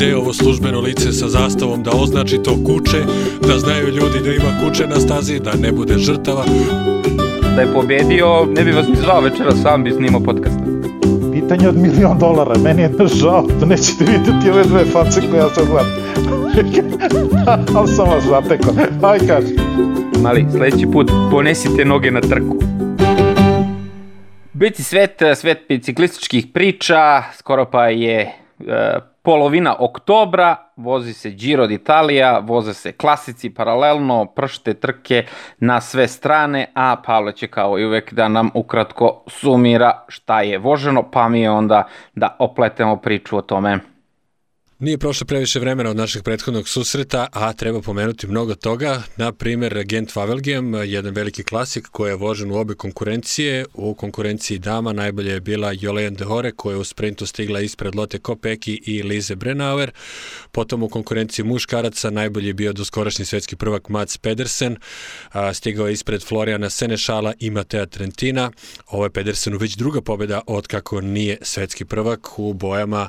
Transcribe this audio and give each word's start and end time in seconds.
gde 0.00 0.08
je 0.08 0.16
ovo 0.16 0.32
službeno 0.32 0.80
lice 0.80 1.12
sa 1.12 1.28
zastavom 1.28 1.82
da 1.82 1.90
označi 1.90 2.42
to 2.42 2.56
kuće, 2.66 2.98
da 3.48 3.58
znaju 3.58 3.88
ljudi 3.88 4.20
da 4.24 4.30
ima 4.30 4.60
kuće 4.64 4.86
na 4.86 5.00
stazi, 5.00 5.40
da 5.40 5.52
ne 5.52 5.72
bude 5.72 5.98
žrtava. 5.98 6.44
Da 7.54 7.60
je 7.60 7.72
pobedio, 7.74 8.44
ne 8.44 8.64
bi 8.64 8.72
vas 8.72 8.88
ni 8.88 8.96
zvao 8.96 9.20
večera, 9.20 9.52
sam 9.52 9.84
bi 9.84 9.90
snimao 9.90 10.20
podcast. 10.20 10.58
Pitanje 11.32 11.68
od 11.68 11.76
milion 11.76 12.18
dolara, 12.18 12.58
meni 12.58 12.82
je 12.82 12.90
žao 13.06 13.46
da 13.60 13.66
nećete 13.66 14.04
vidjeti 14.04 14.50
ove 14.50 14.64
dve 14.64 14.84
face 14.84 15.20
koje 15.30 15.38
ja 15.38 15.48
sad 15.48 15.66
gledam. 15.66 15.92
Ali 17.76 17.88
sam 17.88 18.08
vas 18.08 18.24
zatekao. 18.24 18.74
Aj 19.02 19.18
kaži. 19.18 19.54
Mali, 20.22 20.46
sledeći 20.50 20.86
put 20.92 21.10
ponesite 21.30 21.84
noge 21.84 22.10
na 22.10 22.20
trku. 22.20 22.56
Biti 24.52 24.82
svet, 24.82 25.22
svet 25.36 25.58
biciklističkih 25.68 26.46
priča, 26.54 27.22
skoro 27.38 27.64
pa 27.64 27.86
je 27.86 28.20
e, 28.20 29.09
polovina 29.22 29.76
oktobra, 29.78 30.56
vozi 30.76 31.12
se 31.14 31.30
Giro 31.30 31.66
d'Italia, 31.66 32.38
voze 32.46 32.74
se 32.74 32.92
klasici 32.92 33.50
paralelno, 33.54 34.26
pršte 34.26 34.74
trke 34.74 35.24
na 35.58 35.80
sve 35.80 36.08
strane, 36.08 36.72
a 36.74 36.96
Pavle 37.06 37.32
će 37.32 37.46
kao 37.46 37.78
i 37.78 37.84
uvek 37.84 38.12
da 38.12 38.28
nam 38.28 38.50
ukratko 38.54 39.24
sumira 39.26 40.04
šta 40.08 40.40
je 40.40 40.58
voženo, 40.58 41.10
pa 41.10 41.28
mi 41.28 41.40
je 41.40 41.50
onda 41.50 41.86
da 42.14 42.36
opletemo 42.38 42.96
priču 42.96 43.36
o 43.36 43.42
tome. 43.42 43.78
Nije 44.80 44.98
prošlo 44.98 45.26
previše 45.26 45.60
vremena 45.60 45.90
od 45.90 45.96
našeg 45.96 46.22
prethodnog 46.22 46.68
susreta, 46.68 47.26
a 47.32 47.52
treba 47.52 47.80
pomenuti 47.80 48.26
mnogo 48.26 48.54
toga. 48.54 49.02
Na 49.16 49.32
primer, 49.32 49.84
Gent 49.84 50.12
Favelgem, 50.12 50.74
jedan 50.74 51.14
veliki 51.14 51.42
klasik 51.42 51.88
koji 51.88 52.10
je 52.10 52.16
vožen 52.16 52.50
u 52.50 52.54
obe 52.54 52.74
konkurencije. 52.74 53.64
U 53.74 53.94
konkurenciji 53.94 54.58
dama 54.58 54.92
najbolje 54.92 55.32
je 55.32 55.40
bila 55.40 55.72
Jolene 55.80 56.10
de 56.10 56.24
Hore 56.24 56.52
koja 56.52 56.74
je 56.74 56.78
u 56.78 56.84
sprintu 56.84 57.26
stigla 57.26 57.60
ispred 57.60 57.94
Lotte 57.94 58.18
Kopeki 58.18 58.82
i 58.86 59.02
Lize 59.02 59.36
Brenauer. 59.36 59.90
Potom 60.52 60.82
u 60.82 60.88
konkurenciji 60.88 61.44
muškaraca 61.44 62.10
najbolji 62.10 62.46
je 62.46 62.54
bio 62.54 62.72
doskorašnji 62.72 63.24
svetski 63.24 63.56
prvak 63.56 63.88
Mats 63.88 64.18
Pedersen. 64.18 64.76
Stigao 65.54 65.86
je 65.86 65.92
ispred 65.92 66.24
Florijana 66.24 66.70
Senešala 66.70 67.32
i 67.38 67.50
Matea 67.50 67.86
Trentina. 67.86 68.50
Ovo 68.86 69.04
je 69.04 69.10
Pedersenu 69.10 69.58
već 69.58 69.76
druga 69.76 70.00
pobjeda 70.00 70.40
od 70.46 70.66
kako 70.66 71.00
nije 71.00 71.38
svetski 71.42 71.84
prvak 71.84 72.38
u 72.38 72.52
bojama 72.52 73.08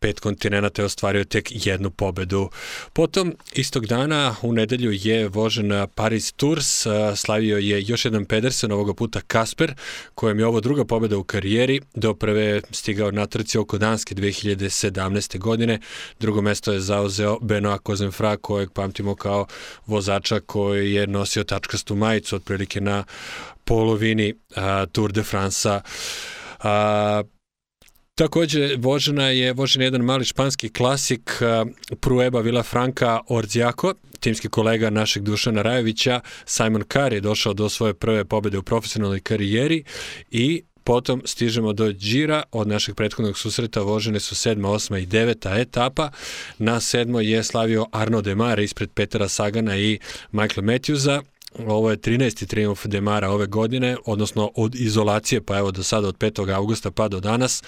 pet 0.00 0.20
kontinenta 0.20 0.82
je 0.82 0.86
ostvario 0.86 1.11
tek 1.24 1.66
jednu 1.66 1.90
pobedu. 1.90 2.50
Potom, 2.92 3.34
istog 3.52 3.86
dana, 3.86 4.36
u 4.42 4.52
nedelju 4.52 4.90
je 4.92 5.28
vožen 5.28 5.86
Paris 5.94 6.32
Tours, 6.32 6.86
slavio 7.16 7.58
je 7.58 7.82
još 7.86 8.04
jedan 8.04 8.24
Pedersen, 8.24 8.72
ovoga 8.72 8.94
puta 8.94 9.20
Kasper, 9.20 9.74
kojem 10.14 10.38
je 10.38 10.46
ovo 10.46 10.60
druga 10.60 10.84
pobeda 10.84 11.18
u 11.18 11.24
karijeri, 11.24 11.80
do 11.94 12.14
prve 12.14 12.60
stigao 12.70 13.10
na 13.10 13.26
trci 13.26 13.58
oko 13.58 13.78
Danske 13.78 14.14
2017. 14.14 15.38
godine, 15.38 15.80
drugo 16.20 16.42
mesto 16.42 16.72
je 16.72 16.80
zauzeo 16.80 17.38
Benoit 17.40 17.80
Kozenfra, 17.82 18.36
kojeg 18.36 18.70
pamtimo 18.70 19.14
kao 19.14 19.46
vozača 19.86 20.40
koji 20.40 20.92
je 20.92 21.06
nosio 21.06 21.44
tačkastu 21.44 21.94
majicu 21.94 22.36
otprilike 22.36 22.80
na 22.80 23.04
polovini 23.64 24.34
a, 24.56 24.86
Tour 24.86 25.12
de 25.12 25.22
France-a. 25.22 25.80
Takođe, 28.22 28.76
vožena 28.78 29.28
je, 29.28 29.52
vožen 29.52 29.82
je 29.82 29.86
jedan 29.86 30.00
mali 30.00 30.24
španski 30.24 30.68
klasik 30.68 31.42
Prueba 32.00 32.40
Vila 32.40 32.62
Franca 32.62 33.20
Orziako, 33.28 33.94
timski 34.20 34.48
kolega 34.48 34.90
našeg 34.90 35.22
Dušana 35.22 35.62
Rajovića, 35.62 36.20
Simon 36.44 36.84
Carr 36.92 37.12
je 37.12 37.20
došao 37.20 37.54
do 37.54 37.68
svoje 37.68 37.94
prve 37.94 38.24
pobede 38.24 38.58
u 38.58 38.62
profesionalnoj 38.62 39.20
karijeri 39.20 39.84
i 40.30 40.62
Potom 40.84 41.22
stižemo 41.24 41.72
do 41.72 41.92
Đira, 41.92 42.42
od 42.52 42.68
našeg 42.68 42.94
prethodnog 42.94 43.38
susreta 43.38 43.80
vožene 43.80 44.20
su 44.20 44.34
sedma, 44.34 44.70
osma 44.70 44.98
i 44.98 45.06
deveta 45.06 45.58
etapa. 45.58 46.10
Na 46.58 46.80
sedmo 46.80 47.20
je 47.20 47.42
slavio 47.42 47.86
Arno 47.92 48.20
Demar 48.20 48.58
ispred 48.58 48.90
Petera 48.90 49.28
Sagana 49.28 49.76
i 49.76 49.98
Michael 50.32 50.64
Matthewsa. 50.64 51.22
Ovo 51.58 51.90
je 51.90 51.96
13. 51.96 52.46
triumf 52.46 52.86
Demara 52.86 53.30
ove 53.30 53.46
godine, 53.46 53.96
odnosno 54.04 54.50
od 54.54 54.74
izolacije, 54.74 55.40
pa 55.40 55.58
evo 55.58 55.70
do 55.70 55.82
sada 55.82 56.08
od 56.08 56.18
5. 56.18 56.54
augusta 56.54 56.90
pa 56.90 57.08
do 57.08 57.20
danas 57.20 57.62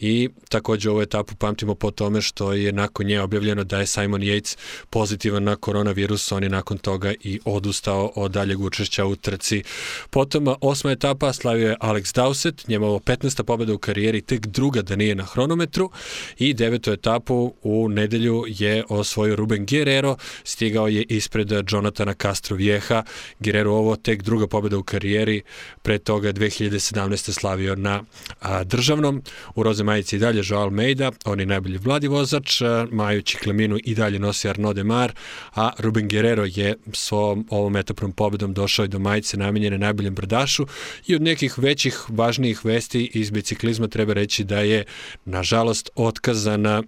i 0.00 0.28
takođe 0.48 0.90
ovu 0.90 1.02
etapu 1.02 1.34
pamtimo 1.34 1.74
po 1.74 1.90
tome 1.90 2.22
što 2.22 2.52
je 2.52 2.72
nakon 2.72 3.06
nje 3.06 3.20
objavljeno 3.20 3.64
da 3.64 3.78
je 3.78 3.86
Simon 3.86 4.20
Yates 4.20 4.56
pozitivan 4.90 5.44
na 5.44 5.56
koronavirus, 5.56 6.32
on 6.32 6.42
je 6.42 6.48
nakon 6.48 6.78
toga 6.78 7.12
i 7.20 7.40
odustao 7.44 8.12
od 8.14 8.30
daljeg 8.30 8.60
učešća 8.60 9.04
u 9.04 9.16
trci. 9.16 9.62
Potom 10.10 10.54
osma 10.60 10.90
etapa 10.90 11.32
slavio 11.32 11.68
je 11.68 11.76
Alex 11.80 12.20
Dowsett, 12.20 12.68
njemavo 12.68 12.98
15. 12.98 13.42
pobeda 13.42 13.74
u 13.74 13.78
karijeri, 13.78 14.20
tek 14.20 14.46
druga 14.46 14.82
da 14.82 14.96
nije 14.96 15.14
na 15.14 15.24
hronometru 15.24 15.90
i 16.38 16.54
devetu 16.54 16.92
etapu 16.92 17.54
u 17.62 17.88
nedelju 17.88 18.44
je 18.48 18.84
osvojio 18.88 19.36
Ruben 19.36 19.66
Guerrero, 19.66 20.16
stigao 20.44 20.88
je 20.88 21.02
ispred 21.02 21.52
Jonathana 21.70 22.14
Castro 22.14 22.56
Vieja 22.56 23.02
Guerrero 23.38 23.72
ovo 23.72 23.96
tek 23.96 24.22
druga 24.22 24.46
pobjeda 24.46 24.78
u 24.78 24.82
karijeri, 24.82 25.42
pre 25.82 25.98
toga 25.98 26.32
2017. 26.32 27.32
slavio 27.32 27.74
na 27.74 28.02
a, 28.40 28.64
državnom. 28.64 29.22
U 29.54 29.62
Roze 29.62 29.84
Majici 29.84 30.16
i 30.16 30.18
dalje 30.18 30.42
Joao 30.44 30.62
Almeida, 30.62 31.12
on 31.24 31.40
je 31.40 31.46
najbolji 31.46 31.78
vladi 31.78 32.08
vozač, 32.08 32.62
Maju 32.90 33.22
Čikleminu 33.22 33.78
i 33.84 33.94
dalje 33.94 34.18
nosi 34.18 34.48
Arnaud 34.48 34.76
Demar, 34.76 35.12
a 35.54 35.70
Ruben 35.78 36.08
Guerrero 36.08 36.44
je 36.44 36.74
s 36.92 37.12
ovom, 37.12 37.46
ovom 37.50 37.76
etapnom 37.76 38.12
pobedom 38.12 38.54
došao 38.54 38.84
i 38.84 38.88
do 38.88 38.98
majice 38.98 39.36
namenjene 39.36 39.78
najboljem 39.78 40.14
brdašu 40.14 40.66
i 41.06 41.14
od 41.14 41.22
nekih 41.22 41.58
većih, 41.58 42.04
važnijih 42.08 42.64
vesti 42.64 43.10
iz 43.14 43.30
biciklizma 43.30 43.88
treba 43.88 44.12
reći 44.12 44.44
da 44.44 44.60
je, 44.60 44.84
nažalost, 45.24 45.90
otkazana 45.94 46.82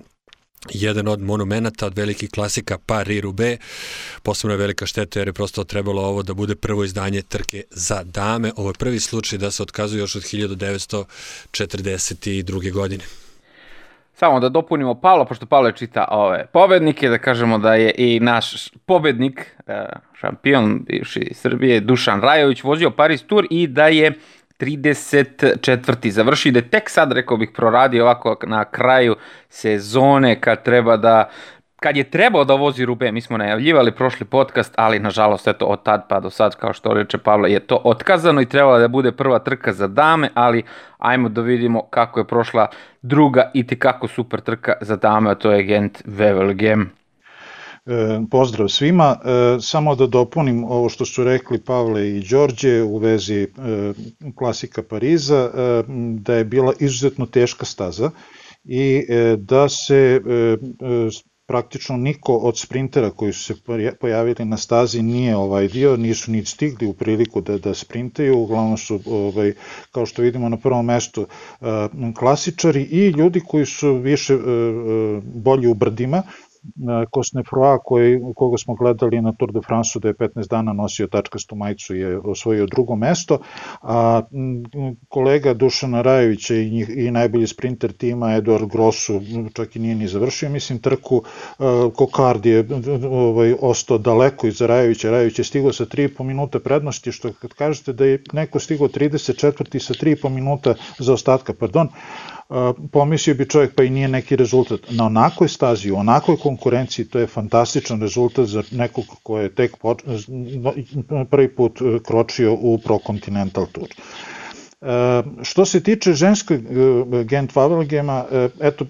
jedan 0.68 1.08
od 1.08 1.20
monumenata, 1.20 1.86
od 1.86 1.98
velikih 1.98 2.30
klasika 2.30 2.78
Paris-Roubaix. 2.86 3.58
Posebno 4.22 4.54
je 4.54 4.58
velika 4.58 4.86
šteta 4.86 5.20
jer 5.20 5.28
je 5.28 5.32
prosto 5.32 5.64
trebalo 5.64 6.02
ovo 6.02 6.22
da 6.22 6.34
bude 6.34 6.54
prvo 6.54 6.84
izdanje 6.84 7.22
trke 7.22 7.62
za 7.70 8.02
dame. 8.04 8.52
Ovo 8.56 8.70
je 8.70 8.74
prvi 8.78 9.00
slučaj 9.00 9.38
da 9.38 9.50
se 9.50 9.62
otkazuje 9.62 10.00
još 10.00 10.16
od 10.16 10.22
1942. 10.22 12.72
godine. 12.72 13.04
Samo 14.20 14.40
da 14.40 14.48
dopunimo 14.48 15.00
Pavla, 15.00 15.24
pošto 15.24 15.46
Pavle 15.46 15.72
čita 15.72 16.04
ove 16.10 16.46
pobednike, 16.52 17.08
da 17.08 17.18
kažemo 17.18 17.58
da 17.58 17.74
je 17.74 17.94
i 17.98 18.20
naš 18.20 18.68
pobednik, 18.86 19.46
e, 19.66 19.84
šampion 20.20 20.84
bivši 20.88 21.30
Srbije, 21.34 21.80
Dušan 21.80 22.20
Rajović, 22.20 22.62
vozio 22.62 22.90
Paris 22.90 23.22
Tour 23.22 23.46
i 23.50 23.66
da 23.66 23.86
je 23.86 24.12
34. 24.60 26.10
završi, 26.10 26.50
da 26.50 26.60
tek 26.60 26.90
sad, 26.90 27.12
rekao 27.12 27.36
bih, 27.36 27.50
proradi 27.54 28.00
ovako 28.00 28.36
na 28.46 28.64
kraju 28.64 29.16
sezone 29.48 30.40
kad 30.40 30.62
treba 30.62 30.96
da 30.96 31.30
kad 31.80 31.96
je 31.96 32.10
trebao 32.10 32.44
da 32.44 32.54
vozi 32.54 32.84
Rube, 32.84 33.12
mi 33.12 33.20
smo 33.20 33.36
najavljivali 33.36 33.92
prošli 33.92 34.26
podcast, 34.26 34.74
ali 34.76 34.98
nažalost 34.98 35.48
eto 35.48 35.66
od 35.66 35.82
tad 35.82 36.08
pa 36.08 36.20
do 36.20 36.30
sad, 36.30 36.56
kao 36.56 36.72
što 36.72 36.94
reče 36.94 37.18
Pavle, 37.18 37.52
je 37.52 37.60
to 37.60 37.80
otkazano 37.84 38.40
i 38.40 38.46
trebala 38.46 38.78
da 38.78 38.88
bude 38.88 39.12
prva 39.12 39.38
trka 39.38 39.72
za 39.72 39.88
dame, 39.88 40.28
ali 40.34 40.62
ajmo 40.98 41.28
da 41.28 41.40
vidimo 41.40 41.82
kako 41.82 42.20
je 42.20 42.26
prošla 42.26 42.66
druga 43.02 43.50
i 43.54 43.66
kako 43.66 44.08
super 44.08 44.40
trka 44.40 44.72
za 44.80 44.96
dame, 44.96 45.30
a 45.30 45.34
to 45.34 45.52
je 45.52 45.62
Gent 45.62 46.04
Wevelgem. 46.06 46.99
E, 47.90 48.20
pozdrav 48.30 48.68
svima, 48.68 49.16
e, 49.24 49.60
samo 49.60 49.94
da 49.94 50.06
dopunim 50.06 50.64
ovo 50.64 50.88
što 50.88 51.04
su 51.04 51.24
rekli 51.24 51.60
Pavle 51.64 52.08
i 52.10 52.20
Đorđe 52.30 52.82
u 52.82 52.98
vezi 52.98 53.42
e, 53.42 53.48
klasika 54.34 54.82
Pariza, 54.82 55.50
da 56.18 56.34
je 56.34 56.44
bila 56.44 56.72
izuzetno 56.80 57.26
teška 57.26 57.64
staza 57.64 58.10
i 58.64 59.06
da 59.38 59.68
se 59.68 60.20
praktično 61.46 61.96
niko 61.96 62.36
od 62.36 62.58
sprintera 62.58 63.10
koji 63.10 63.32
su 63.32 63.44
se 63.44 63.54
pojavili 64.00 64.44
na 64.44 64.56
stazi 64.56 65.02
nije 65.02 65.36
ovaj 65.36 65.68
dio, 65.68 65.96
nisu 65.96 66.30
ni 66.32 66.44
stigli 66.44 66.86
u 66.86 66.92
priliku 66.92 67.40
da, 67.40 67.58
da 67.58 67.74
sprintaju, 67.74 68.38
uglavnom 68.38 68.78
su, 68.78 69.00
ovaj, 69.06 69.52
kao 69.92 70.06
što 70.06 70.22
vidimo 70.22 70.48
na 70.48 70.56
prvom 70.56 70.86
mestu, 70.86 71.26
klasičari 72.18 72.82
i 72.82 73.08
ljudi 73.08 73.40
koji 73.40 73.66
su 73.66 73.94
više 73.94 74.38
bolji 75.22 75.66
u 75.66 75.74
brdima, 75.74 76.22
Cosnefroa 77.14 77.78
koji, 77.78 78.20
koga 78.36 78.58
smo 78.58 78.74
gledali 78.74 79.20
na 79.22 79.32
Tour 79.32 79.52
de 79.52 79.60
France 79.66 79.98
da 79.98 80.08
je 80.08 80.14
15 80.14 80.48
dana 80.50 80.72
nosio 80.72 81.06
tačkastu 81.06 81.56
majicu 81.56 81.94
je 81.94 82.18
osvojio 82.18 82.66
drugo 82.66 82.96
mesto, 82.96 83.38
a 83.82 84.22
kolega 85.08 85.54
Dušana 85.54 86.02
Rajevića 86.02 86.54
i, 86.54 86.70
njih, 86.70 86.90
i 86.96 87.10
najbolji 87.10 87.46
sprinter 87.46 87.92
tima 87.92 88.34
Eduard 88.34 88.70
Grossu 88.70 89.20
čak 89.54 89.76
i 89.76 89.78
nije 89.78 89.94
ni 89.94 90.08
završio, 90.08 90.50
mislim 90.50 90.78
trku 90.78 91.22
Kokard 91.94 92.46
je 92.46 92.68
ovaj, 93.10 93.54
ostao 93.60 93.98
daleko 93.98 94.46
iza 94.46 94.66
Rajevića, 94.66 95.10
Rajević 95.10 95.38
je 95.38 95.44
stigao 95.44 95.72
sa 95.72 95.84
3,5 95.84 96.22
minuta 96.22 96.60
prednosti, 96.60 97.12
što 97.12 97.32
kad 97.32 97.52
kažete 97.52 97.92
da 97.92 98.04
je 98.04 98.22
neko 98.32 98.58
stigao 98.58 98.88
34. 98.88 99.78
sa 99.78 99.94
3,5 99.94 100.28
minuta 100.28 100.74
za 100.98 101.12
ostatka, 101.12 101.54
pardon, 101.54 101.88
pomislio 102.92 103.34
bi 103.34 103.48
čovjek 103.48 103.74
pa 103.74 103.82
i 103.82 103.90
nije 103.90 104.08
neki 104.08 104.36
rezultat. 104.36 104.80
Na 104.90 105.04
onakoj 105.06 105.48
stazi, 105.48 105.90
u 105.90 105.96
onakoj 105.96 106.36
konkurenciji, 106.36 107.06
to 107.06 107.18
je 107.18 107.26
fantastičan 107.26 108.00
rezultat 108.00 108.46
za 108.46 108.62
nekog 108.70 109.04
ko 109.22 109.38
je 109.38 109.54
tek 109.54 109.76
prvi 111.30 111.48
put 111.54 111.80
e, 111.80 111.98
kročio 112.06 112.52
u 112.60 112.78
Pro 112.78 112.98
Continental 113.06 113.66
Tour. 113.72 113.88
Što 115.42 115.64
se 115.64 115.82
tiče 115.82 116.12
ženskog 116.12 116.58
Gent 117.24 117.52
Wavelgema, 117.54 118.48
eto, 118.60 118.86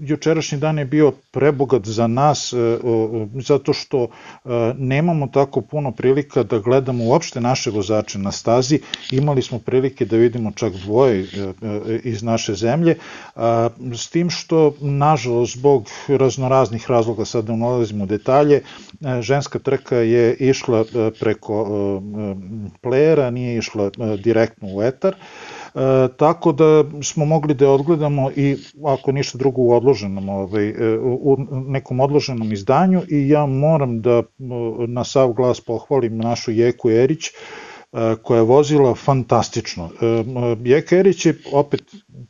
jučerašnji 0.00 0.58
dan 0.58 0.78
je 0.78 0.84
bio 0.84 1.12
prebogat 1.30 1.86
za 1.86 2.06
nas, 2.06 2.54
zato 3.34 3.72
što 3.72 4.08
nemamo 4.78 5.26
tako 5.26 5.60
puno 5.60 5.92
prilika 5.92 6.42
da 6.42 6.58
gledamo 6.58 7.04
uopšte 7.04 7.40
naše 7.40 7.70
vozače 7.70 8.18
na 8.18 8.32
stazi. 8.32 8.80
Imali 9.12 9.42
smo 9.42 9.58
prilike 9.58 10.04
da 10.04 10.16
vidimo 10.16 10.52
čak 10.54 10.72
dvoje 10.72 11.26
iz 12.04 12.22
naše 12.22 12.54
zemlje, 12.54 12.96
s 13.94 14.10
tim 14.10 14.30
što, 14.30 14.74
nažalost, 14.80 15.56
zbog 15.56 15.88
raznoraznih 16.08 16.90
razloga, 16.90 17.24
sad 17.24 17.44
da 17.44 17.56
nalazimo 17.56 18.06
detalje, 18.06 18.62
ženska 19.20 19.58
trka 19.58 19.96
je 19.96 20.34
išla 20.34 20.84
preko 21.20 21.64
playera, 22.82 23.30
nije 23.30 23.58
išla 23.58 23.90
direktno 24.24 24.68
u 24.76 24.82
etar, 24.82 25.09
E, 25.10 26.08
tako 26.16 26.52
da 26.52 26.84
smo 27.02 27.24
mogli 27.24 27.54
da 27.54 27.70
odgledamo 27.70 28.30
i 28.36 28.56
ako 28.84 29.12
ništa 29.12 29.38
drugo 29.38 29.62
u 29.62 29.72
odloženom 29.72 30.28
ovaj, 30.28 30.68
e, 30.68 30.98
u 30.98 31.36
nekom 31.50 32.00
odloženom 32.00 32.52
izdanju 32.52 33.02
i 33.08 33.28
ja 33.28 33.46
moram 33.46 34.00
da 34.00 34.22
na 34.88 35.04
sav 35.04 35.32
glas 35.32 35.60
pohvalim 35.60 36.18
našu 36.18 36.50
Jeku 36.50 36.90
Erić 36.90 37.28
E, 37.28 37.69
koja 38.22 38.38
je 38.38 38.42
vozila 38.42 38.94
fantastično. 38.94 39.90
E, 40.00 40.06
Jeka 40.64 40.96
Erić 40.96 41.26
je 41.26 41.34
opet, 41.52 41.82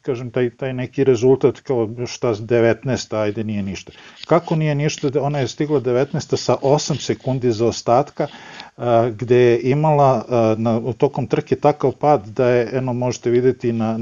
kažem, 0.02 0.30
taj, 0.30 0.50
taj 0.50 0.72
neki 0.72 1.04
rezultat 1.04 1.60
kao 1.60 1.88
šta 2.06 2.34
19, 2.34 3.16
ajde 3.16 3.44
nije 3.44 3.62
ništa. 3.62 3.92
Kako 4.26 4.56
nije 4.56 4.74
ništa, 4.74 5.10
ona 5.20 5.38
je 5.38 5.48
stigla 5.48 5.80
19 5.80 6.36
sa 6.36 6.56
8 6.62 7.00
sekundi 7.00 7.52
za 7.52 7.66
ostatka, 7.66 8.26
e, 8.26 8.82
gde 9.18 9.36
je 9.36 9.60
imala 9.62 10.24
na, 10.58 10.92
tokom 10.92 11.26
trke 11.26 11.56
takav 11.56 11.92
pad 11.92 12.26
da 12.26 12.48
je, 12.48 12.68
eno 12.72 12.92
možete 12.92 13.30
videti 13.30 13.72
na, 13.72 13.98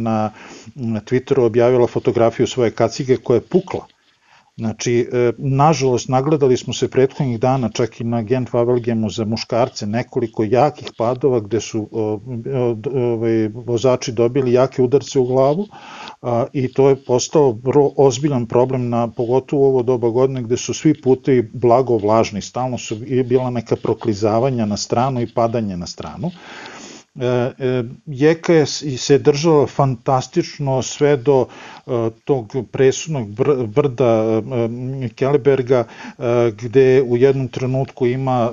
na 0.74 1.00
Twitteru 1.00 1.42
objavila 1.42 1.86
fotografiju 1.86 2.46
svoje 2.46 2.70
kacige 2.70 3.16
koja 3.16 3.36
je 3.36 3.40
pukla 3.40 3.86
Znači, 4.58 5.08
e, 5.12 5.32
nažalost, 5.38 6.08
nagledali 6.08 6.56
smo 6.56 6.72
se 6.72 6.88
prethodnih 6.90 7.40
dana 7.40 7.68
čak 7.68 8.00
i 8.00 8.04
na 8.04 8.22
Gent 8.22 8.50
Wavelgemu 8.50 9.10
za 9.10 9.24
muškarce 9.24 9.86
nekoliko 9.86 10.44
jakih 10.44 10.90
padova 10.98 11.40
gde 11.40 11.60
su 11.60 11.88
ovaj, 11.92 13.48
vozači 13.48 14.12
dobili 14.12 14.52
jake 14.52 14.82
udarce 14.82 15.18
u 15.18 15.24
glavu 15.24 15.66
a, 16.22 16.46
i 16.52 16.72
to 16.72 16.88
je 16.88 17.04
postao 17.04 17.58
vrlo 17.62 17.92
ozbiljan 17.96 18.46
problem 18.46 18.88
na 18.88 19.08
pogotovo 19.10 19.68
ovo 19.68 19.82
doba 19.82 20.08
godine 20.08 20.42
gde 20.42 20.56
su 20.56 20.74
svi 20.74 21.00
putevi 21.02 21.50
blago 21.52 21.96
vlažni, 21.96 22.42
stalno 22.42 22.78
su 22.78 22.96
bila 23.24 23.50
neka 23.50 23.76
proklizavanja 23.76 24.66
na 24.66 24.76
stranu 24.76 25.20
i 25.20 25.34
padanje 25.34 25.76
na 25.76 25.86
stranu. 25.86 26.30
E, 27.20 27.26
e, 27.58 27.84
Jeka 28.06 28.52
je 28.52 28.66
se 28.66 29.18
držala 29.18 29.66
fantastično 29.66 30.82
sve 30.82 31.16
do 31.16 31.46
e, 31.46 31.90
tog 32.24 32.54
presudnog 32.72 33.28
brda 33.66 34.42
Keleberga 35.14 35.84
gde 36.62 37.02
u 37.02 37.16
jednom 37.16 37.48
trenutku 37.48 38.06
ima 38.06 38.50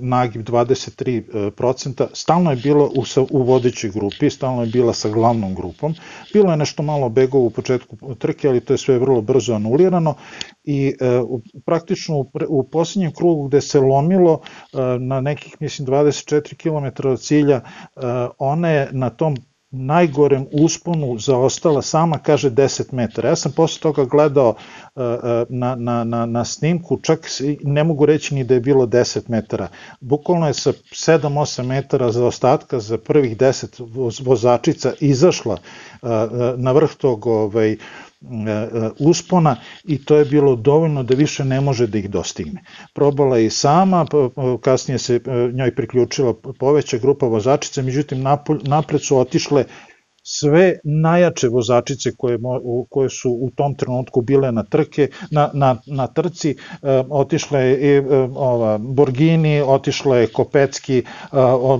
nagib 0.00 0.42
23%, 0.42 2.06
stalno 2.12 2.50
je 2.50 2.56
bila 2.56 2.88
u, 3.30 3.42
vodećoj 3.42 3.90
grupi, 3.90 4.30
stalno 4.30 4.62
je 4.62 4.66
bila 4.66 4.92
sa 4.92 5.08
glavnom 5.08 5.54
grupom, 5.54 5.94
bilo 6.32 6.50
je 6.50 6.56
nešto 6.56 6.82
malo 6.82 7.08
begova 7.08 7.44
u 7.44 7.50
početku 7.50 8.14
trke, 8.14 8.48
ali 8.48 8.60
to 8.60 8.74
je 8.74 8.78
sve 8.78 8.98
vrlo 8.98 9.20
brzo 9.20 9.54
anulirano 9.54 10.14
i 10.64 10.94
praktično 11.64 12.16
u, 12.16 12.30
u 12.48 12.62
posljednjem 12.62 13.12
krugu 13.12 13.48
gde 13.48 13.60
se 13.60 13.80
lomilo 13.80 14.40
na 14.98 15.20
nekih, 15.20 15.56
mislim, 15.60 15.88
24 15.88 16.54
km 16.56 17.08
od 17.08 17.20
cilja, 17.20 17.60
ona 18.38 18.68
je 18.68 18.88
na 18.92 19.10
tom 19.10 19.36
najgorem 19.74 20.46
usponu 20.52 21.18
zaostala 21.18 21.82
sama, 21.82 22.18
kaže 22.18 22.50
10 22.50 22.92
metara. 22.92 23.28
Ja 23.28 23.36
sam 23.36 23.52
posle 23.52 23.80
toga 23.80 24.04
gledao 24.04 24.54
eh, 24.56 25.02
eh, 25.02 25.44
na, 25.48 25.74
na, 25.74 26.04
na, 26.04 26.26
na 26.26 26.44
snimku, 26.44 26.98
čak 27.02 27.28
ne 27.62 27.84
mogu 27.84 28.06
reći 28.06 28.34
ni 28.34 28.44
da 28.44 28.54
je 28.54 28.60
bilo 28.60 28.86
10 28.86 29.20
metara. 29.28 29.68
Bukvalno 30.00 30.46
je 30.46 30.54
sa 30.54 30.72
7-8 30.72 31.62
metara 31.62 32.12
za 32.12 32.26
ostatka 32.26 32.80
za 32.80 32.98
prvih 32.98 33.36
10 33.36 34.20
vozačica 34.24 34.92
izašla 35.00 35.58
na 36.56 36.72
vrh 36.72 36.90
tog 36.98 37.26
ovaj, 37.26 37.70
E, 37.72 37.72
e, 37.72 37.78
uspona 38.98 39.56
i 39.84 40.04
to 40.04 40.16
je 40.16 40.24
bilo 40.24 40.56
dovoljno 40.56 41.02
da 41.02 41.14
više 41.14 41.44
ne 41.44 41.60
može 41.60 41.86
da 41.86 41.98
ih 41.98 42.10
dostigne. 42.10 42.62
Probala 42.94 43.38
je 43.38 43.46
i 43.46 43.50
sama, 43.50 44.06
kasnije 44.60 44.98
se 44.98 45.14
e, 45.16 45.20
njoj 45.52 45.74
priključila 45.74 46.34
poveća 46.58 46.98
grupa 46.98 47.26
vozačica, 47.26 47.82
međutim 47.82 48.24
napred 48.62 49.02
su 49.02 49.18
otišle 49.18 49.64
sve 50.26 50.78
najjače 50.84 51.48
vozačice 51.48 52.12
koje, 52.16 52.38
koje 52.90 53.10
su 53.10 53.30
u 53.30 53.50
tom 53.50 53.74
trenutku 53.74 54.20
bile 54.20 54.52
na 54.52 54.62
trke, 54.62 55.08
na, 55.30 55.50
na, 55.54 55.76
na 55.86 56.06
trci, 56.06 56.50
e, 56.50 56.56
otišla 57.10 57.58
je 57.58 57.98
e, 57.98 58.02
ova, 58.34 58.78
Borgini, 58.78 59.60
otišla 59.60 60.16
je 60.16 60.26
Kopecki, 60.26 60.98
e, 60.98 61.04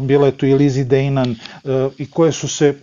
bila 0.00 0.26
je 0.26 0.36
tu 0.36 0.46
i 0.46 0.54
Lizi 0.54 0.84
Dejnan 0.84 1.30
e, 1.30 1.36
i 1.98 2.10
koje 2.10 2.32
su 2.32 2.48
se 2.48 2.74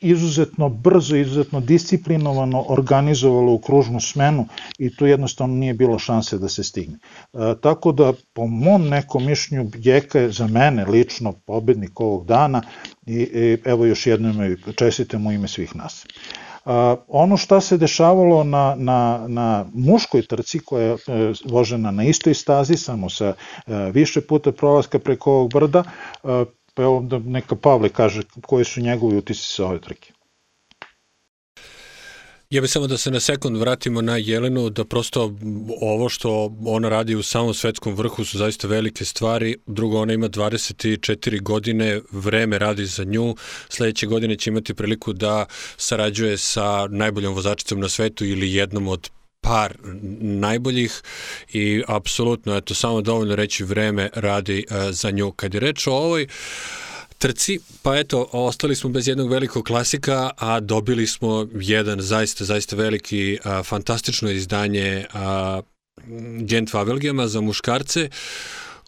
izuzetno 0.00 0.68
brzo, 0.68 1.16
izuzetno 1.16 1.60
disciplinovano 1.60 2.64
organizovalo 2.68 3.52
u 3.52 3.58
kružnu 3.58 4.00
smenu 4.00 4.46
i 4.78 4.96
tu 4.96 5.06
jednostavno 5.06 5.54
nije 5.54 5.74
bilo 5.74 5.98
šanse 5.98 6.38
da 6.38 6.48
se 6.48 6.64
stigne. 6.64 6.98
E, 7.32 7.54
tako 7.60 7.92
da, 7.92 8.12
po 8.32 8.46
mom 8.46 8.88
nekom 8.88 9.26
mišljenju, 9.26 9.70
Jeka 9.74 10.18
je 10.18 10.30
za 10.30 10.46
mene 10.46 10.84
lično 10.84 11.32
pobednik 11.32 12.00
ovog 12.00 12.26
dana 12.26 12.62
i, 13.06 13.14
i 13.14 13.58
evo 13.64 13.86
još 13.86 14.06
jednom 14.06 14.40
čestitam 14.76 15.26
u 15.26 15.32
ime 15.32 15.48
svih 15.48 15.76
nas. 15.76 16.06
A, 16.64 16.96
ono 17.08 17.36
šta 17.36 17.60
se 17.60 17.78
dešavalo 17.78 18.44
na, 18.44 18.74
na, 18.78 19.24
na 19.28 19.66
muškoj 19.74 20.26
trci 20.26 20.58
koja 20.58 20.84
je 20.84 20.92
e, 20.92 20.98
vožena 21.44 21.90
na 21.90 22.04
istoj 22.04 22.34
stazi, 22.34 22.76
samo 22.76 23.10
sa 23.10 23.26
e, 23.26 23.34
više 23.92 24.20
puta 24.20 24.52
prolaska 24.52 24.98
preko 24.98 25.32
ovog 25.32 25.52
brda, 25.52 25.84
e, 26.24 26.44
pa 26.74 26.82
evo 26.82 27.00
da 27.00 27.18
neka 27.18 27.56
Pavle 27.56 27.88
kaže 27.88 28.22
koji 28.46 28.64
su 28.64 28.80
njegovi 28.80 29.16
utisci 29.16 29.54
sa 29.54 29.66
ove 29.66 29.80
trke. 29.80 30.12
Ja 32.50 32.60
bih 32.60 32.70
samo 32.70 32.86
da 32.86 32.96
se 32.98 33.10
na 33.10 33.20
sekund 33.20 33.56
vratimo 33.56 34.02
na 34.02 34.16
Jelenu, 34.16 34.70
da 34.70 34.84
prosto 34.84 35.34
ovo 35.80 36.08
što 36.08 36.56
ona 36.66 36.88
radi 36.88 37.14
u 37.14 37.22
samom 37.22 37.54
svetskom 37.54 37.94
vrhu 37.94 38.24
su 38.24 38.38
zaista 38.38 38.68
velike 38.68 39.04
stvari. 39.04 39.56
Drugo, 39.66 40.00
ona 40.00 40.12
ima 40.12 40.28
24 40.28 41.42
godine, 41.42 42.00
vreme 42.12 42.58
radi 42.58 42.86
za 42.86 43.04
nju. 43.04 43.34
Sledeće 43.68 44.06
godine 44.06 44.36
će 44.36 44.50
imati 44.50 44.74
priliku 44.74 45.12
da 45.12 45.46
sarađuje 45.76 46.38
sa 46.38 46.86
najboljom 46.86 47.34
vozačicom 47.34 47.80
na 47.80 47.88
svetu 47.88 48.24
ili 48.24 48.54
jednom 48.54 48.88
od 48.88 49.10
par 49.40 49.76
najboljih 50.20 51.02
i 51.52 51.82
apsolutno, 51.86 52.56
eto, 52.56 52.74
samo 52.74 53.00
dovoljno 53.00 53.36
reći 53.36 53.64
vreme 53.64 54.10
radi 54.14 54.64
uh, 54.70 54.76
za 54.90 55.10
nju. 55.10 55.32
Kad 55.32 55.54
je 55.54 55.60
reč 55.60 55.86
o 55.86 55.92
ovoj 55.92 56.22
uh, 56.22 56.30
trci, 57.20 57.58
pa 57.82 57.98
eto, 57.98 58.28
ostali 58.32 58.74
smo 58.76 58.90
bez 58.90 59.08
jednog 59.08 59.30
velikog 59.30 59.64
klasika, 59.64 60.30
a 60.36 60.60
dobili 60.60 61.06
smo 61.06 61.46
jedan 61.54 62.00
zaista, 62.00 62.44
zaista 62.44 62.76
veliki, 62.76 63.38
a, 63.44 63.62
fantastično 63.62 64.30
izdanje 64.30 65.06
a, 65.12 65.60
Gent 66.40 66.70
Wavelgema 66.72 67.26
za 67.26 67.40
muškarce, 67.40 68.08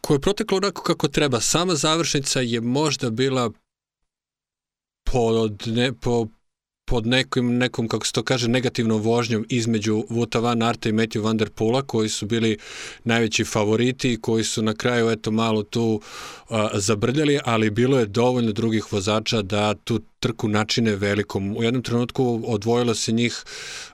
koje 0.01 0.17
je 0.17 0.21
proteklo 0.21 0.57
onako 0.57 0.83
kako 0.83 1.09
treba. 1.09 1.41
Sama 1.41 1.75
završnica 1.75 2.41
je 2.41 2.61
možda 2.61 3.11
bila 3.11 3.51
po, 5.05 5.49
ne, 5.67 5.93
po 5.93 6.27
pod 6.93 7.07
nekom, 7.07 7.57
nekom, 7.57 7.89
kako 7.89 8.07
se 8.07 8.13
to 8.13 8.23
kaže, 8.23 8.49
negativnom 8.49 9.01
vožnjom 9.01 9.47
između 9.49 10.05
Vuta 10.09 10.39
Van 10.39 10.63
Arta 10.63 10.89
i 10.89 10.93
Matthew 10.93 11.23
Van 11.25 11.37
Der 11.37 11.51
Poola, 11.51 11.83
koji 11.83 12.09
su 12.09 12.27
bili 12.27 12.59
najveći 13.05 13.45
favoriti, 13.45 14.19
koji 14.21 14.45
su 14.45 14.63
na 14.63 14.75
kraju 14.75 15.11
eto 15.11 15.31
malo 15.31 15.63
tu 15.63 16.01
uh, 16.49 16.57
zabrljali, 16.75 17.39
ali 17.45 17.71
bilo 17.71 17.99
je 17.99 18.07
dovoljno 18.07 18.53
drugih 18.53 18.93
vozača 18.93 19.43
da 19.43 19.75
tu 19.75 20.01
trku 20.21 20.49
načine 20.49 20.97
velikom. 20.97 21.57
U 21.57 21.63
jednom 21.63 21.83
trenutku 21.83 22.43
odvojilo 22.47 22.95
se 22.95 23.13
njih 23.13 23.45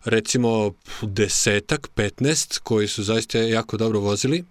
recimo 0.05 0.73
desetak, 1.03 1.89
15, 1.97 2.59
koji 2.59 2.89
su 2.89 3.03
zaista 3.03 3.39
jako 3.39 3.77
dobro 3.77 4.01
vozili. 4.01 4.45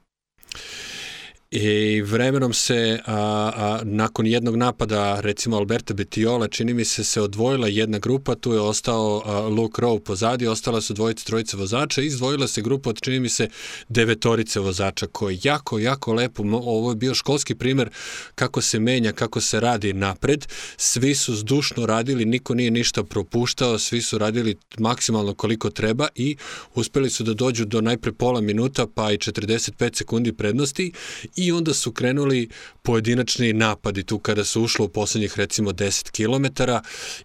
I 1.51 2.01
vremenom 2.01 2.54
se, 2.54 3.00
a, 3.06 3.16
a, 3.56 3.80
nakon 3.84 4.25
jednog 4.27 4.56
napada, 4.56 5.20
recimo 5.20 5.58
Alberta 5.58 5.94
Betiola, 5.94 6.48
čini 6.48 6.74
mi 6.74 6.86
se 6.86 7.04
se 7.04 7.22
odvojila 7.22 7.68
jedna 7.68 8.00
grupa, 8.00 8.36
tu 8.36 8.54
je 8.54 8.60
ostao 8.60 9.22
a, 9.25 9.39
Luke 9.39 9.82
Rowe 9.82 10.00
pozadi, 10.00 10.48
ostala 10.48 10.82
su 10.82 10.94
dvojice, 10.94 11.25
trojice 11.25 11.58
vozača 11.58 12.01
i 12.01 12.06
izdvojila 12.06 12.48
se 12.48 12.62
grupa 12.62 12.89
od, 12.89 13.01
čini 13.01 13.20
mi 13.20 13.30
se, 13.30 13.48
devetorice 13.89 14.60
vozača, 14.60 15.08
koje 15.08 15.39
jako, 15.44 15.80
jako 15.80 16.13
lepo, 16.13 16.44
ovo 16.51 16.92
je 16.92 16.96
bio 16.96 17.13
školski 17.13 17.56
primer 17.56 17.89
kako 18.36 18.62
se 18.62 18.80
menja, 18.80 19.12
kako 19.12 19.42
se 19.42 19.60
radi 19.60 19.94
napred, 19.94 20.48
svi 20.77 21.16
su 21.16 21.36
zdušno 21.36 21.86
radili, 21.86 22.25
niko 22.25 22.54
nije 22.54 22.72
ništa 22.72 23.04
propuštao, 23.04 23.80
svi 23.80 24.01
su 24.01 24.18
radili 24.18 24.56
maksimalno 24.80 25.34
koliko 25.34 25.70
treba 25.70 26.08
i 26.16 26.38
uspeli 26.75 27.10
su 27.10 27.24
da 27.24 27.34
dođu 27.34 27.66
do 27.66 27.82
najpre 27.82 28.12
pola 28.12 28.42
minuta, 28.42 28.88
pa 28.88 29.12
i 29.12 29.18
45 29.18 29.98
sekundi 29.98 30.34
prednosti 30.34 30.92
i 31.38 31.51
onda 31.51 31.74
su 31.74 31.91
krenuli 31.91 32.50
pojedinačni 32.82 33.53
napadi 33.53 34.03
tu 34.03 34.20
kada 34.20 34.46
su 34.46 34.63
ušlo 34.63 34.86
u 34.86 34.89
poslednjih 34.89 35.38
recimo 35.38 35.72
10 35.72 36.12
km 36.12 36.63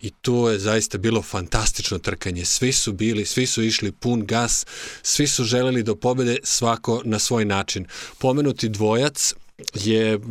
i 0.01 0.11
to 0.11 0.51
je 0.51 0.59
zaista 0.59 0.99
bilo 0.99 1.23
fantastično 1.23 1.99
trkanje. 1.99 2.45
Svi 2.45 2.73
su 2.73 2.93
bili, 2.93 3.27
svi 3.27 3.47
su 3.47 3.63
išli 3.63 3.93
pun 3.93 4.27
gas, 4.27 4.67
svi 5.03 5.27
su 5.27 5.45
želeli 5.45 5.83
do 5.83 5.95
pobede 5.95 6.39
svako 6.43 7.03
na 7.05 7.19
svoj 7.19 7.45
način. 7.45 7.87
Pomenuti 8.19 8.69
dvojac, 8.69 9.35
je 9.75 10.17
uh, 10.17 10.23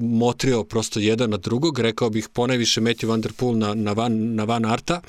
motrio 0.00 0.64
prosto 0.64 1.00
jedan 1.00 1.30
na 1.30 1.36
drugog, 1.36 1.78
rekao 1.78 2.10
bih 2.10 2.28
ponajviše 2.32 2.80
Matthew 2.80 3.06
Van 3.06 3.20
Der 3.20 3.32
Poel 3.32 3.58
na, 3.58 3.74
na, 3.74 3.92
Van, 3.92 4.34
na 4.34 4.44
Van 4.44 4.64
Arta, 4.64 5.00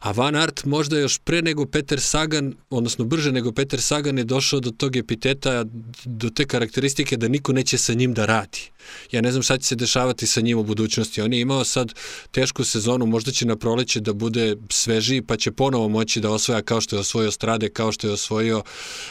a 0.00 0.10
Van 0.12 0.36
Art 0.36 0.64
možda 0.64 0.98
još 0.98 1.18
pre 1.18 1.42
nego 1.42 1.66
Peter 1.66 2.00
Sagan, 2.00 2.54
odnosno 2.70 3.04
brže 3.04 3.32
nego 3.32 3.52
Peter 3.52 3.82
Sagan 3.82 4.18
je 4.18 4.24
došao 4.24 4.60
do 4.60 4.70
tog 4.70 4.96
epiteta, 4.96 5.64
do 6.04 6.30
te 6.30 6.44
karakteristike 6.44 7.16
da 7.16 7.28
niko 7.28 7.52
neće 7.52 7.78
sa 7.78 7.94
njim 7.94 8.14
da 8.14 8.26
radi. 8.26 8.74
Ja 9.12 9.20
ne 9.20 9.30
znam 9.32 9.42
šta 9.42 9.58
će 9.58 9.66
se 9.66 9.74
dešavati 9.74 10.26
sa 10.26 10.40
njim 10.40 10.58
u 10.58 10.62
budućnosti. 10.62 11.22
On 11.22 11.32
je 11.32 11.40
imao 11.40 11.64
sad 11.64 11.94
tešku 12.30 12.64
sezonu, 12.64 13.06
možda 13.06 13.32
će 13.32 13.46
na 13.46 13.56
proleće 13.56 14.00
da 14.00 14.12
bude 14.12 14.56
svežiji, 14.70 15.22
pa 15.22 15.36
će 15.36 15.52
ponovo 15.52 15.88
moći 15.88 16.20
da 16.20 16.30
osvoja 16.30 16.62
kao 16.62 16.80
što 16.80 16.96
je 16.96 17.00
osvojio 17.00 17.30
Strade, 17.30 17.68
kao 17.68 17.92
što 17.92 18.06
je 18.06 18.12
osvojio 18.12 18.62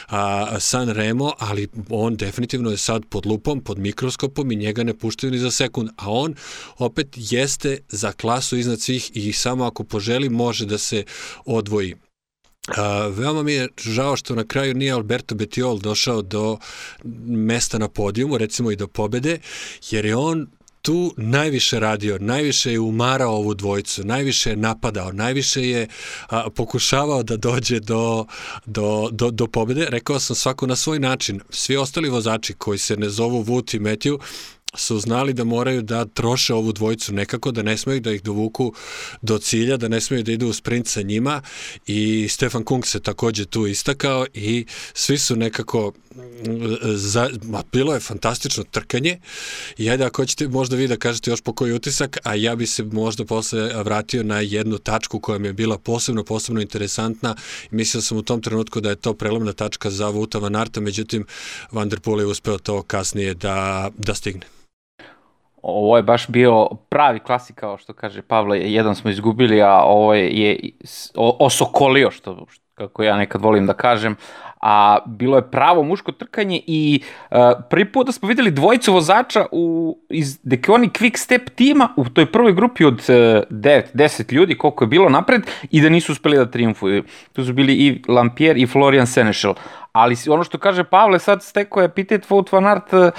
a, 0.08 0.60
San 0.60 0.88
Remo, 0.88 1.32
ali 1.38 1.68
on 1.90 2.16
definitivno 2.16 2.70
je 2.70 2.76
sad 2.76 3.02
pod 3.08 3.26
lupom, 3.34 3.60
pod 3.60 3.78
mikroskopom 3.78 4.52
i 4.52 4.56
njega 4.56 4.84
ne 4.84 4.94
puštaju 4.94 5.30
ni 5.30 5.38
za 5.38 5.50
sekund. 5.50 5.90
A 5.96 6.10
on 6.10 6.34
opet 6.78 7.08
jeste 7.16 7.78
za 7.88 8.12
klasu 8.12 8.56
iznad 8.56 8.80
svih 8.80 9.10
i 9.14 9.32
samo 9.32 9.64
ako 9.64 9.84
poželi 9.84 10.28
može 10.28 10.66
da 10.66 10.78
se 10.78 11.04
odvoji. 11.44 11.94
A, 12.76 13.06
veoma 13.08 13.42
mi 13.42 13.52
je 13.52 13.68
žao 13.76 14.16
što 14.16 14.34
na 14.34 14.44
kraju 14.44 14.74
nije 14.74 14.92
Alberto 14.92 15.34
Betiol 15.34 15.78
došao 15.78 16.22
do 16.22 16.58
mesta 17.26 17.78
na 17.78 17.88
podijumu, 17.88 18.38
recimo 18.38 18.70
i 18.70 18.76
do 18.76 18.86
pobede, 18.86 19.38
jer 19.90 20.06
je 20.06 20.16
on 20.16 20.46
tu 20.84 21.14
najviše 21.16 21.80
radio, 21.80 22.18
najviše 22.20 22.72
je 22.72 22.80
umarao 22.80 23.36
ovu 23.36 23.54
dvojicu, 23.54 24.04
najviše 24.04 24.50
je 24.50 24.56
napadao, 24.56 25.12
najviše 25.12 25.62
je 25.62 25.88
a, 26.28 26.50
pokušavao 26.50 27.22
da 27.22 27.36
dođe 27.36 27.80
do, 27.80 28.26
do, 28.66 29.08
do, 29.12 29.30
do 29.30 29.46
pobede. 29.46 29.86
Rekao 29.90 30.20
sam 30.20 30.36
svako 30.36 30.66
na 30.66 30.76
svoj 30.76 30.98
način. 30.98 31.40
Svi 31.50 31.76
ostali 31.76 32.08
vozači 32.08 32.54
koji 32.54 32.78
se 32.78 32.96
ne 32.96 33.08
zovu 33.08 33.40
Vut 33.40 33.74
i 33.74 33.80
Matthew 33.80 34.18
su 34.74 34.98
znali 34.98 35.32
da 35.32 35.44
moraju 35.44 35.82
da 35.82 36.04
troše 36.04 36.54
ovu 36.54 36.72
dvojicu 36.72 37.14
nekako, 37.14 37.50
da 37.50 37.62
ne 37.62 37.78
smeju 37.78 38.00
da 38.00 38.12
ih 38.12 38.22
dovuku 38.22 38.72
do 39.22 39.38
cilja, 39.38 39.76
da 39.76 39.88
ne 39.88 40.00
smeju 40.00 40.22
da 40.22 40.32
idu 40.32 40.48
u 40.48 40.52
sprint 40.52 40.86
sa 40.86 41.02
njima 41.02 41.42
i 41.86 42.28
Stefan 42.30 42.64
Kung 42.64 42.86
se 42.86 43.00
takođe 43.00 43.44
tu 43.44 43.66
istakao 43.66 44.26
i 44.34 44.66
svi 44.94 45.18
su 45.18 45.36
nekako 45.36 45.92
za, 46.94 47.30
ma, 47.42 47.62
bilo 47.72 47.94
je 47.94 48.00
fantastično 48.00 48.64
trkanje. 48.64 49.18
I 49.78 49.90
ajde 49.90 50.04
ako 50.04 50.22
hoćete 50.22 50.48
možda 50.48 50.76
vi 50.76 50.88
da 50.88 50.96
kažete 50.96 51.30
još 51.30 51.40
po 51.40 51.52
koji 51.52 51.72
utisak, 51.72 52.18
a 52.22 52.34
ja 52.34 52.56
bi 52.56 52.66
se 52.66 52.82
možda 52.82 53.24
posle 53.24 53.82
vratio 53.82 54.22
na 54.22 54.40
jednu 54.40 54.78
tačku 54.78 55.20
koja 55.20 55.38
mi 55.38 55.48
je 55.48 55.52
bila 55.52 55.78
posebno, 55.78 56.24
posebno 56.24 56.60
interesantna. 56.60 57.36
I 57.72 57.74
mislio 57.74 58.02
sam 58.02 58.18
u 58.18 58.22
tom 58.22 58.42
trenutku 58.42 58.80
da 58.80 58.90
je 58.90 58.96
to 58.96 59.14
prelomna 59.14 59.52
tačka 59.52 59.90
za 59.90 60.08
Vuta 60.08 60.38
Van 60.38 60.56
Arta, 60.56 60.80
međutim 60.80 61.26
Van 61.72 61.88
der 61.88 62.00
Poel 62.00 62.20
je 62.20 62.26
uspeo 62.26 62.58
to 62.58 62.82
kasnije 62.82 63.34
da, 63.34 63.90
da 63.98 64.14
stigne 64.14 64.46
ovo 65.66 65.96
je 65.96 66.02
baš 66.02 66.28
bio 66.28 66.68
pravi 66.88 67.20
klasik, 67.20 67.56
kao 67.56 67.78
što 67.78 67.92
kaže 67.92 68.22
Pavle, 68.22 68.58
jedan 68.60 68.94
smo 68.94 69.10
izgubili, 69.10 69.62
a 69.62 69.82
ovo 69.84 70.14
je 70.14 70.70
osokolio, 71.38 72.10
što, 72.10 72.46
kako 72.74 73.02
ja 73.02 73.16
nekad 73.16 73.42
volim 73.42 73.66
da 73.66 73.72
kažem, 73.72 74.16
a 74.60 74.98
bilo 75.06 75.36
je 75.36 75.50
pravo 75.50 75.82
muško 75.82 76.12
trkanje 76.12 76.60
i 76.66 77.02
uh, 77.30 77.36
prvi 77.70 77.92
put 77.92 78.06
da 78.06 78.12
smo 78.12 78.28
videli 78.28 78.50
dvojicu 78.50 78.92
vozača 78.92 79.46
u, 79.52 79.98
iz 80.08 80.38
Dekoni 80.42 80.88
Quick 80.88 81.16
Step 81.16 81.50
tima 81.50 81.88
u 81.96 82.08
toj 82.08 82.32
prvoj 82.32 82.52
grupi 82.52 82.84
od 82.84 82.94
uh, 82.94 82.98
9, 82.98 83.82
10 83.94 84.32
ljudi, 84.32 84.58
koliko 84.58 84.84
je 84.84 84.88
bilo 84.88 85.08
napred, 85.08 85.42
i 85.70 85.80
da 85.80 85.88
nisu 85.88 86.12
uspeli 86.12 86.36
da 86.36 86.50
triumfuju. 86.50 87.04
Tu 87.32 87.44
su 87.44 87.52
bili 87.52 87.74
i 87.74 88.02
Lampier 88.08 88.56
i 88.56 88.66
Florian 88.66 89.06
Senešel. 89.06 89.54
Ali 89.92 90.16
ono 90.28 90.44
što 90.44 90.58
kaže 90.58 90.84
Pavle, 90.84 91.18
sad 91.18 91.42
steko 91.42 91.80
je 91.80 91.84
epitet 91.84 92.28
Wout 92.28 92.52
van 92.52 92.66
Aert 92.66 92.92
uh, 92.92 93.10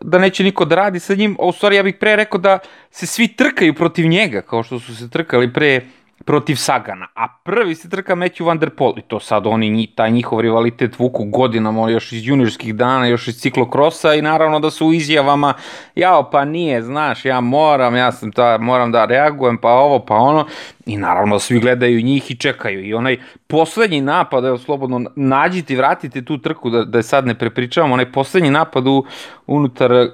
da 0.00 0.18
neće 0.18 0.44
niko 0.44 0.64
da 0.64 0.74
radi 0.74 1.00
sa 1.00 1.14
njim, 1.14 1.36
a 1.40 1.46
u 1.46 1.52
stvari 1.52 1.76
ja 1.76 1.82
bih 1.82 1.96
pre 2.00 2.16
rekao 2.16 2.40
da 2.40 2.58
se 2.90 3.06
svi 3.06 3.28
trkaju 3.28 3.74
protiv 3.74 4.06
njega, 4.06 4.42
kao 4.42 4.62
što 4.62 4.78
su 4.78 4.96
se 4.96 5.10
trkali 5.10 5.52
pre 5.52 5.80
protiv 6.24 6.56
Sagana, 6.56 7.06
a 7.14 7.28
prvi 7.44 7.74
se 7.74 7.90
trka 7.90 8.14
Matthew 8.14 8.44
Van 8.44 8.58
Der 8.58 8.70
Poel 8.70 8.98
i 8.98 9.02
to 9.02 9.20
sad 9.20 9.46
oni, 9.46 9.92
taj 9.94 10.10
njihov 10.10 10.40
rivalitet 10.40 10.98
vuku 10.98 11.24
godinama 11.24 11.90
još 11.90 12.12
iz 12.12 12.26
juniorskih 12.26 12.74
dana, 12.74 13.06
još 13.06 13.28
iz 13.28 13.34
ciklokrosa 13.40 14.14
i 14.14 14.22
naravno 14.22 14.60
da 14.60 14.70
su 14.70 14.86
u 14.86 14.92
izjavama 14.92 15.54
jao 15.94 16.30
pa 16.30 16.44
nije, 16.44 16.82
znaš, 16.82 17.24
ja 17.24 17.40
moram, 17.40 17.96
ja 17.96 18.12
sam 18.12 18.32
ta, 18.32 18.58
moram 18.58 18.92
da 18.92 19.04
reagujem, 19.04 19.58
pa 19.58 19.68
ovo, 19.68 19.98
pa 19.98 20.14
ono 20.14 20.46
i 20.86 20.96
naravno 20.96 21.38
svi 21.38 21.60
gledaju 21.60 22.02
njih 22.02 22.30
i 22.30 22.36
čekaju 22.36 22.84
i 22.84 22.94
onaj 22.94 23.18
poslednji 23.46 24.00
napad, 24.00 24.44
evo 24.44 24.58
slobodno 24.58 25.10
nađite 25.16 25.72
i 25.72 25.76
vratite 25.76 26.24
tu 26.24 26.38
trku 26.38 26.70
da, 26.70 26.84
da 26.84 26.98
je 26.98 27.02
sad 27.02 27.26
ne 27.26 27.34
prepričavamo, 27.34 27.94
onaj 27.94 28.12
poslednji 28.12 28.50
napad 28.50 28.86
u, 28.86 29.04
unutar 29.46 30.08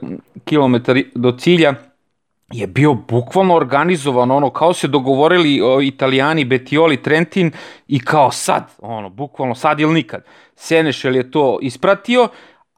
kilometar 0.44 1.02
do 1.14 1.32
cilja, 1.32 1.74
je 2.52 2.66
bio 2.66 2.94
bukvalno 2.94 3.54
organizovan, 3.54 4.30
ono, 4.30 4.50
kao 4.50 4.72
se 4.72 4.88
dogovorili 4.88 5.60
o, 5.60 5.80
italijani, 5.80 6.44
Betioli, 6.44 7.02
Trentin 7.02 7.52
i 7.88 8.00
kao 8.00 8.30
sad, 8.30 8.64
ono, 8.78 9.08
bukvalno 9.08 9.54
sad 9.54 9.80
ili 9.80 9.94
nikad. 9.94 10.24
Senešel 10.56 11.16
je 11.16 11.30
to 11.30 11.58
ispratio, 11.62 12.28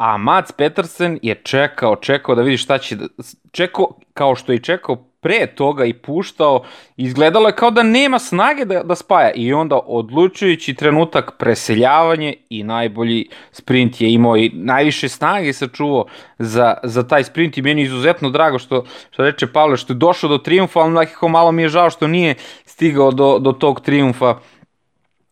a 0.03 0.17
Mats 0.17 0.53
Petersen 0.53 1.19
je 1.23 1.35
čekao, 1.35 1.97
čekao 1.97 2.35
da 2.35 2.43
vidi 2.43 2.57
šta 2.57 2.79
će, 2.79 2.97
da, 2.97 3.07
čekao 3.53 3.87
kao 4.15 4.35
što 4.37 4.53
je 4.53 4.59
čekao 4.59 4.97
pre 4.97 5.47
toga 5.47 5.85
i 5.85 5.93
puštao, 5.93 6.65
izgledalo 6.97 7.49
je 7.49 7.57
kao 7.57 7.71
da 7.71 7.83
nema 7.83 8.19
snage 8.19 8.65
da, 8.65 8.83
da 8.83 8.95
spaja 8.95 9.31
i 9.35 9.53
onda 9.53 9.79
odlučujući 9.87 10.75
trenutak 10.75 11.33
preseljavanje 11.39 12.35
i 12.51 12.63
najbolji 12.63 13.29
sprint 13.53 14.01
je 14.01 14.13
imao 14.13 14.37
i 14.37 14.51
najviše 14.55 15.09
snage 15.09 15.53
sačuvao 15.53 16.07
za, 16.39 16.75
za 16.83 17.07
taj 17.09 17.25
sprint 17.25 17.59
i 17.59 17.63
meni 17.63 17.81
je 17.81 17.87
izuzetno 17.87 18.31
drago 18.31 18.59
što, 18.59 18.85
što 19.11 19.23
reče 19.23 19.47
Pavle 19.47 19.77
što 19.77 19.93
je 19.93 19.97
došao 19.97 20.31
do 20.31 20.39
triumfa, 20.39 20.81
ali 20.81 20.93
nekako 20.93 21.29
malo 21.29 21.53
mi 21.53 21.63
je 21.63 21.69
žao 21.69 21.91
što 21.91 22.07
nije 22.07 22.35
stigao 22.65 23.11
do, 23.11 23.39
do 23.39 23.53
tog 23.53 23.81
triumfa 23.81 24.39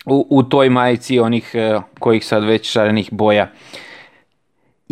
u, 0.07 0.27
u 0.31 0.43
toj 0.43 0.71
majici 0.71 1.21
onih 1.21 1.51
eh, 1.55 1.81
kojih 1.99 2.27
sad 2.27 2.45
već 2.45 2.71
šarenih 2.73 3.09
boja. 3.13 3.51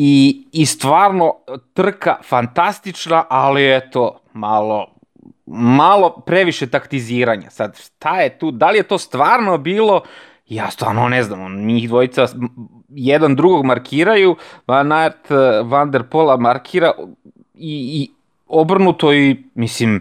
I, 0.01 0.47
I 0.53 0.67
stvarno 0.67 1.35
trka 1.75 2.17
fantastična, 2.23 3.25
ali 3.29 3.77
eto, 3.77 4.21
malo 4.33 4.99
malo 5.51 6.23
previše 6.27 6.67
taktiziranja. 6.67 7.51
Sad, 7.51 7.79
šta 7.79 8.21
je 8.21 8.39
tu, 8.39 8.51
da 8.51 8.71
li 8.71 8.79
je 8.79 8.83
to 8.83 8.99
stvarno 8.99 9.59
bilo, 9.59 10.03
ja 10.49 10.71
stvarno 10.71 11.09
ne 11.09 11.23
znam, 11.23 11.67
njih 11.67 11.89
dvojica 11.89 12.27
jedan 12.89 13.37
drugog 13.37 13.65
markiraju, 13.65 14.37
Van 14.67 14.93
Aert, 14.93 15.31
Van 15.65 15.91
der 15.91 16.03
Pola 16.03 16.37
markira 16.37 16.93
i, 17.55 18.03
i 18.03 18.11
obrnuto 18.49 19.13
i, 19.13 19.45
mislim, 19.55 20.01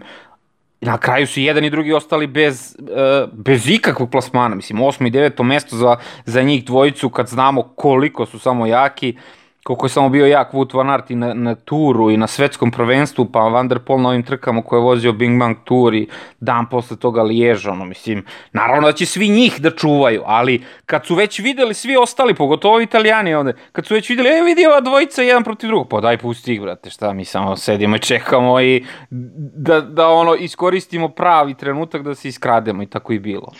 na 0.80 0.98
kraju 0.98 1.26
su 1.26 1.40
jedan 1.40 1.64
i 1.64 1.70
drugi 1.70 1.92
ostali 1.92 2.26
bez, 2.26 2.76
uh, 2.80 3.32
bez 3.32 3.68
ikakvog 3.68 4.10
plasmana, 4.10 4.54
mislim, 4.54 4.82
osmo 4.82 5.06
i 5.06 5.10
deveto 5.10 5.42
mesto 5.42 5.76
za, 5.76 5.96
za 6.24 6.42
njih 6.42 6.64
dvojicu 6.64 7.10
kad 7.10 7.26
znamo 7.26 7.62
koliko 7.62 8.26
su 8.26 8.38
samo 8.38 8.66
jaki, 8.66 9.16
uh, 9.16 9.37
koliko 9.68 9.86
je 9.86 9.90
samo 9.90 10.08
bio 10.08 10.26
jak 10.26 10.52
Wout 10.52 10.74
van 10.74 10.90
Aert 10.90 11.10
i 11.10 11.16
na, 11.16 11.34
na 11.34 11.54
turu 11.54 12.10
i 12.10 12.16
na 12.16 12.26
svetskom 12.26 12.70
prvenstvu, 12.70 13.24
pa 13.32 13.40
Van 13.40 13.68
der 13.68 13.78
Poel 13.78 14.00
na 14.00 14.08
ovim 14.08 14.22
trkama 14.22 14.62
koje 14.62 14.78
je 14.78 14.82
vozio 14.82 15.12
Bing 15.12 15.40
Bang 15.40 15.56
Tour 15.64 15.94
i 15.94 16.08
dan 16.40 16.68
posle 16.68 16.96
toga 16.96 17.22
Liježa, 17.22 17.70
ono, 17.70 17.84
mislim, 17.84 18.24
naravno 18.52 18.86
da 18.86 18.92
će 18.92 19.06
svi 19.06 19.28
njih 19.28 19.60
da 19.60 19.70
čuvaju, 19.70 20.22
ali 20.26 20.64
kad 20.86 21.06
su 21.06 21.14
već 21.14 21.38
videli 21.38 21.74
svi 21.74 21.96
ostali, 21.96 22.34
pogotovo 22.34 22.80
italijani 22.80 23.34
ovde, 23.34 23.52
kad 23.72 23.86
su 23.86 23.94
već 23.94 24.10
videli, 24.10 24.28
e 24.28 24.42
vidi 24.42 24.66
ova 24.66 24.80
dvojica 24.80 25.22
jedan 25.22 25.44
protiv 25.44 25.68
drugog, 25.68 25.88
pa 25.88 26.00
daj 26.00 26.18
pusti 26.18 26.54
ih, 26.54 26.60
brate, 26.60 26.90
šta 26.90 27.12
mi 27.12 27.24
samo 27.24 27.56
sedimo 27.56 27.96
i 27.96 27.98
čekamo 27.98 28.60
i 28.60 28.84
da, 29.10 29.80
da 29.80 30.08
ono, 30.08 30.34
iskoristimo 30.34 31.08
pravi 31.08 31.54
trenutak 31.54 32.02
da 32.02 32.14
se 32.14 32.28
iskrademo 32.28 32.82
i 32.82 32.86
tako 32.86 33.12
i 33.12 33.18
bilo. 33.18 33.52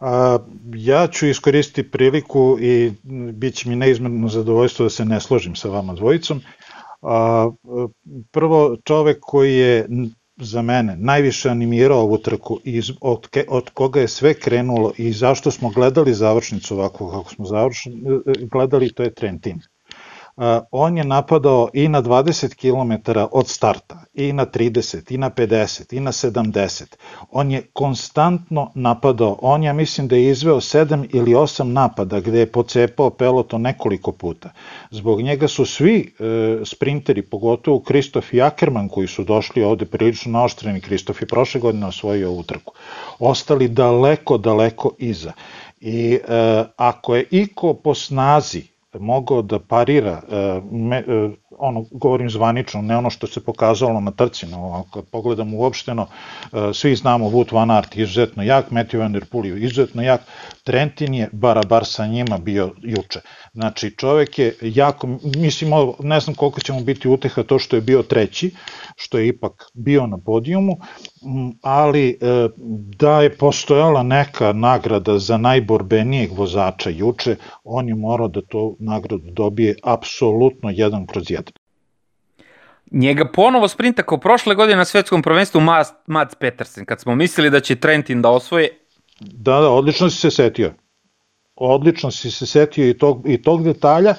A, 0.00 0.38
ja 0.74 1.06
ću 1.06 1.26
iskoristiti 1.26 1.90
priliku 1.90 2.56
i 2.60 2.92
bit 3.32 3.54
će 3.54 3.68
mi 3.68 3.76
neizmjerno 3.76 4.28
zadovoljstvo 4.28 4.84
da 4.84 4.90
se 4.90 5.04
ne 5.04 5.20
složim 5.20 5.56
sa 5.56 5.68
vama 5.68 5.94
dvojicom. 5.94 6.40
A, 7.02 7.50
prvo, 8.30 8.76
čovek 8.84 9.18
koji 9.20 9.54
je 9.54 9.86
za 10.36 10.62
mene 10.62 10.96
najviše 10.96 11.50
animirao 11.50 12.00
ovu 12.00 12.18
trku 12.18 12.60
i 12.64 12.82
od, 13.00 13.28
od 13.48 13.70
koga 13.70 14.00
je 14.00 14.08
sve 14.08 14.34
krenulo 14.34 14.92
i 14.96 15.12
zašto 15.12 15.50
smo 15.50 15.70
gledali 15.70 16.14
završnicu 16.14 16.74
ovako 16.74 17.10
kako 17.10 17.34
smo 17.34 17.44
završni, 17.44 18.02
gledali, 18.50 18.92
to 18.92 19.02
je 19.02 19.14
Trentin. 19.14 19.60
On 20.70 20.96
je 20.96 21.04
napadao 21.04 21.68
i 21.72 21.88
na 21.88 22.02
20 22.02 22.54
km 22.54 23.10
od 23.32 23.48
starta, 23.48 24.04
i 24.14 24.32
na 24.32 24.46
30, 24.46 25.14
i 25.14 25.18
na 25.18 25.30
50, 25.30 25.96
i 25.96 26.00
na 26.00 26.12
70. 26.12 26.84
On 27.30 27.50
je 27.50 27.62
konstantno 27.72 28.70
napadao. 28.74 29.38
On 29.42 29.62
ja 29.62 29.72
mislim 29.72 30.08
da 30.08 30.16
je 30.16 30.30
izveo 30.30 30.56
7 30.56 31.06
ili 31.12 31.34
8 31.34 31.62
napada 31.62 32.20
gde 32.20 32.38
je 32.38 32.52
pocepao 32.52 33.10
peloton 33.10 33.62
nekoliko 33.62 34.12
puta. 34.12 34.50
Zbog 34.90 35.20
njega 35.22 35.48
su 35.48 35.64
svi 35.64 36.14
e, 36.18 36.64
sprinteri, 36.64 37.22
pogotovo 37.22 37.80
Kristof 37.80 38.34
i 38.34 38.42
Ackerman 38.42 38.88
koji 38.88 39.06
su 39.06 39.24
došli 39.24 39.62
ovde 39.62 39.86
prilično 39.86 40.32
naoštreni, 40.32 40.80
Kristof 40.80 41.20
je 41.20 41.26
prošle 41.26 41.60
godine 41.60 41.86
osvojio 41.86 42.30
ovu 42.30 42.42
trku, 42.42 42.74
ostali 43.18 43.68
daleko, 43.68 44.38
daleko 44.38 44.90
iza. 44.98 45.32
I 45.80 46.18
e, 46.28 46.64
ako 46.76 47.16
je 47.16 47.24
iko 47.30 47.74
po 47.74 47.94
snazi 47.94 48.77
mogao 48.98 49.42
da 49.42 49.60
parira, 49.60 50.22
e, 50.28 50.62
e, 51.00 51.38
ono, 51.58 51.84
govorim 51.90 52.30
zvanično, 52.30 52.82
ne 52.82 52.96
ono 52.96 53.10
što 53.10 53.26
se 53.26 53.44
pokazalo 53.44 54.00
na 54.00 54.10
trci, 54.10 54.46
no, 54.46 54.84
kad 54.94 55.04
pogledamo 55.04 55.56
uopšteno, 55.56 56.06
svi 56.74 56.96
znamo 56.96 57.30
Wout 57.30 57.52
van 57.52 57.70
Aert 57.70 57.96
izuzetno 57.96 58.42
jak, 58.42 58.70
Matthew 58.70 58.98
Van 58.98 59.12
Der 59.12 59.24
Poel 59.24 59.46
je 59.46 59.60
izuzetno 59.64 60.02
jak, 60.02 60.20
Trentin 60.64 61.14
je 61.14 61.28
barabar 61.32 61.84
sa 61.86 62.06
njima 62.06 62.38
bio 62.38 62.72
juče. 62.82 63.20
Znači, 63.54 63.94
čovek 63.96 64.38
je 64.38 64.54
jako, 64.60 65.08
mislim, 65.36 65.70
ne 66.02 66.20
znam 66.20 66.34
koliko 66.34 66.60
će 66.60 66.72
mu 66.72 66.80
biti 66.80 67.08
uteha 67.08 67.42
to 67.42 67.58
što 67.58 67.76
je 67.76 67.82
bio 67.82 68.02
treći, 68.02 68.50
što 68.96 69.18
je 69.18 69.28
ipak 69.28 69.70
bio 69.74 70.06
na 70.06 70.18
podijumu, 70.18 70.76
ali 71.62 72.08
e, 72.10 72.16
da 72.96 73.22
je 73.22 73.36
postojala 73.36 74.02
neka 74.02 74.52
nagrada 74.52 75.18
za 75.18 75.36
najborbenijeg 75.36 76.32
vozača 76.32 76.90
juče, 76.90 77.36
on 77.64 77.88
je 77.88 77.94
morao 77.94 78.28
da 78.28 78.40
to 78.42 78.76
nagradu 78.78 79.30
dobije 79.30 79.74
apsolutno 79.84 80.70
jedan 80.70 81.06
kroz 81.06 81.30
jedan. 81.30 81.47
Njega 82.90 83.24
ponovo 83.32 83.68
sprinta 83.68 84.02
kao 84.02 84.18
prošle 84.18 84.54
godine 84.54 84.76
na 84.76 84.84
svetskom 84.84 85.22
prvenstvu 85.22 85.60
Mats 86.06 86.34
Petersen, 86.38 86.84
kad 86.84 87.00
smo 87.00 87.14
mislili 87.14 87.50
da 87.50 87.60
će 87.60 87.76
Trentin 87.76 88.22
da 88.22 88.30
osvoje. 88.30 88.68
Da, 89.20 89.60
da, 89.60 89.70
odlično 89.70 90.10
si 90.10 90.16
se 90.16 90.30
setio 90.30 90.72
odlično 91.58 92.10
si 92.10 92.30
se 92.30 92.46
setio 92.46 92.88
i 92.88 92.98
tog, 92.98 93.22
i 93.26 93.42
tog 93.42 93.64
detalja, 93.64 94.14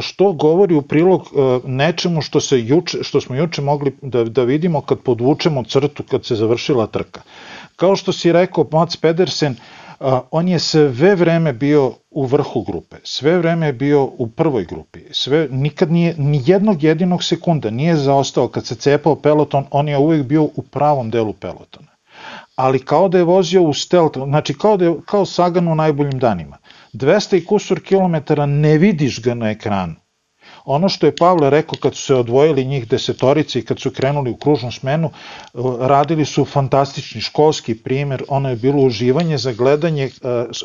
što 0.00 0.32
govori 0.32 0.74
u 0.74 0.82
prilog 0.82 1.28
nečemu 1.64 2.22
što, 2.22 2.40
se 2.40 2.60
juče, 2.60 2.98
što 3.02 3.20
smo 3.20 3.36
juče 3.36 3.62
mogli 3.62 3.96
da, 4.02 4.24
da 4.24 4.42
vidimo 4.42 4.80
kad 4.80 4.98
podvučemo 5.00 5.64
crtu 5.64 6.02
kad 6.02 6.24
se 6.24 6.34
završila 6.34 6.86
trka. 6.86 7.20
Kao 7.76 7.96
što 7.96 8.12
si 8.12 8.32
rekao 8.32 8.68
Mats 8.72 8.96
Pedersen, 8.96 9.56
on 10.30 10.48
je 10.48 10.58
sve 10.58 11.14
vreme 11.14 11.52
bio 11.52 11.92
u 12.10 12.26
vrhu 12.26 12.62
grupe, 12.62 12.96
sve 13.02 13.38
vreme 13.38 13.66
je 13.66 13.72
bio 13.72 14.04
u 14.04 14.28
prvoj 14.28 14.64
grupi, 14.64 15.00
sve, 15.10 15.48
nikad 15.50 15.92
nije, 15.92 16.14
ni 16.18 16.42
jednog 16.46 16.82
jedinog 16.82 17.24
sekunda 17.24 17.70
nije 17.70 17.96
zaostao 17.96 18.48
kad 18.48 18.66
se 18.66 18.74
cepao 18.74 19.16
peloton, 19.16 19.64
on 19.70 19.88
je 19.88 19.98
uvek 19.98 20.26
bio 20.26 20.42
u 20.42 20.62
pravom 20.62 21.10
delu 21.10 21.32
pelotona 21.32 21.96
ali 22.56 22.78
kao 22.78 23.08
da 23.08 23.18
je 23.18 23.24
vozio 23.24 23.62
u 23.62 23.74
stealth, 23.74 24.18
znači 24.18 24.54
kao 24.54 24.76
da 24.76 24.84
je 24.84 24.94
kao 25.04 25.26
Sagan 25.26 25.68
u 25.68 25.74
najboljim 25.74 26.18
danima. 26.18 26.58
200 26.92 27.36
i 27.36 27.44
kusur 27.44 27.80
kilometara 27.82 28.46
ne 28.46 28.78
vidiš 28.78 29.22
ga 29.22 29.34
na 29.34 29.50
ekranu. 29.50 29.94
Ono 30.66 30.88
što 30.88 31.06
je 31.06 31.16
Pavle 31.16 31.50
rekao 31.50 31.78
kad 31.80 31.94
su 31.94 32.02
se 32.02 32.14
odvojili 32.14 32.64
njih 32.64 32.88
desetorice 32.88 33.58
i 33.58 33.64
kad 33.64 33.80
su 33.80 33.90
krenuli 33.90 34.30
u 34.30 34.36
kružnu 34.36 34.72
smenu, 34.72 35.10
radili 35.80 36.24
su 36.24 36.44
fantastični 36.44 37.20
školski 37.20 37.74
primer, 37.74 38.22
ono 38.28 38.50
je 38.50 38.56
bilo 38.56 38.82
uživanje 38.82 39.38
za 39.38 39.52
gledanje 39.52 40.04
e, 40.04 40.10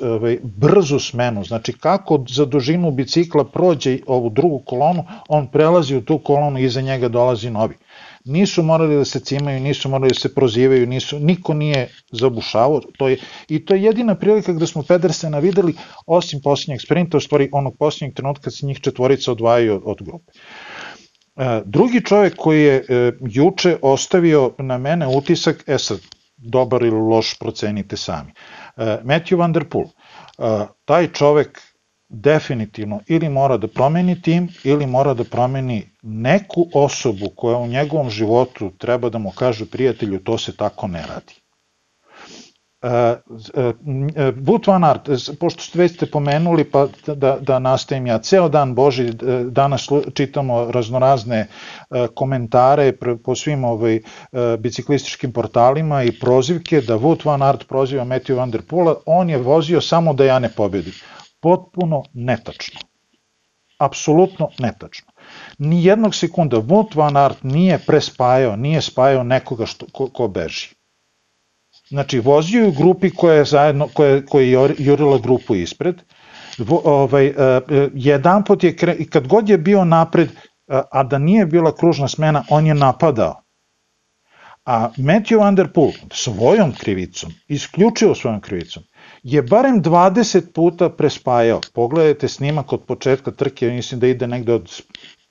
ovaj, 0.01 0.37
brzu 0.43 0.99
smenu, 0.99 1.43
znači 1.43 1.73
kako 1.73 2.23
za 2.27 2.45
dužinu 2.45 2.91
bicikla 2.91 3.43
prođe 3.43 3.97
ovu 4.07 4.29
drugu 4.29 4.59
kolonu, 4.59 5.05
on 5.29 5.47
prelazi 5.47 5.95
u 5.95 6.05
tu 6.05 6.17
kolonu 6.17 6.59
i 6.59 6.63
iza 6.63 6.81
njega 6.81 7.07
dolazi 7.07 7.49
novi 7.49 7.75
nisu 8.25 8.63
morali 8.63 8.95
da 8.95 9.05
se 9.05 9.19
cimaju, 9.19 9.59
nisu 9.59 9.89
morali 9.89 10.09
da 10.09 10.19
se 10.19 10.35
prozivaju, 10.35 10.87
nisu, 10.87 11.19
niko 11.19 11.53
nije 11.53 11.89
zabušavao, 12.11 12.81
to 12.97 13.07
je, 13.07 13.17
i 13.47 13.65
to 13.65 13.73
je 13.73 13.83
jedina 13.83 14.15
prilika 14.15 14.53
gde 14.53 14.67
smo 14.67 14.83
Pedersena 14.83 15.39
videli, 15.39 15.75
osim 16.05 16.41
posljednjeg 16.43 16.81
sprinta, 16.81 17.17
u 17.17 17.19
stvari 17.19 17.49
onog 17.51 17.77
posljednjeg 17.79 18.15
trenutka 18.15 18.51
se 18.51 18.65
njih 18.65 18.79
četvorica 18.79 19.31
odvajaju 19.31 19.75
od, 19.75 19.81
od 19.85 19.97
grupe. 20.01 20.31
E, 21.35 21.61
drugi 21.65 22.01
čovjek 22.05 22.35
koji 22.35 22.63
je 22.63 22.75
e, 22.75 23.11
juče 23.29 23.77
ostavio 23.81 24.53
na 24.57 24.77
mene 24.77 25.07
utisak, 25.07 25.63
e 25.67 25.77
sad, 25.77 25.99
dobar 26.37 26.83
ili 26.83 26.99
loš 26.99 27.39
procenite 27.39 27.97
sami. 27.97 28.31
E, 28.77 28.97
Matthew 29.03 29.37
Van 29.37 29.53
Der 29.53 29.65
Poel, 29.69 29.87
taj 30.85 31.07
čovek 31.07 31.70
definitivno 32.11 32.99
ili 33.07 33.29
mora 33.29 33.57
da 33.57 33.67
promeni 33.67 34.21
tim 34.21 34.49
ili 34.63 34.85
mora 34.85 35.13
da 35.13 35.23
promeni 35.23 35.89
neku 36.01 36.67
osobu 36.73 37.29
koja 37.35 37.57
u 37.57 37.67
njegovom 37.67 38.09
životu 38.09 38.71
treba 38.77 39.09
da 39.09 39.17
mu 39.17 39.31
kaže 39.31 39.65
prijatelju 39.65 40.19
to 40.19 40.37
se 40.37 40.57
tako 40.57 40.87
ne 40.87 41.05
radi. 41.07 41.41
But 44.35 44.67
van 44.67 44.83
Art, 44.83 45.09
pošto 45.39 45.63
ste 45.63 45.79
već 45.79 45.95
ste 45.95 46.05
pomenuli, 46.05 46.63
pa 46.63 46.87
da, 47.07 47.37
da 47.41 47.59
nastavim 47.59 48.07
ja, 48.07 48.17
ceo 48.19 48.49
dan 48.49 48.75
Boži, 48.75 49.07
e, 49.07 49.11
danas 49.45 49.87
čitamo 50.13 50.71
raznorazne 50.71 51.37
e, 51.39 52.07
komentare 52.15 52.93
po 53.23 53.35
svim 53.35 53.63
ovaj, 53.63 53.95
e, 53.95 54.01
biciklističkim 54.59 55.33
portalima 55.33 56.03
i 56.03 56.19
prozivke 56.19 56.81
da 56.81 56.97
Wout 56.97 57.25
van 57.25 57.41
Art 57.41 57.67
proziva 57.67 58.03
Matthew 58.05 58.35
van 58.35 58.51
der 58.51 58.61
Poola, 58.61 58.95
on 59.05 59.29
je 59.29 59.37
vozio 59.37 59.81
samo 59.81 60.13
da 60.13 60.25
ja 60.25 60.39
ne 60.39 60.49
pobedim 60.49 60.93
potpuno 61.41 62.03
netačno. 62.13 62.79
Apsolutno 63.77 64.49
netačno. 64.59 65.11
Ni 65.57 65.85
jednog 65.85 66.15
sekunda 66.15 66.57
Wout 66.57 66.95
van 66.95 67.17
Aert 67.17 67.43
nije 67.43 67.79
prespajao, 67.87 68.55
nije 68.55 68.81
spajao 68.81 69.23
nekoga 69.23 69.65
što, 69.65 69.85
ko, 69.91 70.07
ko 70.07 70.27
beži. 70.27 70.69
Znači, 71.89 72.19
vozio 72.19 72.61
je 72.61 72.67
u 72.67 72.71
grupi 72.71 73.09
koja 73.09 73.35
je, 73.35 73.45
zajedno, 73.45 73.87
koja, 73.93 74.25
koja 74.25 74.45
je 74.45 74.75
jurila 74.77 75.17
grupu 75.17 75.55
ispred, 75.55 76.01
Vo, 76.57 76.81
ovaj, 76.85 77.27
e, 77.27 77.33
e, 77.37 77.89
jedan 77.93 78.43
pot 78.43 78.63
je, 78.63 78.75
kad 79.09 79.27
god 79.27 79.49
je 79.49 79.57
bio 79.57 79.85
napred, 79.85 80.29
e, 80.29 80.33
a 80.91 81.03
da 81.03 81.17
nije 81.17 81.45
bila 81.45 81.75
kružna 81.75 82.07
smena, 82.07 82.43
on 82.49 82.67
je 82.67 82.73
napadao. 82.73 83.41
A 84.65 84.89
Matthew 84.97 85.39
Van 85.39 85.55
Der 85.55 85.73
Poel, 85.73 85.91
svojom 86.11 86.73
krivicom, 86.79 87.33
isključivo 87.47 88.15
svojom 88.15 88.41
krivicom, 88.41 88.83
je 89.23 89.41
barem 89.41 89.83
20 89.83 90.51
puta 90.53 90.89
prespajao. 90.89 91.61
Pogledajte 91.73 92.27
snimak 92.27 92.73
od 92.73 92.83
početka 92.83 93.31
trke, 93.31 93.69
mislim 93.69 93.99
da 93.99 94.07
ide 94.07 94.27
negde 94.27 94.53
od 94.53 94.81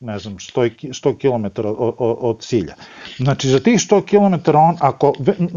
ne 0.00 0.18
znam, 0.18 0.34
100, 0.34 0.70
100 0.92 1.18
km 1.18 1.66
od, 1.66 1.94
od, 1.98 2.42
cilja. 2.42 2.74
Znači, 3.16 3.48
za 3.48 3.60
tih 3.60 3.74
100 3.74 4.04
km 4.04 4.56
on, 4.56 4.76
ako 4.80 5.12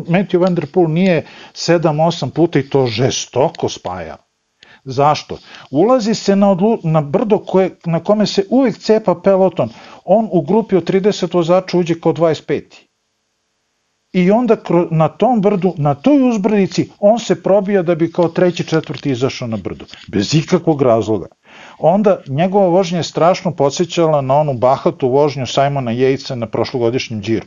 Matthew 0.08 0.42
Van 0.42 0.56
Der 0.56 0.68
Poel 0.74 0.90
nije 0.90 1.26
7-8 1.54 2.30
puta 2.30 2.60
i 2.60 2.70
to 2.70 2.88
žestoko 2.88 3.70
spajao. 3.70 4.18
Zašto? 4.84 5.38
Ulazi 5.72 6.14
se 6.14 6.36
na, 6.36 6.52
odlu, 6.52 6.78
na 6.84 7.02
brdo 7.02 7.38
koje, 7.38 7.76
na 7.86 8.04
kome 8.04 8.26
se 8.26 8.46
uvek 8.50 8.78
cepa 8.78 9.16
peloton. 9.24 9.70
On 10.06 10.30
u 10.32 10.42
grupi 10.42 10.76
od 10.76 10.90
30 10.90 11.34
vozača 11.34 11.78
uđe 11.78 12.00
kao 12.00 12.14
25 12.14 12.62
i 14.14 14.32
onda 14.32 14.56
na 14.92 15.08
tom 15.08 15.42
brdu, 15.42 15.74
na 15.78 15.96
toj 15.96 16.30
uzbrdici, 16.30 16.90
on 17.00 17.20
se 17.20 17.44
probija 17.44 17.82
da 17.82 17.96
bi 17.96 18.12
kao 18.12 18.28
treći, 18.28 18.64
četvrti 18.64 19.12
izašao 19.12 19.48
na 19.48 19.58
brdu. 19.58 19.86
Bez 20.08 20.36
ikakvog 20.36 20.82
razloga. 20.82 21.28
Onda 21.80 22.22
njegova 22.28 22.68
vožnja 22.68 22.98
je 22.98 23.04
strašno 23.04 23.52
podsjećala 23.52 24.22
na 24.22 24.36
onu 24.36 24.54
bahatu 24.54 25.10
vožnju 25.10 25.46
Simona 25.48 25.92
Jejca 25.92 26.36
na 26.36 26.48
prošlogodišnjem 26.48 27.22
džiru. 27.22 27.46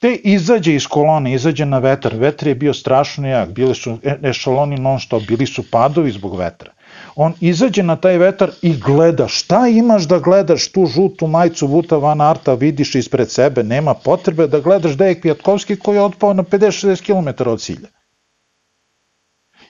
Te 0.00 0.14
izađe 0.14 0.74
iz 0.74 0.86
kolone, 0.86 1.32
izađe 1.32 1.64
na 1.64 1.78
vetar, 1.78 2.14
vetar 2.16 2.48
je 2.48 2.54
bio 2.54 2.74
strašno 2.74 3.28
jak, 3.28 3.52
bili 3.52 3.74
su 3.74 3.98
ešaloni 4.22 4.76
non 4.76 5.00
stop, 5.00 5.22
bili 5.28 5.46
su 5.46 5.70
padovi 5.70 6.10
zbog 6.10 6.36
vetra 6.36 6.75
on 7.16 7.34
izađe 7.40 7.82
na 7.82 7.96
taj 7.96 8.18
vetar 8.18 8.50
i 8.62 8.76
gleda 8.76 9.28
šta 9.28 9.68
imaš 9.68 10.08
da 10.08 10.18
gledaš 10.18 10.72
tu 10.72 10.86
žutu 10.86 11.26
majicu 11.26 11.66
Vuta 11.66 11.96
Van 11.96 12.20
Arta 12.20 12.54
vidiš 12.54 12.94
ispred 12.94 13.30
sebe, 13.30 13.62
nema 13.62 13.94
potrebe 13.94 14.46
da 14.46 14.60
gledaš 14.60 14.92
da 14.92 15.06
je 15.06 15.20
Kvjatkovski 15.20 15.76
koji 15.76 15.96
je 15.96 16.02
otpao 16.02 16.34
na 16.34 16.42
50-60 16.42 17.06
km 17.06 17.50
od 17.50 17.60
cilja. 17.60 17.88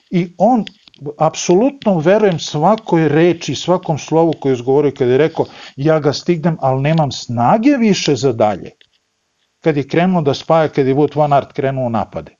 I 0.09 0.33
on, 0.37 0.65
apsolutno 1.17 1.99
verujem 1.99 2.39
svakoj 2.39 3.09
reči, 3.09 3.55
svakom 3.55 3.97
slovu 3.97 4.33
koji 4.39 4.51
je 4.51 4.53
izgovorio 4.53 4.91
kada 4.97 5.11
je 5.11 5.17
rekao 5.17 5.45
ja 5.75 5.99
ga 5.99 6.13
stignem, 6.13 6.57
ali 6.61 6.81
nemam 6.81 7.11
snage 7.11 7.77
više 7.79 8.15
za 8.15 8.33
dalje. 8.33 8.71
Kad 9.63 9.77
je 9.77 9.87
krenuo 9.87 10.21
da 10.21 10.33
spaja, 10.33 10.67
kad 10.67 10.87
je 10.87 10.95
Wout 10.95 11.15
Van 11.15 11.33
Aert 11.33 11.53
krenuo 11.53 11.89
napade 11.89 12.36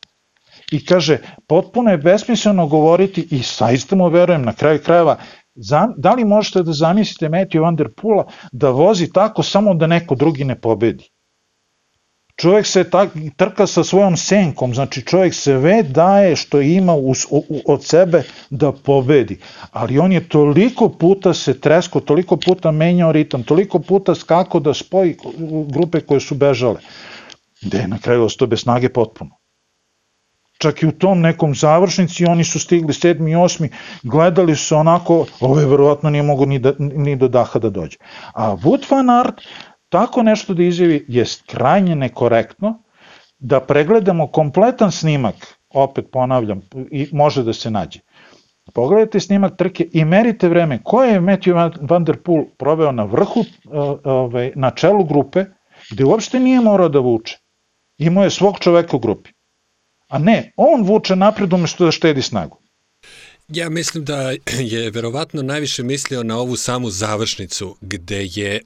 i 0.71 0.86
kaže, 0.86 1.17
potpuno 1.47 1.91
je 1.91 1.97
besmisleno 1.97 2.67
govoriti 2.67 3.27
i 3.32 3.43
saista 3.43 3.95
mu 3.95 4.10
verujem 4.10 4.41
na 4.41 4.53
kraju 4.53 4.80
krajeva, 4.86 5.17
da 5.97 6.13
li 6.13 6.25
možete 6.25 6.63
da 6.63 6.73
zamislite 6.73 7.30
Matthew 7.30 7.62
Van 7.62 7.75
Der 7.75 7.89
Poola 8.01 8.27
da 8.51 8.69
vozi 8.69 9.12
tako 9.13 9.43
samo 9.43 9.73
da 9.73 9.88
neko 9.88 10.15
drugi 10.15 10.43
ne 10.43 10.60
pobedi? 10.62 11.10
čovjek 12.38 12.65
se 12.65 12.84
tak, 12.84 13.10
trka 13.36 13.67
sa 13.67 13.84
svojom 13.84 14.17
senkom, 14.17 14.73
znači 14.73 15.01
čovjek 15.01 15.34
sve 15.34 15.84
daje 15.84 16.36
što 16.36 16.62
ima 16.62 16.95
uz, 16.95 17.25
u, 17.30 17.62
od 17.65 17.84
sebe 17.84 18.23
da 18.49 18.71
pobedi, 18.71 19.39
ali 19.71 19.99
on 19.99 20.12
je 20.12 20.30
toliko 20.30 20.89
puta 20.89 21.34
se 21.34 21.60
tresko, 21.60 21.99
toliko 21.99 22.38
puta 22.38 22.71
menjao 22.71 23.12
ritam, 23.12 23.43
toliko 23.43 23.80
puta 23.80 24.15
skako 24.15 24.60
da 24.60 24.73
spoji 24.73 25.17
grupe 25.73 25.99
koje 25.99 26.19
su 26.19 26.36
bežale, 26.36 26.80
gde 27.62 27.77
je 27.77 27.88
na 27.88 27.97
kraju 27.97 28.23
ostao 28.23 28.47
bez 28.47 28.62
snage 28.62 28.89
potpuno. 28.89 29.37
Čak 30.58 30.84
i 30.84 30.88
u 30.88 30.91
tom 30.91 31.22
nekom 31.22 31.56
završnici 31.56 32.26
oni 32.26 32.43
su 32.43 32.60
stigli 32.60 32.93
sedmi 32.93 33.32
i 33.32 33.36
osmi, 33.36 33.70
gledali 34.04 34.56
su 34.56 34.76
onako, 34.76 35.26
ovo 35.39 35.60
je 35.60 35.65
verovatno 35.65 36.10
nije 36.10 36.24
mogu 36.24 36.46
ni, 36.46 36.60
da, 36.60 36.74
ni 36.80 37.15
do 37.15 37.28
daha 37.28 37.60
da 37.60 37.70
dođe. 37.70 37.98
A 38.34 38.56
Wood 38.56 38.91
van 38.91 39.10
Aert 39.10 39.41
tako 39.89 40.24
nešto 40.24 40.54
da 40.54 40.63
izjavi 40.63 41.06
je 41.08 41.26
krajnje 41.46 41.96
nekorektno, 41.96 42.84
da 43.39 43.60
pregledamo 43.60 44.28
kompletan 44.28 44.91
snimak, 44.91 45.36
opet 45.70 46.06
ponavljam, 46.12 46.62
i 46.91 47.08
može 47.12 47.43
da 47.43 47.54
se 47.54 47.72
nađe. 47.72 48.00
Pogledajte 48.74 49.20
snimak 49.20 49.58
trke 49.58 49.88
i 49.93 50.06
merite 50.06 50.50
vreme 50.50 50.80
koje 50.84 51.13
je 51.13 51.22
Matthew 51.22 51.88
Van 51.89 52.04
Der 52.04 52.17
Poel 52.24 52.46
proveo 52.58 52.91
na 52.91 53.04
vrhu, 53.04 53.46
ovaj, 54.04 54.52
na 54.56 54.72
čelu 54.72 55.04
grupe, 55.04 55.46
gde 55.91 56.06
uopšte 56.06 56.39
nije 56.39 56.62
morao 56.62 56.89
da 56.89 57.00
vuče. 57.00 57.38
Imao 57.98 58.24
je 58.24 58.30
svog 58.30 58.60
čoveka 58.60 58.98
u 58.98 59.00
grupi. 59.00 59.30
A 60.08 60.20
ne, 60.20 60.52
on 60.56 60.84
vuče 60.84 61.15
napred 61.15 61.54
umesto 61.54 61.86
da 61.86 61.91
štedi 61.91 62.22
snagu. 62.22 62.60
Ja 63.54 63.70
mislim 63.70 64.06
da 64.06 64.34
je 64.74 64.92
verovatno 64.92 65.42
najviše 65.42 65.84
mislio 65.84 66.24
na 66.24 66.38
ovu 66.38 66.56
samu 66.56 66.90
završnicu 66.90 67.78
gde 67.82 68.28
je, 68.32 68.62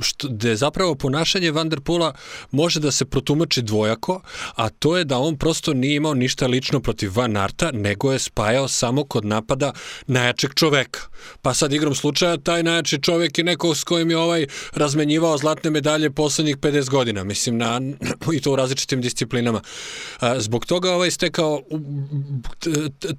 što, 0.00 0.28
gde 0.28 0.56
zapravo 0.56 0.94
ponašanje 0.94 1.50
Vanderpula 1.50 2.14
može 2.50 2.80
da 2.80 2.90
se 2.90 3.04
protumači 3.04 3.62
dvojako, 3.62 4.20
a 4.54 4.68
to 4.68 4.96
je 4.96 5.04
da 5.04 5.18
on 5.18 5.36
prosto 5.36 5.74
nije 5.74 5.96
imao 5.96 6.14
ništa 6.14 6.46
lično 6.46 6.80
protiv 6.80 7.10
Van 7.14 7.36
Arta, 7.36 7.70
nego 7.72 8.12
je 8.12 8.18
spajao 8.18 8.68
samo 8.68 9.04
kod 9.04 9.24
napada 9.24 9.72
najjačeg 10.06 10.50
čoveka. 10.54 11.00
Pa 11.42 11.54
sad 11.54 11.72
igrom 11.72 11.94
slučaja 11.94 12.36
taj 12.36 12.62
najjači 12.62 13.02
čovek 13.02 13.38
je 13.38 13.44
neko 13.44 13.74
s 13.74 13.84
kojim 13.84 14.10
je 14.10 14.18
ovaj 14.18 14.46
razmenjivao 14.74 15.38
zlatne 15.38 15.70
medalje 15.70 16.10
poslednjih 16.10 16.56
50 16.56 16.90
godina, 16.90 17.24
mislim, 17.24 17.56
na, 17.56 17.80
i 18.36 18.40
to 18.40 18.52
u 18.52 18.56
različitim 18.56 19.00
disciplinama. 19.00 19.60
Zbog 20.38 20.66
toga 20.66 20.92
ovaj 20.92 21.10
stekao 21.10 21.62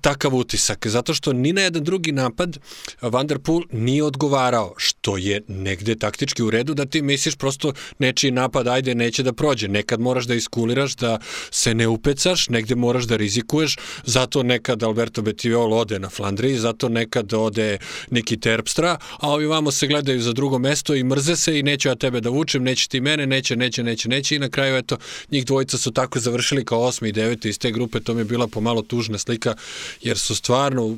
takav 0.01 0.35
utisak 0.35 0.72
utisak, 0.73 0.87
zato 0.87 1.13
što 1.13 1.33
ni 1.33 1.53
na 1.53 1.61
jedan 1.61 1.83
drugi 1.83 2.11
napad 2.11 2.57
Van 3.01 3.27
der 3.27 3.39
Poel 3.39 3.61
nije 3.71 4.03
odgovarao, 4.03 4.73
što 4.77 5.17
je 5.17 5.41
negde 5.47 5.95
taktički 5.95 6.43
u 6.43 6.49
redu 6.49 6.73
da 6.73 6.85
ti 6.85 7.01
misliš 7.01 7.35
prosto 7.35 7.73
nečiji 7.99 8.31
napad, 8.31 8.67
ajde, 8.67 8.95
neće 8.95 9.23
da 9.23 9.33
prođe. 9.33 9.67
Nekad 9.67 9.99
moraš 9.99 10.25
da 10.25 10.35
iskuliraš, 10.35 10.95
da 10.95 11.19
se 11.51 11.73
ne 11.73 11.87
upecaš, 11.87 12.49
negde 12.49 12.75
moraš 12.75 13.03
da 13.03 13.15
rizikuješ, 13.15 13.77
zato 14.05 14.43
nekad 14.43 14.83
Alberto 14.83 15.21
Betiol 15.21 15.73
ode 15.73 15.99
na 15.99 16.09
Flandriji, 16.09 16.57
zato 16.57 16.89
nekad 16.89 17.33
ode 17.33 17.77
Niki 18.09 18.37
Terpstra, 18.37 18.97
a 19.19 19.29
ovi 19.29 19.45
vamo 19.45 19.71
se 19.71 19.87
gledaju 19.87 20.21
za 20.21 20.33
drugo 20.33 20.59
mesto 20.59 20.95
i 20.95 21.03
mrze 21.03 21.35
se 21.35 21.59
i 21.59 21.63
neću 21.63 21.89
ja 21.89 21.95
tebe 21.95 22.21
da 22.21 22.29
vučem, 22.29 22.63
neće 22.63 22.89
ti 22.89 23.01
mene, 23.01 23.27
neće, 23.27 23.55
neće, 23.55 23.83
neće, 23.83 24.09
neće. 24.09 24.35
I 24.35 24.39
na 24.39 24.49
kraju 24.49 24.77
eto, 24.77 24.97
njih 25.31 25.45
dvojica 25.45 25.77
su 25.77 25.91
tako 25.91 26.19
završili 26.19 26.65
kao 26.65 26.81
osmi 26.81 27.09
i 27.09 27.11
deveti 27.11 27.49
iz 27.49 27.59
te 27.59 27.71
grupe, 27.71 27.99
to 27.99 28.13
mi 28.13 28.21
je 28.21 28.25
bila 28.25 28.47
pomalo 28.47 28.81
tužna 28.81 29.17
slika, 29.17 29.55
jer 30.01 30.17
su 30.17 30.35
stvar 30.35 30.62
stvarno 30.63 30.97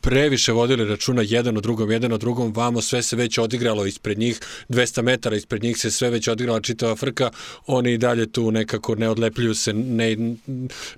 previše 0.00 0.52
vodili 0.52 0.84
računa 0.84 1.22
jedan 1.26 1.56
o 1.56 1.60
drugom, 1.60 1.90
jedan 1.90 2.12
o 2.12 2.18
drugom, 2.18 2.52
vamo 2.56 2.80
sve 2.80 3.02
se 3.02 3.16
već 3.16 3.38
odigralo 3.38 3.86
ispred 3.86 4.18
njih, 4.18 4.40
200 4.68 5.02
metara 5.02 5.36
ispred 5.36 5.62
njih 5.62 5.78
se 5.78 5.90
sve 5.90 6.10
već 6.10 6.28
odigrala 6.28 6.60
čitava 6.60 6.96
frka, 6.96 7.30
oni 7.66 7.92
i 7.92 7.98
dalje 7.98 8.32
tu 8.32 8.50
nekako 8.50 8.94
ne 8.94 9.08
odlepljuju 9.08 9.54
se, 9.54 9.72
ne, 9.72 10.16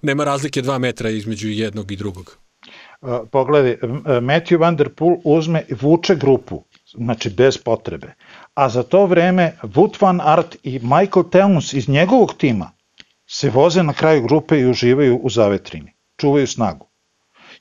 nema 0.02 0.24
razlike 0.24 0.62
dva 0.62 0.78
metra 0.78 1.10
između 1.10 1.48
jednog 1.48 1.92
i 1.92 1.96
drugog. 1.96 2.36
Pogledaj, 3.30 3.76
Matthew 4.20 4.60
Van 4.60 4.76
Der 4.76 4.88
Poel 4.88 5.16
uzme, 5.24 5.64
vuče 5.80 6.14
grupu, 6.14 6.64
znači 6.94 7.30
bez 7.30 7.58
potrebe, 7.58 8.14
a 8.54 8.68
za 8.68 8.82
to 8.82 9.06
vreme 9.06 9.56
Wout 9.62 10.02
van 10.02 10.20
Aert 10.20 10.56
i 10.62 10.78
Michael 10.78 11.24
Teuns 11.30 11.72
iz 11.72 11.88
njegovog 11.88 12.34
tima 12.38 12.70
se 13.30 13.50
voze 13.50 13.82
na 13.82 13.92
kraju 13.92 14.22
grupe 14.22 14.60
i 14.60 14.70
uživaju 14.70 15.16
u 15.16 15.30
zavetrini, 15.30 15.92
čuvaju 16.20 16.46
snagu 16.46 16.91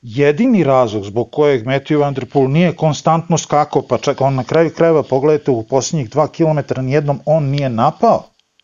jedini 0.01 0.63
razlog 0.63 1.03
zbog 1.03 1.31
kojeg 1.31 1.65
Matthew 1.65 1.99
Van 1.99 2.13
Der 2.13 2.25
Poel 2.25 2.51
nije 2.51 2.75
konstantno 2.75 3.37
skakao, 3.37 3.81
pa 3.81 3.97
čak 3.97 4.21
on 4.21 4.35
na 4.35 4.43
kraju 4.43 4.73
krajeva, 4.75 5.03
pogledajte, 5.03 5.51
u 5.51 5.63
posljednjih 5.63 6.09
dva 6.09 6.27
kilometra 6.27 6.81
nijednom 6.81 7.19
on 7.25 7.43
nije 7.43 7.69
napao. 7.69 8.23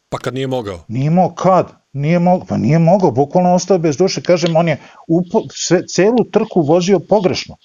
Pa 0.10 0.18
kad 0.18 0.34
nije 0.34 0.48
mogao? 0.48 0.80
Nije 0.88 1.06
imao 1.06 1.30
kad? 1.30 1.72
Nije 1.94 2.20
mogao, 2.20 2.46
pa 2.46 2.58
nije 2.58 2.80
mogao, 2.80 3.12
bukvalno 3.12 3.54
ostao 3.54 3.78
bez 3.78 3.98
duše, 3.98 4.22
kažem, 4.22 4.56
on 4.56 4.68
je 4.68 4.78
upo, 5.08 5.42
sve, 5.54 5.88
celu 5.88 6.24
trku 6.32 6.62
vozio 6.62 7.00
pogrešno. 7.00 7.56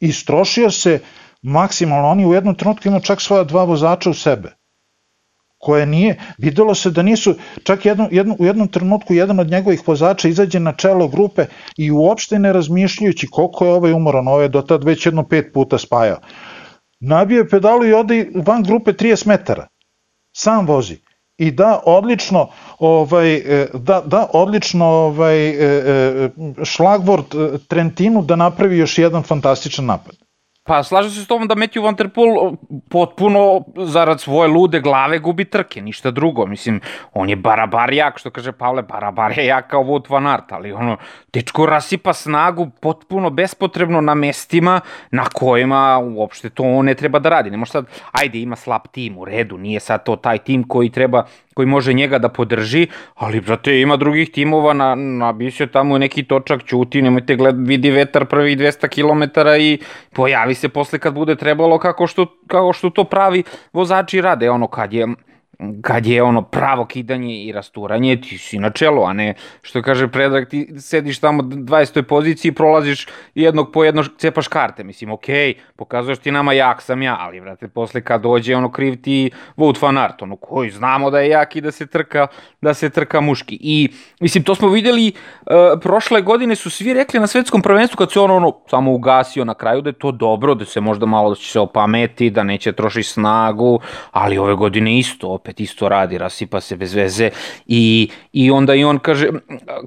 Istrošio 0.00 0.70
se 0.70 1.00
maksimalno, 1.42 2.08
on 2.08 2.20
je 2.20 2.26
u 2.26 2.34
jednom 2.34 2.54
trenutku 2.54 2.88
imao 2.88 3.00
čak 3.00 3.20
svoja 3.20 3.44
dva 3.44 3.64
vozača 3.64 4.10
u 4.10 4.14
sebe 4.14 4.61
koje 5.62 5.86
nije, 5.86 6.16
videlo 6.38 6.74
se 6.74 6.90
da 6.90 7.02
nisu, 7.02 7.34
čak 7.64 7.84
jedno, 7.86 8.08
jedno, 8.10 8.36
u 8.38 8.44
jednom 8.44 8.68
trenutku 8.68 9.14
jedan 9.14 9.40
od 9.40 9.50
njegovih 9.50 9.82
vozača 9.86 10.28
izađe 10.28 10.60
na 10.60 10.72
čelo 10.72 11.08
grupe 11.08 11.44
i 11.76 11.90
uopšte 11.90 12.38
ne 12.38 12.52
razmišljajući 12.52 13.26
koliko 13.30 13.66
je 13.66 13.72
ovaj 13.72 13.92
umoran, 13.92 14.28
ovaj 14.28 14.44
je 14.44 14.48
do 14.48 14.62
tad 14.62 14.84
već 14.84 15.06
jedno 15.06 15.22
pet 15.28 15.52
puta 15.54 15.78
spajao. 15.78 16.18
Nabije 17.00 17.48
pedalu 17.48 17.86
i 17.86 17.94
ode 17.94 18.26
van 18.46 18.62
grupe 18.62 18.92
30 18.92 19.26
metara. 19.26 19.68
Sam 20.36 20.66
vozi 20.66 20.98
i 21.38 21.50
da 21.50 21.80
odlično 21.86 22.48
ovaj 22.78 23.34
e, 23.34 23.66
da 23.74 24.02
da 24.06 24.26
odlično 24.32 24.86
ovaj 24.86 25.48
e, 25.48 25.54
e, 25.54 26.30
šlagvort 26.64 27.34
Trentinu 27.68 28.22
da 28.22 28.36
napravi 28.36 28.78
još 28.78 28.98
jedan 28.98 29.22
fantastičan 29.22 29.86
napad. 29.86 30.21
Pa 30.64 30.82
slažem 30.82 31.10
se 31.10 31.24
s 31.24 31.26
tom 31.26 31.48
da 31.50 31.56
Matthew 31.58 31.82
Van 31.82 31.94
Der 31.98 32.08
Poel 32.08 32.54
potpuno 32.90 33.64
zarad 33.76 34.20
svoje 34.20 34.48
lude 34.48 34.80
glave 34.80 35.18
gubi 35.18 35.44
trke, 35.44 35.82
ništa 35.82 36.10
drugo. 36.10 36.46
Mislim, 36.46 36.80
on 37.12 37.28
je 37.28 37.36
barabar 37.36 37.92
jak, 37.92 38.18
što 38.18 38.30
kaže 38.30 38.52
Pavle, 38.52 38.82
barabar 38.82 39.38
je 39.38 39.46
jak 39.46 39.70
kao 39.70 39.82
Wout 39.82 40.10
Van 40.10 40.26
Aert, 40.26 40.52
ali 40.52 40.72
ono, 40.72 40.96
dečko 41.32 41.66
rasipa 41.66 42.12
snagu 42.12 42.70
potpuno 42.80 43.30
bespotrebno 43.30 44.00
na 44.00 44.14
mestima 44.14 44.80
na 45.10 45.24
kojima 45.24 45.98
uopšte 45.98 46.50
to 46.50 46.82
ne 46.82 46.94
treba 46.94 47.18
da 47.18 47.28
radi. 47.28 47.50
Ne 47.50 47.56
može 47.56 47.72
sad, 47.72 47.86
ajde, 48.12 48.38
ima 48.38 48.56
slab 48.56 48.86
tim, 48.90 49.18
u 49.18 49.24
redu, 49.24 49.58
nije 49.58 49.80
sad 49.80 50.04
to 50.04 50.16
taj 50.16 50.38
tim 50.38 50.68
koji 50.68 50.90
treba 50.90 51.26
koji 51.54 51.66
može 51.66 51.92
njega 51.92 52.18
da 52.18 52.28
podrži, 52.28 52.86
ali 53.14 53.40
brate 53.40 53.80
ima 53.80 53.96
drugih 53.96 54.30
timova 54.30 54.72
na, 54.72 54.94
na 54.94 55.32
bisio 55.32 55.66
tamo 55.66 55.98
neki 55.98 56.22
točak 56.22 56.64
ćuti, 56.64 57.02
nemojte 57.02 57.36
gled, 57.36 57.56
vidi 57.58 57.90
vetar 57.90 58.26
prvih 58.26 58.58
200 58.58 58.88
km 58.88 59.40
i 59.60 59.78
pojavi 60.12 60.54
se 60.54 60.68
posle 60.68 60.98
kad 60.98 61.14
bude 61.14 61.36
trebalo 61.36 61.78
kako 61.78 62.06
što, 62.06 62.26
kako 62.46 62.72
što 62.72 62.90
to 62.90 63.04
pravi 63.04 63.42
vozači 63.72 64.20
rade, 64.20 64.50
ono 64.50 64.66
kad 64.66 64.92
je 64.92 65.06
kad 65.82 66.06
je 66.06 66.22
ono 66.22 66.42
pravo 66.42 66.84
kidanje 66.84 67.44
i 67.44 67.52
rasturanje, 67.52 68.20
ti 68.20 68.38
si 68.38 68.58
na 68.58 68.70
čelu, 68.70 69.04
a 69.04 69.12
ne 69.12 69.34
što 69.62 69.82
kaže 69.82 70.08
Predrag, 70.08 70.48
ti 70.48 70.68
sediš 70.78 71.18
tamo 71.18 71.42
20. 71.42 72.02
poziciji 72.02 72.48
i 72.48 72.54
prolaziš 72.54 73.06
jednog 73.34 73.72
po 73.72 73.84
jednog 73.84 74.06
cepaš 74.18 74.48
karte, 74.48 74.84
mislim, 74.84 75.10
okej, 75.10 75.54
okay, 75.54 75.58
pokazuješ 75.76 76.18
ti 76.18 76.30
nama 76.30 76.52
jak 76.52 76.82
sam 76.82 77.02
ja, 77.02 77.16
ali 77.20 77.40
vrate, 77.40 77.68
posle 77.68 78.00
kad 78.00 78.22
dođe 78.22 78.56
ono 78.56 78.72
kriv 78.72 79.02
ti 79.02 79.30
Wout 79.56 79.82
van 79.82 79.98
Aert, 79.98 80.22
ono 80.22 80.36
koji 80.36 80.70
znamo 80.70 81.10
da 81.10 81.20
je 81.20 81.28
jak 81.28 81.56
i 81.56 81.60
da 81.60 81.70
se 81.70 81.86
trka, 81.86 82.26
da 82.60 82.74
se 82.74 82.90
trka 82.90 83.20
muški. 83.20 83.58
I, 83.60 83.88
mislim, 84.20 84.44
to 84.44 84.54
smo 84.54 84.68
videli, 84.68 85.12
uh, 85.12 85.52
prošle 85.80 86.22
godine 86.22 86.54
su 86.54 86.70
svi 86.70 86.94
rekli 86.94 87.20
na 87.20 87.26
svetskom 87.26 87.62
prvenstvu 87.62 87.96
kad 87.96 88.12
se 88.12 88.20
on 88.20 88.30
ono 88.30 88.52
samo 88.70 88.92
ugasio 88.92 89.44
na 89.44 89.54
kraju 89.54 89.80
da 89.80 89.88
je 89.88 89.98
to 89.98 90.12
dobro, 90.12 90.54
da 90.54 90.64
se 90.64 90.80
možda 90.80 91.06
malo 91.06 91.30
da 91.30 91.36
će 91.36 91.50
se 91.50 91.60
opameti, 91.60 92.30
da 92.30 92.42
neće 92.42 92.72
troši 92.72 93.02
snagu, 93.02 93.80
ali 94.10 94.38
ove 94.38 94.54
godine 94.54 94.98
isto, 94.98 95.38
opet 95.42 95.60
isto 95.60 95.88
radi, 95.88 96.18
rasipa 96.18 96.60
se 96.60 96.76
bez 96.76 96.94
veze 96.94 97.30
i, 97.66 98.10
i 98.32 98.50
onda 98.50 98.74
i 98.74 98.84
on 98.84 98.98
kaže, 98.98 99.28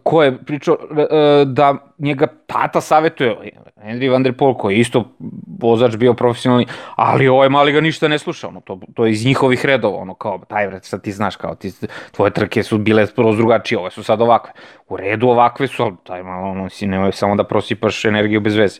ko 0.04 0.24
je 0.24 0.38
pričao 0.38 0.76
e, 0.76 1.46
da 1.46 1.76
njega 1.98 2.28
tata 2.48 2.82
savetuje, 2.82 3.52
Henry 3.86 4.12
Van 4.12 4.24
Der 4.24 4.34
Poel 4.34 4.54
koji 4.54 4.76
je 4.76 4.80
isto 4.80 5.04
vozač 5.60 5.96
bio 5.96 6.14
profesionalni, 6.14 6.66
ali 6.96 7.28
ovaj 7.28 7.50
mali 7.50 7.72
ga 7.72 7.82
ništa 7.82 8.08
ne 8.08 8.20
sluša, 8.20 8.48
ono, 8.48 8.62
to, 8.62 8.80
to 8.94 9.06
je 9.06 9.12
iz 9.12 9.26
njihovih 9.26 9.66
redova, 9.66 9.98
ono 9.98 10.14
kao, 10.14 10.42
taj 10.48 10.68
vrat, 10.68 10.84
sad 10.84 11.02
ti 11.02 11.12
znaš, 11.12 11.36
kao, 11.36 11.56
ti, 11.56 11.72
tvoje 12.12 12.32
trke 12.32 12.64
su 12.64 12.78
bile 12.78 13.08
skroz 13.08 13.38
drugačije, 13.38 13.80
ove 13.80 13.92
su 13.92 14.04
sad 14.04 14.22
ovakve. 14.22 14.54
U 14.88 14.98
redu 14.98 15.28
ovakve 15.28 15.68
su, 15.68 15.84
ali 15.84 15.96
taj 16.04 16.24
malo, 16.24 16.52
ono, 16.52 16.70
si 16.70 16.88
nemoj 16.88 17.12
samo 17.12 17.36
da 17.36 17.44
prosipaš 17.44 18.06
energiju 18.06 18.42
bez 18.42 18.56
veze. 18.56 18.80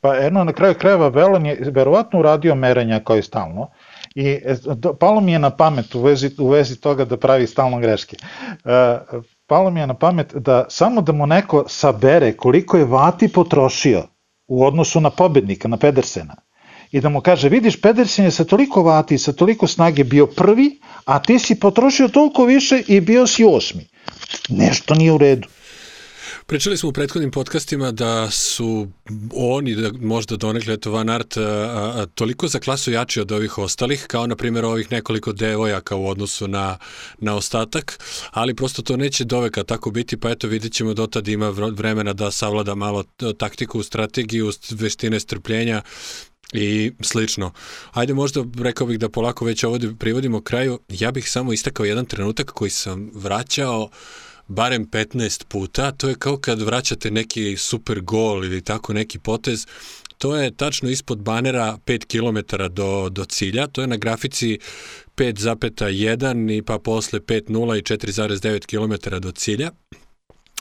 Pa 0.00 0.14
jedno, 0.14 0.44
na 0.44 0.52
kraju 0.52 0.74
krajeva 0.74 1.08
Velon 1.08 1.46
je 1.46 1.58
verovatno 1.70 2.18
uradio 2.18 2.54
merenja 2.54 3.00
kao 3.00 3.16
i 3.16 3.22
stalno, 3.22 3.68
I 4.14 4.26
e, 4.28 4.56
palo 5.00 5.20
mi 5.20 5.32
je 5.32 5.38
na 5.38 5.50
pamet 5.50 5.94
u 5.94 6.02
vezi, 6.02 6.30
u 6.38 6.48
vezi 6.48 6.80
toga 6.80 7.04
da 7.04 7.16
pravi 7.16 7.46
stalno 7.46 7.78
greške. 7.78 8.16
E, 8.64 8.98
palo 9.46 9.70
mi 9.70 9.80
je 9.80 9.86
na 9.86 9.94
pamet 9.94 10.34
da 10.34 10.64
samo 10.68 11.00
da 11.00 11.12
mu 11.12 11.26
neko 11.26 11.64
sabere 11.68 12.32
koliko 12.32 12.76
je 12.76 12.84
vati 12.84 13.28
potrošio 13.28 14.02
u 14.48 14.64
odnosu 14.64 15.00
na 15.00 15.10
pobednika, 15.10 15.68
na 15.68 15.76
Pedersena, 15.76 16.36
i 16.92 17.00
da 17.00 17.08
mu 17.08 17.20
kaže, 17.20 17.48
vidiš, 17.48 17.80
Pedersen 17.80 18.24
je 18.24 18.30
sa 18.30 18.44
toliko 18.44 18.82
vati, 18.82 19.18
sa 19.18 19.32
toliko 19.32 19.66
snage 19.66 20.04
bio 20.04 20.26
prvi, 20.26 20.80
a 21.04 21.22
ti 21.22 21.38
si 21.38 21.60
potrošio 21.60 22.08
toliko 22.08 22.44
više 22.44 22.82
i 22.88 23.00
bio 23.00 23.26
si 23.26 23.44
osmi. 23.44 23.86
Nešto 24.48 24.94
nije 24.94 25.12
u 25.12 25.18
redu. 25.18 25.48
Pričali 26.50 26.76
smo 26.76 26.88
u 26.88 26.92
prethodnim 26.92 27.30
podcastima 27.30 27.92
da 27.92 28.30
su 28.30 28.88
oni, 29.34 29.74
da 29.74 29.90
možda 30.00 30.36
donekle, 30.36 30.74
eto 30.74 30.90
Van 30.90 31.10
Art, 31.10 31.36
a, 31.36 31.42
a, 31.42 32.06
toliko 32.14 32.48
za 32.48 32.58
klasu 32.58 32.92
jači 32.92 33.20
od 33.20 33.32
ovih 33.32 33.58
ostalih, 33.58 34.04
kao 34.06 34.26
na 34.26 34.36
primjer 34.36 34.64
ovih 34.64 34.92
nekoliko 34.92 35.32
devojaka 35.32 35.96
u 35.96 36.08
odnosu 36.08 36.48
na, 36.48 36.78
na 37.18 37.34
ostatak, 37.34 37.98
ali 38.30 38.54
prosto 38.54 38.82
to 38.82 38.96
neće 38.96 39.24
doveka 39.24 39.64
tako 39.64 39.90
biti, 39.90 40.16
pa 40.16 40.30
eto 40.30 40.48
vidit 40.48 40.72
ćemo 40.72 40.94
dotad 40.94 41.28
ima 41.28 41.48
vremena 41.50 42.12
da 42.12 42.30
savlada 42.30 42.74
malo 42.74 43.04
taktiku, 43.38 43.82
strategiju, 43.82 44.52
veštine 44.70 45.20
strpljenja, 45.20 45.82
i 46.52 46.92
slično. 47.00 47.52
Ajde 47.92 48.14
možda 48.14 48.44
rekao 48.58 48.86
bih 48.86 48.98
da 48.98 49.08
polako 49.08 49.44
već 49.44 49.64
ovo 49.64 49.78
privodimo 49.98 50.40
kraju. 50.40 50.78
Ja 50.88 51.10
bih 51.10 51.30
samo 51.30 51.52
istakao 51.52 51.86
jedan 51.86 52.04
trenutak 52.04 52.50
koji 52.50 52.70
sam 52.70 53.10
vraćao 53.14 53.82
uh, 53.82 53.90
barem 54.50 54.86
15 54.86 55.44
puta, 55.44 55.92
to 55.92 56.08
je 56.08 56.14
kao 56.14 56.36
kad 56.36 56.62
vraćate 56.62 57.10
neki 57.10 57.56
super 57.56 58.00
gol 58.00 58.44
ili 58.44 58.60
tako 58.64 58.92
neki 58.92 59.18
potez, 59.18 59.66
to 60.18 60.36
je 60.36 60.56
tačno 60.56 60.90
ispod 60.90 61.18
banera 61.18 61.78
5 61.86 62.06
km 62.06 62.56
do, 62.74 63.08
do 63.08 63.24
cilja, 63.24 63.66
to 63.66 63.80
je 63.80 63.86
na 63.86 63.96
grafici 63.96 64.58
5,1 65.16 66.58
i 66.58 66.62
pa 66.62 66.78
posle 66.78 67.20
5,0 67.20 67.78
i 67.78 67.82
4,9 67.82 68.66
km 68.66 69.20
do 69.20 69.32
cilja. 69.32 69.70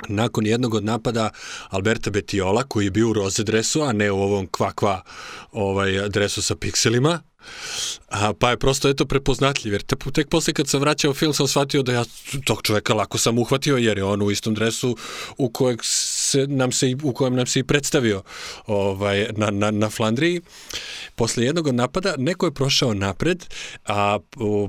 Nakon 0.07 0.45
jednog 0.45 0.73
od 0.73 0.83
napada 0.83 1.29
Alberta 1.69 2.09
Betiola, 2.09 2.63
koji 2.63 2.85
je 2.85 2.91
bio 2.91 3.09
u 3.09 3.13
roze 3.13 3.43
dresu, 3.43 3.81
a 3.81 3.91
ne 3.91 4.11
u 4.11 4.21
ovom 4.21 4.47
kva-kva 4.47 5.01
ovaj, 5.51 6.09
dresu 6.09 6.41
sa 6.41 6.55
pikselima, 6.55 7.21
A, 8.09 8.33
pa 8.33 8.49
je 8.49 8.57
prosto 8.57 8.89
eto 8.89 9.05
prepoznatljiv, 9.05 9.73
jer 9.73 9.81
te, 9.81 9.95
tek 10.13 10.29
posle 10.29 10.53
kad 10.53 10.67
sam 10.67 10.81
vraćao 10.81 11.13
film 11.13 11.33
sam 11.33 11.47
shvatio 11.47 11.83
da 11.83 11.93
ja 11.93 12.03
tog 12.45 12.61
čoveka 12.61 12.93
lako 12.93 13.17
sam 13.17 13.39
uhvatio, 13.39 13.77
jer 13.77 13.97
je 13.97 14.03
on 14.03 14.21
u 14.21 14.31
istom 14.31 14.53
dresu 14.53 14.97
u, 15.37 15.49
kojeg 15.49 15.79
se, 15.83 16.47
nam 16.47 16.71
se, 16.71 16.95
u 17.03 17.13
kojem 17.13 17.35
nam 17.35 17.47
se 17.47 17.59
i 17.59 17.63
predstavio 17.63 18.23
ovaj, 18.67 19.27
na, 19.37 19.49
na, 19.51 19.71
na 19.71 19.89
Flandriji. 19.89 20.41
Posle 21.15 21.45
jednog 21.45 21.67
napada 21.67 22.15
neko 22.17 22.45
je 22.45 22.53
prošao 22.53 22.93
napred, 22.93 23.45
a 23.85 24.19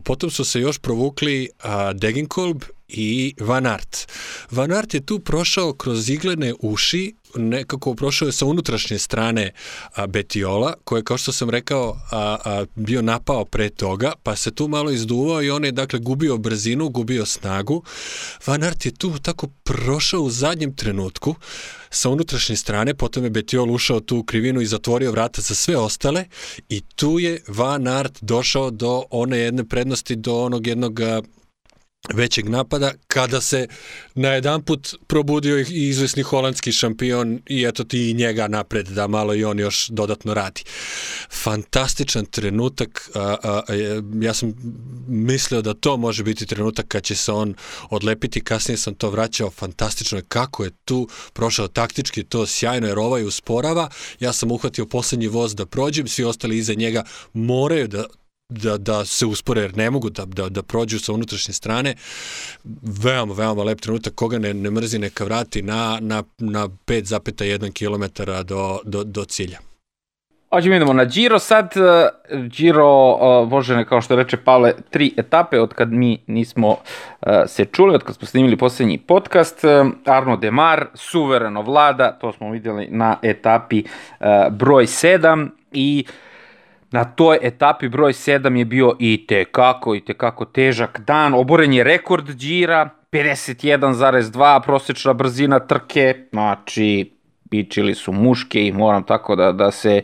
potom 0.04 0.30
su 0.30 0.44
se 0.44 0.60
još 0.60 0.78
provukli 0.78 1.48
a, 1.58 1.92
Degenkolb 1.92 2.64
i 2.92 3.34
Van 3.40 3.66
Art. 3.66 4.12
Van 4.50 4.72
Art 4.72 4.94
je 4.94 5.06
tu 5.06 5.18
prošao 5.20 5.72
kroz 5.72 6.08
iglene 6.08 6.54
uši, 6.60 7.14
nekako 7.34 7.94
prošao 7.94 8.26
je 8.26 8.32
sa 8.32 8.46
unutrašnje 8.46 8.98
strane 8.98 9.52
a, 9.94 10.06
Betiola, 10.06 10.74
koje 10.84 11.04
kao 11.04 11.18
što 11.18 11.32
sam 11.32 11.50
rekao 11.50 12.00
a, 12.10 12.36
a, 12.44 12.64
bio 12.74 13.02
napao 13.02 13.44
pre 13.44 13.70
toga, 13.70 14.12
pa 14.22 14.36
se 14.36 14.50
tu 14.50 14.68
malo 14.68 14.90
izduvao 14.90 15.42
i 15.42 15.50
on 15.50 15.64
je 15.64 15.72
dakle 15.72 15.98
gubio 15.98 16.38
brzinu, 16.38 16.88
gubio 16.88 17.26
snagu. 17.26 17.82
Van 18.46 18.62
Art 18.62 18.86
je 18.86 18.94
tu 18.94 19.18
tako 19.22 19.46
prošao 19.46 20.20
u 20.20 20.30
zadnjem 20.30 20.76
trenutku 20.76 21.34
sa 21.90 22.10
unutrašnje 22.10 22.56
strane, 22.56 22.94
potom 22.94 23.24
je 23.24 23.30
Betiol 23.30 23.70
ušao 23.70 24.00
tu 24.00 24.18
u 24.18 24.24
krivinu 24.24 24.60
i 24.60 24.66
zatvorio 24.66 25.10
vrata 25.10 25.40
za 25.40 25.54
sve 25.54 25.76
ostale 25.76 26.24
i 26.68 26.80
tu 26.80 27.18
je 27.18 27.42
Van 27.48 27.88
Art 27.88 28.18
došao 28.20 28.70
do 28.70 29.02
one 29.10 29.38
jedne 29.38 29.64
prednosti, 29.64 30.16
do 30.16 30.40
onog 30.40 30.66
jednog 30.66 31.00
većeg 32.14 32.48
napada, 32.48 32.92
kada 33.06 33.40
se 33.40 33.68
na 34.14 34.28
jedan 34.28 34.62
put 34.62 34.94
probudio 35.06 35.58
i 35.58 35.88
izvesni 35.88 36.22
holandski 36.22 36.72
šampion 36.72 37.40
i 37.46 37.64
eto 37.64 37.84
ti 37.84 38.10
i 38.10 38.14
njega 38.14 38.48
napred 38.48 38.88
da 38.88 39.06
malo 39.06 39.34
i 39.34 39.44
on 39.44 39.58
još 39.58 39.88
dodatno 39.88 40.34
radi. 40.34 40.62
Fantastičan 41.30 42.24
trenutak, 42.24 43.10
a, 43.14 43.36
a, 43.42 43.62
ja 44.20 44.34
sam 44.34 44.52
mislio 45.08 45.62
da 45.62 45.74
to 45.74 45.96
može 45.96 46.22
biti 46.24 46.46
trenutak 46.46 46.88
kad 46.88 47.02
će 47.02 47.14
se 47.16 47.32
on 47.32 47.54
odlepiti, 47.90 48.44
kasnije 48.44 48.78
sam 48.78 48.94
to 48.94 49.10
vraćao, 49.10 49.50
fantastično 49.50 50.18
je 50.18 50.24
kako 50.28 50.64
je 50.64 50.70
tu 50.84 51.08
prošao 51.32 51.68
taktički, 51.68 52.24
to 52.24 52.46
sjajno 52.46 52.86
jer 52.86 52.98
ovaj 52.98 53.24
usporava, 53.24 53.88
ja 54.20 54.32
sam 54.32 54.50
uhvatio 54.50 54.86
poslednji 54.86 55.28
voz 55.28 55.54
da 55.54 55.66
prođem, 55.66 56.08
svi 56.08 56.24
ostali 56.24 56.58
iza 56.58 56.74
njega 56.74 57.04
moraju 57.32 57.88
da 57.88 58.04
da, 58.50 58.76
da 58.76 59.04
se 59.04 59.26
uspore 59.26 59.60
jer 59.60 59.76
ne 59.76 59.90
mogu 59.90 60.10
da, 60.10 60.24
da, 60.24 60.48
da 60.48 60.62
prođu 60.62 60.98
sa 60.98 61.12
unutrašnje 61.12 61.54
strane. 61.54 61.94
Veoma, 62.82 63.34
veoma 63.34 63.62
lep 63.62 63.80
trenutak. 63.80 64.14
Koga 64.14 64.38
ne, 64.38 64.54
ne 64.54 64.70
mrzi 64.70 64.98
neka 64.98 65.24
vrati 65.24 65.62
na, 65.62 65.98
na, 66.00 66.22
na 66.38 66.68
5,1 66.86 67.72
km 67.72 68.22
do, 68.44 68.78
do, 68.84 69.04
do 69.04 69.24
cilja. 69.24 69.58
Hoćemo 70.50 70.74
idemo 70.74 70.92
na 70.92 71.04
Giro 71.04 71.38
sad. 71.38 71.74
Giro, 72.56 72.86
vožene, 73.44 73.84
kao 73.84 74.00
što 74.00 74.16
reče 74.16 74.36
Pavle, 74.36 74.72
tri 74.90 75.14
etape 75.16 75.60
od 75.60 75.74
kad 75.74 75.92
mi 75.92 76.22
nismo 76.26 76.76
se 77.46 77.64
čuli, 77.64 77.94
od 77.94 78.02
kad 78.02 78.16
smo 78.16 78.26
snimili 78.26 78.56
poslednji 78.56 78.98
podcast. 78.98 79.64
Arno 80.04 80.36
Demar, 80.36 80.86
suvereno 80.94 81.62
vlada, 81.62 82.18
to 82.20 82.32
smo 82.32 82.50
videli 82.50 82.88
na 82.90 83.16
etapi 83.22 83.84
broj 84.50 84.86
7 84.86 85.48
i 85.72 86.04
uh, 86.08 86.29
Na 86.90 87.04
toj 87.04 87.38
etapi 87.42 87.88
broj 87.88 88.12
7 88.12 88.56
je 88.56 88.64
bio 88.64 88.96
i 88.98 89.26
tekako, 89.26 89.94
i 89.94 90.00
tekako 90.00 90.44
težak 90.44 91.00
dan. 91.00 91.34
Oboren 91.34 91.72
je 91.72 91.84
rekord 91.84 92.36
džira, 92.36 92.88
51,2 93.12 94.64
prosječna 94.64 95.12
brzina 95.12 95.58
trke, 95.58 96.14
znači 96.32 97.12
pičili 97.50 97.94
su 97.94 98.12
muške 98.12 98.66
i 98.66 98.72
moram 98.72 99.02
tako 99.02 99.36
da, 99.36 99.52
da, 99.52 99.70
se, 99.70 100.02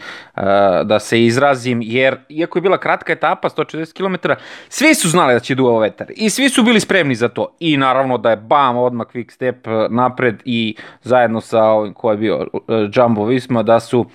da 0.85 0.99
se 0.99 1.25
izrazim, 1.25 1.81
jer 1.83 2.17
iako 2.29 2.59
je 2.59 2.63
bila 2.63 2.79
kratka 2.79 3.13
etapa, 3.13 3.49
140 3.49 3.93
km, 3.93 4.29
svi 4.69 4.95
su 4.95 5.09
znali 5.09 5.35
da 5.35 5.41
će 5.41 5.55
duo 5.55 5.79
vetar 5.79 6.07
i 6.17 6.31
svi 6.31 6.49
su 6.49 6.63
bili 6.63 6.81
spremni 6.81 7.15
za 7.15 7.29
to. 7.29 7.57
I 7.61 7.77
naravno 7.77 8.19
da 8.19 8.31
je 8.31 8.37
bam, 8.37 8.77
odmah 8.77 9.07
quick 9.15 9.33
step 9.33 9.67
napred 9.91 10.43
i 10.45 10.77
zajedno 11.03 11.41
sa 11.41 11.65
ovim 11.65 11.95
ko 11.95 12.11
je 12.11 12.17
bio 12.17 12.47
Jumbo 12.95 13.25
Visma, 13.25 13.63
da 13.63 13.81
su 13.81 14.07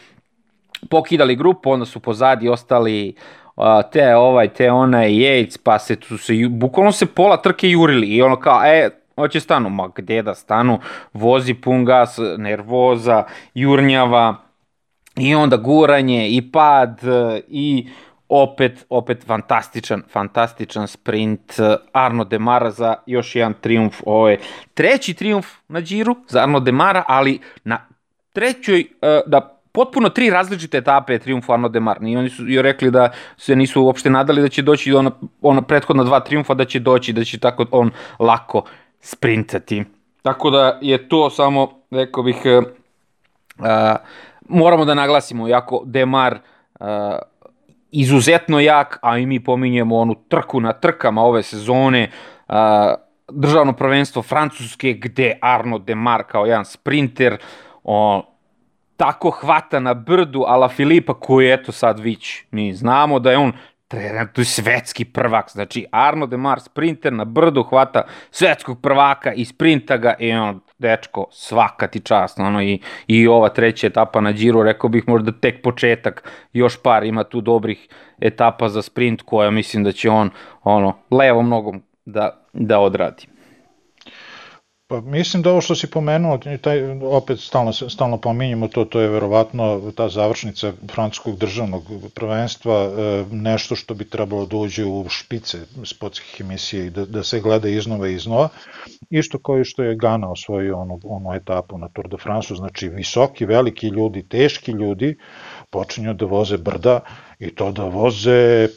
pokidali 0.89 1.36
grupu, 1.36 1.72
onda 1.72 1.86
su 1.86 2.00
pozadi 2.00 2.50
ostali 2.50 3.15
te 3.91 4.15
ovaj, 4.15 4.54
te 4.54 4.72
onaj 4.72 5.10
Yates, 5.10 5.58
pa 5.63 5.80
se 5.80 5.96
tu 5.96 6.17
se, 6.17 6.34
bukvalno 6.50 6.91
se 6.91 7.06
pola 7.06 7.38
trke 7.38 7.70
jurili 7.70 8.08
i 8.08 8.22
ono 8.22 8.39
kao, 8.39 8.65
e, 8.65 8.89
hoće 9.15 9.39
stanu, 9.39 9.70
ma 9.70 9.89
gde 9.96 10.22
da 10.22 10.36
stanu, 10.36 10.80
vozi 11.13 11.54
pun 11.54 11.86
gas, 11.86 12.20
nervoza, 12.38 13.24
jurnjava, 13.54 14.36
i 15.15 15.36
onda 15.36 15.58
guranje, 15.58 16.30
i 16.30 16.52
pad, 16.52 17.02
i 17.48 17.88
opet, 18.30 18.86
opet 18.89 19.26
fantastičan, 19.26 20.04
fantastičan 20.12 20.88
sprint 20.88 21.54
Arno 21.94 22.24
Demara 22.24 22.72
za 22.72 22.96
još 23.06 23.36
jedan 23.36 23.54
triumf, 23.54 24.02
ovo 24.06 24.30
je 24.30 24.39
treći 24.74 25.13
triumf 25.13 25.48
na 25.67 25.82
džiru 25.82 26.15
za 26.28 26.41
Arno 26.41 26.60
Demara, 26.60 27.04
ali 27.08 27.39
na 27.63 27.88
trećoj, 28.34 28.86
da 29.26 29.61
potpuno 29.72 30.10
tri 30.10 30.30
različite 30.30 30.78
etape 30.78 31.20
triumfa 31.20 31.54
Arno 31.54 31.70
Demar. 31.70 31.98
I 32.04 32.18
oni 32.18 32.30
su 32.30 32.50
i 32.50 32.62
rekli 32.62 32.92
da 32.92 33.10
se 33.38 33.56
nisu 33.56 33.84
uopšte 33.84 34.10
nadali 34.10 34.42
da 34.42 34.50
će 34.50 34.62
doći 34.62 34.94
ona, 34.94 35.12
ona 35.42 35.62
prethodna 35.62 36.04
dva 36.04 36.20
triumfa, 36.20 36.54
da 36.54 36.66
će 36.66 36.80
doći, 36.80 37.14
da 37.14 37.24
će 37.24 37.40
tako 37.40 37.66
on 37.72 37.92
lako 38.20 38.64
sprintati. 39.00 39.84
Tako 40.22 40.50
da 40.50 40.80
je 40.82 41.10
to 41.10 41.30
samo, 41.30 41.70
rekao 41.92 42.24
bih, 42.24 42.38
uh, 42.46 43.66
moramo 44.50 44.86
da 44.86 44.94
naglasimo, 44.94 45.48
jako 45.48 45.84
Demar 45.86 46.40
uh, 46.80 46.88
izuzetno 47.92 48.60
jak, 48.60 49.00
a 49.02 49.18
i 49.18 49.26
mi 49.26 49.44
pominjemo 49.44 49.98
onu 49.98 50.16
trku 50.28 50.60
na 50.60 50.74
trkama 50.74 51.24
ove 51.24 51.44
sezone, 51.44 52.12
uh, 52.48 52.56
državno 53.32 53.74
prvenstvo 53.74 54.22
Francuske, 54.22 54.94
gde 54.94 55.38
Arno 55.42 55.80
Demar 55.80 56.24
kao 56.24 56.46
jedan 56.46 56.66
sprinter, 56.66 57.38
on, 57.84 58.22
tako 59.02 59.30
hvata 59.30 59.80
na 59.80 59.94
brdu 59.94 60.44
ala 60.48 60.70
Filipa 60.70 61.14
koji 61.14 61.52
eto 61.52 61.72
sad 61.72 62.00
vić. 62.00 62.44
Mi 62.52 62.74
znamo 62.74 63.20
da 63.20 63.32
je 63.32 63.38
on 63.38 63.54
trenutno 63.88 64.44
svetski 64.44 65.06
prvak, 65.06 65.50
znači 65.52 65.86
Arno 65.92 66.26
Demar 66.26 66.60
sprinter 66.62 67.14
na 67.14 67.26
brdu 67.26 67.64
hvata 67.64 68.04
svetskog 68.32 68.82
prvaka 68.82 69.34
i 69.34 69.46
sprinta 69.46 69.98
ga 69.98 70.16
i 70.20 70.32
on 70.32 70.60
dečko, 70.78 71.28
svaka 71.32 71.88
ti 71.88 72.00
čast, 72.00 72.40
ono, 72.40 72.62
i, 72.62 72.80
i 73.08 73.28
ova 73.28 73.50
treća 73.50 73.88
etapa 73.88 74.22
na 74.22 74.32
Giro, 74.32 74.64
rekao 74.64 74.90
bih 74.90 75.04
možda 75.08 75.32
tek 75.32 75.64
početak, 75.64 76.30
još 76.54 76.82
par 76.84 77.04
ima 77.04 77.24
tu 77.24 77.42
dobrih 77.42 77.88
etapa 78.20 78.70
za 78.70 78.82
sprint 78.82 79.22
koja 79.22 79.52
mislim 79.52 79.84
da 79.84 79.92
će 79.92 80.10
on, 80.10 80.30
ono, 80.64 80.98
levom 81.12 81.50
nogom 81.50 81.82
da, 82.06 82.46
da 82.54 82.80
odradi. 82.80 83.31
Pa 84.92 85.02
mislim 85.02 85.44
da 85.44 85.52
ovo 85.52 85.62
što 85.62 85.76
si 85.76 85.88
pomenuo, 85.88 86.40
taj, 86.62 86.82
opet 87.02 87.40
stalno, 87.40 87.74
stalno 87.74 88.18
pominjamo 88.18 88.68
to, 88.68 88.86
to 88.86 89.00
je 89.02 89.08
verovatno 89.08 89.92
ta 89.96 90.10
završnica 90.10 90.74
francuskog 90.92 91.38
državnog 91.38 91.84
prvenstva, 92.16 92.76
e, 92.76 93.26
nešto 93.32 93.76
što 93.76 93.94
bi 93.94 94.10
trebalo 94.10 94.46
da 94.46 94.58
uđe 94.58 94.86
u 94.86 95.06
špice 95.10 95.58
sportskih 95.84 96.42
emisija 96.42 96.84
i 96.84 96.90
da, 96.90 97.06
da 97.06 97.24
se 97.24 97.40
gleda 97.40 97.70
iznova 97.70 98.10
i 98.10 98.14
iznova. 98.14 98.50
Isto 99.10 99.40
kao 99.40 99.60
i 99.60 99.66
što 99.66 99.84
je 99.84 99.96
Gana 99.96 100.32
osvojio 100.32 100.78
onu, 100.78 101.00
onu 101.04 101.34
etapu 101.34 101.78
na 101.78 101.88
Tour 101.88 102.10
de 102.10 102.18
France, 102.18 102.56
znači 102.56 102.90
visoki, 102.90 103.46
veliki 103.46 103.88
ljudi, 103.88 104.28
teški 104.28 104.72
ljudi 104.72 105.18
počinju 105.70 106.14
da 106.14 106.26
voze 106.26 106.58
brda 106.58 107.00
i 107.40 107.56
to 107.56 107.72
da 107.72 107.84
voze 107.84 108.68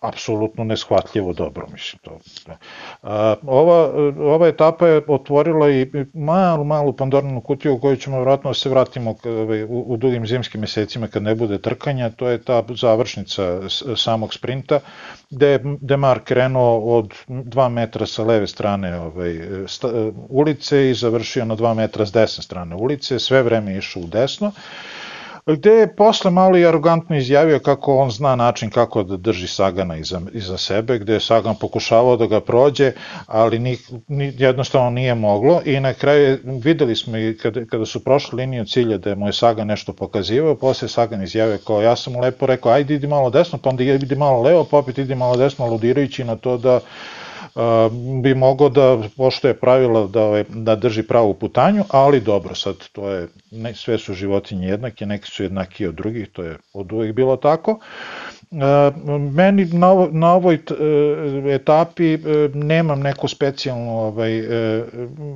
apsolutno 0.00 0.64
neshvatljivo 0.64 1.32
dobro, 1.32 1.66
mislim 1.72 2.00
to. 2.02 2.18
A, 3.02 3.34
ova, 3.46 3.92
ova 4.34 4.48
etapa 4.48 4.88
je 4.88 5.02
otvorila 5.08 5.70
i 5.70 5.90
malu, 6.14 6.64
malu 6.64 6.92
pandornu 6.92 7.40
kutiju 7.40 7.74
u 7.74 7.80
koju 7.80 7.96
ćemo 7.96 8.20
vratno 8.20 8.50
da 8.50 8.54
se 8.54 8.68
vratimo 8.68 9.14
ovaj, 9.24 9.64
u, 9.64 9.84
u 9.86 9.96
dugim 9.96 10.26
zimskim 10.26 10.60
mesecima 10.60 11.08
kad 11.08 11.22
ne 11.22 11.34
bude 11.34 11.58
trkanja, 11.58 12.10
to 12.10 12.28
je 12.28 12.42
ta 12.42 12.62
završnica 12.68 13.60
samog 13.96 14.34
sprinta, 14.34 14.80
gde 15.30 15.46
je 15.46 15.60
Demar 15.80 16.20
krenuo 16.24 16.96
od 16.96 17.14
2 17.28 17.68
metra 17.68 18.06
sa 18.06 18.24
leve 18.24 18.46
strane 18.46 19.00
ovaj, 19.00 19.40
sta, 19.66 19.88
ulice 20.28 20.90
i 20.90 20.94
završio 20.94 21.44
na 21.44 21.56
2 21.56 21.74
metra 21.74 22.06
s 22.06 22.12
desne 22.12 22.42
strane 22.42 22.76
ulice, 22.76 23.18
sve 23.18 23.42
vreme 23.42 23.76
išao 23.76 24.02
u 24.02 24.06
desno 24.06 24.52
gde 25.56 25.70
je 25.70 25.96
posle 25.96 26.30
malo 26.30 26.58
i 26.58 26.66
arogantno 26.66 27.16
izjavio 27.16 27.58
kako 27.58 27.96
on 27.96 28.10
zna 28.10 28.36
način 28.36 28.70
kako 28.70 29.02
da 29.02 29.16
drži 29.16 29.46
Sagana 29.46 29.96
iza, 29.96 30.20
iza 30.32 30.58
sebe, 30.58 30.98
gde 30.98 31.12
je 31.12 31.20
Sagan 31.20 31.56
pokušavao 31.60 32.16
da 32.16 32.26
ga 32.26 32.40
prođe, 32.40 32.92
ali 33.26 33.58
ni, 33.58 33.76
ni, 34.08 34.32
jednostavno 34.38 34.90
nije 34.90 35.14
moglo. 35.14 35.60
I 35.64 35.80
na 35.80 35.94
kraju 35.94 36.38
videli 36.44 36.96
smo 36.96 37.16
i 37.18 37.36
kada, 37.36 37.64
kada 37.64 37.86
su 37.86 38.04
prošli 38.04 38.36
liniju 38.36 38.64
cilja 38.64 38.98
da 38.98 39.14
mu 39.14 39.26
je 39.26 39.32
Sagan 39.32 39.66
nešto 39.66 39.92
pokazivao, 39.92 40.54
posle 40.54 40.88
Sagan 40.88 41.22
izjavio 41.22 41.58
kao 41.66 41.82
ja 41.82 41.96
sam 41.96 42.12
mu 42.12 42.20
lepo 42.20 42.46
rekao 42.46 42.72
ajde 42.72 42.94
idi 42.94 43.06
malo 43.06 43.30
desno, 43.30 43.58
pa 43.58 43.70
onda 43.70 43.84
idi 43.84 44.16
malo 44.16 44.42
levo, 44.42 44.64
pa 44.64 44.78
opet 44.78 44.98
idi 44.98 45.14
malo 45.14 45.36
desno, 45.36 45.64
aludirajući 45.64 46.24
na 46.24 46.36
to 46.36 46.56
da 46.56 46.80
bi 48.22 48.34
mogao 48.34 48.68
da 48.68 48.98
poštoje 49.16 49.54
pravila 49.54 50.06
da, 50.06 50.22
ovaj, 50.22 50.44
da 50.48 50.76
drži 50.76 51.02
pravu 51.02 51.34
putanju, 51.34 51.84
ali 51.88 52.20
dobro, 52.20 52.54
sad 52.54 52.88
to 52.92 53.10
je, 53.10 53.28
ne, 53.50 53.74
sve 53.74 53.98
su 53.98 54.14
životinje 54.14 54.68
jednake, 54.68 55.06
neki 55.06 55.30
su 55.30 55.42
jednaki 55.42 55.86
od 55.86 55.94
drugih, 55.94 56.28
to 56.32 56.42
je 56.42 56.56
od 56.72 56.92
uvek 56.92 57.12
bilo 57.14 57.36
tako. 57.36 57.78
Meni 59.32 59.64
na, 59.64 59.90
ovo, 59.90 60.08
na 60.12 60.34
ovoj 60.34 60.54
e, 60.54 60.60
etapi 61.54 62.14
e, 62.14 62.18
nemam 62.54 63.00
neko 63.00 63.28
specijalno, 63.28 63.90
ovaj, 63.90 64.38
e, 64.38 64.84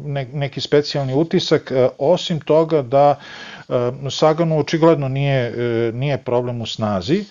ne, 0.05 0.27
neki 0.33 0.61
specijalni 0.61 1.15
utisak, 1.15 1.73
osim 1.99 2.41
toga 2.41 2.83
da 2.83 3.17
Saganu 4.11 4.59
očigledno 4.59 5.09
nije, 5.09 5.53
nije 5.93 6.19
problem 6.19 6.61
u 6.61 6.67
snazi, 6.67 7.25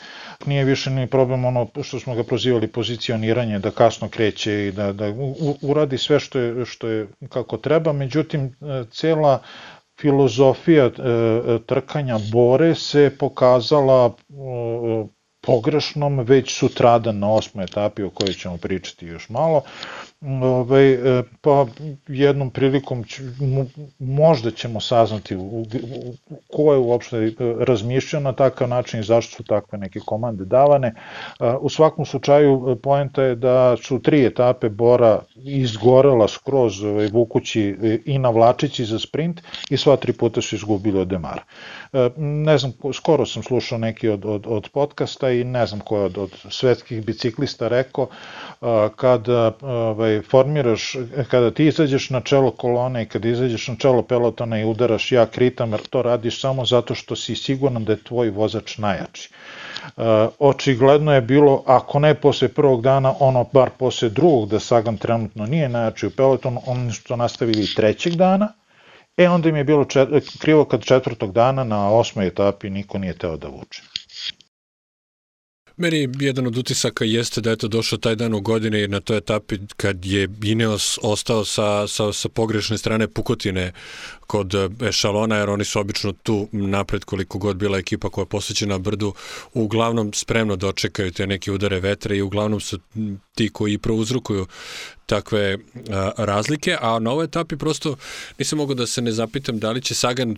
nije 0.46 0.64
više 0.64 0.90
ni 0.90 1.08
problem 1.08 1.46
ono 1.46 1.68
što 1.84 2.00
smo 2.00 2.16
ga 2.16 2.24
prozivali 2.24 2.68
pozicioniranje, 2.68 3.60
da 3.60 3.72
kasno 3.72 4.10
kreće 4.10 4.68
i 4.68 4.72
da, 4.72 4.92
da 4.94 5.06
uradi 5.62 5.98
sve 5.98 6.20
što 6.20 6.40
je, 6.40 6.66
što 6.66 6.88
je 6.88 7.08
kako 7.30 7.58
treba, 7.58 7.94
međutim 7.94 8.46
e, 8.46 8.52
cela 8.92 9.40
filozofija 9.98 10.86
e, 10.86 10.92
trkanja 11.60 12.18
Bore 12.32 12.76
se 12.76 13.12
pokazala 13.20 14.06
e, 14.06 14.34
pogrešnom 15.42 16.20
već 16.20 16.54
sutradan 16.54 17.20
na 17.20 17.32
osmoj 17.32 17.64
etapi 17.64 18.04
o 18.04 18.10
kojoj 18.10 18.34
ćemo 18.34 18.58
pričati 18.58 19.06
još 19.06 19.30
malo. 19.30 19.62
Ove, 20.26 20.48
ovaj, 20.48 21.24
pa 21.42 21.66
jednom 22.08 22.50
prilikom 22.50 23.04
ću, 23.04 23.24
možda 24.00 24.52
ćemo 24.52 24.80
saznati 24.80 25.36
u, 25.36 25.42
u, 25.42 25.66
ko 26.54 26.74
je 26.74 26.80
uopšte 26.80 27.18
e, 27.18 27.34
razmišljao 27.60 28.22
na 28.22 28.34
takav 28.34 28.70
način 28.70 29.00
i 29.00 29.04
zašto 29.04 29.36
su 29.36 29.44
takve 29.44 29.78
neke 29.78 30.00
komande 30.06 30.46
davane. 30.46 30.94
U 31.60 31.70
svakom 31.70 32.06
slučaju 32.06 32.72
e, 32.72 32.76
poenta 32.82 33.24
je 33.24 33.36
da 33.36 33.78
su 33.78 34.00
tri 34.00 34.26
etape 34.26 34.70
Bora 34.70 35.22
izgorela 35.36 36.28
skroz 36.28 36.84
ovaj, 36.84 37.08
vukući 37.08 37.78
e, 37.84 38.00
i 38.06 38.20
navlačići 38.20 38.86
za 38.86 39.00
sprint 39.00 39.42
i 39.70 39.78
sva 39.78 39.96
tri 39.96 40.14
puta 40.14 40.42
su 40.42 40.56
izgubili 40.56 41.00
od 41.00 41.08
Demara. 41.08 41.44
Ne 42.18 42.58
znam, 42.58 42.74
skoro 42.94 43.26
sam 43.26 43.44
slušao 43.44 43.78
neki 43.78 44.10
od, 44.10 44.26
od, 44.26 44.48
od 44.48 44.70
podcasta 44.70 45.30
i 45.30 45.44
ne 45.44 45.66
znam 45.66 45.80
ko 45.80 45.98
je 45.98 46.06
od, 46.06 46.18
od 46.18 46.32
svetskih 46.50 47.06
biciklista 47.06 47.68
rekao 47.68 48.08
kada 48.96 49.52
ovaj, 49.62 50.22
formiraš, 50.22 50.96
kada 51.32 51.52
ti 51.52 51.66
izađeš 51.66 52.10
na 52.10 52.22
čelo 52.22 52.52
kolone 52.52 53.04
i 53.04 53.06
kada 53.06 53.30
izađeš 53.30 53.68
na 53.68 53.76
čelo 53.76 54.02
pelotona 54.02 54.60
i 54.60 54.66
udaraš 54.66 55.12
jak 55.12 55.38
ritam, 55.38 55.74
to 55.90 56.02
radiš 56.02 56.42
samo 56.42 56.66
zato 56.66 56.96
što 56.96 57.16
si 57.16 57.36
siguran 57.36 57.84
da 57.84 57.92
je 57.92 58.04
tvoj 58.04 58.30
vozač 58.30 58.78
najjači. 58.78 59.30
očigledno 60.40 61.14
je 61.14 61.22
bilo, 61.22 61.64
ako 61.66 62.00
ne 62.00 62.14
posle 62.14 62.48
prvog 62.48 62.82
dana, 62.82 63.14
ono 63.20 63.46
bar 63.54 63.70
posle 63.80 64.10
drugog 64.10 64.50
da 64.50 64.60
Sagan 64.60 64.98
trenutno 64.98 65.46
nije 65.46 65.70
najjači 65.70 66.08
u 66.08 66.12
pelotonu, 66.12 66.62
oni 66.66 66.92
su 66.92 67.18
nastavili 67.18 67.74
trećeg 67.76 68.16
dana, 68.16 68.54
E 69.18 69.30
onda 69.30 69.50
im 69.50 69.56
je 69.56 69.64
bilo 69.64 69.86
čet, 69.86 70.10
krivo 70.42 70.66
kad 70.66 70.84
četvrtog 70.84 71.32
dana 71.32 71.64
na 71.64 71.90
osmoj 71.90 72.28
etapi 72.28 72.70
niko 72.70 72.98
nije 72.98 73.18
teo 73.18 73.38
da 73.38 73.48
vuče. 73.48 73.82
Meni 75.78 76.10
jedan 76.20 76.48
od 76.48 76.58
utisaka 76.58 77.06
jeste 77.06 77.42
da 77.42 77.50
je 77.50 77.58
to 77.58 77.68
došao 77.68 78.00
taj 78.00 78.16
dan 78.16 78.34
u 78.34 78.42
godine 78.42 78.84
i 78.84 78.88
na 78.88 79.00
toj 79.00 79.18
etapi 79.18 79.58
kad 79.78 80.06
je 80.06 80.30
Ineos 80.44 81.00
ostao 81.02 81.46
sa, 81.46 81.88
sa, 81.88 82.14
sa 82.14 82.30
pogrešne 82.30 82.78
strane 82.78 83.08
Pukotine 83.08 83.72
kod 84.28 84.54
ešalona, 84.82 85.38
jer 85.38 85.50
oni 85.50 85.66
su 85.66 85.80
obično 85.80 86.14
tu 86.24 86.48
napred 86.52 87.04
koliko 87.04 87.38
god 87.38 87.58
bila 87.58 87.78
ekipa 87.78 88.10
koja 88.10 88.24
je 88.24 88.30
posvećena 88.30 88.78
brdu, 88.78 89.14
uglavnom 89.54 90.14
spremno 90.14 90.56
dočekaju 90.56 91.12
te 91.12 91.28
neke 91.28 91.52
udare 91.52 91.80
vetra 91.80 92.16
i 92.16 92.22
uglavnom 92.22 92.60
su 92.60 92.80
ti 93.36 93.50
koji 93.50 93.78
prouzrukuju 93.78 94.48
takve 95.06 95.58
a, 95.90 96.12
razlike, 96.18 96.78
a 96.82 97.00
na 97.00 97.12
ovoj 97.12 97.26
etapi 97.26 97.58
prosto 97.58 97.96
nisam 98.40 98.58
mogao 98.58 98.76
da 98.76 98.88
se 98.88 99.02
ne 99.02 99.12
zapitam 99.12 99.60
da 99.60 99.72
li 99.72 99.82
će 99.82 99.96
Sagan 99.96 100.38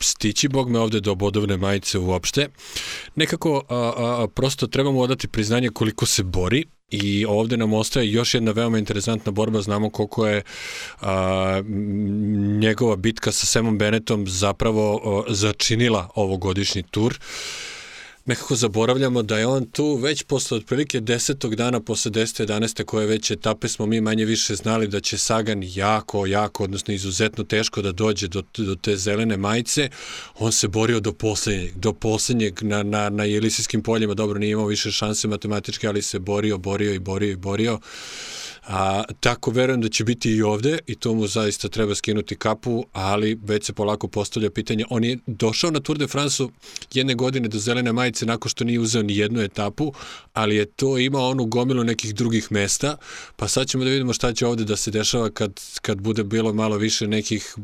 stići 0.00 0.48
Bog 0.48 0.70
me 0.70 0.78
ovde 0.78 1.00
do 1.00 1.14
bodovne 1.14 1.56
majice 1.56 1.98
uopšte. 1.98 2.48
Nekako 3.14 3.62
a, 3.68 3.92
a, 3.96 4.26
prosto 4.34 4.66
trebamo 4.66 5.00
odati 5.00 5.28
priznanje 5.28 5.68
koliko 5.68 6.06
se 6.06 6.22
bori 6.22 6.64
i 6.90 7.24
ovde 7.28 7.56
nam 7.56 7.72
ostaje 7.72 8.12
još 8.12 8.34
jedna 8.34 8.52
veoma 8.52 8.78
interesantna 8.78 9.32
borba, 9.32 9.62
znamo 9.62 9.90
koliko 9.90 10.26
je 10.26 10.42
a, 11.00 11.62
njegova 12.60 12.96
bitka 12.96 13.32
sa 13.32 13.46
Semom 13.46 13.78
Benetom 13.78 14.26
zapravo 14.28 15.00
a, 15.28 15.32
začinila 15.32 16.08
ovogodišnji 16.14 16.82
tur. 16.82 17.18
Nekako 18.26 18.56
zaboravljamo 18.56 19.22
da 19.22 19.38
je 19.38 19.46
on 19.46 19.64
tu 19.64 19.94
već 19.94 20.22
posle 20.22 20.56
otprilike 20.56 21.00
desetog 21.00 21.54
dana, 21.56 21.80
posle 21.80 22.10
10. 22.10 22.46
11. 22.46 22.84
koje 22.84 23.06
već 23.06 23.30
etape 23.30 23.68
smo 23.68 23.86
mi 23.86 24.00
manje 24.00 24.24
više 24.24 24.54
znali 24.54 24.88
da 24.88 25.00
će 25.00 25.18
Sagan 25.18 25.62
jako, 25.66 26.26
jako, 26.26 26.64
odnosno 26.64 26.94
izuzetno 26.94 27.44
teško 27.44 27.82
da 27.82 27.92
dođe 27.92 28.28
do, 28.28 28.42
do 28.56 28.74
te 28.74 28.96
zelene 28.96 29.36
majice. 29.36 29.90
On 30.38 30.52
se 30.52 30.68
borio 30.68 31.00
do 31.00 31.12
poslednjeg, 31.12 31.74
do 31.76 31.92
poslednjeg 31.92 32.62
na, 32.62 32.82
na, 32.82 33.10
na 33.10 33.24
jelisijskim 33.24 33.82
poljima. 33.82 34.14
Dobro, 34.14 34.38
nije 34.38 34.50
imao 34.50 34.66
više 34.66 34.90
šanse 34.90 35.28
matematičke, 35.28 35.88
ali 35.88 36.02
se 36.02 36.18
borio, 36.18 36.58
borio 36.58 36.94
i 36.94 36.98
borio 36.98 37.30
i 37.30 37.36
borio. 37.36 37.78
A, 38.66 39.04
tako 39.20 39.50
verujem 39.50 39.80
da 39.80 39.88
će 39.88 40.04
biti 40.04 40.30
i 40.30 40.42
ovde 40.42 40.78
i 40.86 40.94
to 40.94 41.14
mu 41.14 41.26
zaista 41.26 41.68
treba 41.68 41.94
skinuti 41.94 42.36
kapu, 42.36 42.84
ali 42.92 43.38
već 43.44 43.64
se 43.64 43.72
polako 43.72 44.08
postavlja 44.08 44.50
pitanje. 44.50 44.84
On 44.90 45.04
je 45.04 45.18
došao 45.26 45.70
na 45.70 45.80
Tour 45.80 45.98
de 45.98 46.06
France 46.06 46.44
jedne 46.92 47.14
godine 47.14 47.48
do 47.48 47.58
zelene 47.58 47.92
majice 47.92 48.26
nakon 48.26 48.48
što 48.48 48.64
nije 48.64 48.80
uzeo 48.80 49.02
ni 49.02 49.16
jednu 49.16 49.40
etapu, 49.40 49.92
ali 50.32 50.56
je 50.56 50.64
to 50.64 50.98
imao 50.98 51.30
onu 51.30 51.44
gomilu 51.44 51.84
nekih 51.84 52.14
drugih 52.14 52.52
mesta, 52.52 52.96
pa 53.36 53.48
sad 53.48 53.66
ćemo 53.66 53.84
da 53.84 53.90
vidimo 53.90 54.12
šta 54.12 54.32
će 54.32 54.46
ovde 54.46 54.64
da 54.64 54.76
se 54.76 54.90
dešava 54.90 55.30
kad, 55.30 55.60
kad 55.82 56.00
bude 56.00 56.24
bilo 56.24 56.52
malo 56.52 56.76
više 56.76 57.08
nekih 57.08 57.54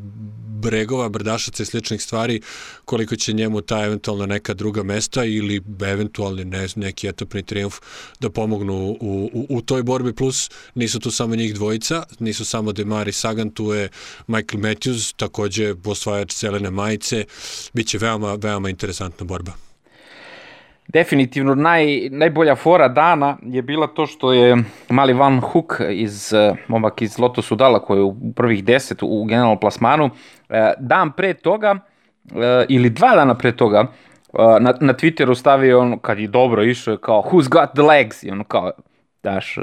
bregova, 0.60 1.08
brdašaca 1.08 1.62
i 1.62 1.66
sličnih 1.66 2.02
stvari, 2.02 2.40
koliko 2.84 3.16
će 3.16 3.32
njemu 3.32 3.60
ta 3.60 3.84
eventualno 3.84 4.26
neka 4.26 4.54
druga 4.54 4.82
mesta 4.82 5.24
ili 5.24 5.62
eventualni 5.86 6.44
ne, 6.44 6.66
neki 6.76 7.08
etapni 7.08 7.42
triumf 7.42 7.76
da 8.20 8.30
pomognu 8.30 8.74
u, 9.00 9.30
u, 9.32 9.46
u 9.48 9.62
toj 9.62 9.82
borbi, 9.82 10.12
plus 10.12 10.50
nisu 10.88 11.00
tu 11.00 11.10
samo 11.10 11.36
njih 11.36 11.54
dvojica, 11.54 12.02
nisu 12.18 12.44
samo 12.44 12.72
Demar 12.72 13.08
i 13.08 13.12
Sagan, 13.12 13.50
tu 13.50 13.72
je 13.72 13.88
Michael 14.26 14.60
Matthews, 14.60 15.16
takođe 15.16 15.74
osvajač 15.84 16.34
zelene 16.34 16.70
majice, 16.70 17.24
biće 17.72 17.98
veoma, 17.98 18.34
veoma 18.42 18.70
interesantna 18.70 19.26
borba. 19.26 19.52
Definitivno 20.86 21.54
naj, 21.54 22.08
najbolja 22.10 22.56
fora 22.56 22.88
dana 22.88 23.36
je 23.42 23.62
bila 23.62 23.86
to 23.86 24.06
što 24.06 24.32
je 24.32 24.56
mali 24.88 25.12
Van 25.12 25.40
Hook 25.40 25.80
iz, 25.90 26.32
momak 26.68 27.02
iz 27.02 27.18
Lotus 27.18 27.50
Udala 27.50 27.84
koji 27.84 27.98
je 27.98 28.02
u 28.02 28.32
prvih 28.36 28.64
deset 28.64 29.02
u 29.02 29.24
generalnom 29.24 29.60
plasmanu, 29.60 30.10
e, 30.48 30.72
dan 30.78 31.12
pre 31.12 31.34
toga 31.34 31.76
e, 31.76 32.66
ili 32.68 32.90
dva 32.90 33.14
dana 33.14 33.34
pre 33.34 33.56
toga 33.56 33.86
na, 34.60 34.74
na 34.80 34.94
Twitteru 34.94 35.34
stavio 35.34 35.80
on 35.80 35.98
kad 35.98 36.18
je 36.18 36.28
dobro 36.28 36.64
išao 36.64 36.96
kao 36.96 37.22
who's 37.22 37.48
got 37.48 37.70
the 37.74 37.82
legs 37.82 38.22
i 38.22 38.30
ono 38.30 38.44
kao 38.44 38.72
daš, 39.22 39.56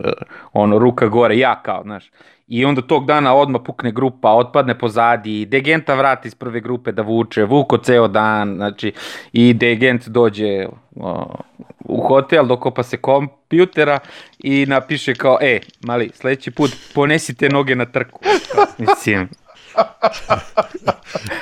ono, 0.54 0.80
ruka 0.80 1.08
gore, 1.08 1.38
ja 1.38 1.62
kao, 1.62 1.84
znaš. 1.84 2.12
I 2.48 2.66
onda 2.66 2.82
tog 2.82 3.06
dana 3.06 3.34
odmah 3.36 3.62
pukne 3.66 3.92
grupa, 3.92 4.32
otpadne 4.32 4.80
pozadi, 4.80 5.46
Degenta 5.46 5.96
vrati 5.96 6.28
iz 6.28 6.36
prve 6.36 6.62
grupe 6.62 6.92
da 6.92 7.02
vuče, 7.02 7.44
vuko 7.44 7.78
ceo 7.78 8.08
dan, 8.08 8.56
znači, 8.56 8.94
i 9.34 9.54
Degent 9.54 10.08
dođe 10.08 10.68
o, 10.96 11.36
u 11.80 12.08
hotel, 12.08 12.46
dokopa 12.46 12.84
se 12.84 12.98
kompjutera 12.98 14.00
i 14.40 14.66
napiše 14.66 15.16
kao, 15.16 15.38
e, 15.42 15.60
mali, 15.86 16.12
sledeći 16.14 16.52
put 16.52 16.72
ponesite 16.94 17.50
noge 17.50 17.76
na 17.76 17.86
trku. 17.86 18.20
Kao, 18.56 18.66
mislim. 18.78 19.30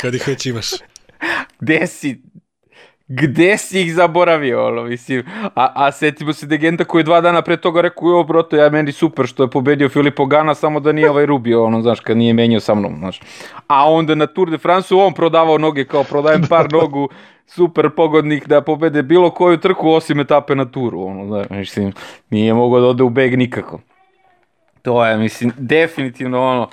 Kad 0.02 0.14
ih 0.16 0.28
već 0.28 0.46
imaš. 0.46 0.70
Gde 1.60 1.88
si, 1.88 2.22
gde 3.08 3.58
si 3.58 3.82
ih 3.82 3.96
zaboravio, 3.96 4.68
ono, 4.68 4.84
mislim, 4.84 5.24
a, 5.56 5.72
a 5.76 5.92
setimo 5.92 6.34
se 6.34 6.46
Degenta 6.46 6.84
koji 6.84 7.00
je 7.00 7.04
dva 7.04 7.22
dana 7.22 7.42
pre 7.42 7.58
toga 7.58 7.82
rekao, 7.82 8.10
jo, 8.10 8.24
broto, 8.24 8.56
ja 8.56 8.70
meni 8.70 8.92
super 8.92 9.28
što 9.28 9.44
je 9.44 9.50
pobedio 9.50 9.90
Filipo 9.90 10.26
Gana, 10.26 10.56
samo 10.56 10.80
da 10.80 10.92
nije 10.92 11.10
ovaj 11.10 11.26
Rubio, 11.26 11.64
ono, 11.64 11.82
znaš, 11.82 12.00
kad 12.00 12.18
nije 12.18 12.34
menjao 12.34 12.60
sa 12.60 12.76
mnom, 12.76 12.96
znaš. 12.98 13.22
A 13.68 13.92
onda 13.92 14.16
na 14.16 14.28
Tour 14.28 14.52
de 14.52 14.58
France 14.58 14.96
on 14.96 15.14
prodavao 15.14 15.58
noge, 15.58 15.86
kao 15.86 16.04
prodajem 16.04 16.42
par 16.50 16.72
nogu, 16.72 17.10
super 17.46 17.90
pogodnik 17.90 18.48
da 18.48 18.62
pobede 18.62 19.04
bilo 19.04 19.30
koju 19.30 19.58
trku 19.58 19.90
osim 19.90 20.20
etape 20.20 20.56
na 20.56 20.66
turu, 20.66 21.02
ono, 21.04 21.28
znaš, 21.28 21.48
mislim, 21.50 21.94
nije 22.30 22.54
mogao 22.54 22.80
da 22.80 22.88
ode 22.88 23.04
u 23.04 23.10
beg 23.10 23.38
nikako. 23.38 23.80
To 24.82 25.06
je, 25.06 25.18
mislim, 25.18 25.52
definitivno 25.58 26.42
ono, 26.44 26.70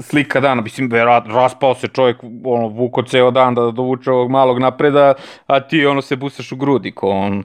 slika 0.00 0.40
dana, 0.40 0.62
mislim, 0.62 0.90
raspao 1.26 1.74
se 1.74 1.88
čovjek, 1.88 2.16
ono, 2.44 2.68
vuko 2.68 3.02
ceo 3.02 3.30
dan 3.30 3.54
da 3.54 3.70
dovuče 3.70 4.10
ovog 4.10 4.30
malog 4.30 4.58
napreda, 4.58 5.14
a 5.46 5.60
ti 5.60 5.86
ono 5.86 6.02
se 6.02 6.16
busaš 6.16 6.52
u 6.52 6.56
grudi, 6.56 6.92
ko 6.92 7.08
on, 7.08 7.44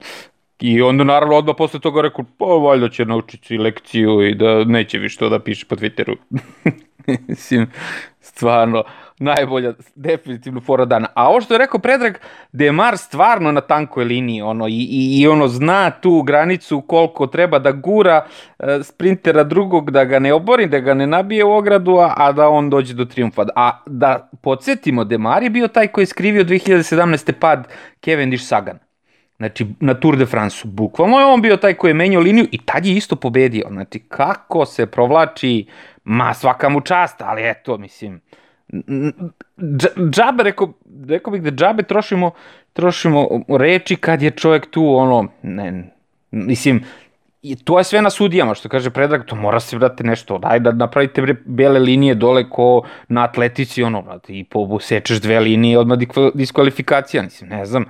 I 0.59 0.81
onda 0.81 1.03
naravno 1.03 1.35
odmah 1.35 1.55
posle 1.57 1.79
toga 1.79 2.01
rekao, 2.01 2.25
pa 2.37 2.45
valjda 2.45 2.89
će 2.89 3.05
naučiti 3.05 3.57
lekciju 3.57 4.27
i 4.27 4.35
da 4.35 4.63
neće 4.63 4.97
više 4.97 5.17
to 5.17 5.29
da 5.29 5.39
piše 5.39 5.65
po 5.65 5.75
Twitteru. 5.75 6.15
Mislim, 7.27 7.67
stvarno, 8.19 8.83
najbolja, 9.19 9.73
definitivno 9.95 10.61
fora 10.61 10.85
dana. 10.85 11.07
A 11.13 11.29
ovo 11.29 11.41
što 11.41 11.53
je 11.53 11.57
rekao 11.57 11.79
Predrag, 11.79 12.17
Demar 12.51 12.97
stvarno 12.97 13.51
na 13.51 13.61
tankoj 13.61 14.05
liniji, 14.05 14.41
ono, 14.41 14.67
i, 14.67 14.71
i, 14.71 15.21
i 15.21 15.27
ono 15.27 15.47
zna 15.47 15.91
tu 15.91 16.21
granicu 16.21 16.81
koliko 16.81 17.27
treba 17.27 17.59
da 17.59 17.71
gura 17.71 18.25
e, 18.59 18.79
sprintera 18.83 19.43
drugog, 19.43 19.91
da 19.91 20.05
ga 20.05 20.19
ne 20.19 20.33
obori, 20.33 20.67
da 20.67 20.79
ga 20.79 20.93
ne 20.93 21.07
nabije 21.07 21.45
u 21.45 21.51
ogradu, 21.51 21.97
a, 21.97 22.13
a 22.17 22.31
da 22.31 22.49
on 22.49 22.69
dođe 22.69 22.93
do 22.93 23.05
triumfa. 23.05 23.45
A 23.55 23.81
da 23.85 24.29
podsjetimo, 24.41 25.03
Demar 25.03 25.43
je 25.43 25.49
bio 25.49 25.67
taj 25.67 25.87
koji 25.87 26.03
je 26.03 26.07
skrivio 26.07 26.43
2017. 26.43 27.31
pad 27.31 27.67
Cavendish 28.05 28.45
Sagan. 28.45 28.79
Znači, 29.37 29.65
na 29.79 29.93
Tour 29.93 30.17
de 30.17 30.25
France, 30.25 30.61
bukvalno 30.63 31.19
je 31.19 31.25
on 31.25 31.41
bio 31.41 31.57
taj 31.57 31.73
koji 31.73 31.89
je 31.89 31.93
menjao 31.93 32.21
liniju 32.21 32.47
i 32.51 32.57
tad 32.57 32.85
je 32.85 32.95
isto 32.95 33.15
pobedio. 33.15 33.67
Znači, 33.71 33.99
kako 33.99 34.65
se 34.65 34.85
provlači, 34.85 35.67
ma 36.03 36.33
svaka 36.33 36.69
mu 36.69 36.81
čast, 36.81 37.21
ali 37.21 37.49
eto, 37.49 37.77
mislim, 37.77 38.21
džabe, 40.11 40.43
rekao, 40.43 40.73
rekao 41.07 41.31
bih 41.31 41.41
da 41.41 41.51
džabe 41.51 41.83
trošimo, 41.83 42.31
trošimo 42.73 43.27
reči 43.47 43.95
kad 43.95 44.21
je 44.21 44.31
čovjek 44.31 44.69
tu, 44.71 44.95
ono, 44.95 45.27
ne, 45.41 45.91
mislim, 46.31 46.83
to 47.63 47.77
je 47.77 47.83
sve 47.83 48.01
na 48.01 48.09
sudijama, 48.09 48.55
što 48.55 48.69
kaže 48.69 48.89
Predrag, 48.89 49.25
to 49.25 49.35
mora 49.35 49.59
se, 49.59 49.77
brate, 49.77 50.03
nešto, 50.03 50.37
daj 50.37 50.59
da 50.59 50.71
napravite 50.71 51.35
bele 51.45 51.79
linije 51.79 52.15
dole 52.15 52.49
ko 52.49 52.83
na 53.07 53.23
atletici, 53.23 53.83
ono, 53.83 54.01
brate, 54.01 54.33
i 54.33 54.45
sečeš 54.81 55.21
dve 55.21 55.39
linije, 55.39 55.79
odmah 55.79 55.97
diskvalifikacija, 56.33 57.23
mislim, 57.23 57.49
ne 57.49 57.65
znam, 57.65 57.85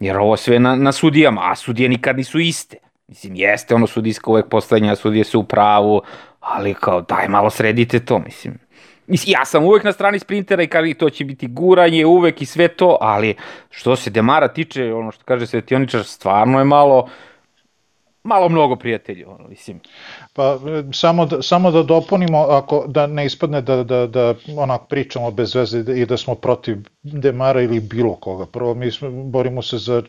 jer 0.00 0.16
ovo 0.16 0.36
sve 0.36 0.58
na, 0.58 0.76
na 0.76 0.92
sudijama, 0.92 1.40
a 1.44 1.56
sudije 1.56 1.88
nikad 1.88 2.16
nisu 2.16 2.38
iste. 2.38 2.76
Mislim, 3.08 3.34
jeste 3.34 3.74
ono 3.74 3.86
sudijsko 3.86 4.30
uvek 4.30 4.48
poslednja, 4.48 4.96
sudije 4.96 5.24
su 5.24 5.40
u 5.40 5.44
pravu, 5.44 6.02
ali 6.40 6.74
kao, 6.74 7.00
daj 7.00 7.28
malo 7.28 7.50
sredite 7.50 8.00
to, 8.00 8.18
mislim. 8.18 8.58
Ja 9.06 9.44
sam 9.44 9.64
uvek 9.64 9.84
na 9.84 9.92
strani 9.92 10.18
sprintera 10.18 10.62
i 10.62 10.66
kad 10.66 10.84
to 10.98 11.10
će 11.10 11.24
biti 11.24 11.46
guranje 11.46 12.06
uvek 12.06 12.42
i 12.42 12.46
sve 12.46 12.68
to, 12.68 12.98
ali 13.00 13.34
što 13.70 13.96
se 13.96 14.10
Demara 14.10 14.48
tiče, 14.48 14.94
ono 14.94 15.12
što 15.12 15.24
kaže 15.24 15.46
Svetioničar, 15.46 16.04
stvarno 16.04 16.58
je 16.58 16.64
malo, 16.64 17.08
malo 18.22 18.48
mnogo 18.48 18.76
prijatelji, 18.76 19.24
ono, 19.24 19.48
mislim. 19.48 19.80
Pa 20.32 20.58
samo 20.92 21.26
da, 21.26 21.42
samo 21.42 21.70
da 21.70 21.82
dopunimo, 21.82 22.38
ako 22.38 22.84
da 22.88 23.06
ne 23.06 23.26
ispadne 23.26 23.60
da, 23.60 23.84
da, 23.84 24.06
da 24.06 24.34
onak 24.56 24.80
pričamo 24.88 25.30
bez 25.30 25.54
veze 25.54 25.84
i 25.96 26.06
da 26.06 26.16
smo 26.16 26.34
protiv 26.34 26.76
Demara 27.02 27.62
ili 27.62 27.80
bilo 27.80 28.14
koga. 28.14 28.46
Prvo 28.46 28.74
mi 28.74 28.90
smo, 28.90 29.10
borimo 29.10 29.62
se 29.62 29.78
za 29.78 30.02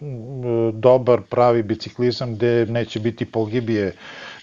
dobar, 0.73 1.21
pravi 1.29 1.63
biciklizam 1.63 2.35
gde 2.35 2.65
neće 2.65 2.99
biti 2.99 3.25
pogibije 3.25 3.93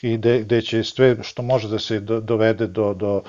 i 0.02 0.16
gde, 0.16 0.40
gde 0.40 0.60
će 0.62 0.84
sve 0.84 1.16
što 1.22 1.42
može 1.42 1.68
da 1.68 1.78
se 1.78 2.00
dovede 2.00 2.66
do, 2.66 2.94
do 2.94 3.22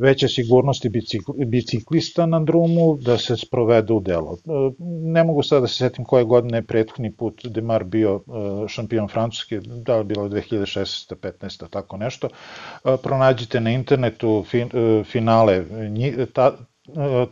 veće 0.00 0.28
sigurnosti 0.28 0.88
bicikl, 0.88 1.32
biciklista 1.46 2.26
na 2.26 2.40
drumu 2.40 2.96
da 2.96 3.18
se 3.18 3.36
sprovede 3.36 3.92
u 3.92 4.00
delo. 4.00 4.32
E, 4.32 4.50
ne 5.04 5.24
mogu 5.24 5.42
sada 5.42 5.60
da 5.60 5.66
se 5.66 5.74
setim 5.74 6.04
koje 6.04 6.24
godine 6.24 6.58
je 6.58 6.62
prethodni 6.62 7.12
put 7.12 7.46
Demar 7.46 7.84
bio 7.84 8.14
e, 8.14 8.68
šampion 8.68 9.08
Francuske, 9.08 9.60
da 9.60 9.96
li 9.96 10.04
bilo 10.04 10.28
2016. 10.28 11.14
15. 11.14 11.70
tako 11.70 11.96
nešto. 11.96 12.28
E, 12.84 12.96
pronađite 13.02 13.60
na 13.60 13.70
internetu 13.70 14.44
finale 15.04 15.64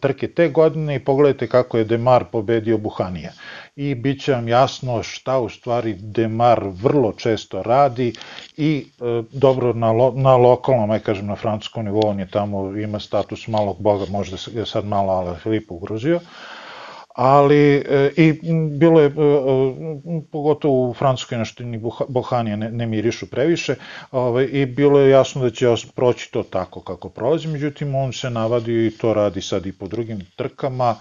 trke 0.01 0.29
te 0.29 0.49
godine 0.49 0.97
i 0.97 1.05
pogledajte 1.05 1.47
kako 1.47 1.79
je 1.79 1.85
Demar 1.85 2.25
pobedio 2.33 2.79
Buhanija 2.79 3.31
i 3.79 3.95
bit 3.95 4.22
će 4.22 4.33
vam 4.33 4.49
jasno 4.49 5.03
šta 5.03 5.39
u 5.39 5.49
stvari 5.49 5.95
Demar 5.95 6.61
vrlo 6.83 7.12
često 7.12 7.62
radi 7.62 8.12
i 8.57 8.87
e, 9.01 9.22
dobro 9.33 9.72
na, 9.72 9.93
lo, 9.93 10.12
na 10.16 10.37
lokalnom, 10.37 10.91
aj 10.91 10.99
kažem 10.99 11.26
na 11.26 11.37
francuskom 11.37 11.85
nivou, 11.85 12.07
on 12.07 12.20
je 12.20 12.31
tamo, 12.31 12.76
ima 12.76 13.01
status 13.01 13.47
malog 13.49 13.76
boga, 13.81 14.05
možda 14.11 14.37
je 14.55 14.66
sad 14.66 14.85
malo 14.85 15.12
Ala 15.12 15.35
Filipa 15.35 15.74
ugrozio, 15.74 16.20
ali 17.14 17.76
e, 17.76 18.11
i 18.16 18.41
bilo 18.79 19.01
je 19.01 19.07
e, 19.07 19.11
e, 19.11 19.14
pogotovo 20.33 20.91
u 20.91 20.95
Francuskoj 20.95 21.39
nešto 21.39 21.64
ni 21.64 21.81
Bohanija 22.09 22.57
ne, 22.57 22.70
ne 22.70 22.87
mirišu 22.87 23.31
previše 23.31 23.74
ovaj, 24.11 24.49
i 24.53 24.66
bilo 24.66 25.01
je 25.01 25.11
jasno 25.11 25.43
da 25.43 25.51
će 25.51 25.66
proći 25.95 26.33
to 26.33 26.43
tako 26.43 26.81
kako 26.81 27.09
prolazi, 27.09 27.49
međutim 27.49 27.95
on 27.95 28.12
se 28.12 28.31
navadi 28.31 28.87
i 28.87 28.91
to 28.91 29.14
radi 29.14 29.41
sad 29.41 29.66
i 29.66 29.72
po 29.72 29.87
drugim 29.87 30.20
trkama 30.37 30.97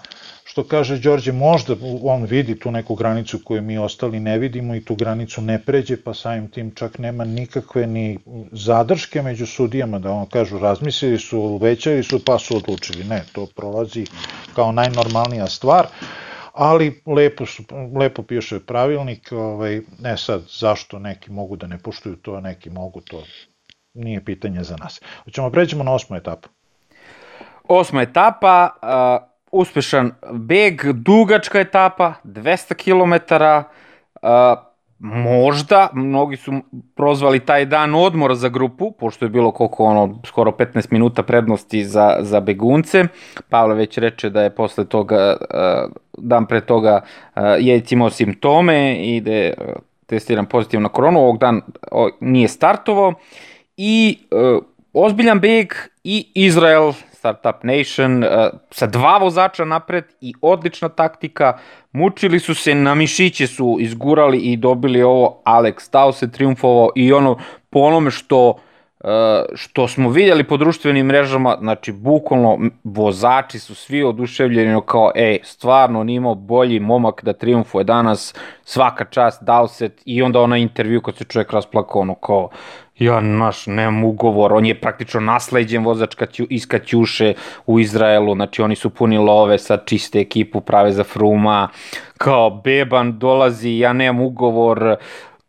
što 0.48 0.64
kaže 0.64 0.96
Đorđe, 0.98 1.32
možda 1.32 1.74
on 2.02 2.24
vidi 2.24 2.58
tu 2.58 2.70
neku 2.70 2.94
granicu 2.94 3.38
koju 3.44 3.62
mi 3.62 3.78
ostali 3.78 4.20
ne 4.20 4.38
vidimo 4.38 4.74
i 4.74 4.84
tu 4.84 4.94
granicu 4.94 5.42
ne 5.42 5.58
pređe, 5.62 5.96
pa 6.04 6.14
samim 6.14 6.48
tim 6.50 6.70
čak 6.74 6.98
nema 6.98 7.24
nikakve 7.24 7.86
ni 7.86 8.18
zadrške 8.52 9.22
među 9.22 9.46
sudijama, 9.46 9.98
da 9.98 10.10
on 10.10 10.26
kažu 10.26 10.58
razmislili 10.58 11.18
su, 11.18 11.40
uvećali 11.40 12.02
su, 12.02 12.24
pa 12.24 12.38
su 12.38 12.56
odlučili. 12.56 13.04
Ne, 13.04 13.24
to 13.32 13.46
prolazi 13.56 14.06
kao 14.54 14.72
najnormalnija 14.72 15.46
stvar 15.46 15.86
ali 16.52 17.02
lepo, 17.06 17.46
su, 17.46 17.62
lepo 18.00 18.22
piše 18.22 18.60
pravilnik, 18.60 19.32
ovaj, 19.32 19.80
ne 19.98 20.16
sad 20.16 20.42
zašto 20.48 20.98
neki 20.98 21.30
mogu 21.30 21.56
da 21.56 21.66
ne 21.66 21.78
puštuju 21.78 22.16
to, 22.16 22.40
neki 22.40 22.70
mogu 22.70 23.00
to, 23.00 23.22
nije 23.94 24.24
pitanje 24.24 24.62
za 24.64 24.76
nas. 24.76 25.00
Hoćemo 25.24 25.50
pređemo 25.50 25.84
na 25.84 25.92
osmu 25.92 26.16
etapu. 26.16 26.48
Osma 27.68 28.02
etapa, 28.02 28.68
uspešan 29.52 30.12
beg, 30.32 30.92
dugačka 30.92 31.60
etapa, 31.60 32.14
200 32.24 32.74
km, 32.74 33.34
uh, 34.22 34.58
možda, 34.98 35.88
mnogi 35.92 36.36
su 36.36 36.52
prozvali 36.94 37.40
taj 37.40 37.66
dan 37.66 37.94
odmora 37.94 38.34
za 38.34 38.48
grupu, 38.48 38.90
pošto 38.90 39.24
je 39.24 39.28
bilo 39.28 39.50
koliko 39.50 39.84
ono, 39.84 40.20
skoro 40.24 40.50
15 40.50 40.92
minuta 40.92 41.22
prednosti 41.22 41.84
za, 41.84 42.16
za 42.20 42.40
begunce. 42.40 43.04
Pavle 43.48 43.74
već 43.74 43.98
reče 43.98 44.30
da 44.30 44.42
je 44.42 44.54
posle 44.54 44.84
toga, 44.84 45.36
uh, 45.40 45.92
dan 46.18 46.46
pre 46.46 46.60
toga 46.60 47.00
uh, 47.00 47.42
je 47.58 47.82
imao 47.90 48.10
simptome 48.10 48.96
i 48.96 49.20
da 49.20 49.32
je 49.32 49.54
uh, 49.58 49.66
testiran 50.06 50.46
pozitivno 50.46 50.82
na 50.82 50.88
koronu, 50.88 51.20
ovog 51.20 51.38
dan 51.38 51.60
nije 52.20 52.48
startovao 52.48 53.14
i 53.76 54.18
ozbiljan 54.92 55.40
beg 55.40 55.72
i 56.04 56.32
Izrael 56.34 56.92
Startup 57.28 57.64
Nation, 57.64 58.24
uh, 58.24 58.28
sa 58.70 58.86
dva 58.86 59.18
vozača 59.18 59.64
napred 59.64 60.04
i 60.20 60.34
odlična 60.40 60.88
taktika. 60.88 61.58
Mučili 61.92 62.40
su 62.40 62.54
se, 62.54 62.74
na 62.74 62.94
mišiće 62.94 63.46
su 63.46 63.76
izgurali 63.80 64.38
i 64.38 64.56
dobili 64.56 65.02
ovo. 65.02 65.42
Alex 65.44 65.90
Tao 65.90 66.12
se 66.12 66.30
triumfovao 66.32 66.90
i 66.96 67.12
ono 67.12 67.38
po 67.70 67.78
onome 67.78 68.10
što 68.10 68.58
što 69.54 69.88
smo 69.88 70.10
vidjeli 70.10 70.44
po 70.44 70.56
društvenim 70.56 71.06
mrežama, 71.06 71.56
znači 71.60 71.92
bukvalno 71.92 72.58
vozači 72.84 73.58
su 73.58 73.74
svi 73.74 74.02
oduševljeni 74.02 74.80
kao, 74.86 75.12
ej, 75.14 75.38
stvarno 75.42 76.00
on 76.00 76.08
imao 76.08 76.34
bolji 76.34 76.80
momak 76.80 77.24
da 77.24 77.32
triumfuje 77.32 77.84
danas, 77.84 78.34
svaka 78.64 79.04
čast, 79.04 79.42
Dowsett 79.42 80.02
i 80.04 80.22
onda 80.22 80.40
ona 80.40 80.56
intervju 80.56 81.00
kad 81.00 81.16
se 81.16 81.24
čovjek 81.24 81.52
rasplakao, 81.52 82.00
ono 82.00 82.14
kao, 82.14 82.48
ja 82.98 83.20
naš, 83.20 83.66
nemam 83.66 84.04
ugovor, 84.04 84.52
on 84.52 84.66
je 84.66 84.80
praktično 84.80 85.20
nasleđen 85.20 85.84
vozač 85.84 86.16
iz 86.48 86.66
Kaćuše 86.66 87.34
u 87.66 87.80
Izraelu, 87.80 88.34
znači 88.34 88.62
oni 88.62 88.76
su 88.76 88.90
puni 88.90 89.18
love, 89.18 89.58
sa 89.58 89.76
čiste 89.76 90.20
ekipu 90.20 90.60
prave 90.60 90.92
za 90.92 91.04
Fruma, 91.04 91.68
kao 92.18 92.50
Beban 92.50 93.18
dolazi, 93.18 93.78
ja 93.78 93.92
nemam 93.92 94.20
ugovor, 94.20 94.96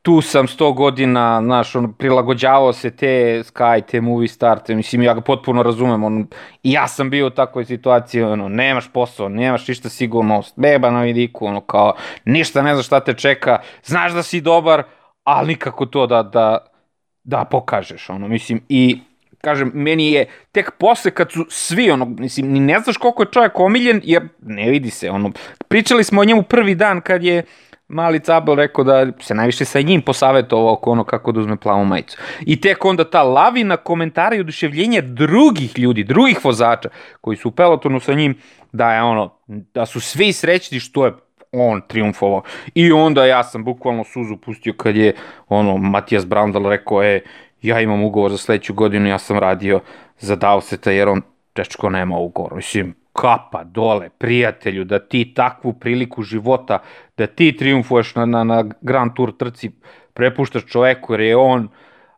tu 0.09 0.21
sam 0.21 0.47
100 0.47 0.73
godina, 0.73 1.41
znaš, 1.43 1.75
on 1.75 1.93
prilagođavao 1.93 2.73
se 2.73 2.91
te 2.91 3.43
Sky, 3.43 3.81
te 3.91 4.01
movie 4.01 4.27
starte, 4.27 4.75
mislim, 4.75 5.01
ja 5.01 5.13
ga 5.13 5.21
potpuno 5.21 5.63
razumem, 5.63 6.03
on, 6.03 6.27
i 6.63 6.71
ja 6.71 6.87
sam 6.87 7.09
bio 7.09 7.27
u 7.27 7.29
takvoj 7.29 7.65
situaciji, 7.65 8.23
ono, 8.23 8.47
nemaš 8.49 8.87
posao, 8.93 9.29
nemaš 9.29 9.67
ništa 9.67 9.89
sigurnost, 9.89 10.53
beba 10.55 10.91
na 10.91 11.01
vidiku, 11.01 11.45
ono, 11.45 11.61
kao, 11.61 11.93
ništa 12.25 12.61
ne 12.61 12.73
znaš 12.73 12.85
šta 12.85 12.99
te 12.99 13.13
čeka, 13.13 13.59
znaš 13.83 14.11
da 14.11 14.23
si 14.23 14.41
dobar, 14.41 14.83
ali 15.23 15.47
nikako 15.47 15.85
to 15.85 16.07
da, 16.07 16.23
da, 16.23 16.57
da 17.23 17.45
pokažeš, 17.45 18.09
ono, 18.09 18.27
mislim, 18.27 18.61
i 18.69 18.99
kažem, 19.41 19.71
meni 19.73 20.11
je 20.11 20.25
tek 20.51 20.71
posle 20.79 21.11
kad 21.11 21.31
su 21.31 21.45
svi, 21.49 21.91
ono, 21.91 22.05
mislim, 22.05 22.51
ni 22.51 22.59
ne 22.59 22.79
znaš 22.79 22.97
koliko 22.97 23.23
je 23.23 23.31
čovjek 23.31 23.59
omiljen, 23.59 24.01
jer 24.03 24.27
ne 24.41 24.69
vidi 24.69 24.89
se, 24.89 25.09
ono, 25.09 25.31
pričali 25.67 26.03
smo 26.03 26.21
o 26.21 26.25
njemu 26.25 26.43
prvi 26.43 26.75
dan 26.75 27.01
kad 27.01 27.23
je 27.23 27.43
mali 27.89 28.19
Cabel 28.19 28.55
rekao 28.55 28.83
da 28.83 29.05
se 29.19 29.35
najviše 29.35 29.65
sa 29.65 29.81
njim 29.81 30.01
posavetovao 30.01 30.73
oko 30.73 30.91
ono 30.91 31.03
kako 31.03 31.31
da 31.31 31.39
uzme 31.39 31.57
plavu 31.57 31.85
majicu. 31.85 32.17
I 32.41 32.61
tek 32.61 32.85
onda 32.85 33.09
ta 33.09 33.23
lavina 33.23 33.77
komentara 33.77 34.35
i 34.35 34.39
oduševljenja 34.39 35.01
drugih 35.01 35.79
ljudi, 35.79 36.03
drugih 36.03 36.45
vozača 36.45 36.89
koji 37.21 37.37
su 37.37 37.47
u 37.47 37.51
pelotonu 37.51 37.99
sa 37.99 38.13
njim, 38.13 38.37
da 38.71 38.93
je 38.93 39.01
ono, 39.01 39.33
da 39.47 39.85
su 39.85 39.99
svi 39.99 40.33
srećni 40.33 40.79
što 40.79 41.05
je 41.05 41.13
on 41.51 41.81
triumfovao. 41.87 42.43
I 42.75 42.91
onda 42.91 43.25
ja 43.25 43.43
sam 43.43 43.63
bukvalno 43.63 44.03
suzu 44.03 44.37
pustio 44.37 44.73
kad 44.73 44.95
je 44.95 45.15
ono 45.47 45.77
Matijas 45.77 46.25
Brandal 46.25 46.69
rekao, 46.69 47.03
e, 47.03 47.21
ja 47.61 47.81
imam 47.81 48.03
ugovor 48.03 48.31
za 48.31 48.37
sledeću 48.37 48.73
godinu, 48.73 49.07
ja 49.07 49.17
sam 49.17 49.37
radio 49.37 49.79
za 50.19 50.37
Dowseta 50.37 50.89
jer 50.89 51.09
on 51.09 51.21
dečko 51.55 51.89
nema 51.89 52.17
ugovor. 52.17 52.55
Mislim, 52.55 52.95
kapa 53.13 53.63
dole, 53.63 54.09
prijatelju, 54.09 54.83
da 54.83 54.99
ti 54.99 55.33
takvu 55.33 55.73
priliku 55.73 56.23
života, 56.23 56.79
da 57.17 57.27
ti 57.27 57.57
triumfuješ 57.57 58.15
na, 58.15 58.25
na, 58.25 58.43
na 58.43 58.63
Grand 58.81 59.11
Tour 59.15 59.37
trci, 59.37 59.71
prepuštaš 60.13 60.65
čoveku 60.65 61.13
jer 61.13 61.21
je 61.21 61.35
on, 61.37 61.69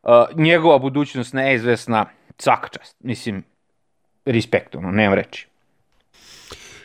uh, 0.04 0.12
njegova 0.36 0.80
budućnost 0.80 1.34
neizvesna, 1.34 2.06
svaka 2.38 2.68
čast. 2.68 2.98
Mislim, 3.00 3.44
respekt, 4.26 4.76
ono, 4.76 4.92
nemam 4.92 5.14
reći. 5.14 5.48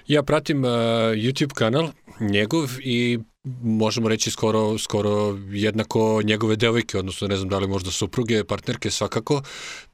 Ja 0.06 0.22
pratim 0.22 0.64
uh, 0.64 0.70
YouTube 1.14 1.54
kanal 1.54 1.88
njegov 2.20 2.68
i 2.80 3.18
možemo 3.62 4.08
reći 4.08 4.30
skoro, 4.30 4.78
skoro 4.78 5.38
jednako 5.50 6.22
njegove 6.24 6.56
devojke, 6.56 6.98
odnosno 6.98 7.28
ne 7.28 7.36
znam 7.36 7.48
da 7.48 7.58
li 7.58 7.68
možda 7.68 7.90
supruge, 7.90 8.44
partnerke 8.44 8.90
svakako. 8.90 9.42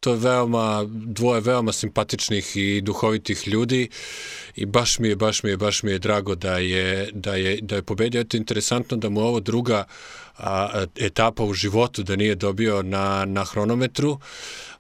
To 0.00 0.10
je 0.10 0.16
veoma, 0.16 0.84
dvoje 0.88 1.40
veoma 1.40 1.72
simpatičnih 1.72 2.56
i 2.56 2.80
duhovitih 2.80 3.48
ljudi 3.48 3.88
i 4.56 4.66
baš 4.66 4.98
mi 4.98 5.08
je, 5.08 5.16
baš 5.16 5.42
mi 5.42 5.50
je, 5.50 5.56
baš 5.56 5.82
mi 5.82 5.90
je 5.90 5.98
drago 5.98 6.34
da 6.34 6.58
je, 6.58 7.10
da 7.12 7.34
je, 7.34 7.58
da 7.62 7.76
je 7.76 7.82
pobedio. 7.82 8.20
Eto, 8.20 8.36
interesantno 8.36 8.96
da 8.96 9.08
mu 9.08 9.20
ovo 9.20 9.40
druga 9.40 9.84
a, 10.38 10.84
etapa 10.96 11.44
u 11.44 11.54
životu, 11.54 12.02
da 12.02 12.16
nije 12.16 12.34
dobio 12.34 12.82
na, 12.82 13.24
na 13.24 13.44
hronometru, 13.44 14.18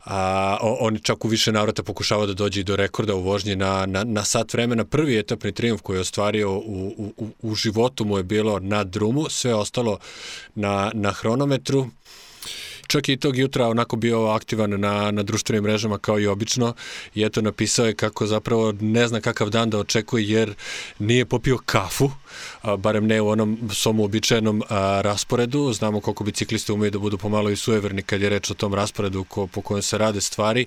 a, 0.04 0.58
on 0.60 0.98
čak 1.02 1.24
u 1.24 1.28
više 1.28 1.52
navrata 1.52 1.82
pokušava 1.82 2.26
da 2.26 2.34
dođe 2.34 2.62
do 2.62 2.76
rekorda 2.76 3.14
u 3.14 3.22
vožnji 3.22 3.56
na, 3.56 3.86
na, 3.86 4.04
na 4.04 4.24
sat 4.24 4.52
vremena. 4.52 4.84
Prvi 4.84 5.18
etapni 5.18 5.52
triumf 5.52 5.80
koji 5.80 5.96
je 5.96 6.00
ostvario 6.00 6.52
u, 6.52 7.12
u, 7.16 7.28
u 7.42 7.54
životu 7.54 8.04
mu 8.04 8.16
je 8.16 8.22
bilo 8.22 8.58
na 8.58 8.84
drumu, 8.84 9.26
sve 9.30 9.54
ostalo 9.54 9.98
na, 10.54 10.90
na 10.94 11.10
hronometru 11.10 11.86
čak 12.92 13.08
i 13.08 13.16
tog 13.16 13.36
jutra 13.36 13.68
onako 13.68 13.96
bio 13.96 14.26
aktivan 14.26 14.80
na, 14.80 15.10
na 15.10 15.22
društvenim 15.22 15.64
mrežama 15.64 15.98
kao 15.98 16.20
i 16.20 16.26
obično 16.26 16.74
i 17.14 17.24
eto 17.24 17.40
napisao 17.40 17.86
je 17.86 17.94
kako 17.94 18.26
zapravo 18.26 18.72
ne 18.80 19.08
zna 19.08 19.20
kakav 19.20 19.50
dan 19.50 19.70
da 19.70 19.78
očekuje 19.78 20.28
jer 20.28 20.54
nije 20.98 21.24
popio 21.24 21.58
kafu, 21.66 22.10
a, 22.62 22.76
barem 22.76 23.06
ne 23.06 23.20
u 23.20 23.28
onom 23.28 23.58
svom 23.72 24.00
uobičajenom 24.00 24.62
a, 24.68 25.00
rasporedu. 25.00 25.72
Znamo 25.72 26.00
koliko 26.00 26.24
bicikliste 26.24 26.72
umeju 26.72 26.90
da 26.90 26.98
budu 26.98 27.18
pomalo 27.18 27.50
i 27.50 27.56
sueverni 27.56 28.02
kad 28.02 28.20
je 28.20 28.28
reč 28.28 28.50
o 28.50 28.54
tom 28.54 28.74
rasporedu 28.74 29.24
ko, 29.24 29.46
po 29.46 29.62
kojem 29.62 29.82
se 29.82 29.98
rade 29.98 30.20
stvari 30.20 30.66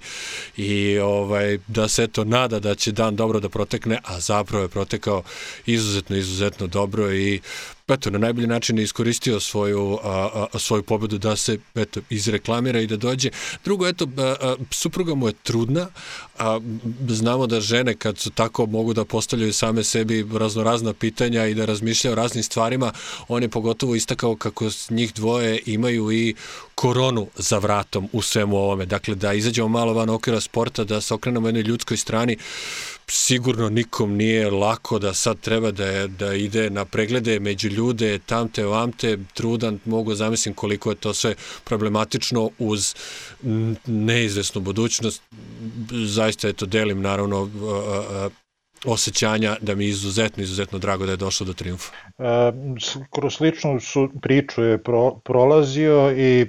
i 0.57 0.97
ovaj, 0.97 1.57
da 1.67 1.87
se 1.87 2.03
eto 2.03 2.23
nada 2.23 2.59
da 2.59 2.75
će 2.75 2.91
dan 2.91 3.15
dobro 3.15 3.39
da 3.39 3.49
protekne, 3.49 3.99
a 4.03 4.19
zapravo 4.19 4.63
je 4.63 4.69
protekao 4.69 5.23
izuzetno, 5.65 6.15
izuzetno 6.15 6.67
dobro 6.67 7.13
i 7.13 7.41
eto, 7.87 8.09
na 8.09 8.17
najbolji 8.17 8.47
način 8.47 8.77
je 8.77 8.83
iskoristio 8.83 9.39
svoju, 9.39 9.99
a, 10.03 10.47
a, 10.53 10.59
svoju 10.59 10.83
pobedu 10.83 11.17
da 11.17 11.35
se 11.35 11.57
eto, 11.75 12.01
izreklamira 12.09 12.79
i 12.79 12.87
da 12.87 12.97
dođe. 12.97 13.29
Drugo, 13.65 13.87
eto, 13.87 14.07
a, 14.17 14.35
a, 14.41 14.55
supruga 14.71 15.15
mu 15.15 15.27
je 15.27 15.33
trudna, 15.43 15.87
a 16.37 16.59
znamo 17.07 17.47
da 17.47 17.61
žene 17.61 17.95
kad 17.95 18.17
su 18.17 18.29
tako 18.29 18.65
mogu 18.65 18.93
da 18.93 19.05
postavljaju 19.05 19.53
same 19.53 19.83
sebi 19.83 20.25
raznorazna 20.33 20.93
pitanja 20.93 21.45
i 21.45 21.53
da 21.53 21.65
razmišljaju 21.65 22.11
o 22.11 22.15
raznim 22.15 22.43
stvarima, 22.43 22.91
on 23.27 23.43
je 23.43 23.49
pogotovo 23.49 23.95
istakao 23.95 24.35
kako 24.35 24.69
njih 24.89 25.13
dvoje 25.13 25.59
imaju 25.65 26.11
i 26.11 26.35
koronu 26.75 27.27
za 27.35 27.57
vratom 27.57 28.09
u 28.13 28.21
svemu 28.21 28.57
ovome. 28.57 28.85
Dakle, 28.85 29.15
da 29.15 29.33
izađemo 29.33 29.67
malo 29.67 29.93
van 29.93 30.09
okvira 30.09 30.41
sporta, 30.41 30.83
da 30.83 31.01
se 31.01 31.13
okrenemo 31.13 31.47
jednoj 31.47 31.63
ljudskoj 31.63 31.97
strani, 31.97 32.37
sigurno 33.07 33.69
nikom 33.69 34.15
nije 34.15 34.51
lako 34.51 34.99
da 34.99 35.13
sad 35.13 35.39
treba 35.39 35.71
da, 35.71 36.07
da 36.07 36.33
ide 36.33 36.69
na 36.69 36.85
preglede 36.85 37.39
među 37.39 37.69
ljude, 37.69 38.19
tamte, 38.19 38.65
vamte, 38.65 39.17
trudan, 39.33 39.79
mogu 39.85 40.15
zamislim 40.15 40.55
koliko 40.55 40.89
je 40.89 40.95
to 40.95 41.13
sve 41.13 41.35
problematično 41.63 42.49
uz 42.59 42.95
neizvesnu 43.85 44.61
budućnost. 44.61 45.21
Zaista 45.91 46.47
eto 46.47 46.65
delim 46.65 47.01
naravno 47.01 47.49
osjećanja 48.85 49.55
da 49.61 49.75
mi 49.75 49.85
je 49.85 49.89
izuzetno, 49.89 50.43
izuzetno 50.43 50.79
drago 50.79 51.05
da 51.05 51.11
je 51.11 51.17
došlo 51.17 51.45
do 51.45 51.53
triumfa. 51.53 51.91
E, 52.19 52.51
kroz 53.09 53.33
sličnu 53.33 53.79
su 53.79 54.09
priču 54.21 54.63
je 54.63 54.83
pro, 54.83 55.15
prolazio 55.15 56.11
i 56.17 56.45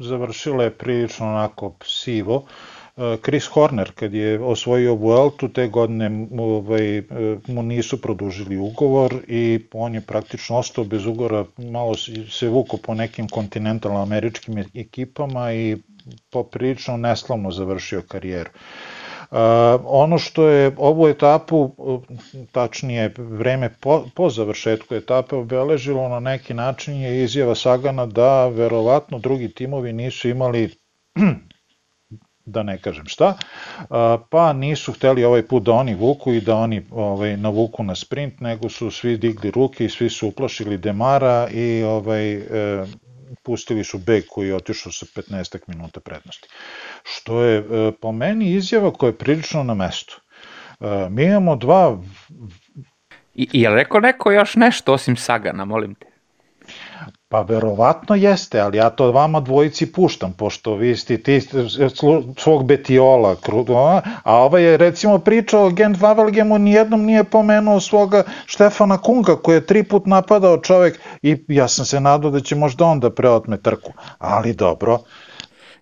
završila 0.00 0.64
je 0.64 0.70
prilično 0.70 1.26
onako 1.26 1.76
sivo. 1.84 2.46
E, 2.46 2.75
Chris 3.22 3.46
Horner 3.46 3.90
kad 3.94 4.14
je 4.14 4.40
osvojio 4.40 4.94
Vueltu 4.94 5.48
te 5.48 5.68
godine 5.68 6.26
ovaj, 6.38 7.02
mu 7.48 7.62
nisu 7.62 8.00
produžili 8.02 8.56
ugovor 8.56 9.14
i 9.28 9.60
on 9.72 9.94
je 9.94 10.00
praktično 10.00 10.56
ostao 10.56 10.84
bez 10.84 11.06
ugovora, 11.06 11.44
malo 11.58 11.94
se 12.30 12.48
vuko 12.48 12.76
po 12.76 12.94
nekim 12.94 13.28
kontinentalno 13.28 14.02
američkim 14.02 14.64
ekipama 14.74 15.52
i 15.52 15.76
poprilično 16.30 16.96
neslavno 16.96 17.50
završio 17.50 18.02
karijeru. 18.08 18.50
Uh, 19.30 19.36
ono 19.84 20.18
što 20.18 20.48
je 20.48 20.72
ovu 20.76 21.08
etapu, 21.08 21.70
tačnije 22.52 23.14
vreme 23.18 23.70
po, 23.80 24.04
po 24.14 24.30
završetku 24.30 24.94
etape 24.94 25.36
obeležilo 25.36 26.08
na 26.08 26.20
neki 26.20 26.54
način 26.54 26.94
je 26.94 27.24
izjava 27.24 27.54
Sagana 27.54 28.06
da 28.06 28.48
verovatno 28.48 29.18
drugi 29.18 29.48
timovi 29.48 29.92
nisu 29.92 30.28
imali 30.28 30.70
da 32.46 32.62
ne 32.62 32.78
kažem 32.78 33.06
šta, 33.06 33.34
pa 34.30 34.52
nisu 34.52 34.92
hteli 34.92 35.24
ovaj 35.24 35.42
put 35.46 35.62
da 35.62 35.72
oni 35.72 35.94
vuku 35.94 36.32
i 36.32 36.40
da 36.40 36.56
oni 36.56 36.86
ovaj, 36.90 37.36
navuku 37.36 37.82
na 37.82 37.94
sprint, 37.94 38.40
nego 38.40 38.68
su 38.68 38.90
svi 38.90 39.16
digli 39.16 39.50
ruke 39.50 39.84
i 39.84 39.88
svi 39.88 40.10
su 40.10 40.28
uplašili 40.28 40.78
Demara 40.78 41.48
i 41.50 41.82
ovaj, 41.82 42.34
e, 42.34 42.86
pustili 43.42 43.84
su 43.84 43.98
beg 43.98 44.24
koji 44.30 44.48
je 44.48 44.54
otišao 44.54 44.92
sa 44.92 45.06
15 45.06 45.58
minuta 45.66 46.00
prednosti. 46.00 46.48
Što 47.02 47.42
je 47.42 47.58
e, 47.58 47.92
po 48.00 48.12
meni 48.12 48.52
izjava 48.52 48.92
koja 48.92 49.08
je 49.08 49.18
prilično 49.18 49.62
na 49.62 49.74
mestu. 49.74 50.20
E, 50.80 51.08
mi 51.10 51.24
imamo 51.24 51.56
dva... 51.56 51.98
I, 53.34 53.48
je 53.52 53.70
li 53.70 53.76
rekao 53.76 54.00
neko 54.00 54.32
još 54.32 54.56
nešto 54.56 54.92
osim 54.92 55.16
Sagana, 55.16 55.64
molim 55.64 55.94
te? 55.94 56.05
Pa 57.28 57.40
verovatno 57.42 58.14
jeste, 58.14 58.60
ali 58.60 58.78
ja 58.78 58.90
to 58.90 59.12
vama 59.12 59.40
dvojici 59.40 59.92
puštam, 59.92 60.32
pošto 60.32 60.74
vi 60.74 60.96
ste 60.96 61.18
ti 61.18 61.40
svog 62.38 62.64
Betiola, 62.64 63.36
a 64.22 64.36
ovaj 64.36 64.62
je 64.62 64.76
recimo 64.76 65.18
pričao 65.18 65.66
o 65.66 65.70
Gent 65.70 66.00
Vavelgemu, 66.00 66.58
nijednom 66.58 67.04
nije 67.04 67.24
pomenuo 67.24 67.80
svoga 67.80 68.22
Štefana 68.46 68.98
Kunga, 68.98 69.36
koji 69.36 69.56
je 69.56 69.66
tri 69.66 69.82
put 69.82 70.06
napadao 70.06 70.58
čovek 70.58 71.00
i 71.22 71.36
ja 71.48 71.68
sam 71.68 71.84
se 71.84 72.00
nadao 72.00 72.30
da 72.30 72.40
će 72.40 72.54
možda 72.54 72.84
on 72.84 73.00
da 73.00 73.10
preotme 73.10 73.56
trku, 73.56 73.92
ali 74.18 74.54
dobro, 74.54 74.98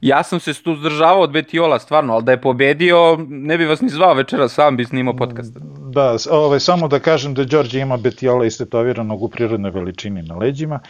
ja 0.01 0.23
sam 0.23 0.41
se 0.41 0.63
tu 0.63 0.77
zdržavao 0.77 1.23
od 1.23 1.33
Betiola, 1.33 1.79
stvarno, 1.79 2.15
ali 2.15 2.25
da 2.25 2.33
je 2.33 2.41
pobedio, 2.41 3.17
ne 3.29 3.59
bi 3.59 3.65
vas 3.65 3.81
ni 3.81 3.89
zvao 3.89 4.15
večera, 4.15 4.49
sam 4.49 4.77
bi 4.77 4.85
snimao 4.85 5.17
podcast. 5.17 5.57
Da, 5.95 6.17
ovaj, 6.31 6.61
samo 6.61 6.89
da 6.89 6.99
kažem 6.99 7.35
da 7.35 7.45
Đorđe 7.45 7.81
ima 7.81 7.97
Betiola 7.97 8.47
istetoviranog 8.47 9.23
u 9.23 9.29
prirodnoj 9.29 9.71
veličini 9.71 10.23
na 10.23 10.37
leđima. 10.37 10.81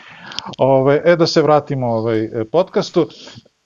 Ovaj, 0.59 1.01
e, 1.05 1.17
da 1.17 1.27
se 1.27 1.43
vratimo 1.43 1.87
ovaj 1.87 2.29
podcastu. 2.53 3.09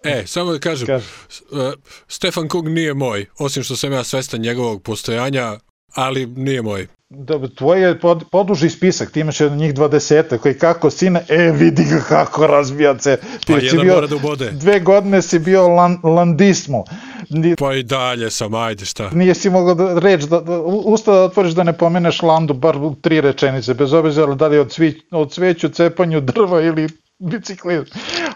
E, 0.04 0.22
samo 0.26 0.52
da 0.52 0.58
kažem, 0.58 0.86
Kaži. 0.86 1.06
E, 1.52 1.72
Stefan 2.08 2.48
Kug 2.48 2.68
nije 2.68 2.94
moj, 2.94 3.26
osim 3.38 3.62
što 3.62 3.76
sam 3.76 3.92
ja 3.92 4.04
svestan 4.04 4.40
njegovog 4.40 4.82
postojanja, 4.82 5.58
ali 5.94 6.26
nije 6.26 6.62
moj. 6.62 6.86
Da, 7.10 7.48
tvoj 7.48 7.82
je 7.82 8.00
pod, 8.00 8.24
poduži 8.30 8.70
spisak, 8.70 9.10
ti 9.10 9.20
imaš 9.20 9.40
njih 9.40 9.74
20 9.74 10.38
koji 10.38 10.54
kako 10.54 10.90
sine, 10.90 11.24
e 11.28 11.52
vidi 11.52 11.84
ga 11.84 12.00
kako 12.08 12.46
razbija 12.46 12.98
se. 12.98 13.16
Ti 13.46 13.52
pa 13.52 13.58
jedan 13.58 13.80
bio, 13.80 13.94
mora 13.94 14.06
da 14.06 14.16
ubode. 14.16 14.50
Dve 14.50 14.80
godine 14.80 15.22
si 15.22 15.38
bio 15.38 15.68
lan, 15.68 15.98
landismo. 16.02 16.84
Ni, 17.30 17.56
pa 17.56 17.74
i 17.74 17.82
dalje 17.82 18.30
sam, 18.30 18.54
ajde 18.54 18.84
šta. 18.84 19.10
Nije 19.10 19.34
si 19.34 19.50
mogao 19.50 19.74
da 19.74 19.98
reč, 19.98 20.22
da, 20.22 20.40
da, 20.40 20.58
usta 20.60 21.12
da 21.12 21.22
otvoriš 21.22 21.52
da 21.52 21.62
ne 21.62 21.72
pomeneš 21.72 22.22
landu, 22.22 22.54
bar 22.54 22.76
tri 23.00 23.20
rečenice, 23.20 23.74
bez 23.74 23.92
obzira 23.92 24.34
da 24.34 24.46
li 24.46 24.58
od, 24.58 24.72
svi, 24.72 25.00
od 25.10 25.32
sveću, 25.32 25.68
cepanju 25.68 26.20
drva 26.20 26.62
ili 26.62 26.88
biciklizam. 27.18 27.84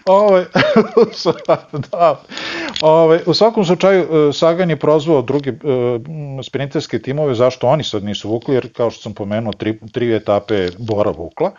Ovo, 0.05 0.37
da, 1.91 2.21
Ove, 2.81 3.19
u 3.25 3.33
svakom 3.33 3.65
slučaju, 3.65 4.29
e, 4.29 4.33
Sagan 4.33 4.69
je 4.69 4.75
prozvao 4.75 5.21
druge 5.21 5.49
e, 5.49 5.53
sprinterske 6.43 7.01
timove, 7.01 7.35
zašto 7.35 7.67
oni 7.67 7.83
sad 7.83 8.03
nisu 8.03 8.29
vukli, 8.29 8.55
jer 8.55 8.73
kao 8.73 8.91
što 8.91 9.01
sam 9.01 9.13
pomenuo, 9.13 9.53
tri, 9.53 9.79
tri 9.91 10.15
etape 10.15 10.69
Bora 10.77 11.11
vukla. 11.11 11.51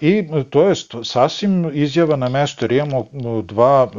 I 0.00 0.28
to 0.50 0.68
je 0.68 0.74
sasvim 1.04 1.70
izjava 1.74 2.16
na 2.16 2.28
mesto, 2.28 2.64
jer 2.64 2.72
imamo 2.72 3.06
dva 3.42 3.90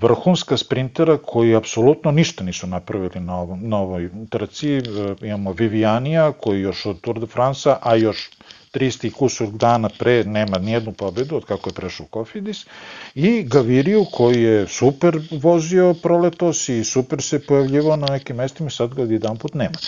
vrhunska 0.00 0.56
sprintera 0.56 1.18
koji 1.18 1.54
apsolutno 1.54 2.10
ništa 2.10 2.44
nisu 2.44 2.66
napravili 2.66 3.20
na, 3.20 3.40
ovom, 3.40 3.60
na 3.62 3.78
ovoj 3.78 4.10
trci. 4.30 4.80
Imamo 5.22 5.52
Vivianija 5.52 6.32
koji 6.32 6.60
još 6.60 6.86
od 6.86 7.00
Tour 7.00 7.20
de 7.20 7.26
France, 7.26 7.74
a 7.82 7.96
još 7.96 8.30
300 8.72 9.12
kusur 9.12 9.50
dana 9.50 9.88
pre 9.98 10.24
nema 10.24 10.58
nijednu 10.58 10.92
pobedu 10.92 11.36
od 11.36 11.44
kako 11.44 11.70
je 11.70 11.74
prešao 11.74 12.06
Kofidis 12.06 12.66
i 13.14 13.42
Gaviriju 13.42 14.04
koji 14.12 14.42
je 14.42 14.66
super 14.68 15.20
vozio 15.30 15.94
proletos 15.94 16.68
i 16.68 16.84
super 16.84 17.22
se 17.22 17.46
pojavljivao 17.46 17.96
na 17.96 18.06
nekim 18.06 18.36
mestima 18.36 18.70
sad 18.70 18.94
ga 18.94 19.02
jedan 19.02 19.36
put 19.36 19.54
nema. 19.54 19.78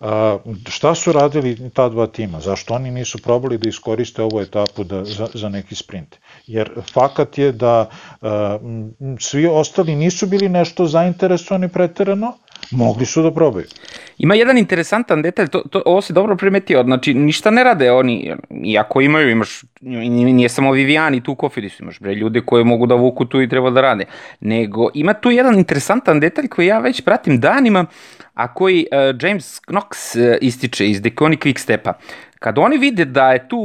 A, 0.00 0.38
šta 0.68 0.94
su 0.94 1.12
radili 1.12 1.70
ta 1.74 1.88
dva 1.88 2.06
tima? 2.06 2.40
Zašto 2.40 2.74
oni 2.74 2.90
nisu 2.90 3.18
probali 3.18 3.58
da 3.58 3.68
iskoriste 3.68 4.22
ovu 4.22 4.40
etapu 4.40 4.84
da, 4.84 5.04
za, 5.04 5.28
za 5.34 5.48
neki 5.48 5.74
sprint? 5.74 6.16
Jer 6.46 6.70
fakat 6.92 7.38
je 7.38 7.52
da 7.52 7.90
a, 8.22 8.58
svi 9.20 9.46
ostali 9.46 9.96
nisu 9.96 10.26
bili 10.26 10.48
nešto 10.48 10.86
zainteresovani 10.86 11.68
preterano, 11.68 12.34
mogli 12.70 13.06
su 13.06 13.22
da 13.22 13.30
probaju. 13.34 13.66
Ima 14.18 14.34
jedan 14.34 14.58
interesantan 14.58 15.22
detalj, 15.22 15.48
to, 15.48 15.60
to, 15.60 15.82
ovo 15.86 16.00
se 16.02 16.12
dobro 16.12 16.36
primetio, 16.36 16.82
znači 16.82 17.14
ništa 17.14 17.50
ne 17.50 17.64
rade 17.64 17.92
oni, 17.92 18.34
iako 18.64 19.00
imaju, 19.00 19.30
imaš, 19.30 19.64
nije 19.80 20.48
samo 20.48 20.72
Viviani 20.72 21.22
tu 21.22 21.34
Kofidis, 21.34 21.80
imaš 21.80 22.00
bre 22.00 22.14
ljude 22.14 22.40
koje 22.40 22.64
mogu 22.64 22.86
da 22.86 22.94
vuku 22.94 23.24
tu 23.24 23.42
i 23.42 23.48
treba 23.48 23.70
da 23.70 23.80
rade, 23.80 24.04
nego 24.40 24.88
ima 24.94 25.14
tu 25.14 25.30
jedan 25.30 25.58
interesantan 25.58 26.20
detalj 26.20 26.48
koji 26.48 26.66
ja 26.66 26.78
već 26.78 27.00
pratim 27.00 27.40
danima, 27.40 27.86
a 28.34 28.54
koji 28.54 28.86
uh, 28.92 28.98
James 29.22 29.60
Knox 29.66 30.18
uh, 30.18 30.36
ističe 30.40 30.88
iz 30.88 31.02
Deconi 31.02 31.36
Quick 31.36 31.58
Stepa. 31.58 31.92
Kad 32.38 32.58
oni 32.58 32.78
vide 32.78 33.04
da 33.04 33.32
je 33.32 33.48
tu 33.48 33.60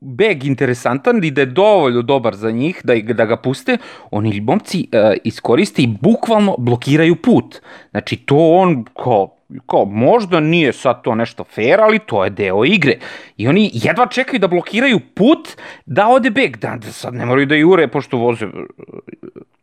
beg 0.00 0.44
interesantan 0.44 1.24
i 1.24 1.30
da 1.30 1.40
je 1.40 1.46
dovoljno 1.46 2.02
dobar 2.02 2.34
za 2.34 2.50
njih, 2.50 2.80
da, 2.84 2.94
da 3.14 3.24
ga 3.24 3.36
puste, 3.36 3.78
oni 4.10 4.40
momci 4.40 4.88
uh, 4.92 5.16
iskoriste 5.24 5.82
i 5.82 5.86
bukvalno 6.00 6.54
blokiraju 6.58 7.16
put. 7.16 7.60
Znači 7.90 8.16
to 8.16 8.36
on 8.36 8.84
kao 8.84 9.42
kao, 9.66 9.84
možda 9.84 10.40
nije 10.40 10.72
sad 10.72 11.02
to 11.02 11.14
nešto 11.14 11.44
fair, 11.44 11.80
ali 11.80 11.98
to 11.98 12.24
je 12.24 12.30
deo 12.30 12.64
igre. 12.64 12.98
I 13.36 13.48
oni 13.48 13.70
jedva 13.72 14.06
čekaju 14.06 14.38
da 14.38 14.48
blokiraju 14.48 15.00
put 15.14 15.48
da 15.86 16.08
ode 16.08 16.30
beg, 16.30 16.56
da, 16.56 16.76
da 16.76 16.92
sad 16.92 17.14
ne 17.14 17.26
moraju 17.26 17.46
da 17.46 17.54
jure, 17.54 17.88
pošto 17.88 18.16
voze 18.16 18.46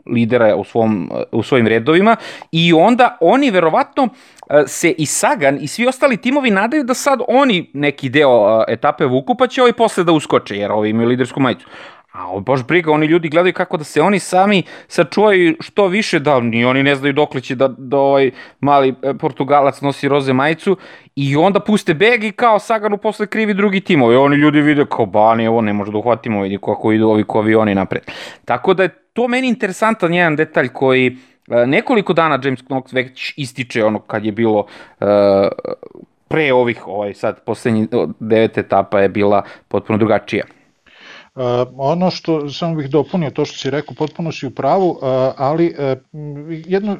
lidera 0.05 0.55
u, 0.55 0.63
svom, 0.63 1.11
u 1.31 1.43
svojim 1.43 1.67
redovima 1.67 2.15
i 2.51 2.73
onda 2.73 3.17
oni 3.21 3.51
verovatno 3.51 4.03
e, 4.03 4.09
se 4.67 4.91
i 4.97 5.05
Sagan 5.05 5.57
i 5.61 5.67
svi 5.67 5.87
ostali 5.87 6.17
timovi 6.17 6.51
nadaju 6.51 6.83
da 6.83 6.93
sad 6.93 7.19
oni 7.27 7.69
neki 7.73 8.09
deo 8.09 8.63
e, 8.67 8.73
etape 8.73 9.05
vuku 9.05 9.35
pa 9.35 9.47
će 9.47 9.61
ovaj 9.61 9.73
posle 9.73 10.03
da 10.03 10.11
uskoče 10.11 10.57
jer 10.57 10.71
ovi 10.71 10.89
imaju 10.89 11.07
lidersku 11.07 11.39
majicu. 11.39 11.67
A 12.11 12.39
baš 12.39 12.63
briga, 12.67 12.91
oni 12.91 13.05
ljudi 13.05 13.29
gledaju 13.29 13.53
kako 13.53 13.77
da 13.77 13.83
se 13.83 14.01
oni 14.01 14.19
sami 14.19 14.63
sačuvaju 14.87 15.55
što 15.59 15.87
više, 15.87 16.19
da 16.19 16.39
ni 16.39 16.65
oni 16.65 16.83
ne 16.83 16.95
znaju 16.95 17.13
dokle 17.13 17.41
će 17.41 17.55
da, 17.55 17.67
da 17.67 17.97
ovaj 17.97 18.31
mali 18.59 18.95
e, 19.01 19.13
Portugalac 19.13 19.81
nosi 19.81 20.07
roze 20.07 20.33
majicu 20.33 20.77
i 21.15 21.35
onda 21.35 21.59
puste 21.59 21.93
beg 21.93 22.23
i 22.23 22.31
kao 22.31 22.59
Saganu 22.59 22.97
posle 22.97 23.27
krivi 23.27 23.53
drugi 23.53 23.81
timovi. 23.81 24.15
Oni 24.15 24.35
ljudi 24.35 24.61
vide 24.61 24.85
kao 24.85 25.05
bani, 25.05 25.47
ovo 25.47 25.61
ne 25.61 25.73
može 25.73 25.91
da 25.91 25.97
uhvatimo, 25.97 26.41
vidi 26.41 26.57
kako 26.57 26.91
idu 26.91 27.07
ovi 27.07 27.23
ko 27.23 27.39
avioni 27.39 27.75
napred. 27.75 28.03
Tako 28.45 28.73
da 28.73 28.83
je 28.83 28.89
to 29.13 29.27
meni 29.27 29.47
interesantan 29.47 30.13
jedan 30.13 30.35
detalj 30.35 30.67
koji 30.67 31.07
e, 31.07 31.13
nekoliko 31.65 32.13
dana 32.13 32.39
James 32.43 32.59
Knox 32.63 32.93
već 32.93 33.33
ističe 33.37 33.85
ono 33.85 33.99
kad 33.99 34.25
je 34.25 34.31
bilo 34.31 34.59
uh, 34.59 35.07
pre 36.27 36.53
ovih, 36.53 36.87
ovaj 36.87 37.13
sad 37.13 37.43
poslednji 37.45 37.87
devet 38.19 38.57
etapa 38.57 38.99
je 38.99 39.09
bila 39.09 39.43
potpuno 39.67 39.97
drugačija. 39.97 40.45
Uh, 41.35 41.43
ono 41.77 42.11
što 42.11 42.49
samo 42.49 42.75
bih 42.75 42.89
dopunio 42.89 43.29
to 43.31 43.45
što 43.45 43.57
si 43.57 43.69
rekao, 43.69 43.95
potpuno 43.95 44.31
si 44.31 44.47
u 44.47 44.51
pravu, 44.51 44.89
uh, 44.89 44.99
ali 45.37 45.67
uh, 45.67 45.97
jedno, 46.65 46.97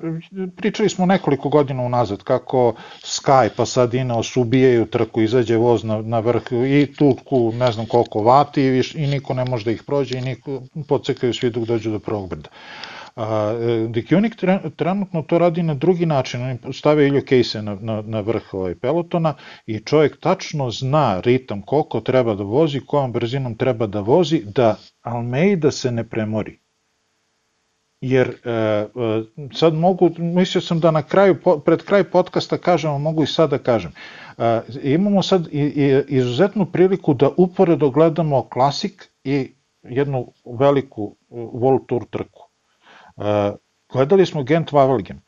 pričali 0.57 0.89
smo 0.89 1.05
nekoliko 1.05 1.49
godina 1.49 1.83
unazad 1.83 2.23
kako 2.23 2.73
Sky 3.03 3.49
pa 3.57 3.65
sad 3.65 3.93
Ineos 3.93 4.37
ubijaju 4.37 4.85
trku, 4.85 5.21
izađe 5.21 5.57
voz 5.57 5.83
na, 5.83 6.01
na 6.01 6.19
vrh 6.19 6.43
i 6.51 6.93
tutku 6.97 7.51
ne 7.55 7.71
znam 7.71 7.85
koliko 7.85 8.23
vati 8.23 8.63
i, 8.63 8.69
viš, 8.69 8.95
i 8.95 9.07
niko 9.07 9.33
ne 9.33 9.45
može 9.45 9.65
da 9.65 9.71
ih 9.71 9.83
prođe 9.83 10.17
i 10.17 10.21
niko 10.21 10.61
pocekaju 10.87 11.33
svi 11.33 11.49
dok 11.49 11.63
dođu 11.63 11.91
do 11.91 11.99
prvog 11.99 12.29
brda. 12.29 12.49
A, 13.19 13.51
e, 13.51 13.87
Dikionik 13.87 14.35
trenutno 14.75 15.21
to 15.21 15.37
radi 15.37 15.63
na 15.63 15.73
drugi 15.73 16.05
način, 16.05 16.41
oni 16.41 16.73
stave 16.73 17.07
Ilju 17.07 17.21
Kejse 17.25 17.61
na, 17.61 17.75
na, 17.81 18.01
na 18.01 18.19
vrh 18.19 18.53
ovaj 18.53 18.75
pelotona 18.75 19.33
i 19.65 19.79
čovjek 19.79 20.19
tačno 20.19 20.69
zna 20.71 21.19
ritam 21.19 21.61
koliko 21.61 21.99
treba 21.99 22.35
da 22.35 22.43
vozi, 22.43 22.79
kojom 22.79 23.11
brzinom 23.11 23.57
treba 23.57 23.87
da 23.87 23.99
vozi, 23.99 24.41
da 24.45 24.75
Almeida 25.01 25.71
se 25.71 25.91
ne 25.91 26.03
premori. 26.09 26.59
Jer 28.01 28.27
e, 28.45 28.51
e, 28.51 28.87
sad 29.53 29.73
mogu, 29.73 30.09
mislio 30.17 30.61
sam 30.61 30.79
da 30.79 30.91
na 30.91 31.01
kraju, 31.01 31.35
pred 31.65 31.83
kraj 31.83 32.03
podcasta 32.03 32.57
kažem, 32.57 33.01
mogu 33.01 33.23
i 33.23 33.27
sad 33.27 33.49
da 33.49 33.57
kažem, 33.57 33.91
e, 34.37 34.61
imamo 34.83 35.23
sad 35.23 35.47
izuzetnu 36.07 36.65
priliku 36.65 37.13
da 37.13 37.29
uporedo 37.37 37.89
gledamo 37.89 38.49
klasik 38.49 39.09
i 39.23 39.51
jednu 39.83 40.31
veliku 40.59 41.15
World 41.29 41.85
Tour 41.87 42.05
trku 42.09 42.38
gledali 43.93 44.25
smo 44.25 44.43
Gent 44.43 44.71
Wavelgem. 44.71 45.19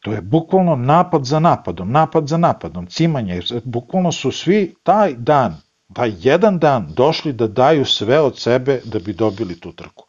To 0.00 0.12
je 0.12 0.20
bukvalno 0.22 0.76
napad 0.76 1.24
za 1.24 1.38
napadom, 1.38 1.92
napad 1.92 2.28
za 2.28 2.36
napadom, 2.36 2.86
cimanje. 2.86 3.40
Bukvalno 3.64 4.12
su 4.12 4.32
svi 4.32 4.74
taj 4.82 5.14
dan, 5.14 5.56
taj 5.94 6.12
jedan 6.18 6.58
dan 6.58 6.88
došli 6.96 7.32
da 7.32 7.46
daju 7.46 7.84
sve 7.84 8.20
od 8.20 8.38
sebe 8.38 8.80
da 8.84 8.98
bi 8.98 9.12
dobili 9.12 9.60
tu 9.60 9.72
trku. 9.72 10.04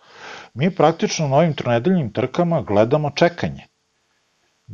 Mi 0.53 0.75
praktično 0.75 1.27
na 1.27 1.35
ovim 1.35 1.53
tronedeljnim 1.53 2.13
trkama 2.13 2.61
gledamo 2.61 3.11
čekanje. 3.15 3.68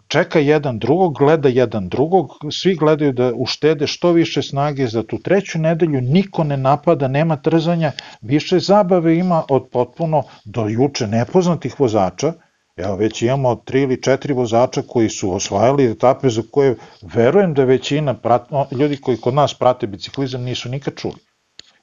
Čeka 0.08 0.40
jedan 0.40 0.80
drugog, 0.80 1.18
gleda 1.18 1.50
jedan 1.50 1.90
drugog, 1.90 2.28
svi 2.52 2.76
gledaju 2.76 3.14
da 3.14 3.34
uštede 3.36 3.88
što 3.88 4.12
više 4.12 4.42
snage 4.42 4.88
za 4.88 5.04
tu 5.04 5.20
treću 5.20 5.60
nedelju, 5.60 6.02
niko 6.02 6.44
ne 6.44 6.58
napada, 6.58 7.08
nema 7.08 7.36
trzanja, 7.36 7.92
više 8.22 8.60
zabave 8.60 9.18
ima 9.18 9.44
od 9.50 9.70
potpuno 9.72 10.24
do 10.46 10.68
juče 10.68 11.08
nepoznatih 11.08 11.80
vozača, 11.80 12.34
Evo, 12.78 12.96
već 12.96 13.22
imamo 13.22 13.56
tri 13.56 13.82
ili 13.82 14.02
četiri 14.02 14.34
vozača 14.34 14.82
koji 14.88 15.10
su 15.10 15.32
osvajali 15.34 15.92
etape 15.92 16.30
za 16.30 16.42
koje 16.52 16.76
verujem 17.02 17.54
da 17.54 17.64
većina 17.64 18.14
prat, 18.14 18.50
ljudi 18.72 18.98
koji 18.98 19.18
kod 19.18 19.34
nas 19.34 19.54
prate 19.54 19.88
biciklizam 19.88 20.42
nisu 20.44 20.70
nikad 20.70 20.96
čuli. 20.96 21.16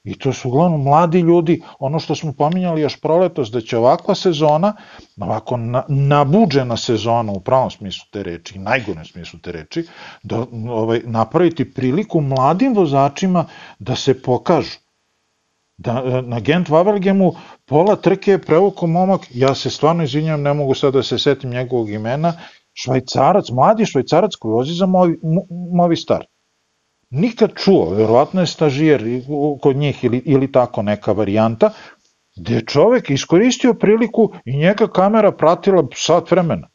I 0.03 0.19
to 0.19 0.33
su 0.33 0.49
uglavnom 0.49 0.83
mladi 0.83 1.19
ljudi, 1.19 1.61
ono 1.79 1.99
što 1.99 2.15
smo 2.15 2.33
pominjali 2.33 2.81
još 2.81 3.01
proletos, 3.01 3.51
da 3.51 3.61
će 3.61 3.77
ovakva 3.77 4.15
sezona, 4.15 4.73
ovako 5.17 5.57
na, 5.57 5.83
nabuđena 5.87 6.77
sezona 6.77 7.31
u 7.31 7.39
pravom 7.39 7.71
smislu 7.71 8.05
te 8.11 8.23
reči, 8.23 8.59
najgorem 8.59 9.05
smislu 9.05 9.39
te 9.39 9.51
reči, 9.51 9.87
da 10.23 10.45
ovaj, 10.69 11.01
napraviti 11.05 11.73
priliku 11.73 12.21
mladim 12.21 12.75
vozačima 12.75 13.45
da 13.79 13.95
se 13.95 14.21
pokažu. 14.21 14.77
Da 15.77 16.21
na 16.21 16.39
Gent 16.39 16.69
Wavergemu 16.69 17.35
pola 17.65 17.95
trke 17.95 18.31
je 18.31 18.41
prevuko 18.41 18.87
momak, 18.87 19.21
ja 19.33 19.55
se 19.55 19.69
stvarno 19.69 20.03
izvinjam, 20.03 20.41
ne 20.41 20.53
mogu 20.53 20.73
sad 20.73 20.93
da 20.93 21.03
se 21.03 21.19
setim 21.19 21.49
njegovog 21.49 21.89
imena, 21.89 22.33
švajcarac, 22.73 23.49
mladi 23.49 23.85
švajcarac 23.85 24.35
koji 24.35 24.51
vozi 24.51 24.73
za 24.73 24.85
Movi, 24.85 25.19
Movi 25.73 25.95
Star. 25.95 26.25
Nikad 27.13 27.51
čuo, 27.55 27.89
verovatno 27.89 28.41
je 28.41 28.47
stažijer 28.47 29.03
kod 29.61 29.75
njih 29.75 30.03
ili, 30.03 30.21
ili 30.25 30.51
tako 30.51 30.81
neka 30.81 31.11
varijanta, 31.11 31.69
gde 32.35 32.55
je 32.55 32.65
čovek 32.65 33.09
iskoristio 33.09 33.73
priliku 33.73 34.31
i 34.45 34.57
njega 34.57 34.87
kamera 34.87 35.31
pratila 35.31 35.83
sat 35.95 36.31
vremena. 36.31 36.67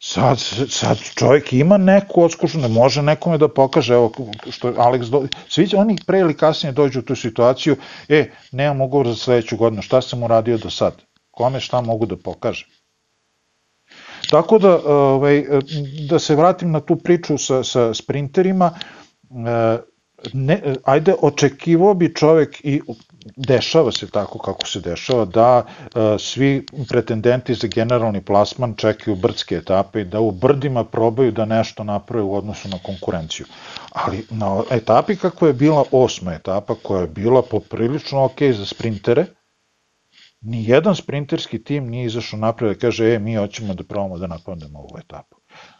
Sad, 0.00 0.38
sad 0.68 0.98
čovjek 1.14 1.52
ima 1.52 1.76
neku 1.76 2.22
odskušu, 2.22 2.58
ne 2.58 2.68
može 2.68 3.02
nekome 3.02 3.38
da 3.38 3.48
pokaže, 3.48 3.94
evo 3.94 4.12
što 4.50 4.72
Alex, 4.72 5.10
do... 5.10 5.26
svi 5.48 5.68
oni 5.76 5.96
pre 6.06 6.20
ili 6.20 6.36
kasnije 6.36 6.72
dođu 6.72 6.98
u 6.98 7.02
tu 7.02 7.16
situaciju, 7.16 7.76
e, 8.08 8.30
nemam 8.52 8.80
ugovor 8.80 9.08
za 9.08 9.14
sledeću 9.14 9.56
godinu, 9.56 9.82
šta 9.82 10.02
sam 10.02 10.22
uradio 10.22 10.58
do 10.58 10.70
sad? 10.70 11.02
Kome 11.30 11.60
šta 11.60 11.80
mogu 11.80 12.06
da 12.06 12.16
pokažem? 12.16 12.68
Tako 14.30 14.58
da, 14.58 14.78
ovaj, 14.86 15.44
da 16.08 16.18
se 16.18 16.36
vratim 16.36 16.70
na 16.70 16.80
tu 16.80 16.96
priču 16.96 17.38
sa, 17.38 17.64
sa 17.64 17.94
sprinterima, 17.94 18.70
e, 18.74 18.97
ne, 20.32 20.62
ajde, 20.84 21.14
očekivao 21.22 21.94
bi 21.94 22.14
čovek 22.14 22.60
i 22.64 22.80
dešava 23.36 23.92
se 23.92 24.10
tako 24.10 24.38
kako 24.38 24.66
se 24.66 24.80
dešava, 24.80 25.24
da 25.24 25.64
e, 25.66 26.18
svi 26.18 26.66
pretendenti 26.88 27.54
za 27.54 27.68
generalni 27.68 28.24
plasman 28.24 28.74
čekaju 28.76 29.16
brdske 29.16 29.54
etape 29.54 30.00
i 30.00 30.04
da 30.04 30.20
u 30.20 30.30
brdima 30.30 30.84
probaju 30.84 31.32
da 31.32 31.44
nešto 31.44 31.84
naprave 31.84 32.22
u 32.24 32.34
odnosu 32.34 32.68
na 32.68 32.78
konkurenciju. 32.82 33.46
Ali 33.92 34.26
na 34.30 34.62
etapi 34.70 35.16
kako 35.16 35.46
je 35.46 35.52
bila 35.52 35.84
osma 35.92 36.34
etapa, 36.34 36.74
koja 36.82 37.00
je 37.00 37.08
bila 37.08 37.42
poprilično 37.42 38.24
ok 38.24 38.42
za 38.42 38.66
sprintere, 38.66 39.26
ni 40.40 40.64
jedan 40.68 40.96
sprinterski 40.96 41.64
tim 41.64 41.88
nije 41.88 42.06
izašao 42.06 42.40
napred 42.40 42.72
da 42.72 42.78
kaže, 42.78 43.14
e, 43.14 43.18
mi 43.18 43.36
hoćemo 43.36 43.74
da 43.74 43.84
probamo 43.84 44.18
da 44.18 44.26
napadnemo 44.26 44.78
ovu 44.78 44.98
etapu. 44.98 45.37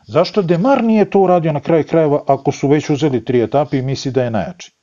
Zašto 0.09 0.43
Demar 0.43 0.85
nije 0.85 1.11
to 1.11 1.21
uradio 1.21 1.53
na 1.53 1.61
kraju 1.61 1.85
krajeva 1.85 2.23
ako 2.27 2.53
su 2.53 2.69
već 2.69 2.91
uzeli 2.91 3.25
tri 3.25 3.43
etape 3.43 3.79
i 3.79 3.83
misli 3.83 4.13
da 4.13 4.23
je 4.23 4.31
najjači? 4.31 4.78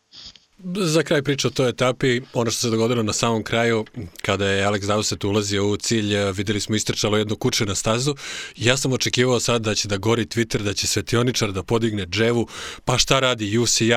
Za 0.73 1.03
kraj 1.03 1.21
priča 1.21 1.47
o 1.47 1.51
toj 1.51 1.69
etapi, 1.69 2.21
ono 2.33 2.51
što 2.51 2.61
se 2.61 2.69
dogodilo 2.69 3.03
na 3.03 3.13
samom 3.13 3.43
kraju, 3.43 3.85
kada 4.21 4.47
je 4.47 4.65
Alex 4.65 4.81
Dowsett 4.81 5.27
ulazio 5.27 5.67
u 5.67 5.77
cilj, 5.77 6.15
eh, 6.15 6.31
videli 6.31 6.59
smo 6.59 6.75
istrčalo 6.75 7.17
jedno 7.17 7.35
kuće 7.35 7.65
na 7.65 7.75
stazu. 7.75 8.15
Ja 8.55 8.77
sam 8.77 8.93
očekivao 8.93 9.39
sad 9.39 9.61
da 9.61 9.75
će 9.75 9.87
da 9.87 9.97
gori 9.97 10.25
Twitter, 10.25 10.61
da 10.61 10.73
će 10.73 10.87
svetioničar 10.87 11.51
da 11.51 11.63
podigne 11.63 12.05
dževu, 12.05 12.47
pa 12.85 12.97
šta 12.97 13.19
radi 13.19 13.57
UCI, 13.57 13.91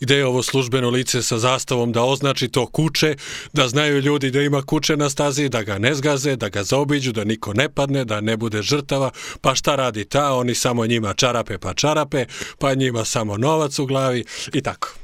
gde 0.00 0.16
je 0.16 0.26
ovo 0.26 0.42
službeno 0.42 0.90
lice 0.90 1.22
sa 1.22 1.38
zastavom 1.38 1.92
da 1.92 2.02
označi 2.02 2.48
to 2.48 2.66
kuće, 2.66 3.16
da 3.52 3.68
znaju 3.68 4.00
ljudi 4.00 4.30
da 4.30 4.42
ima 4.42 4.62
kuće 4.62 4.96
na 4.96 5.10
stazi, 5.10 5.48
da 5.48 5.62
ga 5.62 5.78
ne 5.78 5.94
zgaze, 5.94 6.36
da 6.36 6.48
ga 6.48 6.64
zaobiđu, 6.64 7.12
da 7.12 7.24
niko 7.24 7.52
ne 7.52 7.68
padne, 7.68 8.04
da 8.04 8.20
ne 8.20 8.36
bude 8.36 8.62
žrtava, 8.62 9.10
pa 9.40 9.54
šta 9.54 9.76
radi 9.76 10.04
ta, 10.04 10.32
oni 10.32 10.54
samo 10.54 10.86
njima 10.86 11.14
čarape 11.14 11.58
pa 11.58 11.74
čarape, 11.74 12.26
pa 12.58 12.74
njima 12.74 13.04
samo 13.04 13.36
novac 13.36 13.78
u 13.78 13.86
glavi 13.86 14.24
i 14.52 14.60
tako. 14.60 15.02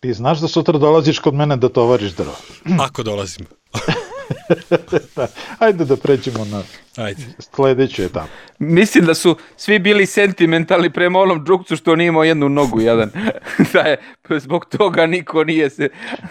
Ti 0.00 0.12
znaš 0.14 0.40
da 0.40 0.48
sutra 0.48 0.78
dolaziš 0.78 1.18
kod 1.18 1.34
mene 1.34 1.56
da 1.56 1.68
tovariš 1.68 2.12
drvo. 2.12 2.36
Ako 2.86 3.02
dolazim. 3.02 3.46
da, 5.16 5.26
ajde 5.58 5.84
da 5.84 5.96
pređemo 5.96 6.44
na 6.44 6.62
Ajde. 6.96 7.22
sledeću 7.38 8.02
etapu. 8.02 8.28
Mislim 8.58 9.04
da 9.04 9.14
su 9.14 9.36
svi 9.56 9.78
bili 9.78 10.06
sentimentalni 10.06 10.90
prema 10.90 11.18
onom 11.18 11.44
džukcu 11.46 11.76
što 11.76 11.96
nije 11.96 12.08
imao 12.08 12.24
jednu 12.24 12.48
nogu 12.48 12.80
jedan. 12.80 13.10
da 13.72 13.80
je, 13.80 13.96
zbog 14.38 14.64
toga 14.64 15.06
niko 15.06 15.44
nije 15.44 15.70
se... 15.70 15.88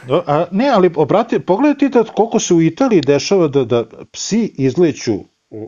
No, 0.08 0.24
a, 0.28 0.46
ne, 0.52 0.70
ali 0.70 0.92
obrati, 0.96 1.40
pogledaj 1.40 1.78
ti 1.78 1.90
da 1.90 2.04
koliko 2.04 2.40
se 2.40 2.54
u 2.54 2.62
Italiji 2.62 3.02
dešava 3.02 3.48
da, 3.48 3.66
da 3.66 3.86
psi 4.12 4.54
izleću 4.58 5.20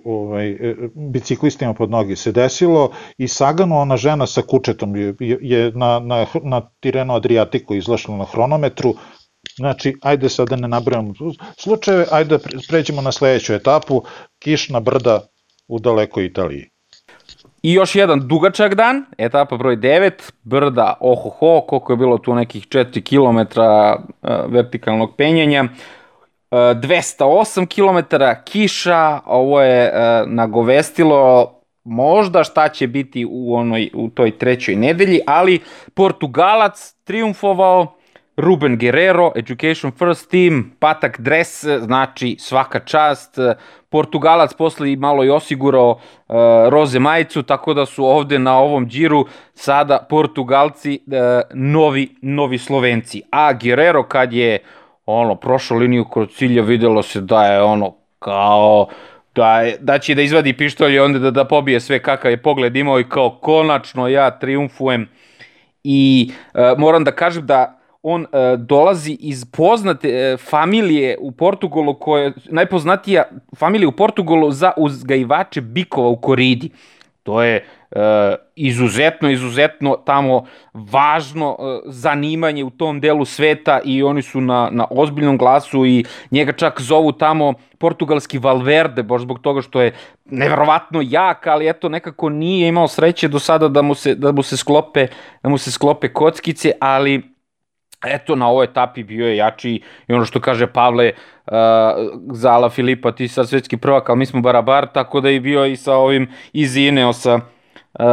ovaj, 0.05 0.49
e, 0.51 0.75
biciklistima 0.95 1.73
pod 1.73 1.89
nogi 1.89 2.15
se 2.15 2.31
desilo 2.31 2.91
i 3.17 3.27
Saganu, 3.27 3.79
ona 3.79 3.97
žena 3.97 4.27
sa 4.27 4.41
kučetom 4.41 4.95
je, 4.95 5.15
je 5.19 5.71
na, 5.71 5.99
na, 5.99 6.25
na 6.43 6.61
Tireno 6.79 7.15
Adriatiku 7.15 7.75
izlašla 7.75 8.17
na 8.17 8.25
hronometru, 8.25 8.93
Znači, 9.55 9.93
ajde 10.01 10.29
sad 10.29 10.49
da 10.49 10.55
ne 10.55 10.67
nabrajamo 10.67 11.13
slučajeve, 11.57 12.05
ajde 12.11 12.37
da 12.37 12.43
pređemo 12.69 13.01
na 13.01 13.11
sledeću 13.11 13.53
etapu, 13.53 14.03
kišna 14.39 14.79
brda 14.79 15.21
u 15.67 15.79
dalekoj 15.79 16.25
Italiji. 16.25 16.69
I 17.63 17.73
još 17.73 17.95
jedan 17.95 18.27
dugačak 18.27 18.75
dan, 18.75 19.05
etapa 19.17 19.57
broj 19.57 19.77
9, 19.77 20.31
brda 20.43 20.97
ohoho, 20.99 21.61
koliko 21.67 21.93
je 21.93 21.97
bilo 21.97 22.17
tu 22.17 22.35
nekih 22.35 22.67
4 22.67 23.01
km 23.01 23.59
vertikalnog 24.53 25.15
penjenja. 25.17 25.65
208 26.51 27.65
km 27.65 28.15
kiša, 28.43 29.19
ovo 29.25 29.61
je 29.61 29.91
uh, 29.91 30.29
nagovestilo 30.31 31.51
možda 31.83 32.43
šta 32.43 32.69
će 32.69 32.87
biti 32.87 33.27
u 33.29 33.55
onoj 33.55 33.89
u 33.93 34.09
toj 34.09 34.37
trećoj 34.37 34.75
nedelji, 34.75 35.19
ali 35.27 35.59
Portugalac 35.93 36.95
triumfovao 37.03 37.95
Ruben 38.37 38.77
Guerrero, 38.77 39.31
Education 39.35 39.91
First 39.91 40.31
Team, 40.31 40.71
Patak 40.79 41.19
Dres, 41.19 41.63
znači 41.79 42.35
svaka 42.39 42.79
čast. 42.79 43.37
Portugalac 43.89 44.53
posle 44.53 44.91
i 44.91 44.95
malo 44.95 45.23
i 45.23 45.29
osigurao 45.29 45.89
uh, 45.89 46.35
roze 46.69 46.99
majicu, 46.99 47.43
tako 47.43 47.73
da 47.73 47.85
su 47.85 48.05
ovde 48.05 48.39
na 48.39 48.57
ovom 48.57 48.87
džiru 48.87 49.25
sada 49.53 50.07
Portugalci 50.09 50.99
uh, 51.07 51.13
novi, 51.53 52.15
novi 52.21 52.57
Slovenci. 52.57 53.21
A 53.31 53.53
Guerrero 53.53 54.03
kad 54.03 54.33
je 54.33 54.59
ono, 55.05 55.35
prošao 55.35 55.77
liniju 55.77 56.05
kroz 56.05 56.29
cilja, 56.29 56.63
videlo 56.63 57.03
se 57.03 57.21
da 57.21 57.45
je 57.45 57.61
ono, 57.61 57.95
kao, 58.19 58.87
da, 59.35 59.61
je, 59.61 59.77
da 59.79 59.99
će 59.99 60.15
da 60.15 60.21
izvadi 60.21 60.57
pištolj 60.57 60.93
i 60.93 60.99
onda 60.99 61.19
da, 61.19 61.31
da 61.31 61.45
pobije 61.45 61.79
sve 61.79 61.99
kakav 61.99 62.31
je 62.31 62.41
pogled 62.41 62.75
imao 62.75 62.99
i 62.99 63.09
kao 63.09 63.29
konačno 63.29 64.07
ja 64.07 64.39
triumfujem 64.39 65.09
i 65.83 66.31
e, 66.53 66.73
moram 66.77 67.03
da 67.03 67.11
kažem 67.11 67.45
da 67.45 67.81
on 68.03 68.21
e, 68.23 68.57
dolazi 68.57 69.17
iz 69.19 69.45
poznate 69.45 70.09
e, 70.09 70.37
familije 70.37 71.17
u 71.19 71.31
Portugalu 71.31 71.93
koja 71.93 72.31
najpoznatija 72.49 73.23
familija 73.57 73.87
u 73.87 73.91
Portugalu 73.91 74.51
za 74.51 74.71
uzgajivače 74.77 75.61
bikova 75.61 76.09
u 76.09 76.21
koridi. 76.21 76.69
To 77.23 77.43
je 77.43 77.65
izuzetno, 78.55 79.29
izuzetno 79.29 79.95
tamo 80.05 80.45
važno 80.73 81.57
e, 81.59 81.81
zanimanje 81.85 82.63
u 82.63 82.69
tom 82.69 82.99
delu 82.99 83.25
sveta 83.25 83.79
i 83.85 84.03
oni 84.03 84.21
su 84.21 84.41
na, 84.41 84.69
na 84.71 84.87
ozbiljnom 84.89 85.37
glasu 85.37 85.85
i 85.85 86.05
njega 86.31 86.51
čak 86.51 86.81
zovu 86.81 87.11
tamo 87.11 87.53
portugalski 87.77 88.37
Valverde, 88.37 89.03
baš 89.03 89.21
zbog 89.21 89.39
toga 89.39 89.61
što 89.61 89.81
je 89.81 89.93
neverovatno 90.25 91.01
jak, 91.03 91.47
ali 91.47 91.69
eto 91.69 91.89
nekako 91.89 92.29
nije 92.29 92.67
imao 92.67 92.87
sreće 92.87 93.27
do 93.27 93.39
sada 93.39 93.67
da 93.67 93.81
mu 93.81 93.95
se, 93.95 94.15
da 94.15 94.31
mu 94.31 94.43
se 94.43 94.57
sklope, 94.57 95.07
da 95.43 95.49
mu 95.49 95.57
se 95.57 95.71
sklope 95.71 96.13
kockice, 96.13 96.71
ali 96.79 97.21
eto 98.05 98.35
na 98.35 98.47
ovoj 98.47 98.63
etapi 98.63 99.03
bio 99.03 99.27
je 99.27 99.37
jači 99.37 99.81
i 100.07 100.13
ono 100.13 100.25
što 100.25 100.39
kaže 100.39 100.67
Pavle 100.67 101.11
uh, 101.11 101.53
za 102.31 102.51
Ala 102.51 102.69
Filipa 102.69 103.11
ti 103.11 103.27
sad 103.27 103.49
svetski 103.49 103.77
prvak, 103.77 104.09
ali 104.09 104.19
mi 104.19 104.25
smo 104.25 104.41
barabar, 104.41 104.87
tako 104.93 105.21
da 105.21 105.29
je 105.29 105.39
bio 105.39 105.65
i 105.65 105.75
sa 105.75 105.93
ovim 105.93 106.29
iz 106.53 106.77
Ineosa 106.77 107.39
uh, 107.99 108.05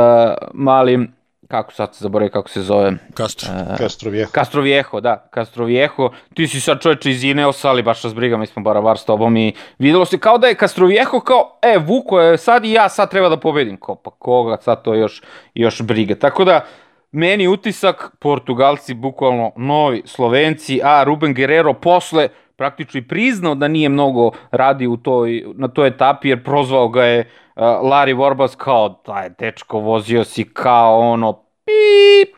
malim 0.54 1.18
kako 1.48 1.72
sad 1.72 1.94
se 1.94 2.02
zaboravim 2.02 2.32
kako 2.32 2.48
se 2.48 2.62
zove? 2.62 2.92
Castro. 3.16 3.48
Uh, 3.52 3.78
Castro 3.78 4.10
Viejo 4.10 4.28
Castro 4.34 4.62
Viejo, 4.62 5.00
da, 5.00 5.28
Castro 5.34 5.64
Viejo 5.64 6.10
ti 6.34 6.46
si 6.46 6.60
sad 6.60 6.80
čovječe 6.80 7.10
iz 7.10 7.24
Ineosa, 7.24 7.68
ali 7.68 7.82
baš 7.82 8.04
nas 8.04 8.14
briga 8.14 8.36
mi 8.36 8.46
smo 8.46 8.62
barabar 8.62 8.98
s 8.98 9.04
tobom 9.04 9.36
i 9.36 9.52
videlo 9.78 10.04
se 10.04 10.18
kao 10.18 10.38
da 10.38 10.46
je 10.46 10.54
Castro 10.54 10.86
Viejo 10.86 11.20
kao, 11.20 11.58
e, 11.62 11.78
Vuko 11.78 12.20
je 12.20 12.38
sad 12.38 12.64
i 12.64 12.72
ja 12.72 12.88
sad 12.88 13.10
treba 13.10 13.28
da 13.28 13.36
pobedim, 13.36 13.76
kao 13.76 13.94
pa 13.94 14.10
koga 14.10 14.56
sad 14.60 14.82
to 14.82 14.94
još, 14.94 15.22
još 15.54 15.82
briga, 15.82 16.14
tako 16.14 16.44
da 16.44 16.64
meni 17.12 17.48
utisak, 17.48 18.10
Portugalci 18.18 18.94
bukvalno 18.94 19.52
novi 19.56 20.02
Slovenci, 20.04 20.80
a 20.84 21.04
Ruben 21.04 21.34
Guerrero 21.34 21.74
posle 21.74 22.28
praktično 22.56 22.98
i 22.98 23.08
priznao 23.08 23.54
da 23.54 23.68
nije 23.68 23.88
mnogo 23.88 24.30
radi 24.50 24.86
u 24.86 24.96
toj, 24.96 25.44
na 25.54 25.68
toj 25.68 25.88
etapi 25.88 26.28
jer 26.28 26.44
prozvao 26.44 26.88
ga 26.88 27.04
je 27.04 27.20
uh, 27.20 27.47
Larry 27.58 28.16
Vorbas 28.16 28.54
kao 28.56 28.88
taj 28.88 29.30
dečko 29.38 29.78
vozio 29.78 30.24
si 30.24 30.44
kao 30.44 30.98
ono 31.00 31.32
pip 31.64 32.36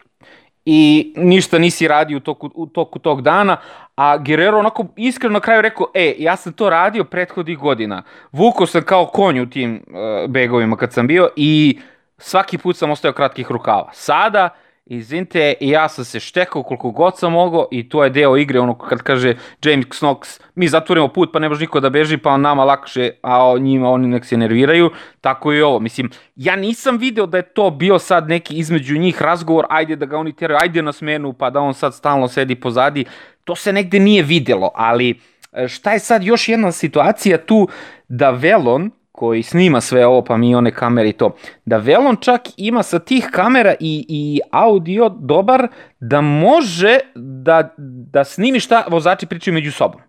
i 0.65 1.13
ništa 1.17 1.59
nisi 1.59 1.89
radio 1.89 2.17
u 2.17 2.21
toku, 2.21 2.51
u 2.55 2.67
toku 2.67 2.99
tog 2.99 3.23
dana, 3.23 3.57
a 3.95 4.17
Guerrero 4.19 4.59
onako 4.59 4.87
iskreno 4.97 5.33
na 5.33 5.41
kraju 5.41 5.61
rekao, 5.61 5.87
e, 5.95 6.15
ja 6.19 6.37
sam 6.37 6.53
to 6.53 6.71
radio 6.71 7.05
prethodnih 7.05 7.59
godina, 7.59 8.03
vuko 8.33 8.67
sam 8.67 8.83
kao 8.83 9.07
konj 9.07 9.41
u 9.41 9.51
tim 9.51 9.85
uh, 9.87 10.31
begovima 10.31 10.77
kad 10.77 10.93
sam 10.93 11.07
bio 11.07 11.29
i 11.37 11.79
svaki 12.19 12.59
put 12.59 12.77
sam 12.77 12.91
ostao 12.91 13.13
kratkih 13.13 13.51
rukava. 13.51 13.91
Sada, 13.93 14.49
izvinite, 14.91 15.55
ja 15.61 15.89
sam 15.89 16.05
se 16.05 16.21
štekao 16.21 16.63
koliko 16.63 16.91
god 16.91 17.19
sam 17.19 17.33
mogao 17.33 17.69
i 17.71 17.89
to 17.89 18.05
je 18.05 18.11
deo 18.11 18.37
igre, 18.37 18.61
ono 18.61 18.79
kad 18.79 19.03
kaže 19.03 19.35
James 19.65 19.87
Knox, 19.87 20.41
mi 20.55 20.69
zatvorimo 20.69 21.09
put 21.09 21.31
pa 21.33 21.39
ne 21.39 21.49
može 21.49 21.61
niko 21.61 21.81
da 21.81 21.91
beži 21.91 22.17
pa 22.17 22.37
nama 22.37 22.65
lakše, 22.65 23.11
a 23.23 23.55
njima 23.59 23.91
oni 23.91 24.09
nek 24.09 24.25
se 24.25 24.37
nerviraju, 24.37 24.91
tako 25.21 25.53
i 25.53 25.63
ovo. 25.63 25.81
Mislim, 25.81 26.11
ja 26.37 26.57
nisam 26.57 26.99
video 26.99 27.27
da 27.27 27.37
je 27.37 27.43
to 27.43 27.71
bio 27.71 27.99
sad 27.99 28.29
neki 28.29 28.59
između 28.59 28.99
njih 28.99 29.23
razgovor, 29.23 29.67
ajde 29.69 29.97
da 29.97 30.07
ga 30.07 30.19
oni 30.19 30.33
teraju, 30.33 30.59
ajde 30.63 30.83
na 30.83 30.93
smenu 30.93 31.33
pa 31.33 31.51
da 31.51 31.61
on 31.61 31.75
sad 31.75 31.95
stalno 31.95 32.29
sedi 32.29 32.55
pozadi, 32.55 33.05
to 33.45 33.57
se 33.57 33.73
negde 33.73 33.99
nije 33.99 34.23
videlo, 34.23 34.71
ali 34.75 35.21
e, 35.53 35.69
šta 35.69 35.93
je 35.93 35.99
sad 35.99 36.23
još 36.25 36.49
jedna 36.49 36.73
situacija 36.73 37.39
tu 37.39 37.69
da 38.09 38.31
Velon, 38.31 38.91
koji 39.21 39.43
snima 39.43 39.81
sve 39.81 40.07
ovo, 40.07 40.23
pa 40.25 40.37
mi 40.37 40.55
one 40.55 40.71
kamere 40.75 41.09
i 41.09 41.13
to, 41.13 41.35
da 41.65 41.77
Velon 41.77 42.17
čak 42.17 42.41
ima 42.57 42.83
sa 42.83 42.99
tih 42.99 43.29
kamera 43.33 43.75
i, 43.81 44.07
i 44.09 44.41
audio 44.51 45.09
dobar 45.09 45.69
da 46.01 46.21
može 46.21 46.99
da, 47.15 47.75
da 48.13 48.25
snimi 48.25 48.61
šta 48.61 48.85
vozači 48.89 49.27
pričaju 49.27 49.55
među 49.55 49.73
sobom. 49.73 50.01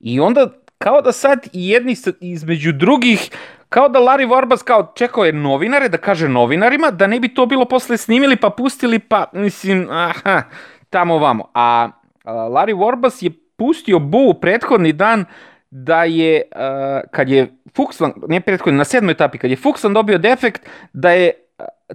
I 0.00 0.20
onda 0.20 0.46
kao 0.78 1.00
da 1.00 1.12
sad 1.12 1.46
i 1.52 1.68
jedni 1.68 1.96
između 2.20 2.72
drugih 2.72 3.30
kao 3.68 3.88
da 3.88 3.98
Larry 3.98 4.28
Warbas 4.28 4.64
kao 4.64 4.92
čekao 4.94 5.24
je 5.24 5.32
novinare 5.32 5.88
da 5.88 5.98
kaže 5.98 6.28
novinarima 6.28 6.90
da 6.90 7.06
ne 7.06 7.20
bi 7.20 7.34
to 7.34 7.46
bilo 7.46 7.64
posle 7.64 7.96
snimili 7.96 8.36
pa 8.36 8.50
pustili 8.50 8.98
pa 8.98 9.24
mislim 9.32 9.88
aha 9.90 10.42
tamo 10.90 11.18
vamo. 11.18 11.50
A, 11.54 11.88
Larry 12.24 12.76
Warbas 12.76 13.24
je 13.24 13.30
pustio 13.56 13.98
Bu 13.98 14.34
prethodni 14.40 14.92
dan 14.92 15.24
da 15.70 16.04
je, 16.04 16.42
uh, 16.54 17.10
kad 17.10 17.28
je 17.28 17.52
Fuxland, 17.76 18.12
ne 18.28 18.40
prethodno, 18.40 18.78
na 18.78 18.84
sedmoj 18.84 19.12
etapi, 19.12 19.38
kad 19.38 19.50
je 19.50 19.56
Fuxland 19.56 19.94
dobio 19.94 20.18
defekt, 20.18 20.68
da 20.92 21.10
je 21.10 21.32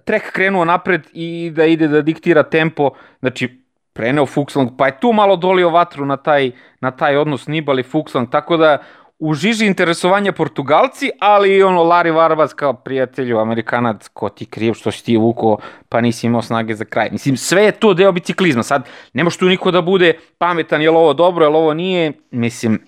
trek 0.03 0.31
krenuo 0.31 0.65
napred 0.65 1.07
i 1.13 1.51
da 1.55 1.65
ide 1.65 1.87
da 1.87 2.01
diktira 2.01 2.43
tempo, 2.43 2.89
znači 3.19 3.61
preneo 3.93 4.25
Fuxland, 4.25 4.77
pa 4.77 4.85
je 4.85 4.99
tu 4.99 5.13
malo 5.13 5.35
dolio 5.35 5.69
vatru 5.69 6.05
na 6.05 6.17
taj, 6.17 6.51
na 6.81 6.91
taj 6.91 7.17
odnos 7.17 7.47
Nibali 7.47 7.83
Fuxland, 7.83 8.31
tako 8.31 8.57
da 8.57 8.77
u 9.19 9.33
žiži 9.33 9.65
interesovanja 9.65 10.31
Portugalci, 10.31 11.09
ali 11.19 11.55
i 11.55 11.63
ono 11.63 11.83
Lari 11.83 12.11
Varbas 12.11 12.53
kao 12.53 12.73
prijatelju 12.73 13.39
Amerikanac, 13.39 14.07
ko 14.07 14.29
ti 14.29 14.45
kriv 14.45 14.73
što 14.73 14.91
si 14.91 15.05
ti 15.05 15.17
vuko, 15.17 15.57
pa 15.89 16.01
nisi 16.01 16.27
imao 16.27 16.41
snage 16.41 16.75
za 16.75 16.85
kraj. 16.85 17.09
Mislim, 17.11 17.37
sve 17.37 17.63
je 17.63 17.71
to 17.71 17.93
deo 17.93 18.11
biciklizma. 18.11 18.63
Sad, 18.63 18.87
ne 19.13 19.23
može 19.23 19.37
tu 19.37 19.45
niko 19.45 19.71
da 19.71 19.81
bude 19.81 20.13
pametan, 20.37 20.81
je 20.81 20.91
li 20.91 20.97
ovo 20.97 21.13
dobro, 21.13 21.45
je 21.45 21.49
li 21.49 21.55
ovo 21.55 21.73
nije, 21.73 22.13
mislim... 22.31 22.79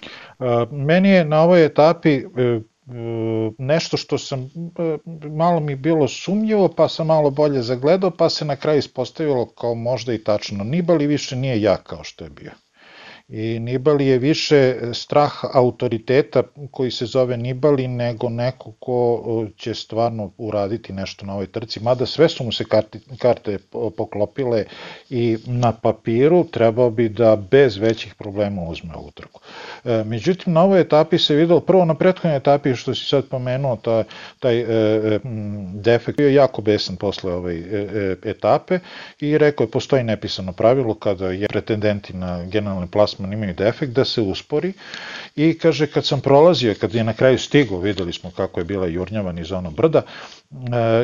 Meni 0.71 1.09
je 1.09 1.25
na 1.25 1.41
ovoj 1.41 1.65
etapi 1.65 2.21
nešto 3.57 3.97
što 3.97 4.17
sam, 4.17 4.49
malo 5.38 5.59
mi 5.59 5.75
bilo 5.75 6.07
sumnjivo, 6.07 6.73
pa 6.77 6.88
sam 6.88 7.07
malo 7.07 7.29
bolje 7.29 7.61
zagledao, 7.61 8.11
pa 8.11 8.29
se 8.29 8.45
na 8.45 8.55
kraju 8.55 8.79
ispostavilo 8.79 9.45
kao 9.45 9.75
možda 9.75 10.13
i 10.13 10.23
tačno. 10.23 10.63
Nibali 10.63 11.07
više 11.07 11.35
nije 11.35 11.61
jak 11.61 11.83
kao 11.83 12.03
što 12.03 12.23
je 12.23 12.29
bio 12.29 12.51
i 13.30 13.59
Nibali 13.59 14.07
je 14.07 14.19
više 14.19 14.75
strah 14.93 15.32
autoriteta 15.53 16.43
koji 16.71 16.91
se 16.91 17.05
zove 17.05 17.38
Nibali 17.38 17.88
nego 17.88 18.30
neko 18.30 18.71
ko 18.80 19.47
će 19.57 19.73
stvarno 19.73 20.32
uraditi 20.38 20.93
nešto 20.93 21.25
na 21.25 21.34
ovoj 21.34 21.47
trci, 21.47 21.80
mada 21.80 22.05
sve 22.05 22.30
su 22.30 22.43
mu 22.43 22.51
se 22.51 22.63
karte, 22.63 22.99
karte 23.17 23.57
poklopile 23.97 24.65
i 25.09 25.38
na 25.45 25.71
papiru 25.71 26.43
trebao 26.43 26.89
bi 26.89 27.09
da 27.09 27.36
bez 27.36 27.78
većih 27.78 28.15
problema 28.15 28.61
uzme 28.61 28.95
ovu 28.95 29.11
trku. 29.11 29.41
E, 29.86 30.03
međutim, 30.03 30.53
na 30.53 30.63
ovoj 30.63 30.82
etapi 30.82 31.17
se 31.17 31.36
videlo, 31.36 31.59
prvo 31.59 31.86
na 31.86 31.95
prethodnoj 31.95 32.38
etapi 32.38 32.75
što 32.75 32.95
si 32.95 33.05
sad 33.05 33.25
pomenuo, 33.25 33.75
taj, 33.75 34.03
taj 34.39 34.59
e, 34.59 34.65
e 34.65 35.19
defekt 35.73 36.17
bio 36.17 36.30
jako 36.30 36.61
besan 36.61 36.95
posle 36.95 37.34
ove 37.34 37.55
e, 37.55 37.59
e, 38.23 38.30
etape 38.30 38.80
i 39.19 39.38
rekao 39.38 39.63
je, 39.63 39.71
postoji 39.71 40.03
nepisano 40.03 40.53
pravilo 40.53 40.93
kada 40.93 41.32
je 41.32 41.47
pretendenti 41.47 42.13
na 42.13 42.45
generalni 42.45 42.88
plasman 42.88 43.16
plasman 43.18 43.34
imaju 43.34 43.53
defekt 43.53 43.93
da 43.93 44.05
se 44.05 44.22
uspori 44.22 44.74
i 45.36 45.57
kaže 45.57 45.88
kad 45.88 46.05
sam 46.05 46.22
prolazio, 46.22 46.76
kad 46.80 46.95
je 46.95 47.03
na 47.03 47.13
kraju 47.13 47.38
stigo, 47.39 47.80
videli 47.80 48.13
smo 48.13 48.32
kako 48.32 48.59
je 48.59 48.65
bila 48.65 48.88
jurnjava 48.88 49.32
niz 49.32 49.51
ono 49.51 49.72
brda, 49.72 50.01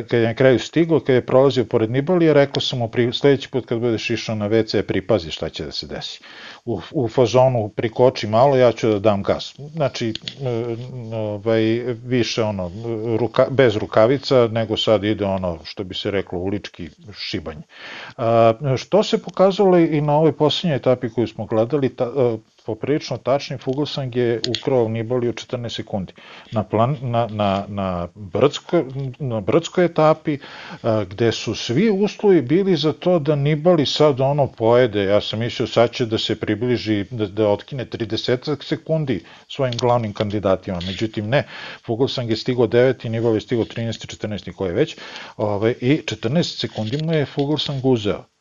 kad 0.09 0.19
je 0.19 0.27
na 0.27 0.33
kraju 0.33 0.59
stigo, 0.59 0.99
kad 0.99 1.15
je 1.15 1.25
prolazio 1.25 1.65
pored 1.65 1.91
Nibalija, 1.91 2.33
rekao 2.33 2.61
sam 2.61 2.79
mu 2.79 2.87
pri, 2.87 3.13
sledeći 3.13 3.49
put 3.49 3.65
kad 3.65 3.79
budeš 3.79 4.09
išao 4.09 4.35
na 4.35 4.49
WC, 4.49 4.81
pripazi 4.81 5.31
šta 5.31 5.49
će 5.49 5.65
da 5.65 5.71
se 5.71 5.87
desi. 5.87 6.19
U, 6.65 6.81
u 6.91 7.07
fazonu 7.07 7.69
prikoči 7.69 8.27
malo, 8.27 8.57
ja 8.57 8.71
ću 8.71 8.89
da 8.89 8.99
dam 8.99 9.23
gas. 9.23 9.55
Znači, 9.73 10.09
e, 10.09 10.75
ovaj, 11.15 11.61
više 12.05 12.43
ono, 12.43 12.71
ruka, 13.17 13.47
bez 13.49 13.75
rukavica, 13.75 14.47
nego 14.51 14.77
sad 14.77 15.03
ide 15.03 15.25
ono, 15.25 15.59
što 15.63 15.83
bi 15.83 15.95
se 15.95 16.11
reklo, 16.11 16.39
ulički 16.39 16.89
šibanj. 17.13 17.61
A, 18.17 18.53
što 18.77 19.03
se 19.03 19.23
pokazalo 19.23 19.77
i 19.77 20.01
na 20.01 20.17
ovoj 20.17 20.31
poslednjoj 20.31 20.75
etapi 20.75 21.09
koju 21.09 21.27
smo 21.27 21.45
gledali, 21.45 21.95
ta, 21.95 22.05
e, 22.05 22.37
poprilično 22.66 23.18
tačni, 23.18 23.57
Fuglsang 23.57 24.16
je 24.16 24.41
ukrao 24.59 24.88
Nibali 24.88 25.30
u 25.30 25.34
14 25.34 25.76
sekundi. 25.76 26.14
Na, 26.51 26.64
plan, 26.64 26.97
na, 27.01 27.28
na, 27.32 27.66
na, 27.68 28.07
brdsko, 28.16 28.84
na 29.20 29.41
brdskoj 29.41 29.86
etapi, 29.86 30.38
a, 30.84 31.03
gde 31.09 31.32
su 31.32 31.55
svi 31.55 31.89
uslovi 31.89 32.41
bili 32.41 32.76
za 32.76 32.93
to 32.93 33.20
da 33.20 33.36
Nibali 33.36 33.86
sad 33.86 34.22
ono 34.22 34.47
pojede, 34.47 35.03
ja 35.03 35.22
sam 35.22 35.39
mislio 35.39 35.68
sad 35.68 35.91
će 35.91 36.05
da 36.05 36.18
se 36.18 36.39
približi, 36.39 37.05
da, 37.11 37.28
da 37.28 37.47
otkine 37.49 37.86
30 37.86 38.64
sekundi 38.64 39.24
svojim 39.47 39.78
glavnim 39.78 40.14
kandidatima, 40.14 40.80
međutim 40.86 41.30
ne, 41.30 41.47
Fuglsang 41.86 42.30
je 42.30 42.38
stigo 42.38 42.68
9 42.68 43.05
i 43.05 43.09
Nibali 43.09 43.38
je 43.38 43.41
stigo 43.41 43.64
13 43.64 44.28
14 44.28 44.49
i 44.49 44.53
koje 44.53 44.74
već, 44.74 44.97
ove, 45.38 45.72
i 45.82 46.01
14 46.05 46.59
sekundi 46.59 47.03
mu 47.03 47.14
je 47.14 47.26
Fuglsang 47.26 47.86
uzeo. 47.86 48.32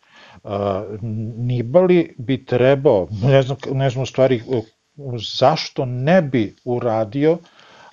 Nibali 1.37 2.14
bi 2.18 2.45
trebao, 2.45 3.09
ne 3.22 3.43
znam, 3.43 3.57
ne 3.72 3.91
znam 3.91 4.03
u 4.03 4.07
stvari 4.07 4.43
zašto 5.39 5.85
ne 5.85 6.22
bi 6.22 6.57
uradio 6.64 7.39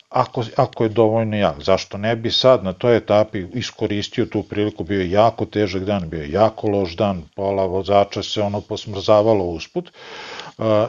ako, 0.09 0.43
ako 0.55 0.83
je 0.83 0.89
dovoljno 0.89 1.37
jak. 1.37 1.63
Zašto 1.63 1.97
ne 1.97 2.15
bi 2.15 2.31
sad 2.31 2.63
na 2.63 2.73
toj 2.73 2.97
etapi 2.97 3.45
iskoristio 3.53 4.25
tu 4.25 4.43
priliku, 4.43 4.83
bio 4.83 4.99
je 4.99 5.11
jako 5.11 5.45
težak 5.45 5.83
dan, 5.83 6.09
bio 6.09 6.21
je 6.21 6.31
jako 6.31 6.67
loš 6.67 6.95
dan, 6.95 7.23
pola 7.35 7.65
vozača 7.65 8.23
se 8.23 8.41
ono 8.41 8.61
posmrzavalo 8.61 9.45
usput. 9.45 9.91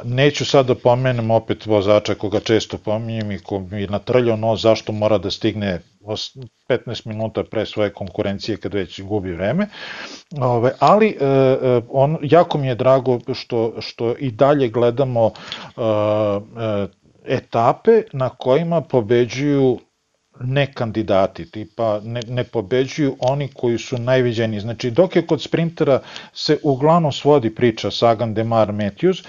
Neću 0.05 0.45
sad 0.45 0.67
da 0.67 0.75
pomenem 0.75 1.31
opet 1.31 1.67
vozača 1.67 2.15
koga 2.15 2.41
često 2.41 2.79
pominjem 2.79 3.33
i 3.33 3.39
ko 3.39 3.59
mi 3.59 3.81
je 3.81 3.87
natrljao 3.87 4.37
no 4.37 4.57
zašto 4.57 4.93
mora 4.93 5.19
da 5.19 5.31
stigne 5.31 5.81
15 6.69 7.07
minuta 7.07 7.45
pre 7.45 7.67
svoje 7.67 7.93
konkurencije 7.93 8.57
kad 8.57 8.75
već 8.75 9.03
gubi 9.03 9.33
vreme. 9.33 9.67
Ove, 10.41 10.73
ali 10.79 11.17
e, 11.21 11.25
e, 11.25 11.81
on, 11.89 12.19
jako 12.23 12.59
mi 12.59 12.67
je 12.67 12.75
drago 12.75 13.19
što, 13.35 13.75
što 13.81 14.15
i 14.19 14.31
dalje 14.31 14.69
gledamo 14.69 15.27
e, 15.27 15.31
etape 17.25 18.03
na 18.13 18.29
kojima 18.29 18.81
pobeđuju 18.81 19.79
ne 20.41 20.73
kandidati, 20.73 21.51
tipa 21.51 22.01
ne, 22.05 22.21
ne 22.29 22.45
pobeđuju 22.45 23.17
oni 23.19 23.49
koji 23.49 23.79
su 23.79 23.99
najviđeni. 23.99 24.61
Znači, 24.61 24.91
dok 24.91 25.17
je 25.17 25.27
kod 25.27 25.43
sprintera 25.43 26.01
se 26.33 26.59
uglavnom 26.63 27.13
svodi 27.13 27.55
priča 27.55 27.91
Sagan, 27.91 28.35
Demar, 28.35 28.73
Matthews, 28.73 29.25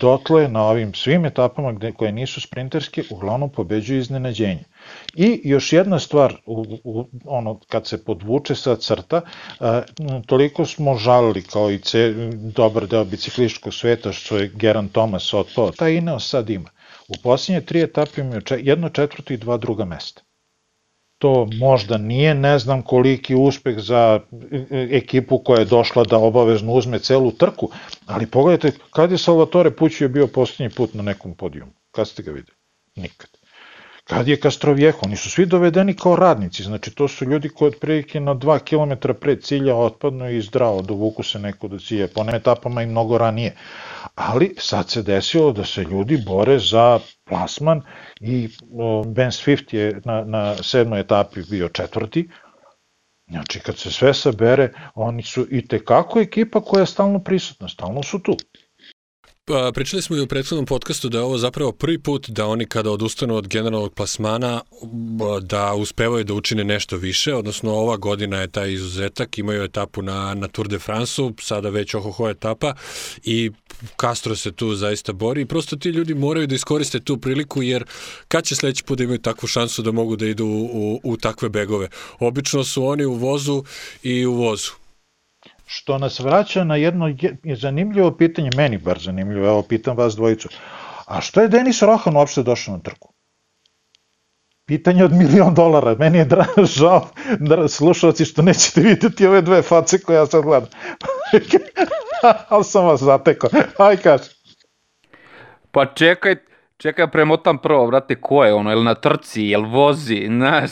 dotle 0.00 0.48
na 0.48 0.64
ovim 0.64 0.94
svim 0.94 1.24
etapama 1.24 1.72
gde, 1.72 1.92
koje 1.92 2.12
nisu 2.12 2.40
sprinterske, 2.40 3.02
uglavnom 3.10 3.50
pobeđuju 3.50 3.98
iznenađenje. 3.98 4.64
I 5.14 5.40
još 5.44 5.72
jedna 5.72 5.98
stvar, 5.98 6.34
u, 6.46 6.64
u, 6.84 7.08
ono, 7.24 7.60
kad 7.68 7.86
se 7.86 8.04
podvuče 8.04 8.54
sa 8.54 8.76
crta, 8.76 9.20
a, 9.60 9.82
toliko 10.26 10.64
smo 10.64 10.96
žalili 10.96 11.42
kao 11.42 11.70
i 11.70 11.78
ce, 11.78 12.14
dobar 12.32 12.86
deo 12.86 13.04
bicikliškog 13.04 13.74
sveta 13.74 14.12
što 14.12 14.38
je 14.38 14.50
Geran 14.54 14.88
Thomas 14.88 15.34
otpao. 15.34 15.70
Taj 15.70 15.94
Ineos 15.94 16.28
sad 16.28 16.50
ima. 16.50 16.70
U 17.08 17.14
posljednje 17.22 17.60
tri 17.60 17.82
etape 17.82 18.20
imaju 18.20 18.42
jedno 18.58 18.88
četvrto 18.88 19.32
i 19.32 19.36
dva 19.36 19.56
druga 19.56 19.84
mesta. 19.84 20.22
To 21.20 21.48
možda 21.58 21.98
nije, 21.98 22.34
ne 22.34 22.58
znam 22.58 22.82
koliki 22.82 23.34
uspeh 23.34 23.78
za 23.78 24.20
e, 24.70 24.88
ekipu 24.90 25.38
koja 25.38 25.58
je 25.58 25.64
došla 25.64 26.04
da 26.04 26.18
obavezno 26.18 26.72
uzme 26.72 26.98
celu 26.98 27.32
trku, 27.32 27.68
ali 28.06 28.26
pogledajte, 28.26 28.78
kad 28.90 29.10
je 29.10 29.18
Salvatore 29.18 29.70
Pućio 29.70 30.08
bio 30.08 30.26
posljednji 30.26 30.74
put 30.76 30.94
na 30.94 31.02
nekom 31.02 31.34
podijumu? 31.34 31.72
Kad 31.90 32.08
ste 32.08 32.22
ga 32.22 32.30
videli? 32.30 32.56
Nikad. 32.96 33.29
Kad 34.04 34.28
je 34.28 34.40
Kastrovjeho, 34.40 34.98
oni 35.02 35.16
su 35.16 35.30
svi 35.30 35.46
dovedeni 35.46 35.94
kao 35.96 36.16
radnici, 36.16 36.62
znači 36.62 36.90
to 36.90 37.08
su 37.08 37.24
ljudi 37.24 37.48
koji 37.48 37.68
otprilike 37.68 38.20
na 38.20 38.34
2 38.34 38.58
km 38.58 39.12
pred 39.20 39.42
cilja 39.42 39.76
otpadno 39.76 40.30
i 40.30 40.40
zdravo 40.40 40.82
dovuku 40.82 41.22
se 41.22 41.38
neko 41.38 41.68
do 41.68 41.78
cilja, 41.78 42.08
po 42.14 42.24
etapama 42.34 42.82
i 42.82 42.86
mnogo 42.86 43.18
ranije. 43.18 43.56
Ali 44.14 44.54
sad 44.58 44.90
se 44.90 45.02
desilo 45.02 45.52
da 45.52 45.64
se 45.64 45.82
ljudi 45.82 46.22
bore 46.26 46.58
za 46.58 46.98
plasman 47.24 47.82
i 48.20 48.48
Ben 49.06 49.30
Swift 49.30 49.74
je 49.74 50.00
na, 50.04 50.24
na 50.24 50.56
sedmoj 50.62 51.00
etapi 51.00 51.40
bio 51.50 51.68
četvrti, 51.68 52.28
Znači, 53.30 53.60
kad 53.60 53.78
se 53.78 53.90
sve 53.90 54.14
sabere, 54.14 54.72
oni 54.94 55.22
su 55.22 55.46
i 55.50 55.68
tekako 55.68 56.20
ekipa 56.20 56.60
koja 56.60 56.80
je 56.80 56.86
stalno 56.86 57.18
prisutna, 57.18 57.68
stalno 57.68 58.02
su 58.02 58.18
tu. 58.18 58.36
Pričali 59.74 60.02
smo 60.02 60.16
i 60.16 60.20
u 60.20 60.26
prethodnom 60.26 60.66
podcastu 60.66 61.08
da 61.08 61.18
je 61.18 61.24
ovo 61.24 61.38
zapravo 61.38 61.72
prvi 61.72 61.98
put 61.98 62.28
da 62.28 62.46
oni 62.46 62.66
kada 62.66 62.90
odustanu 62.90 63.36
od 63.36 63.48
generalnog 63.48 63.94
plasmana 63.94 64.60
da 65.42 65.74
uspevaju 65.74 66.24
da 66.24 66.34
učine 66.34 66.64
nešto 66.64 66.96
više, 66.96 67.34
odnosno 67.34 67.72
ova 67.72 67.96
godina 67.96 68.40
je 68.40 68.48
taj 68.48 68.72
izuzetak, 68.72 69.38
imaju 69.38 69.62
etapu 69.62 70.02
na, 70.02 70.34
na 70.34 70.48
Tour 70.48 70.68
de 70.68 70.78
France-u, 70.78 71.32
sada 71.40 71.68
već 71.68 71.94
ohoho 71.94 72.28
etapa 72.28 72.74
i 73.24 73.50
Castro 74.00 74.36
se 74.36 74.52
tu 74.52 74.74
zaista 74.74 75.12
bori 75.12 75.40
i 75.40 75.46
prosto 75.46 75.76
ti 75.76 75.88
ljudi 75.88 76.14
moraju 76.14 76.46
da 76.46 76.54
iskoriste 76.54 77.00
tu 77.00 77.16
priliku 77.16 77.62
jer 77.62 77.84
kad 78.28 78.44
će 78.44 78.56
sledeći 78.56 78.84
put 78.84 78.98
da 78.98 79.04
imaju 79.04 79.18
takvu 79.18 79.46
šansu 79.46 79.82
da 79.82 79.92
mogu 79.92 80.16
da 80.16 80.26
idu 80.26 80.46
u, 80.46 80.64
u, 80.72 81.00
u 81.04 81.16
takve 81.16 81.48
begove? 81.48 81.88
Obično 82.18 82.64
su 82.64 82.84
oni 82.84 83.04
u 83.04 83.14
vozu 83.14 83.64
i 84.02 84.26
u 84.26 84.34
vozu 84.34 84.79
što 85.72 85.98
nas 85.98 86.20
vraća 86.20 86.64
na 86.64 86.76
jedno 86.76 87.14
zanimljivo 87.56 88.10
pitanje, 88.10 88.50
meni 88.56 88.78
bar 88.78 88.98
zanimljivo, 88.98 89.46
evo 89.46 89.62
pitam 89.62 89.96
vas 89.96 90.16
dvojicu, 90.16 90.48
a 91.06 91.20
što 91.20 91.40
je 91.40 91.48
Denis 91.48 91.82
Rohan 91.82 92.16
uopšte 92.16 92.42
došao 92.42 92.76
na 92.76 92.82
trku? 92.82 93.12
Pitanje 94.66 95.04
od 95.04 95.12
milion 95.12 95.54
dolara, 95.54 95.94
meni 95.98 96.18
je 96.18 96.24
dra, 96.24 96.46
žao, 96.78 97.08
da, 97.38 97.68
slušalci, 97.68 98.24
što 98.24 98.42
nećete 98.42 98.80
videti 98.80 99.26
ove 99.26 99.42
dve 99.42 99.62
face 99.62 100.02
koje 100.02 100.16
ja 100.16 100.26
sad 100.26 100.44
gledam. 100.44 100.68
Ali 102.48 102.64
sam 102.64 102.86
vas 102.86 103.00
zatekao, 103.00 103.50
aj 103.78 103.96
kaži. 103.96 104.30
Pa 105.70 105.86
čekaj, 105.86 106.36
čekaj, 106.76 107.10
premotam 107.10 107.58
prvo, 107.58 107.86
vrate, 107.86 108.20
ko 108.20 108.44
je 108.44 108.54
ono, 108.54 108.70
jel 108.70 108.82
na 108.82 108.94
trci, 108.94 109.42
jel 109.42 109.62
vozi, 109.62 110.26
znaš, 110.26 110.70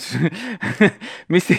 mislim, 1.29 1.59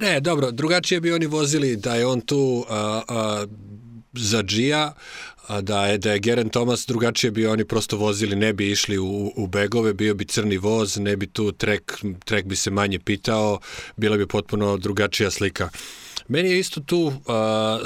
Ne, 0.00 0.20
dobro, 0.20 0.50
drugačije 0.50 1.00
bi 1.00 1.12
oni 1.12 1.26
vozili 1.26 1.76
da 1.76 1.94
je 1.94 2.06
on 2.06 2.20
tu 2.20 2.64
a, 2.68 3.02
a, 3.08 3.46
za 4.12 4.42
Gia, 4.42 4.92
a 5.46 5.60
da 5.60 5.86
je, 5.86 5.98
da 5.98 6.12
je 6.12 6.18
Geren 6.18 6.48
Thomas 6.48 6.86
drugačije 6.86 7.30
bi 7.30 7.46
oni 7.46 7.64
prosto 7.64 7.96
vozili, 7.96 8.36
ne 8.36 8.52
bi 8.52 8.70
išli 8.70 8.98
u, 8.98 9.32
u 9.36 9.46
begove, 9.46 9.94
bio 9.94 10.14
bi 10.14 10.24
crni 10.24 10.58
voz, 10.58 10.96
ne 10.96 11.16
bi 11.16 11.26
tu 11.26 11.52
trek, 11.52 11.98
trek 12.24 12.46
bi 12.46 12.56
se 12.56 12.70
manje 12.70 12.98
pitao, 12.98 13.60
bila 13.96 14.16
bi 14.16 14.26
potpuno 14.26 14.76
drugačija 14.76 15.30
slika. 15.30 15.68
Meni 16.30 16.50
je 16.50 16.58
isto 16.58 16.80
tu 16.80 16.98
uh, 17.00 17.12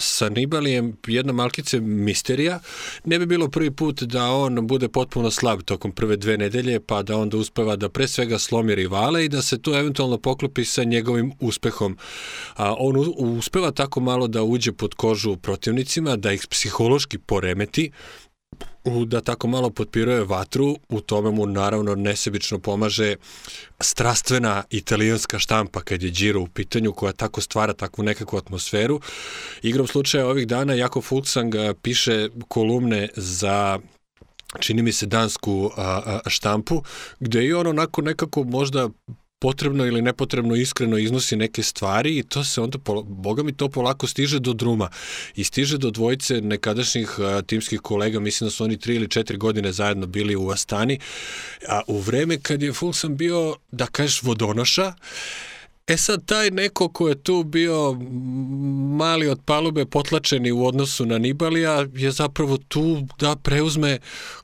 sa 0.00 0.28
Nibalijem 0.28 0.96
jedna 1.06 1.32
malkice 1.32 1.80
misterija. 1.80 2.60
Ne 3.04 3.18
bi 3.18 3.26
bilo 3.26 3.48
prvi 3.48 3.70
put 3.70 4.02
da 4.02 4.30
on 4.30 4.66
bude 4.66 4.88
potpuno 4.88 5.30
slab 5.30 5.62
tokom 5.62 5.92
prve 5.92 6.16
dve 6.16 6.38
nedelje, 6.38 6.80
pa 6.80 7.02
da 7.02 7.16
onda 7.16 7.36
uspeva 7.36 7.76
da 7.76 7.88
pre 7.88 8.08
svega 8.08 8.38
slomi 8.38 8.74
rivale 8.74 9.24
i 9.24 9.28
da 9.28 9.42
se 9.42 9.62
to 9.62 9.78
eventualno 9.78 10.18
poklopi 10.18 10.64
sa 10.64 10.84
njegovim 10.84 11.32
uspehom. 11.40 11.96
A, 12.56 12.74
on 12.78 13.14
uspeva 13.16 13.70
tako 13.70 14.00
malo 14.00 14.28
da 14.28 14.42
uđe 14.42 14.72
pod 14.72 14.94
kožu 14.94 15.36
protivnicima, 15.36 16.16
da 16.16 16.32
ih 16.32 16.46
psihološki 16.50 17.18
poremeti, 17.18 17.90
u 17.90 18.23
da 19.06 19.20
tako 19.20 19.48
malo 19.48 19.70
potpiruje 19.70 20.24
vatru, 20.24 20.76
u 20.88 21.00
tome 21.00 21.30
mu 21.30 21.46
naravno 21.46 21.94
nesebično 21.94 22.58
pomaže 22.58 23.16
strastvena 23.80 24.64
italijanska 24.70 25.38
štampa 25.38 25.80
kad 25.80 26.02
je 26.02 26.10
Giro 26.10 26.40
u 26.40 26.46
pitanju 26.46 26.92
koja 26.92 27.12
tako 27.12 27.40
stvara 27.40 27.72
takvu 27.72 28.04
nekakvu 28.04 28.36
atmosferu. 28.36 29.00
Igrom 29.62 29.86
slučaja 29.86 30.26
ovih 30.26 30.46
dana 30.46 30.74
Jako 30.74 31.00
Fulksang 31.00 31.54
piše 31.82 32.28
kolumne 32.48 33.08
za 33.16 33.78
čini 34.60 34.82
mi 34.82 34.92
se 34.92 35.06
dansku 35.06 35.70
a, 35.76 36.20
a, 36.24 36.30
štampu, 36.30 36.82
gde 37.20 37.44
je 37.44 37.56
on 37.56 37.66
onako 37.66 38.02
nekako 38.02 38.44
možda 38.44 38.88
potrebno 39.44 39.86
ili 39.86 40.02
nepotrebno 40.02 40.56
iskreno 40.56 40.98
iznosi 40.98 41.36
neke 41.36 41.62
stvari 41.62 42.18
i 42.18 42.22
to 42.22 42.44
se 42.44 42.60
onda, 42.60 42.78
boga 43.04 43.42
mi 43.42 43.52
to 43.52 43.68
polako 43.68 44.06
stiže 44.06 44.40
do 44.40 44.52
druma. 44.52 44.88
I 45.36 45.44
stiže 45.44 45.78
do 45.78 45.90
dvojice 45.90 46.40
nekadašnjih 46.40 47.18
a, 47.20 47.42
timskih 47.42 47.80
kolega, 47.80 48.20
mislim 48.20 48.46
da 48.46 48.50
su 48.50 48.64
oni 48.64 48.78
tri 48.78 48.94
ili 48.94 49.08
četiri 49.08 49.36
godine 49.36 49.72
zajedno 49.72 50.06
bili 50.06 50.36
u 50.36 50.48
Astani, 50.50 50.98
a 51.68 51.80
u 51.86 51.98
vreme 51.98 52.38
kad 52.40 52.62
je 52.62 52.72
Fulsam 52.72 53.16
bio, 53.16 53.56
da 53.72 53.86
kažeš, 53.86 54.22
vodonoša, 54.22 54.94
E 55.86 55.96
sad, 55.96 56.24
taj 56.26 56.50
neko 56.50 56.88
ko 56.88 57.08
je 57.08 57.22
tu 57.22 57.42
bio 57.42 57.92
mali 58.96 59.28
od 59.28 59.40
palube 59.44 59.86
potlačeni 59.86 60.52
u 60.52 60.66
odnosu 60.66 61.06
na 61.06 61.18
Nibalija 61.18 61.86
je 61.94 62.10
zapravo 62.10 62.56
tu 62.56 63.06
da 63.20 63.36
preuzme 63.36 63.98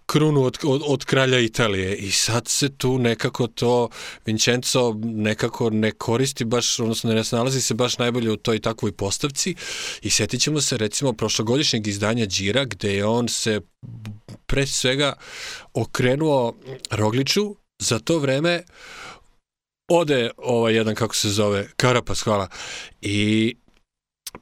krunu 0.06 0.42
od, 0.42 0.58
od, 0.64 0.82
od 0.86 1.04
kralja 1.04 1.38
Italije. 1.38 1.96
I 1.96 2.10
sad 2.10 2.48
se 2.48 2.68
tu 2.68 2.98
nekako 2.98 3.46
to 3.46 3.88
Vincenzo 4.26 4.94
nekako 5.02 5.70
ne 5.70 5.90
koristi 5.90 6.44
baš, 6.44 6.80
odnosno 6.80 7.12
ne 7.12 7.22
nalazi 7.32 7.62
se 7.62 7.74
baš 7.74 7.98
najbolje 7.98 8.30
u 8.30 8.36
toj 8.36 8.58
takvoj 8.58 8.92
postavci. 8.92 9.54
I 10.02 10.10
setit 10.10 10.40
ćemo 10.40 10.60
se 10.60 10.76
recimo 10.76 11.12
prošlogodišnjeg 11.12 11.86
izdanja 11.86 12.26
Đira 12.26 12.64
gde 12.64 12.94
je 12.94 13.06
on 13.06 13.28
se 13.28 13.60
pre 14.46 14.66
svega 14.66 15.12
okrenuo 15.74 16.54
Rogliču 16.90 17.54
za 17.78 17.98
to 17.98 18.18
vreme 18.18 18.62
ode 19.90 20.30
ovaj 20.36 20.74
jedan, 20.74 20.94
kako 20.94 21.16
se 21.16 21.28
zove, 21.28 21.68
Karapas, 21.76 22.20
hvala. 22.20 22.48
I 23.00 23.54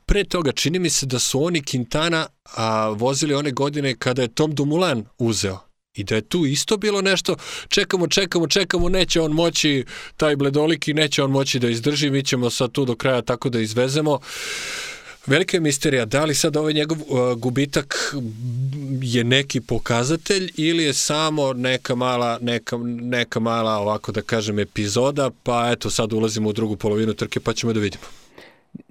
pre 0.07 0.25
toga 0.25 0.53
čini 0.53 0.79
mi 0.79 0.91
se 0.91 1.07
da 1.07 1.19
su 1.19 1.45
oni 1.45 1.63
Quintana 1.63 2.27
a, 2.57 2.89
vozili 2.89 3.35
one 3.35 3.51
godine 3.51 3.95
kada 3.99 4.23
je 4.23 4.35
Tom 4.35 4.55
Dumoulin 4.55 5.05
uzeo 5.19 5.59
i 5.95 6.05
da 6.05 6.15
je 6.15 6.29
tu 6.29 6.47
isto 6.47 6.77
bilo 6.77 7.01
nešto, 7.01 7.37
čekamo, 7.69 8.09
čekamo, 8.09 8.47
čekamo, 8.47 8.89
neće 8.89 9.21
on 9.21 9.33
moći, 9.33 9.85
taj 10.17 10.37
bledoliki 10.37 10.95
neće 10.95 11.23
on 11.23 11.31
moći 11.31 11.59
da 11.59 11.69
izdrži, 11.69 12.11
mi 12.11 12.25
ćemo 12.25 12.51
sad 12.51 12.73
tu 12.73 12.85
do 12.85 12.97
kraja 12.97 13.23
tako 13.23 13.49
da 13.49 13.61
izvezemo. 13.61 14.21
Velika 15.29 15.57
je 15.57 15.61
misterija, 15.61 16.05
da 16.05 16.25
li 16.25 16.35
sad 16.35 16.57
ovaj 16.57 16.73
njegov 16.73 16.99
uh, 16.99 17.35
gubitak 17.39 18.15
je 19.03 19.25
neki 19.25 19.61
pokazatelj 19.61 20.51
ili 20.57 20.85
je 20.85 20.93
samo 20.93 21.53
neka 21.53 21.95
mala, 21.95 22.39
neka, 22.41 22.77
neka 22.85 23.41
mala, 23.41 23.73
ovako 23.77 24.13
da 24.13 24.23
kažem, 24.23 24.59
epizoda, 24.59 25.31
pa 25.43 25.71
eto 25.73 25.91
sad 25.91 26.13
ulazimo 26.13 26.49
u 26.49 26.53
drugu 26.53 26.77
polovinu 26.77 27.15
trke 27.15 27.41
pa 27.41 27.53
ćemo 27.53 27.73
da 27.73 27.81
vidimo. 27.81 28.05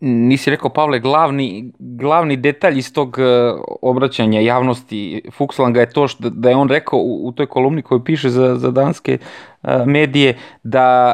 Nisi 0.02 0.50
rekao, 0.50 0.74
Pavle, 0.74 1.00
glavni, 1.00 1.72
glavni 1.80 2.38
detalj 2.38 2.78
iz 2.78 2.94
tog 2.94 3.18
uh, 3.18 3.62
obraćanja 3.82 4.40
javnosti 4.40 5.22
Fuxlanga 5.38 5.80
je 5.80 5.90
to 5.90 6.08
što, 6.08 6.30
da 6.30 6.50
je 6.50 6.56
on 6.56 6.70
rekao 6.70 7.00
u, 7.00 7.28
u 7.28 7.32
toj 7.32 7.46
kolumni 7.46 7.82
koju 7.82 8.04
piše 8.04 8.30
za, 8.30 8.56
za 8.56 8.72
danske 8.72 9.18
uh, 9.64 9.70
medije 9.86 10.38
da 10.64 11.14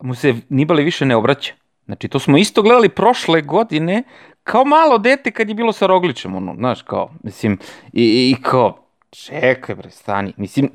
mu 0.00 0.14
se 0.14 0.34
Nibali 0.48 0.84
više 0.84 1.04
ne 1.04 1.16
obraća. 1.16 1.52
Znači, 1.88 2.08
to 2.08 2.18
smo 2.18 2.38
isto 2.38 2.62
gledali 2.62 2.88
prošle 2.88 3.42
godine 3.42 4.02
kao 4.48 4.64
malo 4.64 4.98
dete 4.98 5.30
kad 5.30 5.48
je 5.48 5.54
bilo 5.54 5.72
sa 5.72 5.86
Rogličem, 5.86 6.34
ono, 6.34 6.54
znaš, 6.54 6.82
kao, 6.82 7.10
mislim, 7.22 7.58
i, 7.92 8.30
i 8.30 8.42
kao, 8.42 8.78
čekaj 9.10 9.74
bre, 9.74 9.90
stani, 9.90 10.32
mislim, 10.36 10.70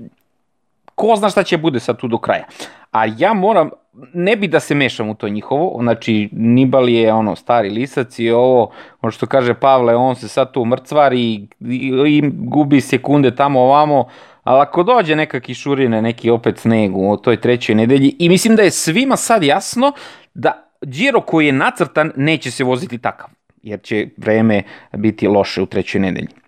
ko 0.95 1.15
zna 1.15 1.29
šta 1.29 1.43
će 1.43 1.57
bude 1.57 1.79
sad 1.79 1.97
tu 1.97 2.07
do 2.07 2.17
kraja. 2.17 2.45
A 2.91 3.05
ja 3.17 3.33
moram, 3.33 3.69
ne 4.13 4.35
bi 4.35 4.47
da 4.47 4.59
se 4.59 4.75
mešam 4.75 5.09
u 5.09 5.15
to 5.15 5.29
njihovo, 5.29 5.79
znači 5.81 6.29
Nibali 6.31 6.93
je 6.93 7.13
ono 7.13 7.35
stari 7.35 7.69
lisac 7.69 8.19
i 8.19 8.31
ovo, 8.31 8.71
ono 9.01 9.11
što 9.11 9.25
kaže 9.25 9.53
Pavle, 9.53 9.95
on 9.95 10.15
se 10.15 10.27
sad 10.27 10.51
tu 10.51 10.65
mrcvari 10.65 11.21
i, 11.21 11.47
i, 11.59 11.91
i 12.07 12.31
gubi 12.33 12.81
sekunde 12.81 13.35
tamo 13.35 13.61
ovamo, 13.61 14.07
ali 14.43 14.61
ako 14.61 14.83
dođe 14.83 15.15
neka 15.15 15.39
kišurina, 15.39 16.01
neki 16.01 16.29
opet 16.29 16.57
sneg 16.57 16.97
u 16.97 17.17
toj 17.17 17.41
trećoj 17.41 17.75
nedelji, 17.75 18.15
i 18.19 18.29
mislim 18.29 18.55
da 18.55 18.61
je 18.61 18.71
svima 18.71 19.15
sad 19.15 19.43
jasno 19.43 19.91
da 20.33 20.69
Giro 20.81 21.21
koji 21.21 21.45
je 21.45 21.51
nacrtan 21.51 22.11
neće 22.15 22.51
se 22.51 22.63
voziti 22.63 22.97
takav 22.97 23.29
jer 23.63 23.81
će 23.81 24.07
vreme 24.17 24.63
biti 24.97 25.27
loše 25.27 25.61
u 25.61 25.65
trećoj 25.65 26.01
nedelji. 26.01 26.42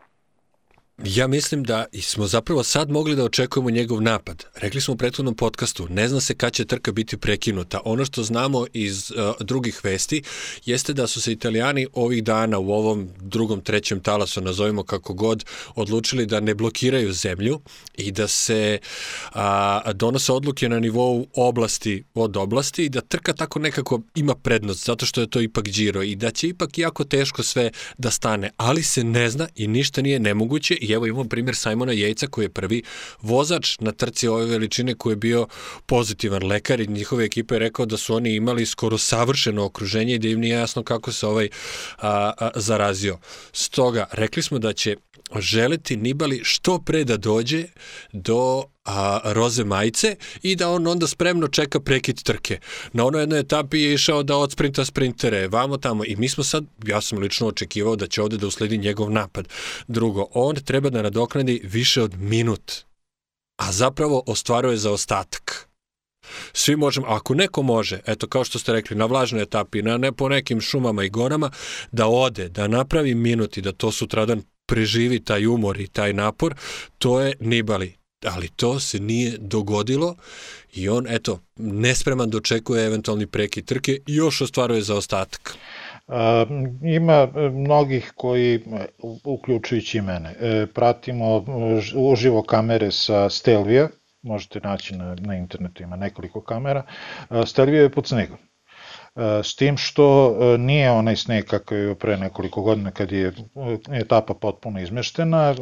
Ja 1.04 1.28
mislim 1.28 1.64
da 1.64 1.86
smo 2.02 2.28
zapravo 2.28 2.64
sad 2.64 2.90
mogli 2.90 3.16
da 3.16 3.24
očekujemo 3.24 3.70
njegov 3.70 4.02
napad. 4.02 4.46
Rekli 4.56 4.82
smo 4.82 4.94
u 4.94 4.98
prethodnom 4.98 5.36
podcastu, 5.36 5.88
ne 5.90 6.08
zna 6.08 6.22
se 6.22 6.36
kad 6.36 6.54
će 6.54 6.66
trka 6.66 6.92
biti 6.92 7.18
prekinuta. 7.18 7.82
Ono 7.86 8.06
što 8.06 8.24
znamo 8.24 8.66
iz 8.74 9.12
uh, 9.12 9.18
drugih 9.40 9.80
vesti 9.84 10.22
jeste 10.66 10.94
da 10.94 11.08
su 11.08 11.22
se 11.22 11.32
italijani 11.32 11.88
ovih 11.94 12.24
dana 12.24 12.60
u 12.60 12.72
ovom 12.72 13.10
drugom, 13.22 13.62
trećem 13.62 14.00
talasu, 14.00 14.42
nazovimo 14.42 14.84
kako 14.84 15.14
god, 15.14 15.46
odlučili 15.76 16.26
da 16.26 16.40
ne 16.40 16.56
blokiraju 16.56 17.14
zemlju 17.14 17.60
i 17.98 18.12
da 18.12 18.28
se 18.28 18.80
uh, 19.36 19.40
donose 19.94 20.32
odluke 20.32 20.70
na 20.70 20.80
nivou 20.80 21.28
oblasti 21.34 22.04
od 22.14 22.38
oblasti 22.38 22.86
i 22.86 22.90
da 22.90 23.02
trka 23.02 23.34
tako 23.34 23.60
nekako 23.60 24.02
ima 24.16 24.36
prednost, 24.36 24.86
zato 24.86 25.06
što 25.06 25.22
je 25.22 25.30
to 25.30 25.42
ipak 25.42 25.66
džiro 25.66 26.04
i 26.04 26.16
da 26.16 26.32
će 26.32 26.48
ipak 26.48 26.78
jako 26.78 27.04
teško 27.04 27.44
sve 27.44 27.72
da 27.98 28.12
stane, 28.12 28.52
ali 28.58 28.84
se 28.84 29.04
ne 29.04 29.30
zna 29.30 29.48
i 29.56 29.68
ništa 29.68 30.02
nije 30.02 30.20
nemoguće 30.20 30.85
I 30.86 30.92
evo 30.92 31.06
imamo 31.06 31.24
primjer 31.24 31.56
Simona 31.56 31.92
Jejca 31.92 32.28
koji 32.28 32.46
je 32.46 32.50
prvi 32.50 32.84
vozač 33.22 33.80
na 33.80 33.92
trci 33.92 34.28
ove 34.28 34.46
veličine 34.46 34.96
koji 34.96 35.12
je 35.12 35.18
bio 35.18 35.48
pozitivan 35.86 36.44
lekar 36.44 36.80
i 36.80 36.88
njihove 36.88 37.26
ekipe 37.26 37.56
je 37.56 37.60
rekao 37.60 37.86
da 37.86 37.98
su 37.98 38.16
oni 38.16 38.36
imali 38.36 38.66
skoro 38.66 38.98
savršeno 38.98 39.66
okruženje 39.66 40.16
i 40.16 40.20
da 40.20 40.28
im 40.28 40.40
nije 40.40 40.54
jasno 40.54 40.84
kako 40.84 41.12
se 41.12 41.28
ovaj 41.28 41.50
a, 41.98 42.32
a, 42.40 42.50
zarazio. 42.56 43.18
Stoga, 43.54 44.06
rekli 44.12 44.44
smo 44.44 44.60
da 44.60 44.74
će 44.74 44.96
želeti 45.40 45.98
Nibali 45.98 46.42
što 46.44 46.80
pre 46.80 47.04
da 47.04 47.18
dođe 47.18 47.64
do 48.14 48.64
a, 48.86 49.20
roze 49.24 49.64
majice 49.64 50.16
i 50.42 50.56
da 50.56 50.70
on 50.70 50.88
onda 50.88 51.08
spremno 51.08 51.48
čeka 51.48 51.80
prekid 51.80 52.24
trke. 52.24 52.60
Na 52.94 53.06
onoj 53.06 53.22
jednoj 53.22 53.40
etapi 53.40 53.80
je 53.80 53.94
išao 53.94 54.24
da 54.24 54.38
odsprinta 54.38 54.86
sprintere, 54.86 55.48
vamo 55.48 55.78
tamo 55.78 56.06
i 56.06 56.16
mi 56.16 56.30
smo 56.30 56.44
sad, 56.44 56.66
ja 56.86 57.02
sam 57.02 57.20
lično 57.20 57.48
očekivao 57.48 57.96
da 57.96 58.08
će 58.08 58.22
ovde 58.22 58.38
da 58.38 58.48
usledi 58.48 58.78
njegov 58.78 59.12
napad. 59.12 59.48
Drugo, 59.88 60.28
on 60.34 60.56
treba 60.56 60.90
da 60.90 61.02
nadoknadi 61.02 61.62
više 61.64 62.02
od 62.02 62.22
minut, 62.22 62.72
a 63.58 63.72
zapravo 63.72 64.24
ostvaruje 64.28 64.78
za 64.78 64.92
ostatak. 64.92 65.70
Svi 66.54 66.76
možemo, 66.76 67.08
ako 67.08 67.34
neko 67.34 67.62
može, 67.62 68.00
eto 68.06 68.28
kao 68.28 68.44
što 68.44 68.60
ste 68.60 68.74
rekli, 68.74 68.98
na 68.98 69.06
vlažnoj 69.06 69.42
etapi, 69.42 69.82
na 69.82 69.98
ne 69.98 70.12
po 70.12 70.30
nekim 70.30 70.62
šumama 70.62 71.04
i 71.04 71.10
gorama, 71.10 71.52
da 71.92 72.08
ode, 72.08 72.50
da 72.50 72.68
napravi 72.68 73.16
minut 73.16 73.58
i 73.58 73.62
da 73.62 73.72
to 73.72 73.92
sutradan 73.92 74.42
preživi 74.66 75.20
taj 75.20 75.48
umor 75.48 75.80
i 75.80 75.88
taj 75.88 76.14
napor, 76.14 76.56
to 76.98 77.22
je 77.22 77.34
Nibali. 77.40 77.96
Ali 78.26 78.48
to 78.48 78.80
se 78.80 79.00
nije 79.00 79.38
dogodilo 79.38 80.16
i 80.74 80.90
on, 80.90 81.06
eto, 81.10 81.40
nespreman 81.56 82.30
dočekuje 82.30 82.86
eventualni 82.86 83.28
prekid 83.28 83.66
trke 83.66 83.92
i 83.92 84.16
još 84.16 84.42
ostvaruje 84.42 84.82
za 84.82 84.96
ostatak. 84.96 85.58
A, 86.08 86.46
ima 86.84 87.14
e, 87.14 87.50
mnogih 87.50 88.14
koji, 88.16 88.56
e, 88.56 88.60
uključujući 89.24 90.02
mene, 90.02 90.36
e, 90.40 90.66
pratimo 90.74 91.46
uživo 91.96 92.44
kamere 92.44 92.92
sa 92.92 93.30
Stelvija, 93.30 93.90
možete 94.22 94.60
naći 94.60 94.96
na, 94.96 95.16
na 95.20 95.36
internetu, 95.36 95.84
ima 95.84 95.96
nekoliko 95.96 96.42
kamera. 96.42 96.84
Stelvija 97.46 97.82
je 97.82 97.90
pod 97.90 98.08
snegom 98.08 98.38
s 99.44 99.56
tim 99.56 99.78
što 99.78 100.36
e, 100.54 100.58
nije 100.58 100.92
onaj 100.92 101.16
sneg 101.16 101.46
kakav 101.46 101.78
je 101.78 101.96
pre 101.96 102.18
nekoliko 102.18 102.62
godina 102.62 102.92
kad 102.92 103.12
je 103.12 103.28
e, 103.28 103.34
etapa 103.92 104.34
potpuno 104.34 104.82
izmeštena. 104.82 105.50
E, 105.50 105.56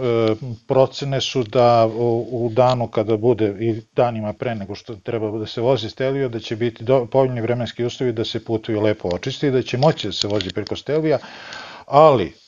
procene 0.67 1.21
su 1.21 1.43
da 1.43 1.89
u 2.31 2.49
danu 2.53 2.87
kada 2.87 3.17
bude 3.17 3.55
i 3.59 3.81
danima 3.95 4.33
pre 4.33 4.55
nego 4.55 4.75
što 4.75 4.95
treba 4.95 5.31
da 5.37 5.45
se 5.45 5.61
vozi 5.61 5.89
Stelvio, 5.89 6.29
da 6.29 6.39
će 6.39 6.55
biti 6.55 6.85
povoljni 7.11 7.41
vremenski 7.41 7.85
uslovi 7.85 8.13
da 8.13 8.25
se 8.25 8.45
putuju 8.45 8.81
lepo 8.81 9.09
očisti 9.13 9.47
i 9.47 9.51
da 9.51 9.61
će 9.61 9.77
moći 9.77 10.07
da 10.07 10.13
se 10.13 10.27
vozi 10.27 10.53
preko 10.53 10.75
Stelvija, 10.75 11.17
ali 11.85 12.42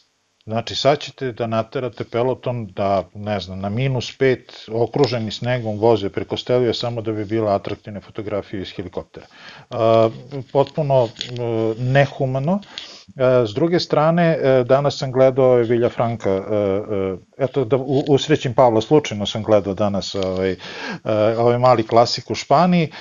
Znači, 0.47 0.75
sad 0.75 0.99
ćete 0.99 1.31
da 1.31 1.47
naterate 1.47 2.03
peloton 2.03 2.67
da, 2.67 3.03
ne 3.13 3.39
znam, 3.39 3.59
na 3.59 3.69
minus 3.69 4.17
5 4.19 4.37
okruženi 4.71 5.31
snegom 5.31 5.79
voze 5.79 6.09
preko 6.09 6.37
Stelvija 6.37 6.73
samo 6.73 7.01
da 7.01 7.11
bi 7.11 7.25
bila 7.25 7.55
atraktivne 7.55 8.01
fotografije 8.01 8.61
iz 8.61 8.71
helikoptera. 8.75 9.25
A, 9.69 10.09
potpuno 10.51 11.05
e, 11.05 11.09
nehumano. 11.81 12.59
E, 13.15 13.47
s 13.47 13.53
druge 13.53 13.79
strane, 13.79 14.37
e, 14.41 14.63
danas 14.63 14.97
sam 14.97 15.11
gledao 15.11 15.55
Vilja 15.55 15.89
Franka, 15.89 16.31
a, 16.31 17.17
eto 17.37 17.65
da 17.65 17.77
usrećim 18.07 18.53
Pavla, 18.53 18.81
slučajno 18.81 19.25
sam 19.25 19.43
gledao 19.43 19.73
danas 19.73 20.15
ovaj, 20.15 20.55
ovaj 21.37 21.57
mali 21.57 21.87
klasik 21.87 22.31
u 22.31 22.35
Španiji. 22.35 22.91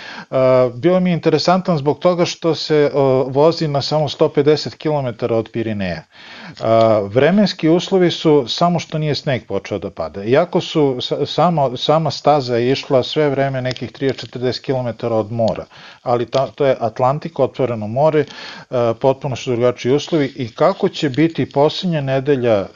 Bilo 0.75 1.01
mi 1.01 1.11
je 1.11 1.15
interesantan 1.15 1.79
zbog 1.79 1.99
toga 1.99 2.25
što 2.25 2.55
se 2.55 2.91
vozi 3.27 3.69
na 3.69 3.83
samo 3.83 4.09
150 4.09 4.77
km 4.77 5.35
od 5.35 5.51
Pirineja. 5.53 6.03
Vremenski 7.09 7.69
uslovi 7.69 8.11
su 8.11 8.45
samo 8.49 8.79
što 8.79 8.99
nije 8.99 9.15
sneg 9.15 9.47
počeo 9.47 9.79
da 9.79 9.91
pada. 9.91 10.25
Iako 10.25 10.61
su 10.61 10.99
samo, 11.27 11.77
sama 11.77 12.11
staza 12.11 12.59
išla 12.59 13.03
sve 13.03 13.31
vreme 13.31 13.63
nekih 13.63 13.93
30-40 13.93 14.61
km 14.61 15.07
od 15.07 15.33
mora, 15.33 15.65
ali 16.03 16.27
ta, 16.27 16.47
to 16.47 16.67
je 16.67 16.77
Atlantik, 16.81 17.39
otvoreno 17.39 17.87
more, 17.87 18.25
potpuno 19.01 19.37
su 19.37 19.51
drugačiji 19.51 19.93
uslovi 19.93 20.33
i 20.37 20.55
kako 20.55 20.89
će 20.89 21.11
biti 21.11 21.51
posljednja 21.51 22.01
nedelja 22.01 22.67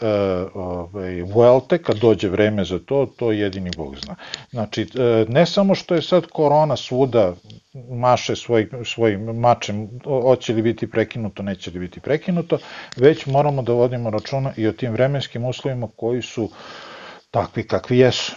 ovaj, 0.55 1.23
Vuelte, 1.23 1.79
kad 1.79 1.97
dođe 1.97 2.29
vreme 2.29 2.65
za 2.65 2.79
to, 2.79 3.07
to 3.17 3.33
jedini 3.33 3.71
Bog 3.77 3.97
zna. 4.05 4.15
Znači, 4.51 4.87
ne 5.29 5.47
samo 5.47 5.75
što 5.75 5.95
je 5.95 6.03
sad 6.03 6.27
korona 6.27 6.77
svuda 6.77 7.35
maše 7.75 8.37
svoj, 8.37 8.69
svojim 8.85 9.21
mačem, 9.25 9.89
hoće 10.05 10.53
li 10.53 10.63
biti 10.63 10.91
prekinuto, 10.91 11.43
neće 11.43 11.71
li 11.71 11.79
biti 11.79 12.01
prekinuto, 12.01 12.59
već 12.97 13.27
moramo 13.27 13.63
da 13.63 13.73
vodimo 13.73 14.11
računa 14.11 14.53
i 14.57 14.67
o 14.67 14.73
tim 14.73 14.93
vremenskim 14.93 15.45
uslovima 15.45 15.89
koji 15.97 16.23
su 16.23 16.51
takvi 17.31 17.67
kakvi 17.67 17.99
jesu. 17.99 18.37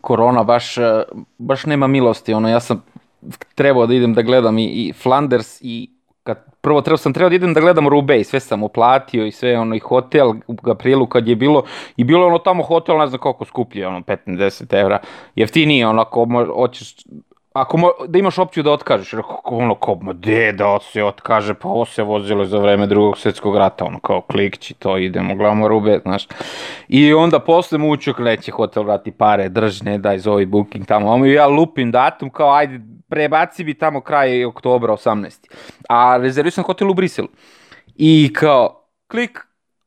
Korona 0.00 0.44
baš, 0.44 0.74
baš 1.38 1.64
nema 1.64 1.86
milosti, 1.86 2.34
ono, 2.34 2.48
ja 2.48 2.60
sam 2.60 2.84
trebao 3.54 3.86
da 3.86 3.94
idem 3.94 4.14
da 4.14 4.22
gledam 4.22 4.58
i, 4.58 4.64
i 4.64 4.92
Flanders 4.92 5.58
i 5.60 5.95
prvo 6.66 6.80
trebao 6.80 6.96
sam 6.96 7.12
trebao 7.12 7.28
da 7.28 7.36
idem 7.36 7.54
da 7.54 7.60
gledam 7.60 7.88
Rube 7.88 8.20
i 8.20 8.24
sve 8.24 8.40
sam 8.40 8.62
uplatio 8.62 9.26
i 9.26 9.32
sve 9.32 9.58
ono 9.58 9.74
i 9.74 9.78
hotel 9.78 10.28
u 10.46 10.56
aprilu 10.70 11.06
kad 11.06 11.28
je 11.28 11.36
bilo 11.36 11.62
i 11.96 12.04
bilo 12.04 12.26
ono 12.26 12.38
tamo 12.38 12.62
hotel 12.62 12.98
ne 12.98 13.06
znam 13.06 13.20
koliko 13.20 13.44
skuplje 13.44 13.86
ono 13.86 14.00
15-10 14.00 14.80
evra. 14.80 14.98
Jeftinije 15.34 15.86
ono 15.86 16.02
ako 16.02 16.26
hoćeš 16.54 16.94
ako 17.56 17.76
mo, 17.76 17.90
da 18.08 18.18
imaš 18.18 18.38
opciju 18.38 18.62
da 18.62 18.72
otkažeš, 18.72 19.12
rekao, 19.12 19.40
ono, 19.44 19.74
kao, 19.74 19.98
ma 20.02 20.12
de 20.12 20.52
da 20.52 20.78
se 20.80 21.04
otkaže, 21.04 21.54
pa 21.54 21.68
ovo 21.68 21.84
se 21.84 22.02
vozilo 22.02 22.44
za 22.44 22.58
vreme 22.58 22.86
drugog 22.86 23.18
svetskog 23.18 23.56
rata, 23.56 23.84
ono, 23.84 24.00
kao, 24.00 24.20
klikći 24.20 24.74
to, 24.74 24.98
idemo, 24.98 25.34
gledamo 25.34 25.68
rube, 25.68 26.00
znaš. 26.02 26.26
I 26.88 27.14
onda 27.14 27.38
posle 27.38 27.78
mučuk 27.78 28.18
neće 28.18 28.52
hotel 28.52 28.82
vrati 28.82 29.10
pare, 29.10 29.48
drž, 29.48 29.82
ne 29.82 29.98
daj, 29.98 30.18
zovi 30.18 30.46
booking 30.46 30.86
tamo, 30.86 31.10
ono, 31.10 31.24
ja 31.24 31.46
lupim 31.46 31.90
datum, 31.90 32.30
kao, 32.30 32.52
ajde, 32.54 32.80
prebaci 33.08 33.64
bi 33.64 33.74
tamo 33.74 34.00
kraj 34.00 34.44
oktobra 34.44 34.92
18. 34.92 35.48
A 35.88 36.16
rezervisam 36.16 36.64
hotel 36.64 36.90
u 36.90 36.94
Briselu. 36.94 37.28
I 37.94 38.32
kao, 38.32 38.88
klik, 39.08 39.38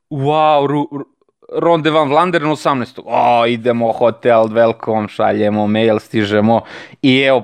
wow, 0.10 0.68
ru, 0.68 0.88
ru, 0.92 1.06
Ronde 1.54 1.90
van 1.90 2.10
Vlanderen 2.10 2.50
18. 2.50 3.02
O, 3.06 3.46
idemo 3.46 3.92
hotel, 3.92 4.48
welcome, 4.48 5.08
šaljemo 5.10 5.68
mail, 5.68 6.00
stižemo 6.00 6.62
i 7.02 7.22
evo, 7.22 7.44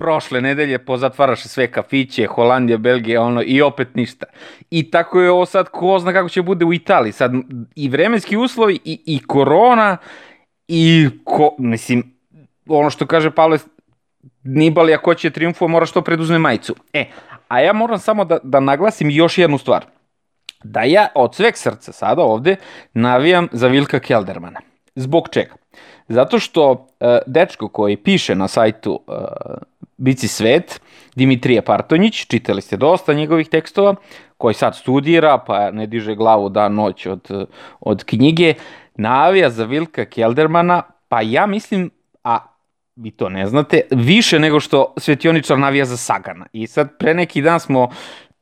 prošle 0.00 0.40
nedelje 0.40 0.78
pozatvaraše 0.78 1.48
sve 1.48 1.66
kafiće, 1.70 2.26
Holandija, 2.26 2.78
Belgija, 2.78 3.22
ono, 3.22 3.42
i 3.46 3.62
opet 3.62 3.94
ništa. 3.94 4.26
I 4.70 4.90
tako 4.90 5.20
je 5.20 5.30
ovo 5.30 5.46
sad, 5.46 5.68
ko 5.68 5.98
zna 5.98 6.12
kako 6.12 6.28
će 6.28 6.42
bude 6.42 6.64
u 6.64 6.72
Italiji. 6.72 7.12
Sad 7.12 7.32
i 7.74 7.88
vremenski 7.88 8.36
uslovi, 8.36 8.78
i, 8.84 9.00
i 9.06 9.18
korona, 9.26 9.96
i, 10.68 11.08
ko, 11.24 11.54
mislim, 11.58 12.14
ono 12.66 12.90
što 12.90 13.06
kaže 13.06 13.30
Pavle, 13.30 13.58
Nibali 14.44 14.94
ako 14.94 15.14
će 15.14 15.30
triumfova 15.30 15.68
mora 15.70 15.86
što 15.86 16.02
preduzme 16.02 16.38
majicu. 16.38 16.74
E, 16.92 17.04
a 17.48 17.60
ja 17.60 17.72
moram 17.72 17.98
samo 17.98 18.24
da, 18.24 18.38
da 18.42 18.60
naglasim 18.60 19.10
još 19.10 19.38
jednu 19.38 19.58
stvar. 19.58 19.84
Da 20.64 20.82
ja 20.82 21.08
od 21.14 21.34
sveg 21.34 21.56
srca 21.56 21.92
sada 21.92 22.22
ovde 22.22 22.56
navijam 22.94 23.48
za 23.52 23.68
Vilka 23.68 23.98
Keldermana. 23.98 24.60
Zbog 24.94 25.28
čega? 25.28 25.54
Zato 26.08 26.38
što 26.38 26.70
uh, 26.70 27.08
dečko 27.26 27.68
koji 27.68 27.96
piše 27.96 28.34
na 28.34 28.48
sajtu 28.48 28.92
uh, 28.92 29.14
Bici 30.00 30.28
svet, 30.28 30.80
Dimitrije 31.14 31.62
Partonjić, 31.62 32.26
čitali 32.26 32.62
ste 32.62 32.76
dosta 32.76 33.12
njegovih 33.12 33.48
tekstova, 33.48 33.94
koji 34.36 34.54
sad 34.54 34.76
studira, 34.76 35.38
pa 35.46 35.70
ne 35.70 35.86
diže 35.86 36.14
glavu 36.14 36.48
dan 36.48 36.74
noć 36.74 37.06
od, 37.06 37.28
od 37.80 38.04
knjige, 38.04 38.54
navija 38.94 39.50
za 39.50 39.64
Vilka 39.64 40.04
Keldermana, 40.04 40.82
pa 41.08 41.20
ja 41.20 41.46
mislim, 41.46 41.90
a 42.24 42.38
vi 42.96 43.10
to 43.10 43.28
ne 43.28 43.46
znate, 43.46 43.80
više 43.90 44.38
nego 44.38 44.60
što 44.60 44.94
Svetioničar 44.96 45.58
navija 45.58 45.84
za 45.84 45.96
Sagana. 45.96 46.46
I 46.52 46.66
sad 46.66 46.98
pre 46.98 47.14
neki 47.14 47.42
dan 47.42 47.60
smo, 47.60 47.90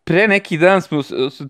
pre 0.05 0.29
neki 0.29 0.59
dan 0.59 0.83
smo 0.83 1.03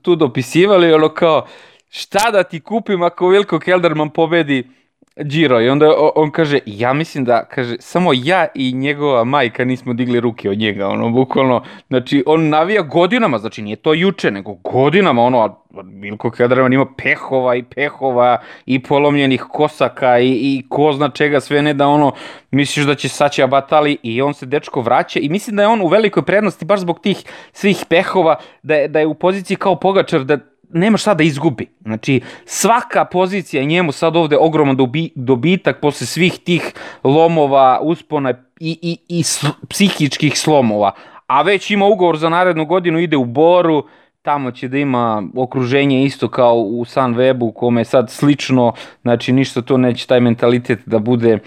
tu 0.03 0.17
dopisivali, 0.17 0.93
ono 0.93 1.09
kao, 1.09 1.47
šta 1.89 2.31
da 2.31 2.43
ti 2.43 2.61
kupim 2.61 3.03
ako 3.03 3.29
Vilko 3.29 3.59
Kelderman 3.59 4.11
pobedi 4.11 4.78
Giro 5.25 5.61
i 5.61 5.69
onda 5.69 5.95
on 6.15 6.31
kaže, 6.31 6.59
ja 6.67 6.93
mislim 6.93 7.25
da, 7.25 7.45
kaže, 7.45 7.77
samo 7.81 8.11
ja 8.15 8.47
i 8.55 8.73
njegova 8.73 9.25
majka 9.25 9.65
nismo 9.65 9.93
digli 9.93 10.21
ruke 10.21 10.51
od 10.51 10.59
njega, 10.59 10.89
ono, 10.89 11.11
bukvalno, 11.11 11.63
znači, 11.89 12.23
on 12.27 12.49
navija 12.49 12.83
godinama, 12.83 13.39
znači, 13.39 13.63
nije 13.63 13.77
to 13.77 13.95
juče, 13.95 14.31
nego 14.31 14.55
godinama, 14.55 15.23
ono, 15.23 15.59
Milko 15.83 16.31
Kedraman 16.31 16.73
ima 16.73 16.87
pehova 17.03 17.55
i 17.55 17.63
pehova 17.63 18.39
i 18.67 18.83
polomljenih 18.83 19.45
kosaka 19.53 20.19
i, 20.19 20.29
i 20.29 20.63
ko 20.69 20.93
zna 20.93 21.09
čega 21.09 21.41
sve 21.41 21.63
ne 21.63 21.75
da 21.75 21.89
ono, 21.89 22.13
misliš 22.51 22.87
da 22.87 22.95
će 22.95 23.09
saći 23.09 23.43
abatali 23.43 23.99
i 24.03 24.23
on 24.23 24.35
se 24.35 24.47
dečko 24.47 24.81
vraća 24.81 25.21
i 25.21 25.29
mislim 25.29 25.57
da 25.57 25.63
je 25.63 25.69
on 25.69 25.81
u 25.81 25.89
velikoj 25.89 26.23
prednosti 26.23 26.65
baš 26.65 26.81
zbog 26.81 27.01
tih 27.01 27.25
svih 27.53 27.85
pehova, 27.89 28.37
da 28.63 28.75
je, 28.75 28.89
da 28.89 29.01
je 29.01 29.07
u 29.07 29.15
poziciji 29.15 29.57
kao 29.57 29.77
pogačar, 29.77 30.25
da 30.25 30.39
nema 30.71 30.99
šta 30.99 31.15
da 31.15 31.23
izgubi. 31.23 31.67
Znači, 31.83 32.21
svaka 32.45 33.05
pozicija 33.05 33.65
njemu 33.65 33.93
sad 33.93 34.17
ovde 34.17 34.37
ogroman 34.37 34.77
dobi, 34.77 35.11
dobitak 35.15 35.81
posle 35.81 36.07
svih 36.07 36.39
tih 36.45 36.73
lomova, 37.05 37.81
uspona 37.83 38.35
i, 38.61 38.79
i, 38.83 39.19
i 39.19 39.23
sl, 39.23 39.47
psihičkih 39.69 40.39
slomova. 40.39 40.93
A 41.27 41.43
već 41.43 41.71
ima 41.71 41.87
ugovor 41.87 42.17
za 42.17 42.29
narednu 42.29 42.65
godinu, 42.65 42.99
ide 42.99 43.17
u 43.17 43.25
Boru, 43.25 43.85
tamo 44.23 44.51
će 44.51 44.69
da 44.69 44.79
ima 44.79 45.23
okruženje 45.37 46.05
isto 46.05 46.29
kao 46.29 46.57
u 46.57 46.85
Sunwebu, 46.85 47.53
kome 47.55 47.81
je 47.81 47.85
sad 47.85 48.11
slično, 48.11 48.73
znači 49.03 49.33
ništa 49.33 49.63
to 49.63 49.77
neće 49.77 50.07
taj 50.07 50.21
mentalitet 50.21 50.79
da 50.87 50.99
bude 50.99 51.39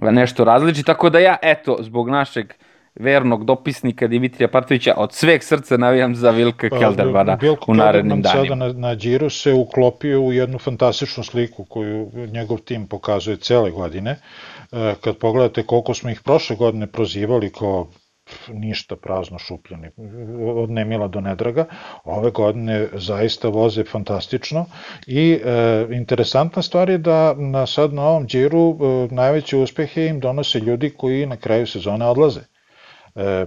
nešto 0.00 0.44
različi, 0.44 0.82
tako 0.82 1.10
da 1.10 1.18
ja, 1.18 1.36
eto, 1.42 1.76
zbog 1.80 2.08
našeg 2.08 2.52
vernog 3.00 3.44
dopisnika 3.44 4.06
Dimitrija 4.06 4.48
Partovića, 4.48 4.94
od 4.96 5.12
sveg 5.12 5.42
srca 5.42 5.76
navijam 5.76 6.14
za 6.14 6.30
Vilka 6.30 6.68
pa, 6.70 6.78
Kelderbara 6.78 7.38
u 7.66 7.74
narednim 7.74 8.22
danima. 8.22 8.44
Sada 8.44 8.54
na, 8.54 8.72
na 8.72 8.94
Điru 8.94 9.30
se 9.30 9.52
uklopio 9.52 10.20
u 10.20 10.32
jednu 10.32 10.58
fantastičnu 10.58 11.24
sliku 11.24 11.64
koju 11.64 12.10
njegov 12.32 12.58
tim 12.58 12.86
pokazuje 12.86 13.36
cele 13.36 13.70
godine. 13.70 14.10
E, 14.72 14.94
kad 15.00 15.16
pogledate 15.16 15.62
koliko 15.62 15.94
smo 15.94 16.10
ih 16.10 16.20
prošle 16.20 16.56
godine 16.56 16.86
prozivali 16.86 17.52
kao 17.52 17.88
ništa 18.48 18.96
prazno 18.96 19.38
šupljani, 19.38 19.90
od 20.54 20.70
Nemila 20.70 21.08
do 21.08 21.20
Nedraga. 21.20 21.64
Ove 22.04 22.30
godine 22.30 22.88
zaista 22.92 23.48
voze 23.48 23.84
fantastično 23.84 24.66
i 25.06 25.40
e, 25.44 25.86
interesantna 25.90 26.62
stvar 26.62 26.90
je 26.90 26.98
da 26.98 27.34
na 27.34 27.66
sad 27.66 27.92
na 27.92 28.02
ovom 28.02 28.26
džiru 28.26 28.70
e, 28.70 29.14
najveće 29.14 29.56
uspehe 29.56 30.06
im 30.06 30.20
donose 30.20 30.60
ljudi 30.60 30.90
koji 30.90 31.26
na 31.26 31.36
kraju 31.36 31.66
sezone 31.66 32.06
odlaze. 32.06 32.40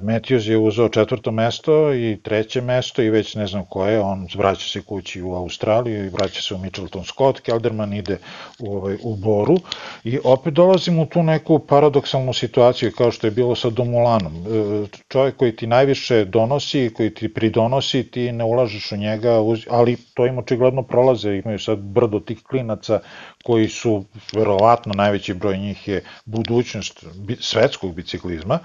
Matthews 0.02 0.50
je 0.50 0.58
uzeo 0.58 0.90
četvrto 0.90 1.32
mesto 1.32 1.94
i 1.94 2.18
treće 2.24 2.62
mesto 2.62 3.02
i 3.02 3.10
već 3.10 3.36
ne 3.36 3.48
znam 3.48 3.66
koje, 3.70 4.02
on 4.02 4.28
vraća 4.36 4.70
se 4.70 4.82
kući 4.82 5.22
u 5.22 5.34
Australiju 5.34 6.06
i 6.06 6.10
vraća 6.10 6.42
se 6.42 6.56
u 6.56 6.58
Mitchelton 6.58 7.04
Scott, 7.04 7.40
Kelderman 7.40 7.94
ide 7.94 8.18
u, 8.60 8.76
ovaj, 8.76 8.98
u 9.04 9.16
Boru 9.16 9.58
i 10.04 10.20
opet 10.24 10.54
dolazimo 10.54 11.02
u 11.02 11.06
tu 11.06 11.24
neku 11.24 11.60
paradoksalnu 11.60 12.34
situaciju 12.34 12.92
kao 12.98 13.12
što 13.12 13.28
je 13.28 13.32
bilo 13.32 13.56
sa 13.56 13.70
Domulanom. 13.70 14.34
E, 14.36 14.88
čovjek 15.08 15.36
koji 15.36 15.56
ti 15.56 15.68
najviše 15.68 16.26
donosi, 16.26 16.92
koji 16.94 17.14
ti 17.14 17.34
pridonosi, 17.34 18.04
ti 18.04 18.32
ne 18.32 18.44
ulažeš 18.44 18.92
u 18.92 18.98
njega, 18.98 19.32
ali 19.70 19.98
to 20.14 20.26
im 20.26 20.38
očigledno 20.38 20.84
prolaze, 20.84 21.36
imaju 21.36 21.60
sad 21.60 21.80
brdo 21.80 22.20
tih 22.20 22.44
klinaca 22.44 23.00
koji 23.44 23.70
su, 23.70 24.06
verovatno, 24.34 24.94
najveći 24.94 25.34
broj 25.34 25.58
njih 25.58 25.88
je 25.88 26.04
budućnost 26.26 27.06
svetskog 27.40 27.96
biciklizma, 27.96 28.60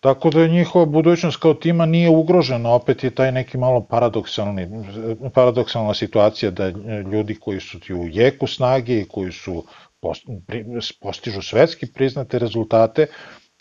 tako 0.00 0.30
da 0.30 0.46
njihova 0.46 0.86
budućnost 0.86 1.36
kao 1.36 1.54
tima 1.54 1.86
nije 1.86 2.08
ugrožena, 2.10 2.70
opet 2.70 3.04
je 3.04 3.10
taj 3.10 3.32
neki 3.32 3.58
malo 3.58 3.86
paradoksalni, 3.90 4.68
paradoksalna 5.34 5.94
situacija 5.94 6.50
da 6.50 6.68
ljudi 7.12 7.34
koji 7.34 7.60
su 7.60 7.80
ti 7.80 7.94
u 7.94 8.08
jeku 8.08 8.46
snage 8.46 9.00
i 9.00 9.08
koji 9.08 9.32
su 9.32 9.64
postižu 11.00 11.42
svetski 11.42 11.86
priznate 11.86 12.38
rezultate, 12.38 13.06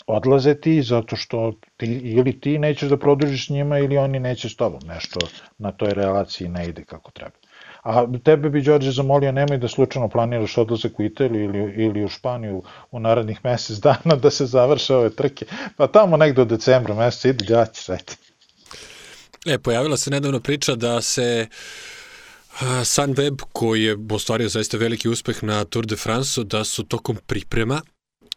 odlaze 0.08 0.56
ti 0.62 0.82
zato 0.82 1.16
što 1.16 1.54
ti, 1.78 1.86
ili 2.04 2.40
ti 2.40 2.58
nećeš 2.60 2.90
da 2.90 2.98
produžiš 2.98 3.48
s 3.48 3.50
njima 3.50 3.80
ili 3.80 3.98
oni 3.98 4.20
neće 4.20 4.50
s 4.50 4.56
tobom. 4.56 4.82
Nešto 4.86 5.20
na 5.58 5.72
toj 5.72 5.94
relaciji 5.94 6.50
ne 6.50 6.68
ide 6.68 6.84
kako 6.84 7.12
treba. 7.12 7.43
A 7.84 8.06
tebe 8.24 8.50
bi, 8.50 8.62
Đorđe, 8.62 8.92
zamolio, 8.92 9.32
nemoj 9.32 9.58
da 9.58 9.68
slučajno 9.68 10.10
planiraš 10.10 10.58
odlazak 10.58 11.00
u 11.00 11.04
Italiju 11.04 11.44
ili, 11.44 11.84
ili 11.84 12.06
u 12.06 12.08
Španiju 12.10 12.64
u 12.92 13.00
narednih 13.00 13.40
mesec 13.44 13.78
dana 13.78 14.16
da 14.16 14.30
se 14.32 14.46
završe 14.46 14.96
ove 14.96 15.10
trke. 15.10 15.46
Pa 15.78 15.88
tamo 15.88 16.18
negde 16.18 16.42
od 16.42 16.48
decembra 16.48 16.96
meseca 16.96 17.30
ide 17.30 17.46
đaći, 17.46 17.84
sreti. 17.84 18.16
E, 19.46 19.58
pojavila 19.58 19.98
se 19.98 20.12
nedavno 20.12 20.40
priča 20.40 20.76
da 20.76 21.02
se 21.02 21.48
Sunweb, 22.84 23.42
koji 23.52 23.84
je 23.84 23.98
ostvario 24.12 24.50
zaista 24.50 24.78
veliki 24.78 25.10
uspeh 25.10 25.44
na 25.44 25.66
Tour 25.66 25.86
de 25.86 25.96
France, 25.96 26.44
da 26.44 26.64
su 26.64 26.84
tokom 26.84 27.18
priprema 27.28 27.82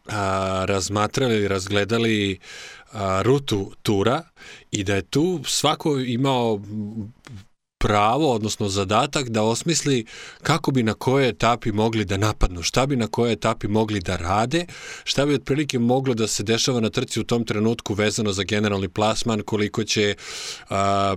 a, 0.09 0.64
razmatrali 0.68 1.48
razgledali 1.48 2.39
a, 2.93 3.23
rutu 3.23 3.73
tura 3.82 4.23
i 4.70 4.85
da 4.85 4.94
je 4.94 5.02
tu 5.02 5.40
svako 5.44 5.98
imao 5.98 6.60
pravo, 7.78 8.32
odnosno 8.32 8.69
zadatak 8.69 9.28
da 9.28 9.43
osmisli 9.43 10.05
kako 10.43 10.70
bi 10.70 10.82
na 10.82 10.94
kojoj 10.94 11.28
etapi 11.28 11.73
mogli 11.73 12.05
da 12.05 12.16
napadnu, 12.16 12.62
šta 12.62 12.86
bi 12.86 12.97
na 12.97 13.07
kojoj 13.07 13.32
etapi 13.32 13.69
mogli 13.69 14.01
da 14.01 14.16
rade, 14.16 14.66
šta 15.05 15.27
bi 15.27 15.35
otprilike 15.35 15.78
moglo 15.78 16.15
da 16.15 16.27
se 16.27 16.43
dešava 16.43 16.81
na 16.81 16.90
trci 16.90 17.20
u 17.20 17.24
tom 17.24 17.44
trenutku 17.44 17.94
vezano 17.94 18.32
za 18.32 18.43
generalni 18.43 18.89
plasman, 18.89 19.43
koliko 19.43 19.85
će 19.85 20.15
a, 20.70 21.16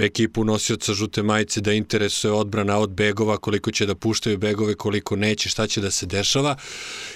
ekipu 0.00 0.44
nosioca 0.44 0.94
žute 0.94 1.22
majice 1.22 1.60
da 1.60 1.72
interesuje 1.72 2.32
odbrana 2.32 2.78
od 2.78 2.90
begova, 2.90 3.36
koliko 3.36 3.70
će 3.70 3.86
da 3.86 3.94
puštaju 3.94 4.38
begove, 4.38 4.74
koliko 4.74 5.16
neće, 5.16 5.48
šta 5.48 5.66
će 5.66 5.80
da 5.80 5.90
se 5.90 6.06
dešava. 6.06 6.56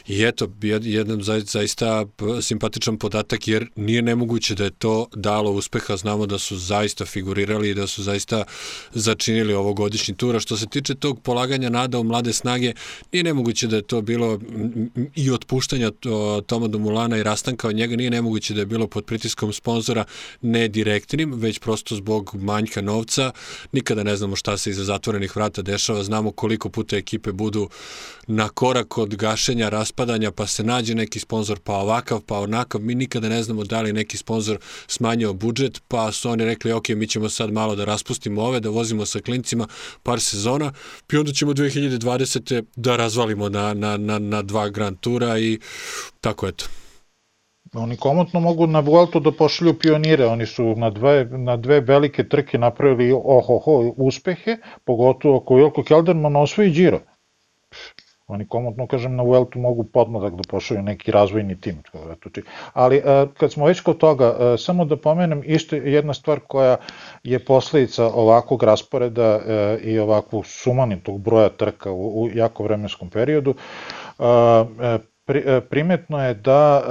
I 0.07 0.25
eto, 0.25 0.49
jedan 0.83 1.23
zaista 1.45 2.07
simpatičan 2.43 2.99
podatak, 2.99 3.49
jer 3.49 3.67
nije 3.77 4.03
nemoguće 4.03 4.55
da 4.55 4.65
je 4.65 4.71
to 4.71 5.07
dalo 5.15 5.51
uspeha, 5.51 5.97
znamo 5.97 6.27
da 6.27 6.39
su 6.39 6.57
zaista 6.57 7.07
figurirali 7.07 7.71
i 7.71 7.75
da 7.75 7.87
su 7.87 8.03
zaista 8.03 8.45
začinili 8.93 9.55
ovogodišnji 9.55 10.15
tura. 10.15 10.41
Što 10.41 10.57
se 10.57 10.67
tiče 10.67 10.95
tog 10.95 11.21
polaganja 11.23 11.71
nada 11.71 11.99
u 11.99 12.05
mlade 12.05 12.33
snage, 12.33 12.73
nije 13.13 13.25
nemoguće 13.25 13.67
da 13.67 13.77
je 13.77 13.83
to 13.83 14.03
bilo 14.03 14.39
i 15.17 15.31
otpuštanja 15.31 15.91
Toma 16.47 16.69
Domulana 16.69 17.19
i 17.19 17.23
rastanka 17.23 17.69
od 17.69 17.75
njega, 17.75 17.97
nije 17.97 18.11
nemoguće 18.11 18.55
da 18.55 18.61
je 18.61 18.67
bilo 18.67 18.87
pod 18.87 19.05
pritiskom 19.05 19.53
sponzora 19.53 20.05
ne 20.43 20.69
direktnim, 20.69 21.35
već 21.35 21.59
prosto 21.59 21.97
zbog 21.97 22.35
manjka 22.35 22.81
novca. 22.83 23.33
Nikada 23.73 24.03
ne 24.03 24.17
znamo 24.17 24.37
šta 24.37 24.57
se 24.57 24.71
iza 24.71 24.85
zatvorenih 24.85 25.37
vrata 25.37 25.63
dešava, 25.63 26.03
znamo 26.03 26.31
koliko 26.31 26.69
puta 26.69 26.97
ekipe 26.97 27.33
budu 27.33 27.69
na 28.27 28.49
korak 28.49 28.99
od 28.99 29.17
gašenja, 29.17 29.69
raspadanja, 29.69 30.31
pa 30.31 30.47
se 30.47 30.65
nađe 30.65 30.95
neki 30.95 31.21
sponsor, 31.21 31.59
pa 31.59 31.73
ovakav, 31.73 32.21
pa 32.21 32.39
onakav. 32.39 32.81
Mi 32.81 32.95
nikada 32.95 33.29
ne 33.29 33.43
znamo 33.43 33.65
da 33.65 33.83
li 33.83 33.93
neki 33.93 34.17
sponsor 34.17 34.59
smanjio 34.87 35.33
budžet, 35.33 35.83
pa 35.89 36.13
su 36.13 36.31
oni 36.31 36.45
rekli, 36.45 36.73
ok, 36.73 36.89
mi 36.89 37.07
ćemo 37.07 37.29
sad 37.29 37.53
malo 37.53 37.77
da 37.77 37.85
raspustimo 37.85 38.40
ove, 38.43 38.61
da 38.61 38.71
vozimo 38.71 39.07
sa 39.07 39.21
klincima 39.21 39.67
par 40.03 40.21
sezona, 40.21 40.73
pa 41.07 41.19
onda 41.19 41.33
ćemo 41.33 41.53
2020. 41.53 42.63
da 42.77 42.97
razvalimo 42.97 43.49
na, 43.49 43.75
na, 43.75 43.97
na, 43.97 44.19
na 44.19 44.43
dva 44.43 44.69
Grand 44.69 45.01
Tura 45.01 45.39
i 45.39 45.59
tako 46.21 46.49
eto. 46.49 46.65
Oni 47.75 47.97
komotno 47.97 48.41
mogu 48.41 48.67
na 48.67 48.81
Vueltu 48.81 49.21
da 49.21 49.31
pošalju 49.33 49.75
pionire, 49.79 50.27
oni 50.27 50.47
su 50.47 50.75
na 50.77 50.91
dve, 50.91 51.25
na 51.25 51.57
dve 51.57 51.81
velike 51.81 52.29
trke 52.29 52.59
napravili 52.59 53.13
ohoho 53.13 53.95
uspehe, 53.97 54.57
pogotovo 54.85 55.37
ako 55.37 55.55
Wilko 55.55 55.85
Kelderman 55.85 56.37
osvoji 56.37 56.71
Giro. 56.71 57.01
Oni 58.31 58.47
komotno, 58.49 58.87
kažem, 58.87 59.17
na 59.17 59.23
Vueltu 59.23 59.59
mogu 59.59 59.85
podmladak 59.85 60.35
da 60.35 60.43
pošalju 60.49 60.83
neki 60.83 61.11
razvojni 61.11 61.61
tim. 61.61 61.83
Ali 62.73 62.97
e, 62.97 63.27
kad 63.39 63.53
smo 63.53 63.67
već 63.67 63.81
kod 63.81 63.99
toga, 63.99 64.37
e, 64.41 64.59
samo 64.59 64.85
da 64.85 64.97
pomenem 64.97 65.43
isto 65.45 65.77
jedna 65.77 66.15
stvar 66.15 66.41
koja 66.41 66.77
je 67.25 67.39
posledica 67.45 68.07
ovakvog 68.07 68.63
rasporeda 68.63 69.41
e, 69.47 69.79
i 69.83 69.99
ovakvog 69.99 70.47
sumanitog 70.47 71.21
broja 71.21 71.49
trka 71.49 71.93
u, 71.93 72.29
jako 72.35 72.63
vremenskom 72.65 73.11
periodu 73.11 73.55
primetno 75.71 76.27
je 76.27 76.35
da 76.35 76.83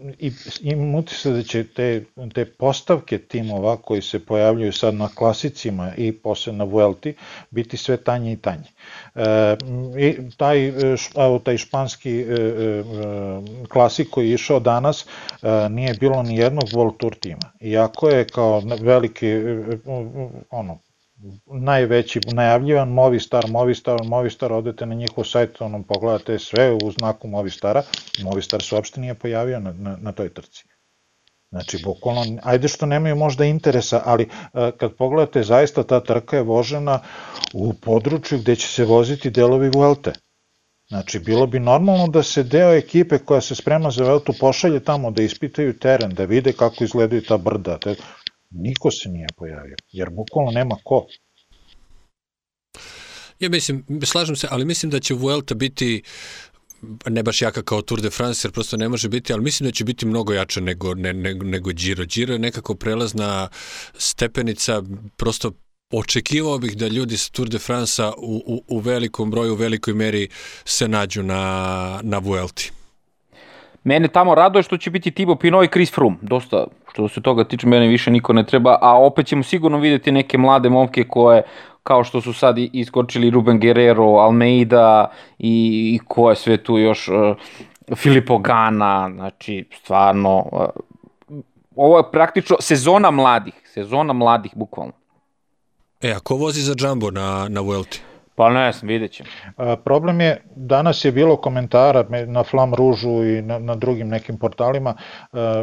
e, 0.00 0.04
i, 0.18 0.32
imam 0.60 0.94
utisak 0.94 1.32
da 1.32 1.42
će 1.42 1.64
te, 1.64 2.04
te 2.34 2.44
postavke 2.44 3.18
timova 3.18 3.76
koji 3.76 4.02
se 4.02 4.26
pojavljuju 4.26 4.72
sad 4.72 4.94
na 4.94 5.08
klasicima 5.14 5.92
i 5.96 6.12
posle 6.12 6.52
na 6.52 6.64
Vuelti 6.64 7.14
biti 7.50 7.76
sve 7.76 7.96
tanje 7.96 8.32
i 8.32 8.36
tanje. 8.36 8.68
E, 9.14 9.56
i 9.98 10.16
taj, 10.36 10.68
evo, 11.16 11.38
taj 11.38 11.56
španski 11.56 12.24
klasik 13.68 14.10
koji 14.10 14.28
je 14.28 14.34
išao 14.34 14.60
danas 14.60 15.06
nije 15.70 15.94
bilo 15.94 16.22
ni 16.22 16.36
jednog 16.36 16.64
World 16.64 16.96
Tour 16.96 17.14
tima. 17.14 17.52
Iako 17.60 18.08
je 18.08 18.24
kao 18.24 18.62
veliki 18.80 19.26
ono, 20.50 20.78
najveći 21.46 22.20
najavljivan 22.32 22.88
Movistar, 22.88 23.44
Movistar, 23.48 23.98
Movistar, 24.04 24.52
odete 24.52 24.86
na 24.86 24.94
njihov 24.94 25.24
sajt, 25.24 25.60
onom 25.60 25.84
pogledate 25.84 26.38
sve 26.38 26.72
u 26.72 26.90
znaku 26.90 27.28
Movistara, 27.28 27.82
Movistar 28.22 28.62
se 28.62 28.74
uopšte 28.74 29.00
nije 29.00 29.14
pojavio 29.14 29.60
na, 29.60 29.72
na, 29.72 29.96
na 30.00 30.12
toj 30.12 30.34
trci. 30.34 30.64
Znači, 31.50 31.78
bukvalno, 31.84 32.38
ajde 32.42 32.68
što 32.68 32.86
nemaju 32.86 33.16
možda 33.16 33.44
interesa, 33.44 34.02
ali 34.04 34.22
e, 34.22 34.72
kad 34.78 34.94
pogledate, 34.94 35.42
zaista 35.42 35.82
ta 35.82 36.00
trka 36.00 36.36
je 36.36 36.42
vožena 36.42 37.00
u 37.54 37.74
području 37.74 38.38
gde 38.38 38.56
će 38.56 38.68
se 38.68 38.84
voziti 38.84 39.30
delovi 39.30 39.70
Vuelte. 39.74 40.12
Znači, 40.88 41.18
bilo 41.18 41.46
bi 41.46 41.60
normalno 41.60 42.06
da 42.06 42.22
se 42.22 42.42
deo 42.42 42.74
ekipe 42.74 43.18
koja 43.18 43.40
se 43.40 43.54
sprema 43.54 43.90
za 43.90 44.04
Vueltu 44.04 44.32
pošalje 44.40 44.80
tamo 44.80 45.10
da 45.10 45.22
ispitaju 45.22 45.78
teren, 45.78 46.14
da 46.14 46.24
vide 46.24 46.52
kako 46.52 46.84
izgledaju 46.84 47.22
ta 47.22 47.36
brda, 47.36 47.78
Niko 48.56 48.90
se 48.90 49.08
nije 49.08 49.26
pojavio, 49.36 49.76
jer 49.92 50.10
bukvalno 50.10 50.50
nema 50.50 50.76
ko. 50.84 51.06
Ja 53.40 53.48
mislim, 53.48 53.84
slažem 54.04 54.36
se, 54.36 54.48
ali 54.50 54.64
mislim 54.64 54.90
da 54.90 55.00
će 55.00 55.14
Vuelta 55.14 55.54
biti 55.54 56.02
ne 57.06 57.22
baš 57.22 57.42
jaka 57.42 57.62
kao 57.62 57.82
Tour 57.82 58.00
de 58.00 58.10
France, 58.10 58.46
jer 58.46 58.52
prosto 58.52 58.76
ne 58.76 58.88
može 58.88 59.08
biti, 59.08 59.32
ali 59.32 59.42
mislim 59.42 59.68
da 59.68 59.72
će 59.72 59.84
biti 59.84 60.06
mnogo 60.06 60.32
jača 60.32 60.60
nego, 60.60 60.94
ne, 60.94 61.12
nego, 61.12 61.44
nego 61.44 61.70
Giro. 61.70 62.04
Giro 62.04 62.32
je 62.32 62.38
nekako 62.38 62.74
prelazna 62.74 63.48
stepenica, 63.98 64.82
prosto 65.16 65.52
očekivao 65.90 66.58
bih 66.58 66.76
da 66.76 66.88
ljudi 66.88 67.16
sa 67.16 67.30
Tour 67.30 67.48
de 67.48 67.58
France-a 67.58 68.12
u, 68.18 68.42
u, 68.46 68.64
u 68.68 68.78
velikom 68.78 69.30
broju, 69.30 69.52
u 69.52 69.56
velikoj 69.56 69.94
meri 69.94 70.28
se 70.64 70.88
nađu 70.88 71.22
na, 71.22 72.00
na 72.02 72.18
Vuelti. 72.18 72.72
Mene 73.86 74.08
tamo 74.08 74.34
raduje 74.34 74.62
što 74.62 74.76
će 74.76 74.90
biti 74.90 75.10
Thibaut 75.10 75.40
Pinot 75.40 75.64
i 75.64 75.68
Chris 75.68 75.94
Froome. 75.94 76.16
Dosta, 76.22 76.66
što 76.92 77.08
se 77.08 77.22
toga 77.22 77.44
tiče, 77.44 77.66
mene 77.66 77.86
više 77.86 78.10
niko 78.10 78.32
ne 78.32 78.46
treba, 78.46 78.78
a 78.80 78.98
opet 78.98 79.26
ćemo 79.26 79.42
sigurno 79.42 79.78
videti 79.78 80.12
neke 80.12 80.38
mlade 80.38 80.68
momke 80.68 81.04
koje, 81.04 81.42
kao 81.82 82.04
što 82.04 82.20
su 82.20 82.32
sad 82.32 82.58
iskočili 82.58 83.30
Ruben 83.30 83.60
Guerrero, 83.60 84.04
Almeida 84.04 85.10
i, 85.38 85.92
i 85.94 86.00
ko 86.08 86.30
je 86.30 86.36
sve 86.36 86.56
tu 86.56 86.78
još, 86.78 87.08
uh, 87.08 87.36
Filipo 87.96 88.38
Gana, 88.38 89.10
znači 89.14 89.68
stvarno, 89.78 90.44
uh, 90.52 91.40
ovo 91.76 91.98
je 91.98 92.10
praktično 92.12 92.56
sezona 92.60 93.10
mladih, 93.10 93.54
sezona 93.74 94.12
mladih 94.12 94.52
bukvalno. 94.54 94.92
E, 96.00 96.12
a 96.12 96.20
ko 96.20 96.34
vozi 96.36 96.62
za 96.62 96.74
Jumbo 96.78 97.10
na, 97.10 97.46
na 97.48 97.60
Vuelti? 97.60 98.02
Pa 98.36 98.50
ne 98.50 98.72
znam, 98.72 98.88
vidjet 98.88 99.12
ćemo. 99.12 99.28
Problem 99.84 100.20
je, 100.20 100.42
danas 100.56 101.04
je 101.04 101.12
bilo 101.12 101.36
komentara 101.36 102.04
na 102.26 102.44
Flam 102.44 102.74
Ružu 102.74 103.24
i 103.24 103.42
na, 103.42 103.58
na 103.58 103.74
drugim 103.74 104.08
nekim 104.08 104.38
portalima, 104.38 104.94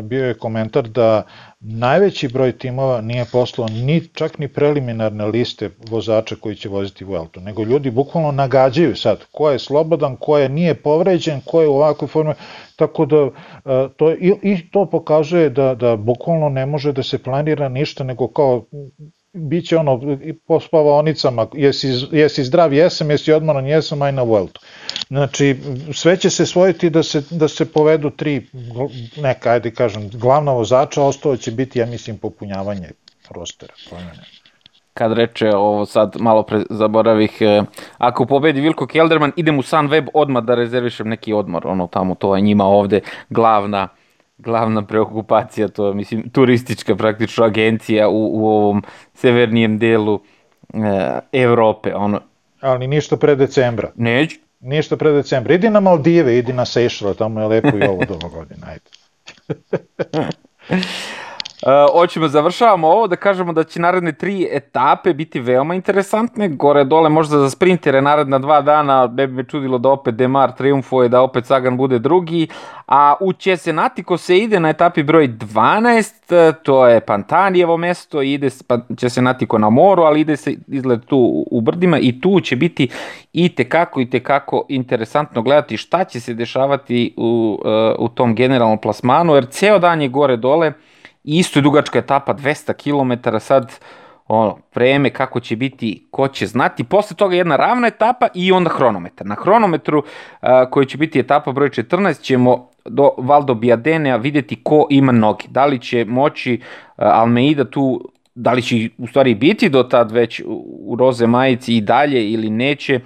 bio 0.04 0.26
je 0.26 0.38
komentar 0.38 0.88
da 0.88 1.24
najveći 1.60 2.28
broj 2.28 2.58
timova 2.58 3.02
nije 3.02 3.26
poslao 3.32 3.68
ni 3.68 4.08
čak 4.08 4.40
ni 4.40 4.48
preliminarne 4.48 5.26
liste 5.26 5.70
vozača 5.90 6.36
koji 6.36 6.56
će 6.56 6.70
voziti 6.70 7.06
Vueltu, 7.06 7.42
nego 7.42 7.64
ljudi 7.64 7.92
bukvalno 7.92 8.32
nagađaju 8.32 8.96
sad 8.96 9.26
ko 9.32 9.50
je 9.52 9.60
slobodan, 9.60 10.16
ko 10.16 10.38
je 10.38 10.50
nije 10.50 10.76
povređen, 10.76 11.42
ko 11.46 11.62
je 11.62 11.68
u 11.68 11.76
ovakvoj 11.76 12.08
formi, 12.08 12.34
tako 12.76 13.06
da 13.06 13.30
to, 13.98 14.12
i, 14.12 14.34
i 14.42 14.70
to 14.72 14.86
pokazuje 14.86 15.50
da, 15.50 15.76
da 15.76 15.96
bukvalno 15.96 16.50
ne 16.50 16.66
može 16.66 16.92
da 16.92 17.04
se 17.04 17.24
planira 17.24 17.70
ništa, 17.70 18.04
nego 18.04 18.28
kao 18.28 18.66
biće 19.34 19.78
ono 19.78 20.18
po 20.48 20.60
spavaonicama, 20.60 21.48
jesi, 21.54 21.88
jesi 22.12 22.44
zdrav, 22.44 22.74
jesam, 22.74 23.12
jesi 23.12 23.34
odmoran, 23.34 23.68
jesam, 23.68 24.02
aj 24.02 24.12
na 24.12 24.22
Vueltu. 24.22 24.62
Znači, 25.08 25.56
sve 25.94 26.18
će 26.18 26.30
se 26.30 26.46
svojiti 26.46 26.90
da 26.90 27.04
se, 27.04 27.24
da 27.30 27.48
se 27.48 27.72
povedu 27.72 28.10
tri, 28.10 28.48
neka, 29.22 29.52
ajde 29.52 29.72
kažem, 29.72 30.10
glavna 30.14 30.52
vozača, 30.52 31.04
ostalo 31.04 31.38
će 31.38 31.52
biti, 31.52 31.80
ja 31.80 31.86
mislim, 31.86 32.18
popunjavanje 32.18 32.92
rostera. 33.30 33.74
Pojmene. 33.90 34.24
Kad 34.94 35.14
reče 35.14 35.50
ovo 35.56 35.86
sad, 35.86 36.16
malo 36.20 36.44
pre 36.44 36.64
zaboravih, 36.70 37.38
eh, 37.42 37.64
ako 37.98 38.26
pobedi 38.26 38.62
Vilko 38.62 38.88
Kelderman, 38.88 39.32
idem 39.36 39.60
u 39.60 39.62
Sunweb 39.62 40.08
odmah 40.14 40.44
da 40.44 40.56
rezervišem 40.56 41.10
neki 41.10 41.34
odmor, 41.34 41.68
ono 41.68 41.88
tamo, 41.88 42.16
to 42.16 42.36
je 42.36 42.42
njima 42.42 42.66
ovde 42.66 43.02
glavna 43.30 43.88
glavna 44.44 44.86
preokupacija, 44.86 45.68
to 45.68 45.88
je, 45.88 45.94
mislim, 45.94 46.30
turistička 46.30 46.96
praktično 46.96 47.46
agencija 47.46 48.10
u, 48.10 48.42
u 48.42 48.48
ovom 48.48 48.84
severnijem 49.14 49.80
delu 49.80 50.20
e, 50.74 51.20
Evrope. 51.32 51.96
Ono... 51.96 52.22
Ali 52.62 52.88
ništa 52.88 53.18
pre 53.18 53.36
decembra. 53.36 53.92
Neću. 53.96 54.40
Ništa 54.60 54.98
pre 54.98 55.12
decembra. 55.12 55.54
Idi 55.54 55.70
na 55.70 55.80
Maldive, 55.80 56.38
idi 56.38 56.54
na 56.54 56.66
Seychelles, 56.66 57.18
tamo 57.18 57.42
je 57.42 57.48
lepo 57.48 57.78
i 57.78 57.84
ovo 57.84 58.06
do 58.20 58.30
godine, 58.30 58.68
ajde. 58.68 58.90
hoćemo, 61.94 62.28
završavamo 62.28 62.88
ovo, 62.88 63.08
da 63.08 63.16
kažemo 63.16 63.54
da 63.54 63.64
će 63.64 63.80
naredne 63.80 64.12
tri 64.12 64.48
etape 64.52 65.14
biti 65.14 65.40
veoma 65.40 65.76
interesantne, 65.76 66.50
gore 66.50 66.84
dole 66.84 67.10
možda 67.10 67.38
za 67.38 67.50
sprintere 67.50 68.02
naredna 68.02 68.40
dva 68.40 68.62
dana, 68.62 69.08
ne 69.08 69.28
bi 69.28 69.34
me 69.34 69.44
čudilo 69.44 69.78
da 69.78 69.90
opet 69.90 70.16
Demar 70.16 70.52
triumfuje, 70.52 71.10
da 71.10 71.22
opet 71.22 71.46
Sagan 71.46 71.78
bude 71.78 72.00
drugi, 72.00 72.48
a 72.88 73.16
u 73.20 73.34
Cesenatiko 73.34 74.18
se 74.18 74.38
ide 74.38 74.60
na 74.60 74.70
etapi 74.70 75.04
broj 75.04 75.28
12, 75.28 76.54
to 76.64 76.88
je 76.88 77.00
Pantanijevo 77.00 77.78
mesto, 77.78 78.22
ide 78.22 78.50
pa, 78.68 78.80
Cesenatiko 78.98 79.58
na 79.58 79.70
moru, 79.70 80.04
ali 80.04 80.22
ide 80.22 80.38
se 80.38 80.56
izgled 80.68 81.06
tu 81.06 81.46
u 81.52 81.62
brdima 81.62 82.00
i 82.00 82.22
tu 82.22 82.40
će 82.40 82.56
biti 82.56 82.90
i 83.34 83.56
tekako 83.56 84.02
i 84.02 84.10
tekako 84.10 84.66
interesantno 84.70 85.42
gledati 85.42 85.78
šta 85.78 86.04
će 86.04 86.20
se 86.20 86.34
dešavati 86.34 87.14
u, 87.18 87.60
u 88.00 88.10
tom 88.10 88.36
generalnom 88.36 88.78
plasmanu, 88.78 89.36
jer 89.36 89.46
ceo 89.46 89.80
dan 89.80 90.02
je 90.02 90.08
gore 90.08 90.38
dole, 90.38 90.74
isto 91.24 91.60
je 91.60 91.64
dugačka 91.64 92.00
etapa, 92.00 92.34
200 92.34 92.74
km, 92.74 93.38
sad 93.40 93.80
ono, 94.28 94.58
vreme 94.76 95.10
kako 95.10 95.40
će 95.40 95.56
biti, 95.56 96.08
ko 96.12 96.28
će 96.28 96.48
znati. 96.48 96.84
Posle 96.84 97.18
toga 97.18 97.36
jedna 97.36 97.56
ravna 97.56 97.88
etapa 97.88 98.28
i 98.34 98.52
onda 98.52 98.70
hronometar. 98.70 99.28
Na 99.28 99.36
hronometru 99.36 100.00
uh, 100.00 100.50
koji 100.72 100.86
će 100.86 100.98
biti 100.98 101.20
etapa 101.20 101.52
broj 101.52 101.70
14 101.70 102.22
ćemo 102.22 102.70
do 102.86 103.12
Valdo 103.18 103.54
Biadenea 103.54 104.16
videti 104.16 104.64
ko 104.64 104.88
ima 104.90 105.12
noge. 105.12 105.46
Da 105.50 105.66
li 105.66 105.80
će 105.80 106.06
moći 106.06 106.62
uh, 106.62 106.64
Almeida 106.98 107.66
tu 107.66 108.10
da 108.36 108.54
li 108.54 108.62
će 108.62 108.90
u 108.98 109.08
stvari 109.08 109.36
biti 109.36 109.70
do 109.70 109.84
tad 109.84 110.12
već 110.12 110.42
u 110.46 110.96
roze 111.00 111.28
majici 111.28 111.78
i 111.78 111.82
dalje 111.82 112.32
ili 112.32 112.50
neće, 112.50 113.00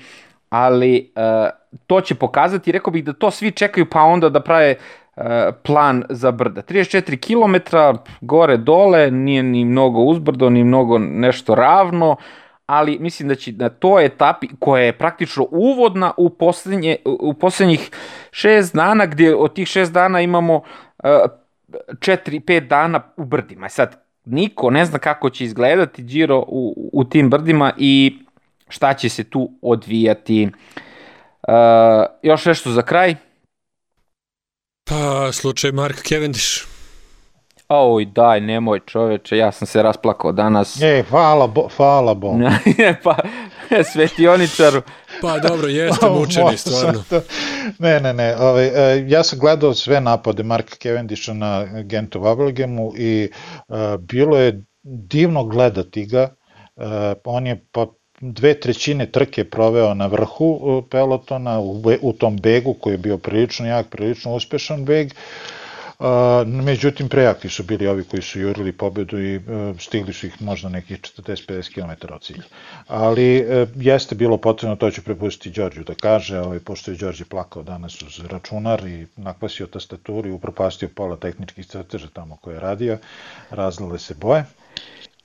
ali 0.49 1.11
uh, 1.15 1.49
to 1.87 2.01
će 2.01 2.15
pokazati, 2.15 2.71
rekao 2.71 2.91
bih 2.91 3.03
da 3.03 3.13
to 3.13 3.31
svi 3.31 3.51
čekaju 3.51 3.85
pa 3.89 4.01
onda 4.01 4.29
da 4.29 4.39
prave 4.39 4.75
plan 5.63 6.03
za 6.09 6.31
brda. 6.31 6.61
34 6.61 7.17
km 7.17 7.77
gore 8.21 8.57
dole, 8.57 9.11
nije 9.11 9.43
ni 9.43 9.65
mnogo 9.65 10.01
uzbrdo, 10.01 10.49
ni 10.49 10.63
mnogo 10.63 10.97
nešto 10.97 11.55
ravno, 11.55 12.15
ali 12.65 12.97
mislim 12.99 13.29
da 13.29 13.35
će 13.35 13.51
na 13.51 13.69
toj 13.69 14.05
etapi 14.05 14.47
koja 14.59 14.83
je 14.83 14.97
praktično 14.97 15.47
uvodna 15.51 16.11
u, 16.17 16.29
poslednje, 16.29 16.95
u 17.05 17.33
poslednjih 17.33 17.91
šest 18.31 18.75
dana, 18.75 19.05
gdje 19.05 19.35
od 19.35 19.53
tih 19.53 19.67
šest 19.67 19.93
dana 19.93 20.21
imamo 20.21 20.55
uh, 20.55 21.09
4-5 21.67 22.67
dana 22.67 23.01
u 23.17 23.25
brdima. 23.25 23.69
Sad, 23.69 24.03
niko 24.25 24.69
ne 24.69 24.85
zna 24.85 24.99
kako 24.99 25.29
će 25.29 25.43
izgledati 25.43 26.03
Giro 26.03 26.43
u, 26.47 26.89
u 26.93 27.03
tim 27.03 27.29
brdima 27.29 27.73
i 27.77 28.17
šta 28.69 28.93
će 28.93 29.09
se 29.09 29.23
tu 29.23 29.51
odvijati. 29.61 30.49
Uh, 31.47 31.53
još 32.21 32.45
nešto 32.45 32.71
za 32.71 32.81
kraj? 32.81 33.15
Pa, 34.89 35.31
slučaj 35.31 35.71
Mark 35.71 36.01
Cavendish. 36.09 36.67
Oj, 37.69 38.05
daj, 38.05 38.41
nemoj 38.41 38.79
čoveče, 38.85 39.37
ja 39.37 39.51
sam 39.51 39.67
se 39.67 39.83
rasplakao 39.83 40.31
danas. 40.31 40.81
E, 40.81 41.03
hvala, 41.09 41.47
bo, 41.47 41.67
hvala 41.77 42.13
bo. 42.13 42.33
pa, 43.03 43.17
svetioničaru. 43.91 44.81
Pa 45.21 45.39
dobro, 45.39 45.67
jeste 45.67 46.09
mučeni, 46.19 46.57
stvarno. 46.57 47.03
To... 47.09 47.21
Ne, 47.79 47.99
ne, 47.99 48.13
ne, 48.13 48.35
ovaj, 48.37 48.65
e, 48.67 49.05
ja 49.07 49.23
sam 49.23 49.39
gledao 49.39 49.73
sve 49.73 50.01
napade 50.01 50.43
Marka 50.43 50.75
Cavendisha 50.75 51.33
na 51.33 51.65
Gentu 51.83 52.19
Wavelgemu 52.19 52.91
i 52.97 53.29
uh, 53.67 53.77
bilo 53.99 54.37
je 54.37 54.63
divno 54.83 55.43
gledati 55.43 56.05
ga. 56.05 56.29
Uh, 56.75 56.83
on 57.23 57.47
je 57.47 57.65
pa 57.71 57.87
dve 58.21 58.59
trećine 58.59 59.05
trke 59.05 59.43
proveo 59.43 59.93
na 59.93 60.07
vrhu 60.07 60.83
pelotona 60.89 61.59
u, 62.01 62.13
tom 62.13 62.37
begu 62.37 62.73
koji 62.73 62.93
je 62.93 62.97
bio 62.97 63.17
prilično 63.17 63.67
jak, 63.67 63.89
prilično 63.89 64.35
uspešan 64.35 64.85
beg. 64.85 65.11
Uh, 65.99 66.05
međutim, 66.45 67.09
prejaki 67.09 67.49
su 67.49 67.63
bili 67.63 67.87
ovi 67.87 68.03
koji 68.03 68.21
su 68.21 68.39
jurili 68.39 68.71
pobedu 68.71 69.19
i 69.19 69.37
uh, 69.37 69.43
stigli 69.79 70.13
su 70.13 70.27
ih 70.27 70.41
možda 70.41 70.69
nekih 70.69 70.99
40-50 70.99 71.73
km 71.73 72.13
od 72.13 72.21
cilja. 72.21 72.43
Ali 72.87 73.45
jeste 73.75 74.15
bilo 74.15 74.37
potrebno, 74.37 74.75
to 74.75 74.91
ću 74.91 75.01
prepustiti 75.03 75.59
Đorđu 75.59 75.83
da 75.83 75.93
kaže, 75.95 76.39
ovaj, 76.39 76.59
pošto 76.59 76.91
je 76.91 76.97
Đorđe 76.97 77.25
plakao 77.25 77.63
danas 77.63 78.01
uz 78.01 78.19
računar 78.29 78.87
i 78.87 79.07
nakvasio 79.15 79.67
tastaturu 79.67 80.29
i 80.29 80.31
upropastio 80.31 80.89
pola 80.95 81.17
tehničkih 81.17 81.65
crteža 81.65 82.07
tamo 82.13 82.35
koje 82.35 82.55
je 82.55 82.59
radio, 82.59 82.97
razlile 83.49 83.99
se 83.99 84.13
boje. 84.13 84.45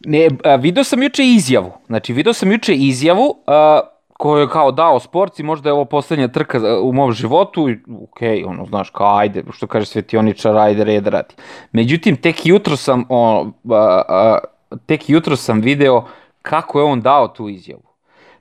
Ne, 0.06 0.28
a, 0.44 0.54
video 0.56 0.84
sam 0.84 1.02
juče 1.02 1.24
izjavu. 1.24 1.72
Znači, 1.86 2.12
video 2.12 2.32
sam 2.32 2.52
juče 2.52 2.74
izjavu 2.74 3.36
a, 3.46 3.80
koju 4.12 4.40
je 4.40 4.48
kao 4.48 4.72
dao 4.72 5.00
sporci, 5.00 5.42
možda 5.42 5.68
je 5.68 5.72
ovo 5.72 5.84
poslednja 5.84 6.28
trka 6.28 6.80
u 6.80 6.92
mom 6.92 7.12
životu, 7.12 7.68
ok, 8.02 8.20
ono, 8.46 8.66
znaš, 8.66 8.90
kao 8.90 9.16
ajde, 9.16 9.42
što 9.52 9.66
kaže 9.66 9.86
svetioničar, 9.86 10.56
ajde, 10.56 10.84
red 10.84 11.06
radi. 11.06 11.34
Međutim, 11.72 12.16
tek 12.16 12.46
jutro 12.46 12.76
sam, 12.76 13.04
on, 13.08 13.52
a, 13.70 14.02
a, 14.08 14.38
tek 14.86 15.10
jutro 15.10 15.36
sam 15.36 15.60
video 15.60 16.04
kako 16.42 16.78
je 16.78 16.84
on 16.84 17.00
dao 17.00 17.28
tu 17.28 17.48
izjavu. 17.48 17.82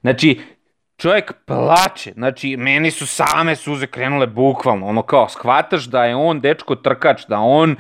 Znači, 0.02 0.42
čovjek 0.98 1.34
plače, 1.46 2.14
znači 2.14 2.58
meni 2.58 2.92
su 2.92 3.08
same 3.08 3.56
suze 3.56 3.88
krenule 3.88 4.28
bukvalno, 4.28 4.88
ono 4.88 5.02
kao 5.02 5.30
shvataš 5.30 5.86
da 5.86 6.06
je 6.06 6.16
on 6.16 6.42
dečko 6.42 6.76
trkač, 6.76 7.26
da 7.28 7.40
on 7.40 7.76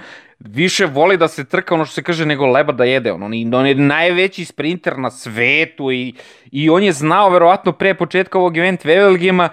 više 0.45 0.85
voli 0.85 1.17
da 1.17 1.27
se 1.27 1.45
trka 1.45 1.75
ono 1.75 1.85
što 1.85 1.93
se 1.93 2.03
kaže 2.03 2.25
nego 2.25 2.45
leba 2.45 2.73
da 2.73 2.83
jede. 2.83 3.11
On, 3.11 3.23
on 3.53 3.67
je 3.67 3.75
najveći 3.75 4.45
sprinter 4.45 4.99
na 4.99 5.11
svetu 5.11 5.91
i, 5.91 6.13
i 6.51 6.69
on 6.69 6.83
je 6.83 6.91
znao 6.91 7.29
verovatno 7.29 7.71
pre 7.71 7.93
početka 7.93 8.39
ovog 8.39 8.57
event 8.57 8.85
Vevelgema 8.85 9.49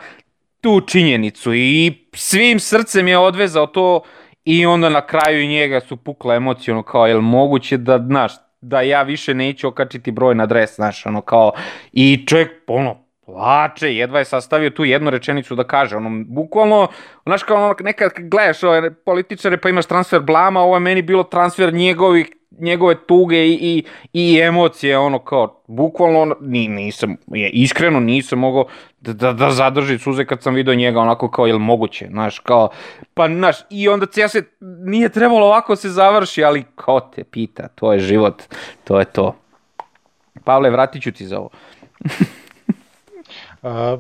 tu 0.60 0.81
činjenicu 0.81 1.55
i 1.55 1.93
svim 2.12 2.60
srcem 2.60 3.09
je 3.09 3.19
odvezao 3.19 3.66
to 3.66 4.02
i 4.44 4.66
onda 4.66 4.89
na 4.89 5.06
kraju 5.06 5.47
njega 5.47 5.81
su 5.81 5.97
pukla 5.97 6.35
emocije, 6.35 6.82
kao, 6.86 7.06
je 7.06 7.15
li 7.15 7.23
moguće 7.23 7.77
da, 7.77 7.98
znaš, 7.98 8.32
da 8.60 8.81
ja 8.81 9.02
više 9.02 9.35
neću 9.35 9.69
okačiti 9.69 10.10
broj 10.10 10.35
na 10.35 10.47
dres, 10.47 10.74
znaš, 10.74 11.06
ono 11.06 11.20
kao, 11.20 11.52
i 11.93 12.27
čovjek, 12.27 12.51
ono, 12.66 13.07
plače, 13.28 13.94
jedva 13.94 14.18
je 14.18 14.24
sastavio 14.24 14.70
tu 14.70 14.84
jednu 14.84 15.10
rečenicu 15.10 15.55
da 15.55 15.64
kaže, 15.64 15.96
ono, 15.96 16.24
bukvalno, 16.26 16.88
znaš 17.26 17.42
kao 17.42 17.56
ono, 17.56 17.74
nekad 17.80 18.10
gledaš 18.16 18.62
ove 18.62 18.94
političare 18.94 19.56
pa 19.56 19.68
imaš 19.68 19.86
transfer 19.86 20.20
blama, 20.20 20.60
ovo 20.60 20.76
je 20.76 20.80
meni 20.80 21.02
bilo 21.02 21.22
transfer 21.22 21.74
njegovih 21.74 22.32
njegove 22.50 22.94
tuge 23.06 23.46
i, 23.46 23.52
i, 23.52 23.84
i 24.12 24.40
emocije, 24.40 24.98
ono 24.98 25.18
kao, 25.18 25.62
bukvalno, 25.66 26.36
ni, 26.40 26.68
nisam, 26.68 27.16
je, 27.26 27.50
iskreno 27.50 28.00
nisam 28.00 28.38
mogao 28.38 28.66
da, 29.00 29.12
da, 29.12 29.32
da 29.32 29.50
zadrži 29.50 29.98
suze 29.98 30.24
kad 30.24 30.42
sam 30.42 30.55
video 30.55 30.74
njega, 30.74 31.00
onako 31.00 31.30
kao, 31.30 31.46
jel 31.46 31.59
moguće, 31.59 32.06
znaš, 32.10 32.38
kao, 32.38 32.68
pa, 33.14 33.28
znaš, 33.28 33.56
i 33.70 33.88
onda 33.88 34.06
ja 34.16 34.28
se, 34.28 34.42
nije 34.60 35.09
trebalo 35.09 35.46
ovako 35.46 35.76
se 35.76 35.88
završi, 35.88 36.44
ali 36.44 36.64
ko 36.74 37.00
te 37.00 37.24
pita, 37.24 37.68
to 37.68 37.92
je 37.92 37.98
život, 37.98 38.42
to 38.84 38.98
je 38.98 39.05
to. 39.05 39.36
Pavle, 40.44 40.70
vratit 40.70 41.02
ću 41.02 41.12
ti 41.12 41.26
za 41.26 41.38
ovo. 41.38 41.50
A, 43.62 43.97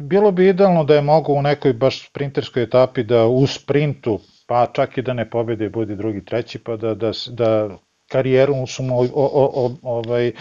bilo 0.00 0.30
bi 0.32 0.48
idealno 0.48 0.84
da 0.84 0.94
je 0.94 1.02
mogo 1.02 1.32
u 1.32 1.42
nekoj 1.42 1.72
baš 1.72 2.08
sprinterskoj 2.08 2.62
etapi 2.62 3.02
da 3.02 3.26
u 3.26 3.46
sprintu, 3.46 4.20
pa 4.46 4.66
čak 4.72 4.98
i 4.98 5.02
da 5.02 5.12
ne 5.12 5.30
pobede, 5.30 5.68
bude 5.68 5.96
drugi, 5.96 6.24
treći, 6.24 6.58
pa 6.58 6.76
da, 6.76 6.94
da, 6.94 7.12
da 7.28 7.78
karijeru 8.08 8.66
su 8.66 8.82
mu 8.82 9.00
o, 9.00 9.06
o, 9.14 9.50
o, 9.54 9.70
ovaj, 9.82 10.28
e, 10.28 10.32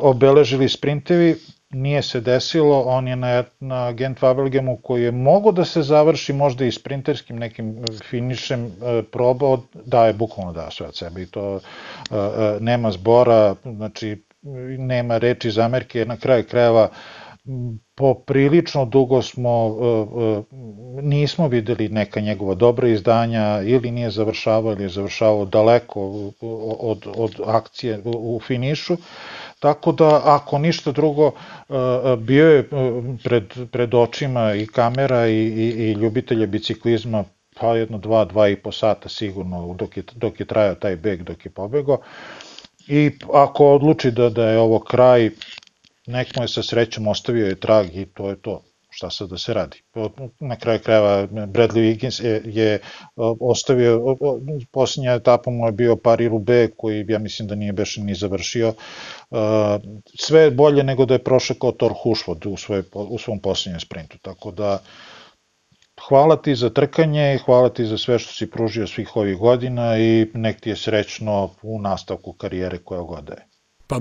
obeležili 0.00 0.68
sprintevi, 0.68 1.36
nije 1.70 2.02
se 2.02 2.20
desilo, 2.20 2.82
on 2.82 3.08
je 3.08 3.16
na, 3.16 3.44
na 3.60 3.92
Gent 3.92 4.18
Fabelgemu 4.18 4.76
koji 4.82 5.02
je 5.02 5.10
mogo 5.10 5.52
da 5.52 5.64
se 5.64 5.82
završi 5.82 6.32
možda 6.32 6.64
i 6.64 6.72
sprinterskim 6.72 7.36
nekim 7.36 7.84
finišem 8.10 8.66
e, 8.66 9.02
probao, 9.02 9.62
da 9.84 10.06
je 10.06 10.12
bukvalno 10.12 10.52
da 10.52 10.70
sve 10.70 10.86
od 10.86 10.96
sebe 10.96 11.22
i 11.22 11.26
to 11.26 11.56
e, 11.56 11.60
nema 12.60 12.90
zbora, 12.90 13.54
znači 13.64 14.22
nema 14.78 15.18
reči 15.18 15.50
zamerke, 15.50 16.04
na 16.04 16.16
kraju 16.16 16.44
krajeva 16.50 16.88
poprilično 17.94 18.84
dugo 18.84 19.22
smo 19.22 19.50
e, 19.50 19.84
e, 20.24 20.42
nismo 21.02 21.48
videli 21.48 21.88
neka 21.88 22.20
njegova 22.20 22.54
dobra 22.54 22.88
izdanja 22.88 23.62
ili 23.62 23.90
nije 23.90 24.10
završavao 24.10 24.72
ili 24.72 24.82
je 24.82 24.88
završavao 24.88 25.44
daleko 25.44 26.30
od, 26.80 27.06
od 27.16 27.40
akcije 27.46 28.00
u 28.04 28.40
finišu. 28.46 28.96
Tako 29.58 29.92
da 29.92 30.20
ako 30.24 30.58
ništa 30.58 30.92
drugo 30.92 31.26
e, 31.26 31.72
bio 32.16 32.48
je 32.48 32.68
pred, 33.24 33.54
pred 33.72 33.94
očima 33.94 34.54
i 34.54 34.66
kamera 34.66 35.26
i, 35.28 35.36
i, 35.36 35.68
i 35.78 35.92
ljubitelja 35.92 36.46
biciklizma 36.46 37.24
pa 37.60 37.76
jedno 37.76 37.98
dva, 37.98 38.24
dva 38.24 38.48
i 38.48 38.56
po 38.56 38.72
sata 38.72 39.08
sigurno 39.08 39.74
dok 39.78 39.96
je, 39.96 40.02
dok 40.14 40.40
je 40.40 40.46
trajao 40.46 40.74
taj 40.74 40.96
beg, 40.96 41.22
dok 41.22 41.44
je 41.46 41.50
pobegao. 41.50 41.98
I 42.88 43.10
ako 43.32 43.66
odluči 43.66 44.10
da, 44.10 44.28
da 44.30 44.48
je 44.48 44.58
ovo 44.58 44.78
kraj 44.78 45.30
nek 46.06 46.36
mu 46.36 46.44
je 46.44 46.48
sa 46.48 46.62
srećom 46.62 47.08
ostavio 47.08 47.46
je 47.46 47.60
trag 47.60 47.96
i 47.96 48.06
to 48.06 48.30
je 48.30 48.42
to 48.42 48.62
šta 48.96 49.10
sad 49.10 49.28
da 49.28 49.38
se 49.38 49.54
radi. 49.54 49.82
Na 50.40 50.56
kraju 50.56 50.80
krajeva 50.84 51.26
Bradley 51.26 51.82
Wiggins 51.84 52.24
je, 52.24 52.42
je 52.44 52.78
ostavio, 53.40 54.16
posljednja 54.72 55.14
etapa 55.14 55.50
mu 55.50 55.66
je 55.66 55.72
bio 55.72 55.96
Pari 55.96 56.28
Rube 56.28 56.68
koji 56.76 57.04
ja 57.08 57.18
mislim 57.18 57.48
da 57.48 57.54
nije 57.54 57.72
beš 57.72 57.96
ni 57.96 58.14
završio. 58.14 58.74
Sve 60.20 60.40
je 60.40 60.50
bolje 60.50 60.82
nego 60.84 61.04
da 61.04 61.14
je 61.14 61.24
prošao 61.24 61.56
kao 61.60 61.72
Thor 61.72 61.92
Hušvod 62.02 62.46
u, 62.46 62.56
svoje, 62.56 62.82
u 62.92 63.18
svom 63.18 63.40
posljednjem 63.40 63.80
sprintu, 63.80 64.18
tako 64.22 64.50
da 64.50 64.78
hvala 66.08 66.36
ti 66.36 66.54
za 66.54 66.70
trkanje, 66.70 67.38
hvala 67.44 67.68
ti 67.68 67.84
za 67.84 67.98
sve 67.98 68.18
što 68.18 68.32
si 68.32 68.50
pružio 68.50 68.86
svih 68.86 69.16
ovih 69.16 69.36
godina 69.36 69.98
i 69.98 70.26
nek 70.34 70.60
ti 70.60 70.70
je 70.70 70.76
srećno 70.76 71.50
u 71.62 71.80
nastavku 71.80 72.32
karijere 72.32 72.78
koja 72.78 73.02
god 73.02 73.28
je. 73.28 73.55
Pa 73.86 73.98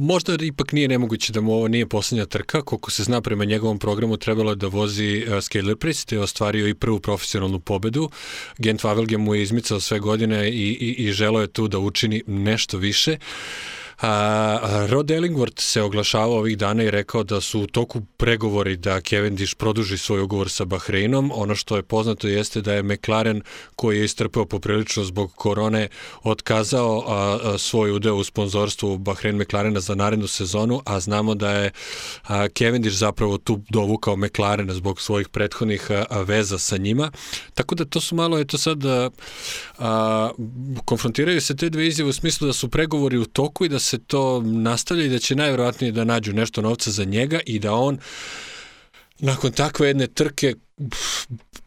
možda 0.00 0.36
ipak 0.40 0.72
nije 0.72 0.88
nemoguće 0.88 1.32
da 1.32 1.40
mu 1.40 1.52
ovo 1.52 1.68
nije 1.68 1.88
poslednja 1.88 2.26
trka, 2.26 2.62
koliko 2.62 2.90
se 2.90 3.02
zna 3.02 3.20
prema 3.20 3.44
njegovom 3.44 3.78
programu 3.78 4.16
trebalo 4.16 4.52
je 4.52 4.56
da 4.56 4.66
vozi 4.66 5.24
uh, 5.28 5.42
Scaler 5.42 5.76
Priest, 5.76 6.08
te 6.08 6.16
je 6.16 6.20
ostvario 6.20 6.68
i 6.68 6.74
prvu 6.74 7.00
profesionalnu 7.00 7.60
pobedu. 7.60 8.10
Gent 8.58 8.82
Wavelgem 8.82 9.16
mu 9.16 9.34
je 9.34 9.42
izmicao 9.42 9.80
sve 9.80 9.98
godine 9.98 10.48
i, 10.48 10.68
i, 10.80 10.94
i 10.98 11.12
želo 11.12 11.40
je 11.40 11.46
tu 11.46 11.68
da 11.68 11.78
učini 11.78 12.22
nešto 12.26 12.78
više. 12.78 13.12
Uh, 13.12 13.83
A, 14.00 14.86
Rod 14.88 15.10
Ellingworth 15.10 15.60
se 15.60 15.82
oglašavao 15.82 16.38
ovih 16.38 16.58
dana 16.58 16.82
i 16.82 16.90
rekao 16.90 17.22
da 17.22 17.40
su 17.40 17.60
u 17.60 17.66
toku 17.66 18.00
pregovori 18.16 18.76
da 18.76 19.00
Cavendish 19.00 19.54
produži 19.54 19.98
svoj 19.98 20.20
ugovor 20.20 20.50
sa 20.50 20.64
Bahreinom. 20.64 21.32
Ono 21.34 21.54
što 21.54 21.76
je 21.76 21.82
poznato 21.82 22.28
jeste 22.28 22.60
da 22.60 22.72
je 22.72 22.82
McLaren, 22.82 23.42
koji 23.76 23.98
je 23.98 24.04
istrpeo 24.04 24.44
poprilično 24.44 25.04
zbog 25.04 25.32
korone, 25.34 25.88
otkazao 26.22 27.04
a, 27.06 27.38
a, 27.42 27.58
svoj 27.58 27.92
udeo 27.92 28.14
u 28.14 28.24
sponzorstvu 28.24 28.98
Bahrein 28.98 29.36
McLarena 29.36 29.80
za 29.80 29.94
narednu 29.94 30.26
sezonu, 30.26 30.82
a 30.84 31.00
znamo 31.00 31.34
da 31.34 31.50
je 31.50 31.70
a, 32.22 32.48
Cavendish 32.48 32.96
zapravo 32.96 33.38
tu 33.38 33.60
dovukao 33.68 34.16
McLaren 34.16 34.72
zbog 34.72 35.00
svojih 35.00 35.28
prethodnih 35.28 35.90
a, 35.90 36.20
veza 36.20 36.58
sa 36.58 36.76
njima. 36.76 37.10
Tako 37.54 37.74
da 37.74 37.84
to 37.84 38.00
su 38.00 38.14
malo, 38.14 38.38
eto 38.38 38.58
sad, 38.58 38.84
a, 38.84 39.10
a, 39.78 40.30
konfrontiraju 40.84 41.40
se 41.40 41.56
te 41.56 41.70
dve 41.70 41.86
izjave 41.86 42.10
u 42.10 42.12
smislu 42.12 42.46
da 42.46 42.52
su 42.52 42.68
pregovori 42.68 43.18
u 43.18 43.24
toku 43.24 43.64
i 43.64 43.68
da 43.68 43.78
se 43.84 43.98
to 43.98 44.42
nastavlja 44.44 45.04
i 45.04 45.08
da 45.08 45.18
će 45.18 45.34
najvjerojatnije 45.34 45.92
da 45.92 46.04
nađu 46.04 46.32
nešto 46.32 46.62
novca 46.62 46.90
za 46.90 47.04
njega 47.04 47.40
i 47.46 47.58
da 47.58 47.72
on 47.72 47.98
nakon 49.18 49.52
takve 49.52 49.88
jedne 49.88 50.06
trke 50.06 50.54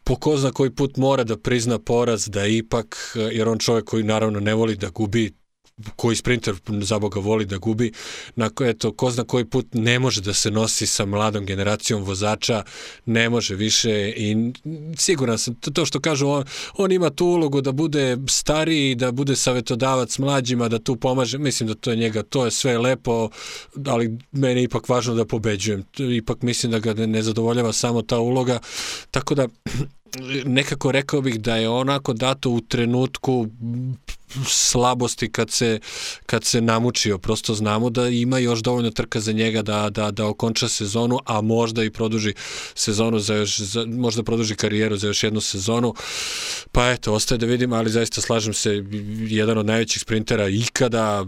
po 0.04 0.16
ko 0.16 0.36
zna 0.36 0.52
koji 0.52 0.70
put 0.70 0.96
mora 0.96 1.24
da 1.24 1.36
prizna 1.36 1.78
poraz, 1.78 2.28
da 2.28 2.46
ipak, 2.46 3.16
jer 3.32 3.48
on 3.48 3.58
čovjek 3.58 3.84
koji 3.84 4.04
naravno 4.04 4.40
ne 4.40 4.54
voli 4.54 4.76
da 4.76 4.88
gubi, 4.88 5.32
koji 5.96 6.16
sprinter 6.16 6.54
za 6.82 6.98
Boga 6.98 7.20
voli 7.20 7.44
da 7.44 7.56
gubi, 7.56 7.92
na 8.36 8.50
koje 8.50 8.78
to 8.78 8.92
ko 8.92 9.10
zna 9.10 9.24
koji 9.24 9.44
put 9.44 9.66
ne 9.72 9.98
može 9.98 10.20
da 10.20 10.34
se 10.34 10.50
nosi 10.50 10.86
sa 10.86 11.04
mladom 11.04 11.46
generacijom 11.46 12.02
vozača, 12.04 12.64
ne 13.06 13.30
može 13.30 13.54
više 13.54 14.12
i 14.16 14.52
siguran 14.96 15.38
sam, 15.38 15.54
to 15.54 15.86
što 15.86 16.00
kažu, 16.00 16.28
on, 16.28 16.44
on 16.76 16.92
ima 16.92 17.10
tu 17.10 17.26
ulogu 17.26 17.60
da 17.60 17.72
bude 17.72 18.16
stariji, 18.28 18.94
da 18.94 19.12
bude 19.12 19.36
savetodavac 19.36 20.18
mlađima, 20.18 20.68
da 20.68 20.78
tu 20.78 20.96
pomaže, 20.96 21.38
mislim 21.38 21.68
da 21.68 21.74
to 21.74 21.90
je 21.90 21.96
njega, 21.96 22.22
to 22.22 22.44
je 22.44 22.50
sve 22.50 22.78
lepo, 22.78 23.28
ali 23.86 24.18
meni 24.32 24.60
je 24.60 24.64
ipak 24.64 24.88
važno 24.88 25.14
da 25.14 25.24
pobeđujem, 25.24 25.84
ipak 25.98 26.42
mislim 26.42 26.72
da 26.72 26.78
ga 26.78 26.94
ne 27.06 27.22
zadovoljava 27.22 27.72
samo 27.72 28.02
ta 28.02 28.18
uloga, 28.18 28.58
tako 29.10 29.34
da 29.34 29.48
nekako 30.44 30.92
rekao 30.92 31.20
bih 31.20 31.40
da 31.40 31.56
je 31.56 31.68
onako 31.68 32.12
dato 32.12 32.50
u 32.50 32.60
trenutku 32.60 33.46
slabosti 34.46 35.32
kad 35.32 35.50
se, 35.50 35.80
kad 36.26 36.44
se 36.44 36.60
namučio. 36.60 37.18
Prosto 37.18 37.54
znamo 37.54 37.90
da 37.90 38.08
ima 38.08 38.38
još 38.38 38.60
dovoljno 38.60 38.90
trka 38.90 39.20
za 39.20 39.32
njega 39.32 39.62
da, 39.62 39.90
da, 39.90 40.10
da 40.10 40.26
okonča 40.26 40.68
sezonu, 40.68 41.18
a 41.24 41.40
možda 41.40 41.84
i 41.84 41.90
produži 41.90 42.34
sezonu 42.74 43.18
za 43.18 43.34
još, 43.34 43.58
za, 43.58 43.86
možda 43.86 44.22
produži 44.22 44.54
karijeru 44.54 44.96
za 44.96 45.06
još 45.06 45.22
jednu 45.22 45.40
sezonu. 45.40 45.94
Pa 46.72 46.90
eto, 46.90 47.12
ostaje 47.12 47.38
da 47.38 47.46
vidim, 47.46 47.72
ali 47.72 47.90
zaista 47.90 48.20
slažem 48.20 48.54
se, 48.54 48.84
jedan 49.26 49.58
od 49.58 49.66
najvećih 49.66 50.02
sprintera 50.02 50.48
ikada, 50.48 51.24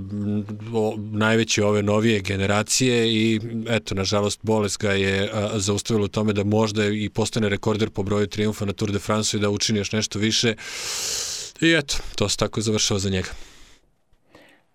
o, 0.75 0.95
najveći 1.13 1.63
ove 1.63 1.83
novije 1.83 2.21
generacije 2.21 3.13
i 3.15 3.41
eto, 3.69 3.95
nažalost, 3.95 4.41
bolest 4.43 4.79
ga 4.79 4.93
je 4.93 5.31
a, 5.33 5.59
zaustavila 5.59 6.05
u 6.05 6.09
tome 6.09 6.33
da 6.33 6.45
možda 6.45 6.87
i 6.87 7.09
postane 7.09 7.49
rekorder 7.49 7.91
po 7.91 8.03
broju 8.03 8.27
triumfa 8.27 8.65
na 8.71 8.75
Tour 8.75 8.91
de 8.91 8.99
France 8.99 9.37
i 9.37 9.41
da 9.41 9.51
učini 9.51 9.79
još 9.79 9.93
nešto 9.93 10.19
više. 10.19 10.55
I 11.61 11.75
eto, 11.75 11.97
to 12.17 12.29
se 12.29 12.37
tako 12.37 12.61
završava 12.61 13.01
za 13.01 13.11
njega. 13.11 13.29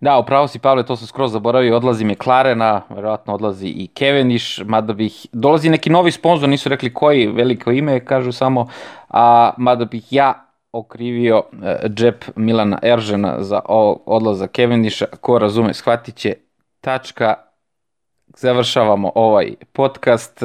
Da, 0.00 0.18
upravo 0.18 0.48
si 0.48 0.58
Pavle, 0.58 0.86
to 0.86 0.96
sam 0.96 1.06
skroz 1.06 1.32
zaboravio, 1.32 1.76
odlazi 1.76 2.04
McLarena, 2.04 2.82
verovatno 2.90 3.34
odlazi 3.34 3.66
i 3.66 3.88
Cavendish, 3.98 4.60
mada 4.64 4.92
bih, 4.92 5.26
dolazi 5.32 5.70
neki 5.70 5.90
novi 5.90 6.12
sponsor, 6.12 6.48
nisu 6.48 6.68
rekli 6.68 6.94
koji, 6.94 7.26
veliko 7.26 7.72
ime, 7.72 8.04
kažu 8.04 8.32
samo, 8.32 8.68
a 9.08 9.52
mada 9.56 9.84
bih 9.84 10.04
ja 10.10 10.46
okrivio 10.72 11.38
uh, 11.38 11.90
džep 11.90 12.24
Milana 12.36 12.78
Eržena 12.82 13.42
za 13.42 13.60
odlazak 14.06 14.56
Cavendisha, 14.56 15.06
ko 15.20 15.38
razume, 15.38 15.74
shvatit 15.74 16.16
će, 16.16 16.34
tačka, 16.80 17.34
završavamo 18.36 19.12
ovaj 19.14 19.54
podcast. 19.72 20.42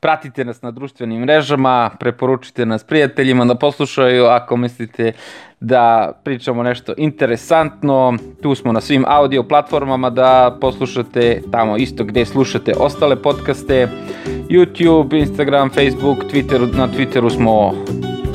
Pratite 0.00 0.44
nas 0.44 0.62
na 0.62 0.70
društvenim 0.70 1.20
mrežama, 1.20 1.90
preporučite 2.00 2.66
nas 2.66 2.84
prijateljima 2.84 3.44
da 3.44 3.54
poslušaju 3.54 4.24
ako 4.24 4.56
mislite 4.56 5.12
da 5.60 6.12
pričamo 6.24 6.62
nešto 6.62 6.94
interesantno. 6.96 8.16
Tu 8.42 8.54
smo 8.54 8.72
na 8.72 8.80
svim 8.80 9.04
audio 9.08 9.42
platformama 9.42 10.10
da 10.10 10.58
poslušate 10.60 11.42
tamo 11.52 11.76
isto 11.76 12.04
gde 12.04 12.24
slušate 12.24 12.72
ostale 12.78 13.22
podcaste. 13.22 13.88
YouTube, 14.48 15.18
Instagram, 15.18 15.70
Facebook, 15.70 16.18
Twitter, 16.18 16.76
na 16.76 16.88
Twitteru 16.88 17.30
smo 17.30 17.72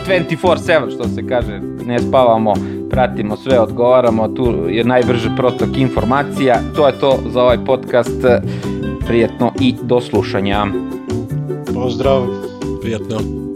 24-7 0.10 0.96
što 0.96 1.04
se 1.04 1.28
kaže, 1.28 1.60
ne 1.86 2.00
spavamo, 2.00 2.54
pratimo 2.90 3.38
sve, 3.38 3.60
odgovaramo, 3.60 4.28
tu 4.28 4.54
je 4.70 4.84
najbrže 4.84 5.30
protok 5.38 5.78
informacija. 5.78 6.62
To 6.76 6.88
je 6.88 7.00
to 7.00 7.20
za 7.30 7.44
ovaj 7.44 7.66
podcast 7.66 8.26
prijetno 9.08 9.54
i 9.62 9.76
do 9.82 10.02
slušanja. 10.02 10.66
Pozdrav. 11.74 12.28
Prijetno. 12.82 13.49